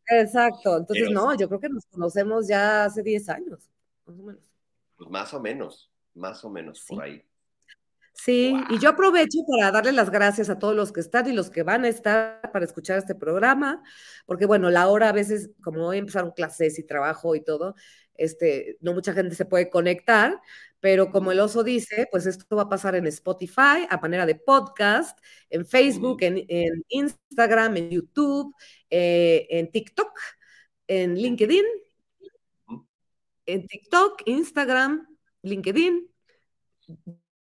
Exacto, 0.08 0.78
entonces 0.78 1.10
no, 1.12 1.36
yo 1.36 1.48
creo 1.48 1.60
que 1.60 1.70
nos 1.70 1.86
conocemos 1.86 2.48
ya 2.48 2.86
hace 2.86 3.04
10 3.04 3.30
años, 3.30 3.70
más 4.06 4.20
o 4.20 4.24
menos. 4.24 4.44
Pues 4.98 5.10
más 5.10 5.34
o 5.34 5.40
menos, 5.40 5.92
más 6.16 6.44
o 6.46 6.50
menos 6.50 6.84
por 6.88 7.04
ahí. 7.04 7.24
Sí, 8.14 8.56
y 8.70 8.80
yo 8.80 8.90
aprovecho 8.90 9.40
para 9.50 9.72
darle 9.72 9.92
las 9.92 10.12
gracias 10.12 10.50
a 10.50 10.60
todos 10.60 10.76
los 10.76 10.92
que 10.92 11.00
están 11.00 11.28
y 11.28 11.34
los 11.34 11.50
que 11.50 11.64
van 11.64 11.84
a 11.84 11.90
estar 11.90 12.52
para 12.54 12.64
escuchar 12.64 13.00
este 13.00 13.16
programa, 13.16 13.84
porque 14.26 14.46
bueno, 14.46 14.70
la 14.70 14.88
hora 14.88 15.10
a 15.10 15.12
veces, 15.12 15.50
como 15.64 15.88
hoy 15.88 15.98
empezaron 15.98 16.32
clases 16.32 16.78
y 16.78 16.84
trabajo 16.84 17.36
y 17.36 17.44
todo, 17.44 17.76
este, 18.16 18.78
no 18.82 18.94
mucha 18.94 19.14
gente 19.14 19.36
se 19.36 19.46
puede 19.46 19.70
conectar, 19.70 20.40
pero 20.80 21.12
como 21.12 21.32
el 21.32 21.40
oso 21.40 21.64
dice, 21.64 22.08
pues 22.12 22.26
esto 22.26 22.56
va 22.56 22.64
a 22.64 22.70
pasar 22.70 22.96
en 22.96 23.08
Spotify 23.08 23.88
a 23.90 23.98
manera 24.02 24.26
de 24.26 24.36
podcast, 24.36 25.18
en 25.50 25.66
Facebook, 25.66 26.20
en, 26.22 26.46
Instagram, 26.90 27.78
en 27.78 27.90
YouTube, 27.90 28.56
eh, 28.90 29.48
en 29.50 29.72
TikTok, 29.72 30.12
en 30.88 31.16
LinkedIn, 31.16 31.66
en 33.46 33.68
TikTok, 33.68 34.22
Instagram, 34.26 35.13
LinkedIn, 35.44 36.10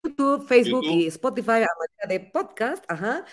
YouTube, 0.03 0.47
Facebook 0.47 0.85
y 0.85 1.07
Spotify 1.07 1.51
a 1.51 1.67
manera 1.67 2.07
de 2.07 2.19
podcast, 2.31 2.83
ajá. 2.87 3.25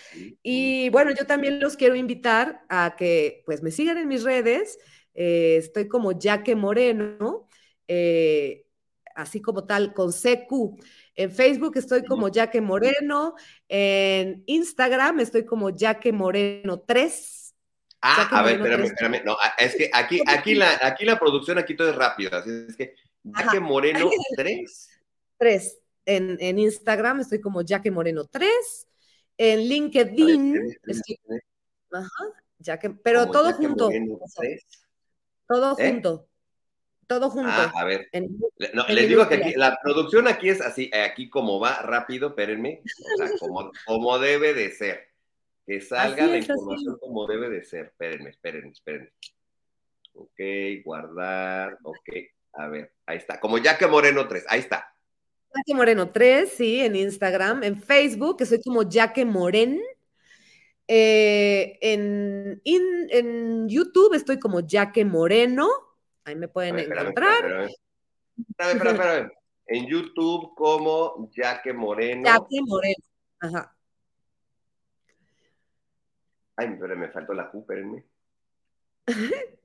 Y 0.42 0.88
bueno, 0.90 1.12
yo 1.12 1.26
también 1.26 1.60
los 1.60 1.76
quiero 1.76 1.94
invitar 1.94 2.64
a 2.68 2.96
que 2.98 3.42
pues 3.46 3.62
me 3.62 3.70
sigan 3.70 3.98
en 3.98 4.08
mis 4.08 4.24
redes 4.24 4.78
eh, 5.14 5.56
estoy 5.58 5.88
como 5.88 6.12
Jaque 6.20 6.56
Moreno, 6.56 7.48
eh, 7.86 8.66
así 9.14 9.40
como 9.40 9.64
tal, 9.64 9.94
con 9.94 10.12
CQ. 10.12 10.82
En 11.14 11.30
Facebook 11.30 11.76
estoy 11.76 12.04
como 12.04 12.28
Jaque 12.32 12.60
Moreno, 12.60 13.34
en 13.68 14.42
Instagram 14.46 15.20
estoy 15.20 15.44
como 15.44 15.70
Jaque 15.76 16.12
Moreno 16.12 16.80
3. 16.80 17.54
Ah, 18.00 18.28
a 18.30 18.42
ver, 18.42 18.56
espérame, 18.56 18.84
espérame. 18.84 19.22
No, 19.24 19.36
es 19.56 19.76
que 19.76 19.88
aquí, 19.92 20.20
aquí, 20.26 20.54
la, 20.54 20.78
aquí 20.82 21.04
la 21.04 21.18
producción, 21.18 21.58
aquí 21.58 21.74
todo 21.74 21.88
es 21.88 21.96
rápido. 21.96 22.36
Así 22.36 22.50
es 22.68 22.76
que 22.76 22.94
Jaque 23.32 23.60
Moreno 23.60 24.10
3. 24.36 25.00
3. 25.38 25.78
En, 26.06 26.36
en, 26.40 26.58
Instagram 26.58 27.20
estoy 27.20 27.40
como 27.40 27.62
Jaque 27.66 27.90
Moreno 27.90 28.24
3. 28.26 28.50
En 29.38 29.60
LinkedIn. 29.60 30.76
ajá, 31.92 32.24
Jaque, 32.62 32.90
pero 32.90 33.30
todo 33.30 33.52
junto. 33.52 33.88
Todo 35.48 35.78
¿Eh? 35.78 35.90
junto. 35.90 36.28
Todo 37.06 37.30
junto. 37.30 37.50
Ah, 37.50 37.72
a 37.74 37.84
ver. 37.84 38.08
les 38.12 39.08
digo 39.08 39.28
que 39.28 39.34
aquí, 39.34 39.52
la 39.56 39.78
producción 39.82 40.26
aquí 40.26 40.48
es 40.48 40.60
así, 40.60 40.90
aquí 40.94 41.28
como 41.28 41.60
va 41.60 41.82
rápido, 41.82 42.28
espérenme, 42.28 42.82
o 42.82 43.16
sea, 43.18 43.30
como, 43.38 43.70
como 43.86 44.18
debe 44.18 44.54
de 44.54 44.70
ser. 44.70 45.08
Que 45.66 45.80
salga 45.80 46.26
la 46.26 46.38
información 46.38 46.98
como 46.98 47.26
debe 47.26 47.48
de 47.48 47.64
ser. 47.64 47.86
Espérenme, 47.86 48.30
espérenme, 48.30 48.70
espérenme. 48.70 49.10
Ok, 50.12 50.40
guardar, 50.84 51.78
ok. 51.82 52.08
A 52.56 52.68
ver, 52.68 52.92
ahí 53.06 53.16
está. 53.16 53.40
Como 53.40 53.58
ya 53.58 53.76
que 53.76 53.86
Moreno 53.86 54.26
3, 54.28 54.44
ahí 54.48 54.60
está. 54.60 54.94
Jaque 55.54 55.74
Moreno 55.74 56.10
3, 56.10 56.52
sí, 56.52 56.80
en 56.80 56.96
Instagram. 56.96 57.62
En 57.62 57.80
Facebook, 57.80 58.38
que 58.38 58.46
soy 58.46 58.60
como 58.62 58.82
Jaque 58.88 59.24
Moren. 59.24 59.80
Eh, 60.86 61.78
en, 61.80 62.60
en, 62.64 63.68
YouTube 63.68 64.14
estoy 64.14 64.38
como 64.38 64.60
Jaque 64.66 65.04
Moreno. 65.04 65.68
Ahí 66.24 66.36
me 66.36 66.48
pueden 66.48 66.78
encontrar. 66.78 67.44
Espérame, 67.44 67.70
espérame, 68.48 68.94
espérame. 68.94 69.30
En 69.66 69.86
YouTube 69.86 70.54
como 70.54 71.30
Jaque 71.34 71.72
Moreno. 71.72 72.28
Jaque 72.28 72.60
Moreno. 72.66 73.04
Ajá. 73.40 73.76
Ay, 76.56 76.76
pero 76.78 76.96
me 76.96 77.08
faltó 77.08 77.32
la 77.32 77.50
Q, 77.50 77.60
espérenme. 77.60 78.04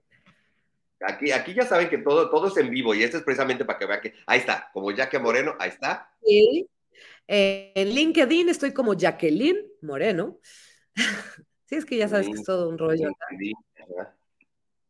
Aquí, 1.02 1.32
aquí 1.32 1.54
ya 1.54 1.66
saben 1.66 1.90
que 1.90 1.98
todo, 2.00 2.30
todo 2.30 2.48
es 2.48 2.58
en 2.58 2.70
vivo 2.70 2.94
y 2.94 3.04
esto 3.04 3.18
es 3.18 3.24
precisamente 3.24 3.64
para 3.64 3.80
que 3.80 3.86
vean 3.86 4.02
que 4.02 4.14
ahí 4.26 4.40
está, 4.40 4.70
como 4.74 4.94
Jaque 4.94 5.20
Moreno, 5.20 5.56
ahí 5.60 5.70
está. 5.70 6.12
Sí. 6.24 6.68
Eh, 7.28 7.72
en 7.76 7.90
LinkedIn 7.90 8.50
estoy 8.50 8.74
como 8.74 8.96
Jacqueline 8.96 9.66
Moreno. 9.82 10.40
sí, 11.66 11.76
es 11.76 11.86
que 11.86 11.98
ya 11.98 12.10
sabes 12.10 12.28
que 12.28 12.34
es 12.34 12.44
todo 12.44 12.68
un 12.68 12.78
rollo. 12.78 13.12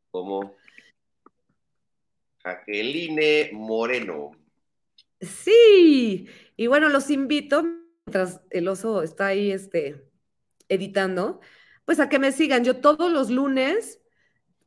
Como 0.10 0.56
Jacqueline 2.44 3.50
Moreno. 3.54 4.32
Sí, 5.22 6.28
y 6.56 6.68
bueno, 6.68 6.90
los 6.90 7.10
invito, 7.10 7.64
mientras 7.64 8.42
el 8.50 8.68
oso 8.68 9.04
está 9.04 9.28
ahí 9.28 9.52
este, 9.52 10.10
editando, 10.70 11.42
pues 11.84 12.00
a 12.00 12.08
que 12.08 12.20
me 12.20 12.32
sigan. 12.32 12.64
Yo 12.64 12.78
todos 12.78 13.12
los 13.12 13.30
lunes, 13.30 14.00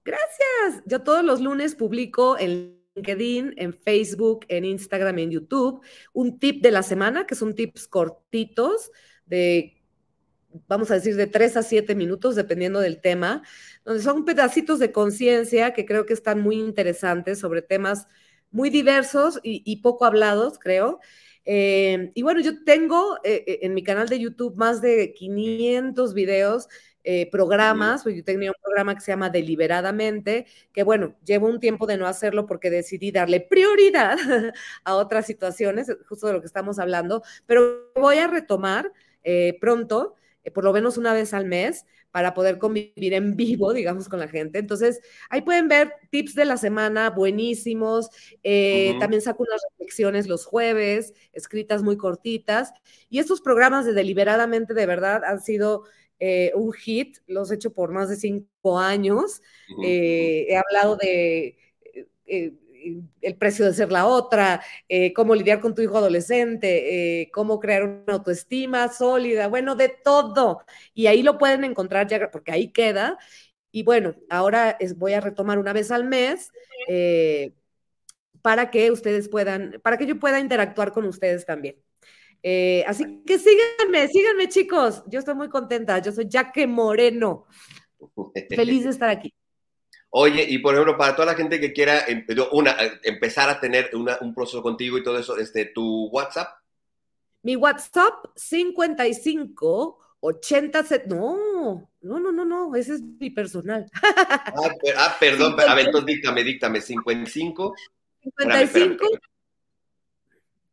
gracias, 0.04 0.82
yo 0.86 1.02
todos 1.02 1.24
los 1.24 1.40
lunes 1.40 1.74
publico 1.74 2.38
en 2.38 2.78
LinkedIn, 2.94 3.54
en 3.56 3.72
Facebook, 3.72 4.44
en 4.48 4.64
Instagram, 4.64 5.18
en 5.18 5.30
YouTube, 5.30 5.82
un 6.12 6.38
tip 6.38 6.62
de 6.62 6.70
la 6.70 6.82
semana, 6.82 7.26
que 7.26 7.34
son 7.34 7.54
tips 7.54 7.88
cortitos 7.88 8.90
de 9.26 9.82
vamos 10.68 10.90
a 10.90 10.94
decir, 10.94 11.16
de 11.16 11.26
tres 11.26 11.56
a 11.56 11.62
siete 11.62 11.94
minutos, 11.94 12.36
dependiendo 12.36 12.80
del 12.80 13.00
tema, 13.00 13.42
donde 13.84 14.02
son 14.02 14.24
pedacitos 14.24 14.78
de 14.78 14.92
conciencia 14.92 15.72
que 15.72 15.86
creo 15.86 16.06
que 16.06 16.12
están 16.12 16.40
muy 16.40 16.56
interesantes 16.56 17.38
sobre 17.38 17.62
temas 17.62 18.06
muy 18.50 18.70
diversos 18.70 19.40
y, 19.42 19.76
poco 19.76 20.04
hablados, 20.04 20.58
creo. 20.58 21.00
Eh, 21.44 22.12
y 22.14 22.22
bueno, 22.22 22.40
yo 22.40 22.62
tengo 22.64 23.16
eh, 23.24 23.44
eh, 23.46 23.58
en 23.62 23.74
mi 23.74 23.82
canal 23.82 24.08
de 24.08 24.20
YouTube 24.20 24.56
más 24.56 24.82
de 24.82 25.14
500 25.14 26.14
videos, 26.14 26.68
programas, 27.30 28.04
yo 28.04 28.24
tenía 28.24 28.50
un 28.50 28.62
programa 28.62 28.94
que 28.94 29.00
se 29.00 29.12
llama 29.12 29.30
Deliberadamente, 29.30 30.46
que 30.72 30.82
bueno, 30.82 31.16
llevo 31.24 31.48
un 31.48 31.60
tiempo 31.60 31.86
de 31.86 31.96
no 31.96 32.06
hacerlo 32.06 32.46
porque 32.46 32.70
decidí 32.70 33.10
darle 33.10 33.40
prioridad 33.40 34.16
a 34.84 34.94
otras 34.94 35.26
situaciones, 35.26 35.94
justo 36.08 36.26
de 36.28 36.34
lo 36.34 36.40
que 36.40 36.46
estamos 36.46 36.78
hablando, 36.78 37.22
pero 37.46 37.90
voy 37.94 38.18
a 38.18 38.28
retomar 38.28 38.92
pronto 39.60 40.16
eh, 40.44 40.50
por 40.50 40.64
lo 40.64 40.72
menos 40.72 40.98
una 40.98 41.12
vez 41.12 41.34
al 41.34 41.46
mes 41.46 41.86
para 42.10 42.34
poder 42.34 42.58
convivir 42.58 43.14
en 43.14 43.36
vivo, 43.36 43.72
digamos, 43.74 44.08
con 44.08 44.18
la 44.18 44.28
gente. 44.28 44.58
Entonces, 44.58 45.00
ahí 45.30 45.42
pueden 45.42 45.68
ver 45.68 45.94
tips 46.10 46.34
de 46.34 46.44
la 46.44 46.56
semana 46.56 47.10
buenísimos. 47.10 48.10
Eh, 48.42 48.94
también 49.00 49.22
saco 49.22 49.44
unas 49.44 49.62
reflexiones 49.70 50.28
los 50.28 50.44
jueves, 50.44 51.14
escritas 51.32 51.82
muy 51.82 51.96
cortitas. 51.96 52.72
Y 53.08 53.18
estos 53.18 53.40
programas 53.40 53.86
de 53.86 53.92
deliberadamente, 53.92 54.74
de 54.74 54.86
verdad, 54.86 55.24
han 55.24 55.40
sido 55.40 55.84
eh, 56.24 56.52
un 56.54 56.72
hit. 56.72 57.18
Los 57.26 57.50
he 57.50 57.56
hecho 57.56 57.72
por 57.72 57.90
más 57.92 58.08
de 58.08 58.16
cinco 58.16 58.78
años. 58.78 59.42
he 59.82 60.56
hablado 60.56 60.96
de 60.96 61.58
el 63.20 63.36
precio 63.36 63.64
de 63.64 63.74
ser 63.74 63.92
la 63.92 64.06
otra, 64.06 64.62
eh, 64.88 65.12
cómo 65.12 65.34
lidiar 65.34 65.60
con 65.60 65.74
tu 65.74 65.82
hijo 65.82 65.98
adolescente, 65.98 67.22
eh, 67.22 67.30
cómo 67.32 67.60
crear 67.60 67.84
una 67.84 68.14
autoestima 68.14 68.88
sólida, 68.88 69.48
bueno, 69.48 69.74
de 69.76 69.88
todo. 69.88 70.64
Y 70.94 71.06
ahí 71.06 71.22
lo 71.22 71.38
pueden 71.38 71.64
encontrar 71.64 72.06
ya, 72.08 72.30
porque 72.30 72.52
ahí 72.52 72.72
queda. 72.72 73.18
Y 73.70 73.84
bueno, 73.84 74.14
ahora 74.30 74.78
voy 74.96 75.14
a 75.14 75.20
retomar 75.20 75.58
una 75.58 75.72
vez 75.72 75.90
al 75.90 76.04
mes 76.04 76.50
eh, 76.88 77.54
para 78.42 78.70
que 78.70 78.90
ustedes 78.90 79.28
puedan, 79.28 79.80
para 79.82 79.96
que 79.98 80.06
yo 80.06 80.18
pueda 80.18 80.40
interactuar 80.40 80.92
con 80.92 81.06
ustedes 81.06 81.46
también. 81.46 81.76
Así 82.86 83.22
que 83.24 83.38
síganme, 83.38 84.08
síganme 84.08 84.48
chicos. 84.48 85.02
Yo 85.06 85.18
estoy 85.18 85.34
muy 85.34 85.48
contenta. 85.48 85.98
Yo 85.98 86.12
soy 86.12 86.28
Jaque 86.30 86.66
Moreno. 86.66 87.46
Feliz 88.50 88.84
de 88.84 88.90
estar 88.90 89.08
aquí. 89.08 89.32
Oye, 90.10 90.44
y 90.46 90.58
por 90.58 90.74
ejemplo, 90.74 90.98
para 90.98 91.16
toda 91.16 91.26
la 91.26 91.34
gente 91.34 91.58
que 91.58 91.72
quiera 91.72 92.04
em, 92.06 92.26
una, 92.52 92.72
eh, 92.72 93.00
empezar 93.04 93.48
a 93.48 93.58
tener 93.58 93.90
un 93.94 94.34
proceso 94.34 94.62
contigo 94.62 94.98
y 94.98 95.02
todo 95.02 95.18
eso, 95.18 95.38
este, 95.38 95.66
¿tu 95.66 96.08
WhatsApp? 96.08 96.48
Mi 97.42 97.56
WhatsApp 97.56 98.26
55 98.36 100.02
80 100.24 100.84
no, 101.06 101.88
no, 102.00 102.20
no, 102.20 102.30
no, 102.30 102.44
no, 102.44 102.76
ese 102.76 102.94
es 102.94 103.02
mi 103.02 103.30
personal. 103.30 103.90
Ah, 104.02 104.70
ah 104.96 105.16
perdón, 105.18 105.58
a 105.58 105.74
ver, 105.74 105.86
entonces 105.86 106.06
díctame, 106.06 106.44
díctame, 106.44 106.80
55. 106.80 107.74
55. 108.22 109.04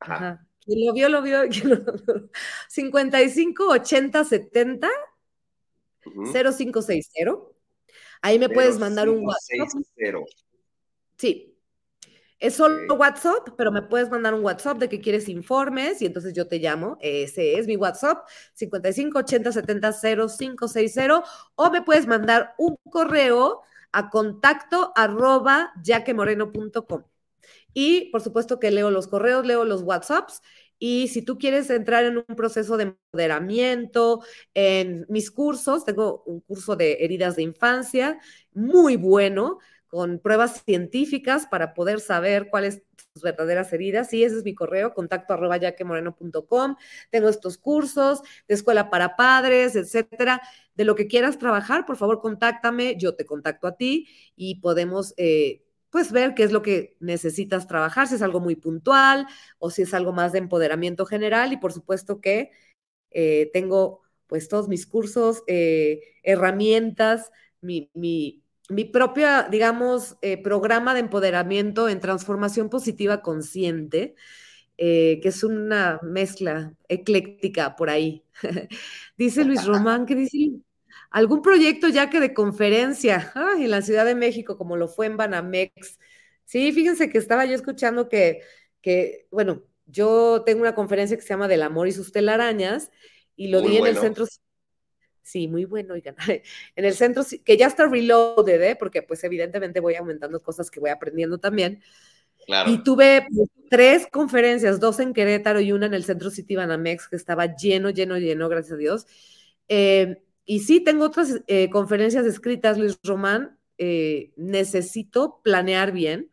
Ajá. 0.01 0.45
Lo 0.69 0.93
vio, 0.93 1.09
lo 1.09 1.21
vio. 1.21 1.41
55 2.69 3.67
80 3.69 4.23
70 4.23 4.89
0560. 6.03 7.31
Ahí 8.21 8.37
me 8.37 8.49
puedes 8.49 8.77
mandar 8.79 9.09
un 9.09 9.25
WhatsApp. 9.25 9.67
Sí. 11.17 11.55
Es 12.39 12.55
solo 12.55 12.93
WhatsApp, 12.95 13.49
pero 13.57 13.69
me 13.69 13.81
puedes 13.81 14.09
mandar 14.09 14.33
un 14.33 14.45
WhatsApp 14.45 14.77
de 14.77 14.87
que 14.87 15.01
quieres 15.01 15.27
informes 15.27 16.01
y 16.01 16.05
entonces 16.05 16.33
yo 16.33 16.47
te 16.47 16.59
llamo. 16.59 16.97
Ese 17.01 17.59
es 17.59 17.67
mi 17.67 17.75
WhatsApp, 17.75 18.25
55 18.53 19.19
80 19.19 19.51
70 19.51 19.91
0560. 19.91 21.23
O 21.55 21.69
me 21.69 21.81
puedes 21.81 22.07
mandar 22.07 22.53
un 22.57 22.77
correo 22.89 23.61
a 23.91 24.09
contacto 24.09 24.93
arroba 24.95 25.73
yaquemoreno.com. 25.83 27.03
Y 27.73 28.09
por 28.11 28.21
supuesto 28.21 28.59
que 28.59 28.71
leo 28.71 28.91
los 28.91 29.07
correos, 29.07 29.45
leo 29.45 29.65
los 29.65 29.83
WhatsApps 29.83 30.41
y 30.79 31.09
si 31.09 31.21
tú 31.21 31.37
quieres 31.37 31.69
entrar 31.69 32.05
en 32.05 32.17
un 32.17 32.35
proceso 32.37 32.77
de 32.77 32.95
empoderamiento, 33.11 34.23
en 34.53 35.05
mis 35.09 35.29
cursos, 35.29 35.83
tengo 35.83 36.23
un 36.25 36.39
curso 36.39 36.77
de 36.77 36.97
heridas 37.01 37.35
de 37.35 37.43
infancia 37.43 38.17
muy 38.53 38.95
bueno, 38.95 39.59
con 39.89 40.19
pruebas 40.19 40.63
científicas 40.63 41.47
para 41.47 41.73
poder 41.73 41.99
saber 41.99 42.49
cuáles 42.49 42.83
tus 43.13 43.23
verdaderas 43.23 43.73
heridas. 43.73 44.13
Y 44.13 44.23
ese 44.23 44.37
es 44.37 44.43
mi 44.43 44.55
correo, 44.55 44.93
contacto 44.93 45.33
arroba 45.33 45.57
yaquemoreno.com. 45.57 46.75
Tengo 47.09 47.27
estos 47.27 47.57
cursos 47.57 48.21
de 48.47 48.53
escuela 48.55 48.89
para 48.89 49.15
padres, 49.17 49.75
etcétera. 49.75 50.41
De 50.75 50.85
lo 50.85 50.95
que 50.95 51.07
quieras 51.07 51.39
trabajar, 51.39 51.85
por 51.85 51.97
favor, 51.97 52.21
contáctame, 52.21 52.95
yo 52.97 53.15
te 53.15 53.25
contacto 53.25 53.67
a 53.67 53.75
ti 53.75 54.07
y 54.35 54.61
podemos 54.61 55.13
eh, 55.17 55.63
pues 55.89 56.11
ver 56.11 56.35
qué 56.35 56.43
es 56.43 56.51
lo 56.51 56.61
que 56.61 56.95
necesitas 56.99 57.67
trabajar, 57.67 58.07
si 58.07 58.15
es 58.15 58.21
algo 58.21 58.39
muy 58.39 58.55
puntual 58.55 59.27
o 59.57 59.69
si 59.71 59.83
es 59.83 59.93
algo 59.93 60.13
más 60.13 60.31
de 60.31 60.39
empoderamiento 60.39 61.05
general 61.05 61.53
y 61.53 61.57
por 61.57 61.73
supuesto 61.73 62.21
que 62.21 62.51
eh, 63.11 63.49
tengo 63.53 64.01
pues 64.27 64.47
todos 64.47 64.67
mis 64.67 64.85
cursos, 64.85 65.43
eh, 65.47 66.01
herramientas, 66.23 67.31
mi, 67.61 67.89
mi, 67.95 68.43
mi, 68.69 68.85
propia, 68.85 69.47
digamos, 69.49 70.17
eh, 70.21 70.41
programa 70.41 70.93
de 70.93 70.99
empoderamiento 71.01 71.89
en 71.89 71.99
transformación 71.99 72.69
positiva 72.69 73.21
consciente, 73.23 74.15
que 74.77 75.21
es 75.23 75.43
una 75.43 75.99
mezcla 76.03 76.73
ecléctica 76.87 77.75
por 77.75 77.89
ahí. 77.89 78.23
dice 79.17 79.43
Luis 79.43 79.65
Román, 79.65 80.05
¿qué 80.05 80.15
dice 80.15 80.61
algún 81.09 81.41
proyecto 81.41 81.87
ya 81.87 82.09
que 82.09 82.19
de 82.19 82.33
conferencia 82.33 83.33
en 83.57 83.71
la 83.71 83.81
Ciudad 83.81 84.05
de 84.05 84.15
México, 84.15 84.57
como 84.57 84.77
lo 84.77 84.87
fue 84.87 85.07
en 85.07 85.17
Banamex. 85.17 85.99
Sí, 86.45 86.71
fíjense 86.71 87.09
que 87.09 87.17
estaba 87.17 87.45
yo 87.45 87.55
escuchando 87.55 88.09
que, 88.09 88.41
que 88.81 89.27
bueno, 89.31 89.63
yo 89.85 90.43
tengo 90.45 90.61
una 90.61 90.75
conferencia 90.75 91.17
que 91.17 91.23
se 91.23 91.29
llama 91.29 91.47
Del 91.47 91.63
amor 91.63 91.87
y 91.87 91.91
sus 91.91 92.11
telarañas 92.11 92.91
y 93.35 93.47
lo 93.47 93.61
di 93.61 93.77
en 93.77 93.87
el 93.87 93.97
centro. 93.97 94.25
Sí, 95.21 95.47
muy 95.47 95.65
bueno, 95.65 95.93
oigan. 95.93 96.15
En 96.75 96.85
el 96.85 96.93
centro, 96.93 97.23
que 97.45 97.57
ya 97.57 97.67
está 97.67 97.87
reloaded, 97.87 98.61
¿eh? 98.61 98.75
porque 98.75 99.01
pues 99.01 99.23
evidentemente 99.23 99.79
voy 99.79 99.95
aumentando 99.95 100.41
cosas 100.41 100.71
que 100.71 100.79
voy 100.79 100.89
aprendiendo 100.89 101.37
también. 101.37 101.81
Y 102.65 102.83
tuve 102.83 103.27
tres 103.69 104.07
conferencias, 104.07 104.79
dos 104.79 104.99
en 104.99 105.13
Querétaro 105.13 105.59
y 105.59 105.71
una 105.71 105.85
en 105.85 105.93
el 105.93 106.03
Centro 106.03 106.31
City 106.31 106.55
Banamex, 106.55 107.07
que 107.07 107.15
estaba 107.15 107.55
lleno, 107.55 107.91
lleno, 107.91 108.17
lleno, 108.17 108.49
gracias 108.49 108.73
a 108.73 108.77
Dios. 108.77 109.05
Eh, 109.67 110.23
y 110.49 110.61
sí, 110.61 110.79
tengo 110.83 111.05
otras 111.05 111.43
eh, 111.45 111.69
conferencias 111.69 112.25
escritas, 112.25 112.79
Luis 112.79 112.99
Román. 113.03 113.59
Eh, 113.77 114.33
necesito 114.35 115.41
planear 115.43 115.91
bien 115.91 116.31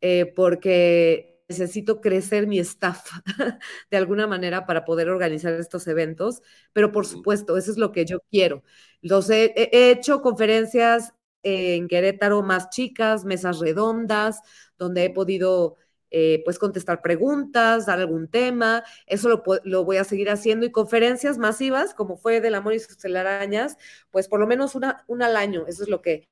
eh, 0.00 0.24
porque 0.34 1.42
necesito 1.46 2.00
crecer 2.00 2.46
mi 2.46 2.58
staff 2.58 3.04
de 3.90 3.96
alguna 3.98 4.26
manera 4.26 4.64
para 4.64 4.86
poder 4.86 5.10
organizar 5.10 5.52
estos 5.52 5.86
eventos. 5.88 6.40
Pero 6.72 6.90
por 6.90 7.04
supuesto, 7.04 7.58
eso 7.58 7.70
es 7.70 7.76
lo 7.76 7.92
que 7.92 8.06
yo 8.06 8.20
quiero. 8.30 8.62
Los 9.02 9.28
he, 9.28 9.52
he 9.54 9.90
hecho 9.90 10.22
conferencias 10.22 11.12
en 11.42 11.86
Querétaro 11.86 12.42
más 12.42 12.70
chicas, 12.70 13.26
mesas 13.26 13.58
redondas, 13.58 14.40
donde 14.78 15.04
he 15.04 15.10
podido 15.10 15.76
eh, 16.10 16.42
pues 16.44 16.58
contestar 16.58 17.02
preguntas, 17.02 17.86
dar 17.86 18.00
algún 18.00 18.28
tema, 18.28 18.82
eso 19.06 19.28
lo, 19.28 19.42
lo, 19.64 19.84
voy 19.84 19.96
a 19.98 20.04
seguir 20.04 20.30
haciendo 20.30 20.66
y 20.66 20.72
conferencias 20.72 21.38
masivas, 21.38 21.94
como 21.94 22.16
fue 22.16 22.40
del 22.40 22.56
amor 22.56 22.74
y 22.74 22.80
sus 22.80 22.98
telarañas, 22.98 23.76
pues 24.10 24.26
por 24.26 24.40
lo 24.40 24.46
menos 24.46 24.74
una, 24.74 25.04
una 25.06 25.26
al 25.26 25.36
año, 25.36 25.66
eso 25.68 25.82
es 25.84 25.88
lo 25.88 26.02
que, 26.02 26.28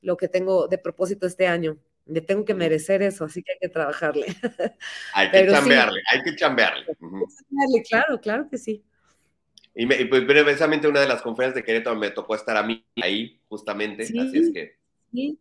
lo 0.00 0.16
que 0.16 0.28
tengo 0.28 0.68
de 0.68 0.78
propósito 0.78 1.26
este 1.26 1.46
año. 1.46 1.78
Le 2.04 2.20
tengo 2.20 2.44
que 2.44 2.54
merecer 2.54 3.00
eso, 3.00 3.24
así 3.24 3.44
que 3.44 3.52
hay 3.52 3.58
que 3.60 3.68
trabajarle. 3.68 4.26
Hay 5.14 5.30
que 5.30 5.46
chambearle, 5.46 6.00
hay 6.10 6.22
que 6.22 6.34
chambearle. 6.34 6.86
Claro, 7.88 8.20
claro 8.20 8.48
que 8.50 8.58
sí. 8.58 8.84
Y, 9.74 9.86
me, 9.86 10.04
pues, 10.06 10.22
precisamente 10.22 10.88
una 10.88 11.00
de 11.00 11.06
las 11.06 11.22
conferencias 11.22 11.54
de 11.54 11.64
Querétaro 11.64 11.96
me 11.96 12.10
tocó 12.10 12.34
estar 12.34 12.56
a 12.56 12.64
mí 12.64 12.84
ahí, 13.00 13.40
justamente, 13.48 14.02
así 14.02 14.38
es 14.38 14.50
que... 14.52 14.76
Sí. 15.12 15.38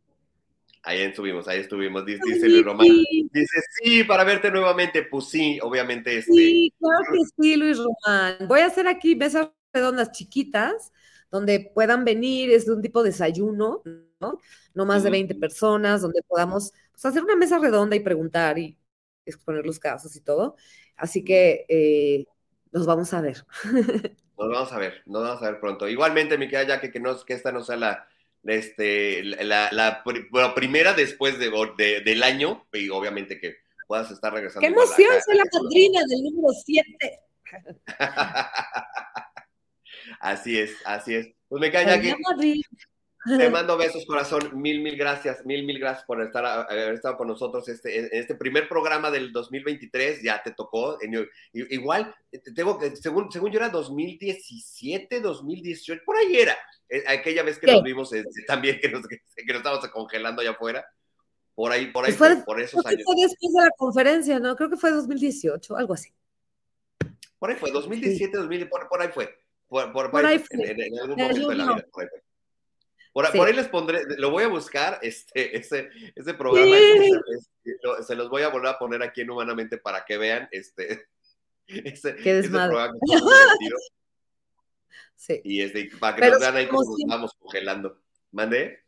Ahí 0.84 1.02
estuvimos, 1.02 1.48
ahí 1.48 1.60
estuvimos, 1.60 2.06
dice, 2.06 2.50
Luis 2.50 2.66
Román. 2.66 2.88
Dice, 3.32 3.62
sí, 3.74 4.04
para 4.04 4.24
verte 4.24 4.50
nuevamente. 4.50 5.04
Pues 5.04 5.30
sí, 5.30 5.60
obviamente. 5.62 6.18
Este... 6.18 6.34
Sí, 6.34 6.74
claro 6.80 7.04
que 7.12 7.20
sí, 7.38 7.56
Luis 7.56 7.78
Román. 7.78 8.48
Voy 8.48 8.62
a 8.62 8.66
hacer 8.66 8.88
aquí 8.88 9.16
mesas 9.16 9.50
redondas 9.72 10.12
chiquitas, 10.12 10.92
donde 11.30 11.72
puedan 11.74 12.04
venir, 12.04 12.50
es 12.50 12.66
de 12.66 12.74
un 12.74 12.82
tipo 12.82 13.04
de 13.04 13.12
desayuno, 13.12 13.84
¿no? 14.20 14.40
No 14.74 14.86
más 14.86 15.04
de 15.04 15.12
20 15.12 15.36
personas, 15.36 16.02
donde 16.02 16.24
podamos 16.28 16.74
pues, 16.92 17.06
hacer 17.06 17.24
una 17.24 17.36
mesa 17.36 17.60
redonda 17.60 17.96
y 17.96 18.00
preguntar 18.00 18.58
y 18.58 18.78
exponer 19.26 19.66
los 19.66 19.80
casos 19.80 20.16
y 20.16 20.22
todo. 20.22 20.56
Así 20.96 21.24
que 21.24 21.66
eh, 21.70 22.26
nos 22.72 22.86
vamos 22.86 23.14
a 23.14 23.22
ver. 23.22 23.46
Nos 24.38 24.50
vamos 24.50 24.72
a 24.72 24.80
ver, 24.80 25.04
nos 25.06 25.22
vamos 25.22 25.44
a 25.44 25.52
ver 25.52 25.60
pronto. 25.60 25.88
Igualmente, 25.88 26.36
mi 26.36 26.50
querida 26.50 26.70
Jackie, 26.70 26.90
que, 26.90 27.00
no, 27.00 27.16
que 27.24 27.34
esta 27.34 27.52
no 27.52 27.62
sea 27.64 27.78
la 27.78 28.08
este, 28.44 29.24
la, 29.24 29.70
la, 29.72 30.04
primera 30.56 30.94
después 30.94 31.40
de, 31.40 31.50
del 32.04 32.24
año, 32.24 32.68
y 32.74 32.90
obviamente 32.90 33.40
que 33.40 33.58
puedas 33.88 34.12
estar 34.12 34.34
regresando. 34.34 34.62
¡Qué 34.62 34.68
emoción! 34.68 35.10
Soy 35.26 35.38
la 35.38 35.46
madrina 35.52 36.02
del 36.08 36.24
número 36.24 36.54
7. 36.66 37.20
así 40.20 40.60
es, 40.60 40.76
así 40.86 41.16
es. 41.16 41.30
Pues 41.48 41.60
me 41.60 41.72
cae 41.72 42.02
que 42.02 42.16
te 43.26 43.50
mando 43.50 43.78
besos, 43.78 44.06
corazón. 44.06 44.50
Mil, 44.54 44.82
mil 44.82 44.98
gracias, 44.98 45.46
mil, 45.46 45.64
mil 45.66 45.80
gracias 45.80 46.06
por 46.06 46.22
estar, 46.22 46.46
haber 46.46 46.94
estado 46.94 47.18
con 47.18 47.28
nosotros 47.28 47.68
este, 47.70 48.00
en 48.00 48.10
este 48.12 48.36
primer 48.36 48.68
programa 48.68 49.12
del 49.12 49.32
2023. 49.32 50.22
Ya 50.24 50.42
te 50.42 50.52
tocó. 50.52 50.98
igual, 51.54 52.14
tengo 52.56 52.80
que, 52.80 52.96
según, 52.96 53.32
según 53.32 53.52
yo 53.52 53.60
era 53.60 53.70
2017, 53.70 55.20
2018, 55.20 56.02
por 56.06 56.18
ahí 56.18 56.38
era. 56.38 56.58
Eh, 56.90 57.04
aquella 57.08 57.44
vez 57.44 57.60
que 57.60 57.72
nos 57.72 57.84
vimos 57.84 58.12
este, 58.14 58.44
también, 58.44 58.80
que 58.80 58.90
nos, 58.90 59.08
que 59.08 59.20
nos 59.46 59.58
estábamos 59.58 59.88
congelando 59.90 60.42
allá 60.42 60.52
afuera. 60.52 60.86
Por 61.54 61.72
ahí, 61.72 61.88
por 61.88 62.06
ahí, 62.06 62.14
fue, 62.14 62.38
por 62.38 62.60
esos 62.60 62.84
años. 62.86 63.04
Fue 63.04 63.16
después 63.16 63.54
de 63.54 63.62
la 63.62 63.72
conferencia, 63.78 64.40
¿no? 64.40 64.56
Creo 64.56 64.70
que 64.70 64.78
fue 64.78 64.90
2018, 64.90 65.76
algo 65.76 65.94
así. 65.94 66.12
Por 67.38 67.50
ahí 67.50 67.56
fue, 67.56 67.72
2017, 67.72 68.38
2000, 68.38 68.70
por, 68.70 69.02
ahí 69.02 69.10
fue. 69.14 69.38
Por, 69.68 70.26
ahí 70.26 70.40
fue. 70.40 70.72
En, 70.72 71.00
algún 71.00 71.18
momento 71.18 71.50
de 71.50 71.56
la 71.56 71.64
vida, 71.64 71.88
por 71.92 72.04
ahí 72.04 72.10
fue. 72.10 72.22
Por, 73.14 73.26
ahí 73.26 73.54
les 73.54 73.68
pondré, 73.68 74.04
lo 74.18 74.30
voy 74.30 74.44
a 74.46 74.48
buscar, 74.48 75.00
este, 75.02 75.58
ese, 75.58 75.90
ese 76.16 76.34
programa, 76.34 76.78
se 78.06 78.16
los 78.16 78.30
voy 78.30 78.44
a 78.44 78.50
volver 78.50 78.70
a 78.70 78.80
poner 78.80 79.04
aquí 79.04 79.22
en 79.22 79.32
Humanamente 79.32 79.78
para 79.78 80.06
que 80.06 80.18
vean 80.18 80.48
este, 80.52 81.08
ese, 81.68 82.16
ese 82.18 82.50
programa 82.50 82.94
Sí. 85.16 85.40
Y 85.44 85.62
este, 85.62 85.92
para 86.00 86.16
que 86.16 86.32
nos 86.32 86.40
vean 86.40 86.56
ahí 86.56 86.68
como 86.68 86.82
nos 86.82 86.98
vamos 87.08 87.32
congelando. 87.38 88.02
¿Mande? 88.32 88.80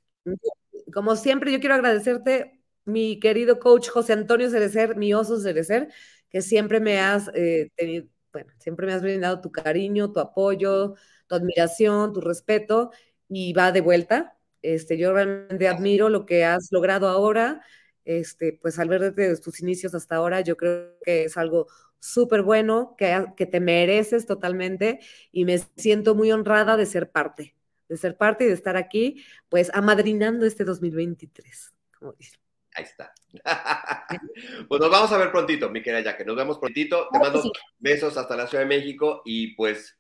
Como 0.91 1.16
siempre, 1.16 1.52
yo 1.52 1.60
quiero 1.60 1.76
agradecerte, 1.76 2.60
mi 2.86 3.20
querido 3.20 3.60
coach 3.60 3.90
José 3.90 4.14
Antonio 4.14 4.50
Cerecer, 4.50 4.95
mi 4.95 5.14
oso 5.14 5.40
Cerecer, 5.40 5.90
que 6.30 6.41
siempre 6.41 6.80
me 6.80 7.00
has 7.00 7.30
eh, 7.36 7.70
tenido, 7.76 8.08
bueno, 8.32 8.52
siempre 8.58 8.88
me 8.88 8.94
has 8.94 9.04
brindado 9.04 9.41
tu 9.41 9.52
cariño, 9.52 10.12
tu 10.12 10.20
apoyo, 10.20 10.95
tu 11.28 11.36
admiración, 11.36 12.14
tu 12.14 12.22
respeto 12.22 12.90
y 13.30 13.54
va 13.54 13.72
de 13.72 13.82
vuelta. 13.82 14.38
Este, 14.62 14.98
yo 14.98 15.14
realmente 15.14 15.68
admiro 15.68 16.10
lo 16.10 16.26
que 16.26 16.45
has 16.45 16.70
logrado 16.72 17.08
ahora. 17.08 17.62
Este, 18.06 18.58
pues 18.62 18.80
al 18.80 18.90
ver 18.90 19.14
desde 19.14 19.41
tus 19.41 19.62
inicios 19.62 19.95
hasta 19.95 20.16
ahora, 20.16 20.41
yo 20.41 20.58
creo 20.58 20.98
que 21.04 21.26
es 21.26 21.38
algo 21.38 21.68
súper 22.00 22.41
bueno, 22.41 22.95
que, 22.98 23.28
que 23.38 23.45
te 23.45 23.62
mereces 23.62 24.26
totalmente 24.26 25.00
y 25.32 25.45
me 25.45 25.58
siento 25.78 26.16
muy 26.16 26.32
honrada 26.34 26.76
de 26.76 26.86
ser 26.86 27.10
parte, 27.10 27.56
de 27.88 27.95
ser 27.95 28.18
parte 28.18 28.44
y 28.44 28.48
de 28.48 28.54
estar 28.54 28.76
aquí, 28.76 29.24
pues 29.48 29.72
amadrinando 29.74 30.45
este 30.45 30.66
2023, 30.66 31.74
como 31.98 32.14
dicen. 32.14 32.44
Ahí 32.76 32.84
está. 32.84 33.14
pues 34.68 34.82
nos 34.82 34.90
vamos 34.90 35.12
a 35.12 35.18
ver 35.18 35.32
prontito, 35.32 35.70
mi 35.70 35.82
querida 35.82 36.18
que 36.18 36.26
Nos 36.26 36.36
vemos 36.36 36.58
prontito. 36.58 37.08
Te 37.12 37.20
mando 37.20 37.44
besos 37.80 38.18
hasta 38.18 38.36
la 38.36 38.48
Ciudad 38.48 38.64
de 38.64 38.70
México 38.70 39.22
y 39.26 39.56
pues 39.56 39.98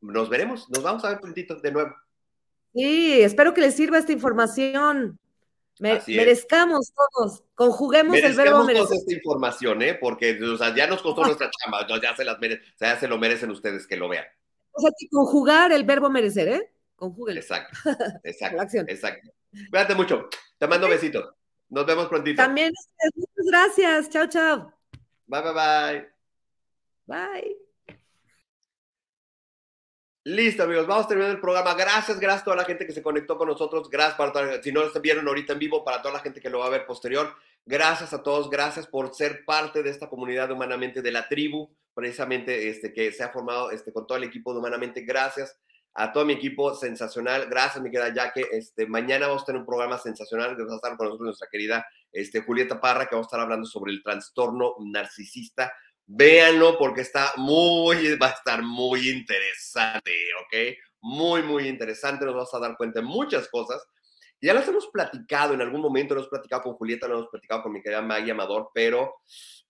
nos 0.00 0.28
veremos. 0.28 0.70
Nos 0.70 0.82
vamos 0.82 1.04
a 1.04 1.10
ver 1.10 1.20
prontito 1.20 1.56
de 1.56 1.72
nuevo. 1.72 1.94
Sí, 2.74 3.22
espero 3.22 3.54
que 3.54 3.60
les 3.60 3.74
sirva 3.74 3.98
esta 3.98 4.12
información. 4.12 5.18
merezcamos 5.78 6.92
todos, 6.92 7.44
conjuguemos 7.54 8.16
el 8.16 8.34
verbo 8.34 8.64
merecer. 8.64 8.96
esta 8.98 9.14
información, 9.14 9.82
¿eh? 9.82 9.94
Porque 9.94 10.38
ya 10.76 10.86
nos 10.86 11.02
costó 11.02 11.24
nuestra 11.24 11.50
chamba, 11.50 11.86
ya 12.02 12.16
se, 12.16 12.24
las 12.24 12.38
ya 12.80 12.98
se 12.98 13.08
lo 13.08 13.18
merecen 13.18 13.50
ustedes 13.50 13.86
que 13.86 13.96
lo 13.96 14.08
vean. 14.08 14.24
O 14.72 14.80
sea, 14.80 14.90
conjugar 15.10 15.72
el 15.72 15.84
verbo 15.84 16.10
merecer, 16.10 16.48
¿eh? 16.48 16.70
Conjúguenlo. 16.96 17.40
Exacto, 17.40 17.78
exacto, 18.24 18.62
exacto. 18.88 19.30
Cuídate 19.70 19.94
mucho, 19.94 20.28
te 20.58 20.66
mando 20.66 20.88
besitos. 20.88 21.32
Nos 21.68 21.86
vemos 21.86 22.06
prontito. 22.08 22.42
También, 22.42 22.72
muchas 23.14 23.46
gracias. 23.46 24.10
Chao, 24.10 24.26
chao. 24.28 24.72
Bye, 25.26 25.42
bye, 25.42 25.52
bye. 25.52 26.08
Bye. 27.06 27.63
Listo, 30.26 30.62
amigos, 30.62 30.86
vamos 30.86 31.06
terminando 31.06 31.34
el 31.34 31.40
programa. 31.40 31.74
Gracias, 31.74 32.18
gracias 32.18 32.40
a 32.40 32.44
toda 32.46 32.56
la 32.56 32.64
gente 32.64 32.86
que 32.86 32.94
se 32.94 33.02
conectó 33.02 33.36
con 33.36 33.46
nosotros. 33.46 33.90
Gracias 33.90 34.14
para 34.16 34.32
toda, 34.32 34.62
si 34.62 34.72
no 34.72 34.82
lo 34.82 35.00
vieron 35.02 35.28
ahorita 35.28 35.52
en 35.52 35.58
vivo, 35.58 35.84
para 35.84 36.00
toda 36.00 36.14
la 36.14 36.20
gente 36.20 36.40
que 36.40 36.48
lo 36.48 36.60
va 36.60 36.66
a 36.66 36.70
ver 36.70 36.86
posterior. 36.86 37.36
Gracias 37.66 38.14
a 38.14 38.22
todos, 38.22 38.48
gracias 38.48 38.86
por 38.86 39.14
ser 39.14 39.44
parte 39.44 39.82
de 39.82 39.90
esta 39.90 40.08
comunidad 40.08 40.48
de 40.48 40.54
Humanamente, 40.54 41.02
de 41.02 41.12
la 41.12 41.28
tribu, 41.28 41.68
precisamente 41.92 42.70
este, 42.70 42.94
que 42.94 43.12
se 43.12 43.22
ha 43.22 43.28
formado 43.28 43.70
este, 43.70 43.92
con 43.92 44.06
todo 44.06 44.16
el 44.16 44.24
equipo 44.24 44.54
de 44.54 44.60
Humanamente. 44.60 45.02
Gracias 45.02 45.58
a 45.92 46.10
todo 46.10 46.24
mi 46.24 46.32
equipo, 46.32 46.74
sensacional. 46.74 47.46
Gracias, 47.50 47.82
mi 47.82 47.90
querida 47.90 48.14
Jaque. 48.14 48.48
Este, 48.50 48.86
mañana 48.86 49.26
vamos 49.26 49.42
a 49.42 49.44
tener 49.44 49.60
un 49.60 49.66
programa 49.66 49.98
sensacional. 49.98 50.56
Vamos 50.56 50.72
a 50.72 50.76
estar 50.76 50.96
con 50.96 51.04
nosotros 51.04 51.26
nuestra 51.26 51.48
querida 51.52 51.86
este, 52.10 52.40
Julieta 52.40 52.80
Parra, 52.80 53.04
que 53.04 53.14
vamos 53.14 53.26
a 53.26 53.28
estar 53.28 53.40
hablando 53.40 53.66
sobre 53.66 53.92
el 53.92 54.02
trastorno 54.02 54.76
narcisista 54.78 55.70
Véanlo 56.06 56.78
porque 56.78 57.00
está 57.00 57.32
muy, 57.36 58.16
va 58.16 58.28
a 58.28 58.30
estar 58.30 58.62
muy 58.62 59.08
interesante, 59.08 60.12
¿ok? 60.42 60.76
Muy, 61.00 61.42
muy 61.42 61.68
interesante. 61.68 62.24
Nos 62.24 62.34
vamos 62.34 62.54
a 62.54 62.58
dar 62.58 62.76
cuenta 62.76 63.00
de 63.00 63.06
muchas 63.06 63.48
cosas. 63.48 63.82
Ya 64.40 64.52
las 64.52 64.68
hemos 64.68 64.88
platicado 64.88 65.54
en 65.54 65.62
algún 65.62 65.80
momento, 65.80 66.14
lo 66.14 66.20
hemos 66.20 66.30
platicado 66.30 66.62
con 66.62 66.74
Julieta, 66.74 67.08
lo 67.08 67.14
hemos 67.18 67.30
platicado 67.30 67.62
con 67.62 67.72
mi 67.72 67.80
querida 67.80 68.02
Maggie 68.02 68.32
Amador, 68.32 68.70
pero, 68.74 69.14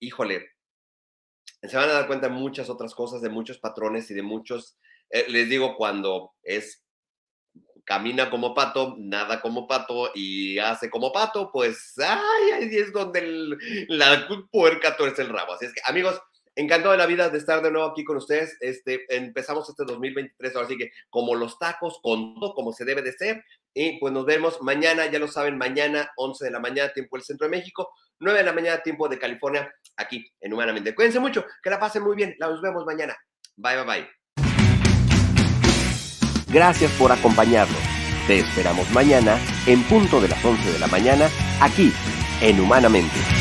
híjole, 0.00 0.48
se 1.62 1.76
van 1.76 1.88
a 1.88 1.92
dar 1.92 2.06
cuenta 2.06 2.28
de 2.28 2.34
muchas 2.34 2.68
otras 2.68 2.94
cosas, 2.94 3.22
de 3.22 3.30
muchos 3.30 3.58
patrones 3.58 4.10
y 4.10 4.14
de 4.14 4.22
muchos, 4.22 4.76
eh, 5.10 5.26
les 5.28 5.48
digo, 5.48 5.76
cuando 5.76 6.32
es 6.42 6.83
camina 7.84 8.30
como 8.30 8.54
pato, 8.54 8.96
nada 8.98 9.40
como 9.40 9.66
pato 9.66 10.10
y 10.14 10.58
hace 10.58 10.90
como 10.90 11.12
pato, 11.12 11.50
pues 11.52 11.94
ay, 11.98 12.50
ahí 12.52 12.76
es 12.76 12.92
donde 12.92 13.56
la 13.88 14.26
puerca 14.50 14.96
es 14.98 15.18
el 15.18 15.28
rabo. 15.28 15.54
Así 15.54 15.66
es 15.66 15.72
que, 15.72 15.80
amigos, 15.84 16.20
encantado 16.56 16.92
de 16.92 16.98
la 16.98 17.06
vida 17.06 17.28
de 17.28 17.38
estar 17.38 17.62
de 17.62 17.70
nuevo 17.70 17.88
aquí 17.88 18.04
con 18.04 18.16
ustedes. 18.16 18.56
Este, 18.60 19.04
empezamos 19.14 19.68
este 19.68 19.84
2023, 19.84 20.56
ahora 20.56 20.68
sí 20.68 20.76
que 20.76 20.90
como 21.10 21.34
los 21.34 21.58
tacos, 21.58 21.98
con 22.02 22.34
todo 22.34 22.54
como 22.54 22.72
se 22.72 22.84
debe 22.84 23.02
de 23.02 23.12
ser. 23.12 23.44
Y 23.74 23.98
pues 23.98 24.12
nos 24.12 24.24
vemos 24.24 24.62
mañana, 24.62 25.06
ya 25.06 25.18
lo 25.18 25.28
saben, 25.28 25.58
mañana 25.58 26.10
11 26.16 26.44
de 26.44 26.50
la 26.50 26.60
mañana, 26.60 26.92
tiempo 26.92 27.16
del 27.16 27.24
Centro 27.24 27.48
de 27.48 27.56
México, 27.56 27.92
9 28.20 28.38
de 28.38 28.44
la 28.44 28.52
mañana, 28.52 28.82
tiempo 28.82 29.08
de 29.08 29.18
California, 29.18 29.72
aquí 29.96 30.24
en 30.40 30.52
Humanamente. 30.52 30.94
Cuídense 30.94 31.20
mucho, 31.20 31.44
que 31.62 31.70
la 31.70 31.80
pasen 31.80 32.02
muy 32.02 32.16
bien. 32.16 32.36
Nos 32.38 32.62
vemos 32.62 32.84
mañana. 32.86 33.16
Bye, 33.56 33.76
bye, 33.76 33.84
bye. 33.84 34.23
Gracias 36.54 36.92
por 36.92 37.10
acompañarnos. 37.10 37.80
Te 38.28 38.38
esperamos 38.38 38.88
mañana 38.92 39.40
en 39.66 39.82
punto 39.82 40.20
de 40.20 40.28
las 40.28 40.42
11 40.44 40.72
de 40.72 40.78
la 40.78 40.86
mañana 40.86 41.28
aquí 41.60 41.92
en 42.40 42.60
Humanamente. 42.60 43.33